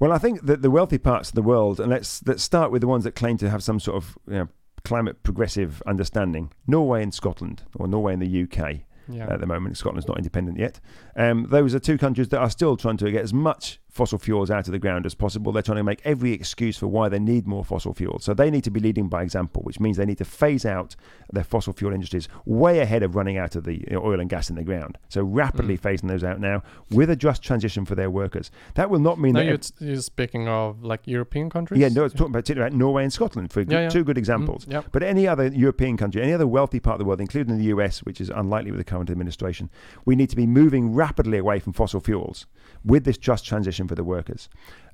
Well, 0.00 0.12
I 0.12 0.18
think 0.18 0.46
that 0.46 0.62
the 0.62 0.70
wealthy 0.70 0.98
parts 0.98 1.30
of 1.30 1.34
the 1.34 1.42
world, 1.42 1.80
and 1.80 1.90
let's 1.90 2.22
let's 2.24 2.44
start 2.44 2.70
with 2.70 2.82
the 2.82 2.86
ones 2.86 3.02
that 3.02 3.16
claim 3.16 3.36
to 3.38 3.50
have 3.50 3.64
some 3.64 3.80
sort 3.80 3.96
of 3.96 4.16
you 4.28 4.34
know, 4.34 4.48
climate 4.84 5.24
progressive 5.24 5.82
understanding. 5.86 6.52
Norway 6.68 7.02
and 7.02 7.12
Scotland, 7.12 7.64
or 7.74 7.88
Norway 7.88 8.12
and 8.12 8.22
the 8.22 8.42
UK 8.44 8.82
yeah. 9.08 9.32
at 9.32 9.40
the 9.40 9.46
moment. 9.46 9.76
Scotland's 9.76 10.06
not 10.06 10.16
independent 10.16 10.58
yet. 10.58 10.80
Um, 11.16 11.46
those 11.50 11.74
are 11.74 11.78
two 11.78 11.98
countries 11.98 12.28
that 12.28 12.38
are 12.38 12.50
still 12.50 12.76
trying 12.76 12.96
to 12.98 13.10
get 13.10 13.22
as 13.22 13.32
much 13.32 13.80
fossil 13.98 14.18
fuels 14.18 14.48
out 14.50 14.66
of 14.68 14.72
the 14.72 14.78
ground 14.78 15.04
as 15.06 15.14
possible. 15.14 15.50
They're 15.50 15.62
trying 15.62 15.78
to 15.78 15.82
make 15.92 16.00
every 16.04 16.32
excuse 16.32 16.76
for 16.78 16.86
why 16.86 17.08
they 17.08 17.18
need 17.18 17.46
more 17.48 17.64
fossil 17.64 17.92
fuels. 17.92 18.22
So 18.24 18.32
they 18.32 18.48
need 18.50 18.62
to 18.64 18.70
be 18.70 18.80
leading 18.80 19.08
by 19.08 19.22
example, 19.22 19.60
which 19.62 19.80
means 19.80 19.96
they 19.96 20.06
need 20.06 20.18
to 20.18 20.24
phase 20.24 20.64
out 20.64 20.94
their 21.32 21.42
fossil 21.44 21.72
fuel 21.72 21.92
industries 21.92 22.28
way 22.46 22.78
ahead 22.78 23.02
of 23.02 23.16
running 23.16 23.36
out 23.36 23.56
of 23.56 23.64
the 23.64 23.84
oil 23.96 24.20
and 24.20 24.30
gas 24.30 24.48
in 24.50 24.56
the 24.56 24.62
ground. 24.62 24.96
So 25.08 25.22
rapidly 25.22 25.76
Mm. 25.76 25.80
phasing 25.86 26.08
those 26.08 26.22
out 26.24 26.38
now 26.40 26.62
with 26.90 27.10
a 27.10 27.16
just 27.16 27.42
transition 27.42 27.84
for 27.84 27.94
their 27.96 28.08
workers. 28.10 28.50
That 28.74 28.88
will 28.88 29.00
not 29.00 29.18
mean 29.18 29.32
no, 29.34 29.40
that. 29.44 29.72
you're, 29.80 29.88
you're 29.90 30.00
speaking 30.00 30.46
of 30.48 30.82
like 30.84 31.00
European 31.06 31.50
countries. 31.50 31.80
yeah, 31.80 31.88
no, 31.88 32.04
it's 32.04 32.14
talking 32.14 32.32
about, 32.34 32.48
about 32.50 32.72
Norway 32.72 33.02
and 33.02 33.12
Scotland 33.12 33.52
for 33.52 33.62
Yeah, 33.62 33.80
yeah. 33.82 33.88
two 33.88 34.04
good 34.04 34.16
Mm, 34.16 34.18
examples. 34.24 34.66
yeah. 34.68 34.82
But 34.92 35.02
any 35.02 35.26
other 35.26 35.48
European 35.48 35.96
country, 35.96 36.22
any 36.22 36.32
other 36.32 36.46
wealthy 36.46 36.78
part 36.80 36.94
of 36.94 36.98
the 37.00 37.04
world, 37.04 37.20
including 37.20 37.58
the 37.58 37.64
US, 37.74 38.00
which 38.04 38.20
is 38.20 38.30
unlikely 38.30 38.70
with 38.70 38.78
the 38.78 38.84
current 38.92 39.10
administration, 39.10 39.70
we 40.04 40.14
need 40.14 40.30
to 40.30 40.36
be 40.36 40.46
moving 40.46 40.94
rapidly 40.94 41.38
away 41.38 41.58
from 41.58 41.72
fossil 41.72 42.00
fuels 42.00 42.46
with 42.84 43.04
this 43.04 43.18
just 43.18 43.44
transition 43.44 43.88
for 43.88 43.94
the 43.94 44.04
workers. 44.04 44.48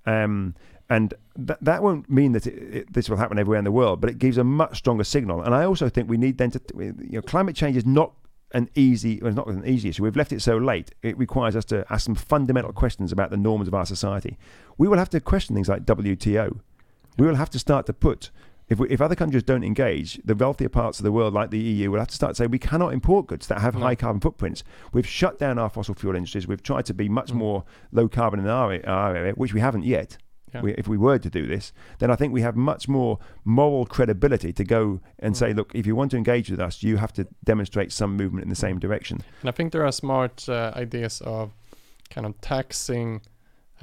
Um, 0.06 0.54
and 0.90 1.14
th- 1.36 1.58
that 1.62 1.82
won't 1.82 2.10
mean 2.10 2.32
that 2.32 2.46
it, 2.46 2.74
it, 2.74 2.92
this 2.92 3.08
will 3.08 3.16
happen 3.16 3.38
everywhere 3.38 3.58
in 3.58 3.64
the 3.64 3.72
world, 3.72 4.00
but 4.00 4.10
it 4.10 4.18
gives 4.18 4.36
a 4.36 4.44
much 4.44 4.78
stronger 4.78 5.04
signal. 5.04 5.42
And 5.42 5.54
I 5.54 5.64
also 5.64 5.88
think 5.88 6.08
we 6.08 6.18
need 6.18 6.38
then 6.38 6.50
to, 6.50 6.60
you 6.76 6.94
know, 7.12 7.22
climate 7.22 7.56
change 7.56 7.76
is 7.76 7.86
not 7.86 8.12
an 8.52 8.68
easy, 8.74 9.18
well, 9.20 9.28
it's 9.28 9.36
not 9.36 9.48
an 9.48 9.66
easy 9.66 9.88
issue. 9.88 10.02
We've 10.02 10.16
left 10.16 10.32
it 10.32 10.40
so 10.42 10.56
late. 10.58 10.92
It 11.02 11.18
requires 11.18 11.56
us 11.56 11.64
to 11.66 11.84
ask 11.90 12.04
some 12.04 12.14
fundamental 12.14 12.72
questions 12.72 13.12
about 13.12 13.30
the 13.30 13.36
norms 13.36 13.66
of 13.66 13.74
our 13.74 13.86
society. 13.86 14.38
We 14.78 14.86
will 14.86 14.98
have 14.98 15.10
to 15.10 15.20
question 15.20 15.54
things 15.54 15.68
like 15.68 15.84
WTO. 15.84 16.60
We 17.18 17.26
will 17.26 17.34
have 17.34 17.50
to 17.50 17.58
start 17.58 17.86
to 17.86 17.92
put 17.92 18.30
if, 18.68 18.78
we, 18.78 18.88
if 18.88 19.00
other 19.00 19.14
countries 19.14 19.42
don't 19.42 19.64
engage, 19.64 20.18
the 20.24 20.34
wealthier 20.34 20.68
parts 20.68 20.98
of 20.98 21.04
the 21.04 21.12
world, 21.12 21.34
like 21.34 21.50
the 21.50 21.58
EU, 21.58 21.90
will 21.90 21.98
have 21.98 22.08
to 22.08 22.14
start 22.14 22.30
to 22.30 22.36
say 22.36 22.46
we 22.46 22.58
cannot 22.58 22.92
import 22.92 23.26
goods 23.26 23.46
that 23.48 23.60
have 23.60 23.74
No. 23.74 23.80
high 23.80 23.94
carbon 23.94 24.20
footprints. 24.20 24.64
We've 24.92 25.06
shut 25.06 25.38
down 25.38 25.58
our 25.58 25.68
fossil 25.68 25.94
fuel 25.94 26.16
industries. 26.16 26.46
We've 26.48 26.62
tried 26.62 26.86
to 26.86 26.94
be 26.94 27.08
much 27.08 27.30
Mm. 27.32 27.36
more 27.36 27.64
low 27.92 28.08
carbon 28.08 28.40
in 28.40 28.46
our, 28.46 28.80
our 28.86 29.14
area, 29.16 29.32
which 29.34 29.52
we 29.52 29.60
haven't 29.60 29.84
yet. 29.84 30.16
Yeah. 30.54 30.60
We, 30.62 30.74
if 30.74 30.86
we 30.86 30.96
were 30.96 31.18
to 31.18 31.28
do 31.28 31.46
this, 31.48 31.72
then 31.98 32.10
I 32.12 32.16
think 32.16 32.32
we 32.32 32.40
have 32.42 32.54
much 32.56 32.88
more 32.88 33.18
moral 33.44 33.86
credibility 33.86 34.52
to 34.52 34.64
go 34.64 35.00
and 35.18 35.34
Mm. 35.34 35.36
say, 35.38 35.52
look, 35.52 35.74
if 35.74 35.84
you 35.86 35.96
want 35.96 36.12
to 36.12 36.16
engage 36.16 36.48
with 36.50 36.60
us, 36.60 36.82
you 36.82 36.96
have 36.98 37.12
to 37.14 37.26
demonstrate 37.44 37.90
some 37.92 38.16
movement 38.16 38.44
in 38.44 38.50
the 38.50 38.54
same 38.56 38.78
direction. 38.78 39.20
And 39.40 39.48
I 39.48 39.52
think 39.52 39.72
there 39.72 39.84
are 39.84 39.92
smart 39.92 40.48
uh, 40.48 40.72
ideas 40.76 41.20
of 41.22 41.52
kind 42.10 42.24
of 42.26 42.40
taxing 42.40 43.20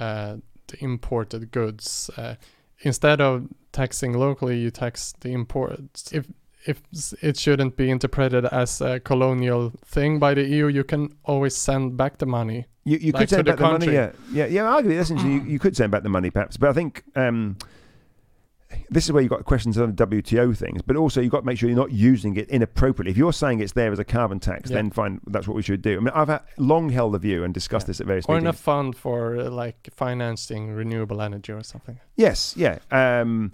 uh, 0.00 0.36
the 0.68 0.82
imported 0.82 1.50
goods. 1.50 2.10
Uh, 2.16 2.34
instead 2.80 3.20
of 3.20 3.46
taxing 3.72 4.12
locally, 4.12 4.58
you 4.58 4.70
tax 4.70 5.14
the 5.20 5.32
imports. 5.32 6.12
If 6.12 6.26
if 6.64 6.80
it 7.20 7.36
shouldn't 7.36 7.76
be 7.76 7.90
interpreted 7.90 8.44
as 8.46 8.80
a 8.80 9.00
colonial 9.00 9.72
thing 9.84 10.18
by 10.18 10.34
the 10.34 10.44
EU, 10.44 10.68
you 10.68 10.84
can 10.84 11.08
always 11.24 11.56
send 11.56 11.96
back 11.96 12.18
the 12.18 12.26
money. 12.26 12.66
You, 12.84 12.98
you 12.98 13.12
Like 13.12 13.22
could 13.22 13.30
send 13.30 13.46
the 13.46 13.52
back 13.52 13.58
the 13.58 13.64
money, 13.64 13.92
yeah, 13.92 14.12
yeah, 14.32 14.46
yeah. 14.46 14.62
Arguably, 14.62 14.98
essentially, 14.98 15.32
you, 15.34 15.42
you 15.42 15.58
could 15.58 15.76
send 15.76 15.90
back 15.92 16.02
the 16.02 16.08
money, 16.08 16.30
perhaps. 16.30 16.56
But 16.56 16.70
I 16.70 16.72
think 16.72 17.04
um, 17.16 17.56
this 18.90 19.04
is 19.04 19.12
where 19.12 19.22
you've 19.22 19.30
got 19.30 19.44
questions 19.44 19.78
on 19.78 19.94
the 19.94 20.06
WTO 20.06 20.56
things, 20.56 20.82
but 20.82 20.96
also 20.96 21.20
you've 21.20 21.32
got 21.32 21.40
to 21.40 21.46
make 21.46 21.58
sure 21.58 21.68
you're 21.68 21.78
not 21.78 21.92
using 21.92 22.36
it 22.36 22.48
inappropriately. 22.48 23.10
If 23.10 23.16
you're 23.16 23.32
saying 23.32 23.60
it's 23.60 23.72
there 23.72 23.92
as 23.92 23.98
a 23.98 24.04
carbon 24.04 24.40
tax, 24.40 24.70
Yeah. 24.70 24.76
then 24.76 24.90
fine, 24.90 25.20
that's 25.26 25.46
what 25.48 25.54
we 25.56 25.62
should 25.62 25.82
do. 25.82 25.96
I 25.96 26.00
mean, 26.00 26.12
I've 26.14 26.28
had, 26.28 26.42
long 26.58 26.90
held 26.90 27.14
the 27.14 27.18
view 27.18 27.44
and 27.44 27.52
discussed 27.54 27.84
Yeah. 27.84 27.88
this 27.88 28.00
at 28.00 28.06
various 28.06 28.26
Or 28.26 28.38
in 28.38 28.46
a 28.46 28.52
fund 28.52 28.96
for 28.96 29.36
uh, 29.38 29.50
like 29.50 29.88
financing 29.94 30.70
renewable 30.72 31.20
energy 31.22 31.52
or 31.52 31.62
something. 31.62 31.98
Yes, 32.16 32.54
yeah. 32.56 32.78
Um, 32.90 33.52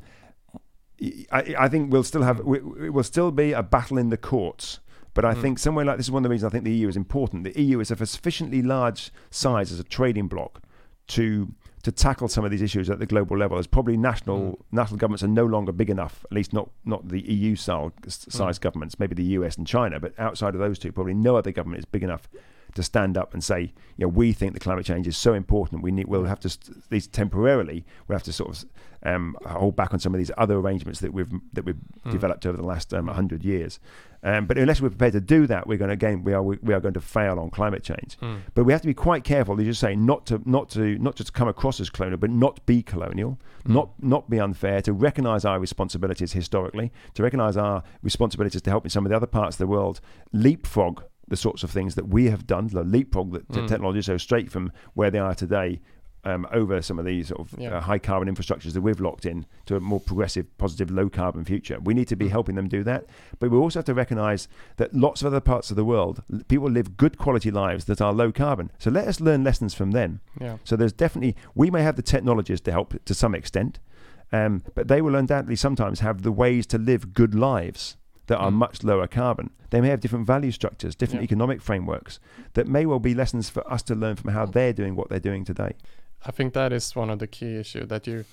I, 1.31 1.55
I 1.59 1.69
think 1.69 1.93
we'll 1.93 2.03
still 2.03 2.23
have 2.23 2.41
we, 2.41 2.59
it 2.59 2.93
will 2.93 3.05
still 3.05 3.31
be 3.31 3.53
a 3.53 3.63
battle 3.63 3.99
in 3.99 4.09
the 4.11 4.17
courts. 4.17 4.81
But 5.15 5.25
I 5.25 5.35
Mm. 5.35 5.43
think 5.43 5.59
somewhere 5.59 5.85
like 5.85 5.97
this 5.97 6.07
is 6.07 6.13
one 6.13 6.21
of 6.25 6.29
the 6.29 6.31
reasons 6.33 6.53
I 6.53 6.53
think 6.53 6.65
the 6.65 6.73
EU 6.73 6.89
is 6.89 6.97
important. 6.97 7.45
The 7.45 7.61
EU 7.61 7.81
is 7.81 7.91
of 7.91 8.01
a 8.01 8.07
sufficiently 8.07 8.63
large 8.63 9.11
size 9.31 9.73
as 9.73 9.81
a 9.81 9.85
trading 9.85 10.29
bloc 10.29 10.61
to 11.09 11.55
to 11.89 11.93
tackle 11.93 12.29
some 12.29 12.45
of 12.45 12.51
these 12.51 12.61
issues 12.63 12.91
at 12.91 12.99
the 12.99 13.07
global 13.07 13.37
level. 13.37 13.57
As 13.59 13.67
probably 13.67 13.97
national 13.97 14.39
Mm. 14.39 14.57
national 14.73 14.99
governments 14.99 15.23
are 15.23 15.29
no 15.29 15.47
longer 15.47 15.73
big 15.73 15.89
enough. 15.91 16.25
At 16.31 16.33
least 16.33 16.53
not 16.53 16.71
not 16.85 17.09
the 17.09 17.21
EU 17.33 17.57
style 17.57 17.93
size 18.07 18.59
Mm. 18.59 18.63
governments. 18.63 18.99
Maybe 18.99 19.15
the 19.15 19.31
US 19.39 19.57
and 19.57 19.67
China, 19.67 19.99
but 19.99 20.13
outside 20.19 20.55
of 20.55 20.61
those 20.61 20.79
two, 20.79 20.93
probably 20.93 21.15
no 21.15 21.37
other 21.37 21.51
government 21.53 21.79
is 21.81 21.85
big 21.87 22.03
enough 22.03 22.29
to 22.75 22.83
stand 22.83 23.17
up 23.17 23.33
and 23.35 23.43
say, 23.43 23.61
you 23.97 24.05
know, 24.05 24.09
we 24.09 24.33
think 24.33 24.53
the 24.55 24.61
climate 24.61 24.85
change 24.87 25.07
is 25.09 25.17
so 25.17 25.35
important. 25.35 25.83
We 25.83 25.91
need, 25.91 26.07
we'll 26.07 26.25
have 26.25 26.41
to, 26.41 26.57
least 26.91 27.13
temporarily, 27.13 27.85
we'll 28.07 28.15
have 28.17 28.23
to 28.25 28.33
sort 28.33 28.51
of 28.51 28.65
um, 29.05 29.37
hold 29.47 29.75
back 29.77 29.93
on 29.95 30.01
some 30.01 30.15
of 30.15 30.19
these 30.19 30.31
other 30.37 30.57
arrangements 30.57 31.01
that 31.01 31.13
we've 31.13 31.31
that 31.53 31.65
we've 31.65 31.77
Mm. 32.05 32.13
developed 32.13 32.47
over 32.47 32.57
the 32.57 32.65
last 32.65 32.95
um, 32.95 33.09
hundred 33.09 33.45
years. 33.45 33.81
Um, 34.23 34.47
but 34.47 34.59
unless 34.59 34.81
we're 34.81 34.89
prepared 34.89 35.13
to 35.13 35.21
do 35.21 35.47
that, 35.47 35.67
we're 35.69 35.79
going 35.79 35.89
to 35.89 35.93
again 35.95 36.25
we 36.25 36.33
are 36.33 36.43
we 36.43 36.75
are 36.75 36.81
going 36.81 36.95
to 36.95 37.01
fail 37.01 37.39
on 37.39 37.51
climate 37.51 37.83
change. 37.85 38.17
Mm. 38.21 38.39
But 38.55 38.65
we 38.65 38.73
have 38.73 38.81
to 38.83 38.87
be 38.89 38.95
quite 38.95 39.25
careful, 39.25 39.59
as 39.61 39.67
you 39.67 39.73
say, 39.73 39.95
not 39.97 40.27
to 40.27 40.41
not 40.45 40.69
to 40.71 40.99
not 40.99 41.15
just 41.17 41.33
come 41.33 41.49
across 41.49 41.81
as 41.81 41.91
colonial, 41.91 42.19
but 42.19 42.31
not 42.31 42.65
be 42.67 42.83
colonial, 42.83 43.39
Mm. 43.65 43.75
not 43.75 43.91
not 44.03 44.29
be 44.31 44.39
unfair. 44.41 44.81
To 44.83 44.93
recognise 44.93 45.45
our 45.45 45.59
responsibilities 45.61 46.33
historically, 46.33 46.91
to 47.15 47.23
recognise 47.23 47.57
our 47.57 47.83
responsibilities 48.03 48.63
to 48.63 48.71
help 48.71 48.85
in 48.85 48.91
some 48.91 49.05
of 49.07 49.11
the 49.11 49.17
other 49.17 49.27
parts 49.27 49.55
of 49.57 49.59
the 49.59 49.67
world 49.69 50.01
leapfrog 50.33 51.03
the 51.29 51.37
sorts 51.37 51.63
of 51.63 51.71
things 51.71 51.95
that 51.95 52.09
we 52.09 52.27
have 52.31 52.47
done, 52.47 52.69
the 52.69 52.85
leapfrog 52.85 53.33
the 53.33 53.61
Mm. 53.61 53.69
technology, 53.69 54.03
so 54.03 54.17
straight 54.17 54.51
from 54.51 54.73
where 54.95 55.11
they 55.11 55.19
are 55.19 55.35
today. 55.35 55.81
Um, 56.25 56.49
over 56.53 56.83
some 56.83 56.99
of 56.99 57.05
these 57.05 57.29
sort 57.29 57.41
of 57.41 57.59
Yeah. 57.59 57.77
uh, 57.77 57.81
high 57.81 58.01
carbon 58.01 58.29
infrastructures 58.29 58.73
that 58.73 58.81
we've 58.83 59.01
locked 59.01 59.25
in 59.25 59.47
to 59.67 59.77
a 59.77 59.81
more 59.81 60.01
progressive, 60.01 60.47
positive, 60.59 60.91
low 60.91 61.09
carbon 61.09 61.45
future. 61.45 61.79
We 61.81 61.95
need 61.95 62.09
to 62.09 62.17
be 62.17 62.27
Mm. 62.27 62.31
helping 62.31 62.55
them 62.57 62.69
do 62.69 62.83
that. 62.83 63.07
But 63.39 63.51
we 63.53 63.57
also 63.57 63.79
have 63.79 63.85
to 63.87 63.95
recognize 63.95 64.49
that 64.79 64.93
lots 64.93 65.23
of 65.23 65.29
other 65.29 65.41
parts 65.41 65.71
of 65.71 65.77
the 65.77 65.85
world, 65.85 66.23
people 66.49 66.69
live 66.69 66.97
good 66.97 67.19
quality 67.19 67.53
lives 67.53 67.85
that 67.85 68.01
are 68.03 68.13
low 68.13 68.33
carbon. 68.33 68.73
So 68.79 68.91
let 68.91 69.07
us 69.07 69.21
learn 69.21 69.45
lessons 69.45 69.75
from 69.75 69.93
them. 69.93 70.21
Yeah. 70.41 70.57
So 70.65 70.75
there's 70.77 70.93
definitely, 70.93 71.37
we 71.55 71.71
may 71.71 71.83
have 71.83 71.95
the 71.97 72.03
technologies 72.03 72.61
to 72.63 72.73
help 72.73 72.95
to 73.05 73.15
some 73.15 73.35
extent, 73.35 73.79
um, 74.33 74.63
but 74.75 74.89
they 74.89 75.01
will 75.01 75.15
undoubtedly 75.15 75.57
sometimes 75.57 76.01
have 76.01 76.23
the 76.23 76.33
ways 76.33 76.67
to 76.67 76.79
live 76.79 77.15
good 77.15 77.35
lives 77.35 77.97
that 78.29 78.39
are 78.39 78.51
Mm. 78.51 78.55
much 78.55 78.83
lower 78.85 79.07
carbon. 79.07 79.51
They 79.71 79.81
may 79.83 79.89
have 79.89 80.01
different 80.01 80.27
value 80.27 80.51
structures, 80.53 80.95
different 80.95 81.23
Yeah. 81.23 81.25
economic 81.31 81.61
frameworks 81.61 82.21
that 82.55 82.67
may 82.67 82.87
well 82.87 83.01
be 83.01 83.15
lessons 83.15 83.51
for 83.51 83.63
us 83.71 83.83
to 83.85 83.95
learn 83.95 84.17
from 84.17 84.33
how 84.33 84.47
they're 84.47 84.73
doing 84.73 84.95
what 84.97 85.09
they're 85.11 85.19
doing 85.31 85.45
today. 85.45 85.73
I 86.25 86.31
think 86.31 86.55
that 86.55 86.73
is 86.73 86.97
one 86.97 87.11
of 87.11 87.19
the 87.19 87.27
key 87.27 87.57
issue 87.57 87.85
that 87.87 88.07
you, 88.07 88.25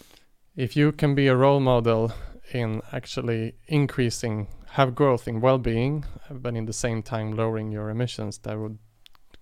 if 0.55 0.75
you 0.77 0.91
can 0.91 1.15
be 1.15 1.27
a 1.27 1.35
role 1.35 1.59
model 1.59 2.11
in 2.53 2.81
actually 2.91 3.55
increasing, 3.67 4.47
have 4.71 4.93
growth 4.95 5.27
in 5.27 5.41
well-being, 5.41 6.05
but 6.29 6.55
in 6.55 6.65
the 6.65 6.73
same 6.73 7.01
time 7.01 7.31
lowering 7.31 7.71
your 7.71 7.89
emissions, 7.89 8.37
that 8.39 8.57
would 8.57 8.77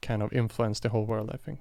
kind 0.02 0.22
of 0.24 0.32
influence 0.34 0.80
the 0.80 0.90
whole 0.90 1.06
world. 1.06 1.30
I 1.34 1.38
think. 1.38 1.60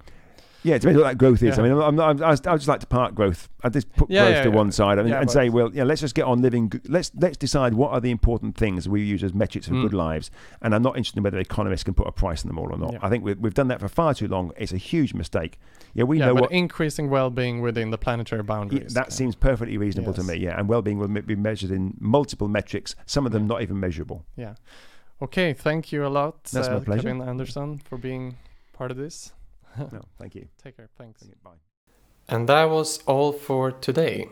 Yeah, 0.65 0.77
it 0.77 0.83
depends 0.83 0.99
what 1.01 1.09
that 1.09 1.19
growth 1.19 1.43
is. 1.43 1.59
I 1.59 1.63
mean, 1.63 1.73
I'm, 1.73 1.99
I'm, 1.99 2.23
I 2.23 2.31
would 2.31 2.43
just 2.43 2.69
like 2.69 2.79
to 2.81 2.87
park 2.87 3.15
growth. 3.17 3.49
I 3.65 3.69
just 3.69 3.93
put 3.95 4.09
Yeah, 4.11 4.23
growth 4.27 4.35
yeah, 4.37 4.43
to 4.45 4.49
yeah. 4.51 4.55
one 4.55 4.71
side 4.71 4.99
and, 4.99 5.09
Yeah, 5.09 5.21
and 5.21 5.29
say, 5.31 5.49
well, 5.49 5.71
yeah, 5.75 5.83
let's 5.83 6.01
just 6.01 6.15
get 6.15 6.25
on 6.25 6.41
living. 6.41 6.73
Let's 6.89 7.11
let's 7.17 7.37
decide 7.37 7.75
what 7.75 7.91
are 7.91 8.01
the 8.01 8.11
important 8.13 8.57
things 8.57 8.89
we 8.89 9.03
use 9.03 9.25
as 9.25 9.35
metrics 9.35 9.67
for 9.67 9.75
Mm. 9.75 9.83
good 9.83 9.95
lives. 9.95 10.31
And 10.61 10.73
I'm 10.75 10.83
not 10.83 10.97
interested 10.97 11.17
in 11.19 11.25
whether 11.25 11.39
economists 11.39 11.83
can 11.83 11.95
put 11.95 12.07
a 12.07 12.13
price 12.13 12.45
on 12.45 12.49
them 12.49 12.59
all 12.59 12.73
or 12.73 12.79
not. 12.79 12.93
Yeah. 12.93 12.99
I 13.03 13.09
think 13.09 13.25
we've, 13.25 13.39
we've 13.39 13.55
done 13.55 13.69
that 13.69 13.81
for 13.81 13.89
far 13.89 14.15
too 14.15 14.29
long. 14.29 14.53
It's 14.57 14.73
a 14.73 14.77
huge 14.77 15.15
mistake. 15.15 15.59
Yeah, 15.95 16.05
we 16.05 16.19
yeah, 16.21 16.27
know 16.27 16.35
what. 16.35 16.53
increasing 16.53 17.11
well-being 17.11 17.61
within 17.61 17.91
the 17.91 17.99
planetary 17.99 18.41
Yeah, 18.41 18.47
boundaries. 18.47 18.95
that 18.95 19.13
seems 19.13 19.35
perfectly 19.35 19.77
reasonable 19.79 20.15
to 20.15 20.23
me. 20.23 20.37
Yeah, 20.37 20.59
and 20.59 20.69
well-being 20.69 20.99
will 20.99 21.09
be 21.09 21.35
measured 21.37 21.71
in 21.73 21.97
multiple 21.99 22.47
metrics. 22.49 22.95
Some 23.07 23.27
of 23.27 23.33
them 23.33 23.43
Yeah. 23.43 23.49
not 23.49 23.63
even 23.63 23.81
measurable. 23.81 24.25
Yeah. 24.37 24.55
Okay. 25.21 25.53
Thank 25.53 25.91
you 25.93 26.07
a 26.07 26.09
lot, 26.09 26.45
That's 26.45 26.69
my 26.69 26.75
uh, 26.77 26.81
pleasure. 26.81 27.03
Kevin 27.09 27.23
Anderson, 27.23 27.79
for 27.79 27.99
being 27.99 28.37
part 28.73 28.91
of 28.91 28.97
this. 28.97 29.33
No, 29.79 30.03
thank 30.19 30.35
you. 30.35 30.49
Take 30.63 30.77
care. 30.77 30.89
Thanks. 30.99 31.23
Thank 31.23 31.33
you. 31.33 31.39
Bye. 31.43 31.59
And 32.29 32.49
that 32.49 32.71
was 32.71 32.99
all 33.07 33.33
for 33.33 33.71
today. 33.73 34.29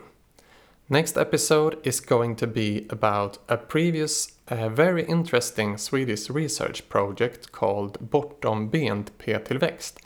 Next 0.88 1.16
episode 1.16 1.78
is 1.84 2.00
going 2.00 2.34
to 2.36 2.46
be 2.48 2.86
about 2.90 3.38
a 3.48 3.56
previous, 3.56 4.32
uh, 4.48 4.68
very 4.68 5.04
interesting 5.04 5.76
Swedish 5.76 6.28
research 6.28 6.88
project 6.88 7.52
called 7.52 8.10
Bortom 8.10 8.70
BNP-tillväxt, 8.70 9.98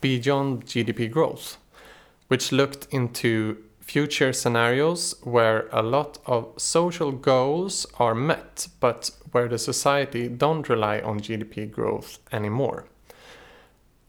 Beyond 0.00 0.64
GDP 0.64 1.10
Growth, 1.10 1.58
which 2.28 2.52
looked 2.52 2.86
into 2.92 3.56
future 3.80 4.32
scenarios 4.32 5.16
where 5.22 5.68
a 5.72 5.82
lot 5.82 6.18
of 6.26 6.52
social 6.56 7.10
goals 7.10 7.86
are 7.98 8.14
met, 8.14 8.68
but 8.78 9.10
where 9.32 9.48
the 9.48 9.58
society 9.58 10.28
don't 10.28 10.68
rely 10.68 11.00
on 11.00 11.18
GDP 11.18 11.68
growth 11.68 12.18
anymore. 12.30 12.84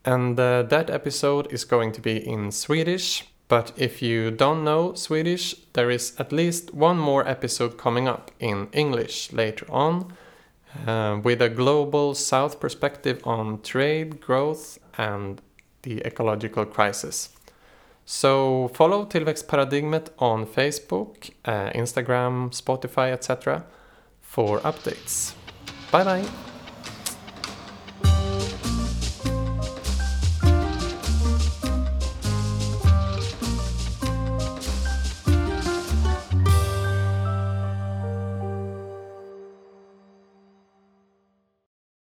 And 0.09 0.39
uh, 0.39 0.63
that 0.63 0.89
episode 0.89 1.53
is 1.53 1.65
going 1.65 1.91
to 1.91 2.01
be 2.01 2.17
in 2.17 2.51
Swedish. 2.51 3.25
But 3.47 3.73
if 3.77 4.01
you 4.01 4.31
don't 4.31 4.63
know 4.63 4.95
Swedish, 4.95 5.53
there 5.73 5.91
is 5.91 6.15
at 6.17 6.31
least 6.31 6.73
one 6.73 6.97
more 6.97 7.27
episode 7.27 7.77
coming 7.77 8.07
up 8.07 8.31
in 8.39 8.69
English 8.71 9.31
later 9.31 9.67
on 9.69 10.11
uh, 10.87 11.19
with 11.23 11.43
a 11.43 11.49
global 11.49 12.15
South 12.15 12.59
perspective 12.59 13.21
on 13.23 13.61
trade, 13.61 14.19
growth, 14.19 14.79
and 14.97 15.41
the 15.83 16.01
ecological 16.01 16.65
crisis. 16.65 17.29
So 18.03 18.71
follow 18.73 19.05
Tillväxtparadigmet 19.05 20.09
on 20.17 20.47
Facebook, 20.47 21.29
uh, 21.45 21.69
Instagram, 21.75 22.49
Spotify, 22.49 23.11
etc. 23.11 23.63
for 24.21 24.59
updates. 24.61 25.33
Bye 25.91 26.03
bye! 26.03 26.48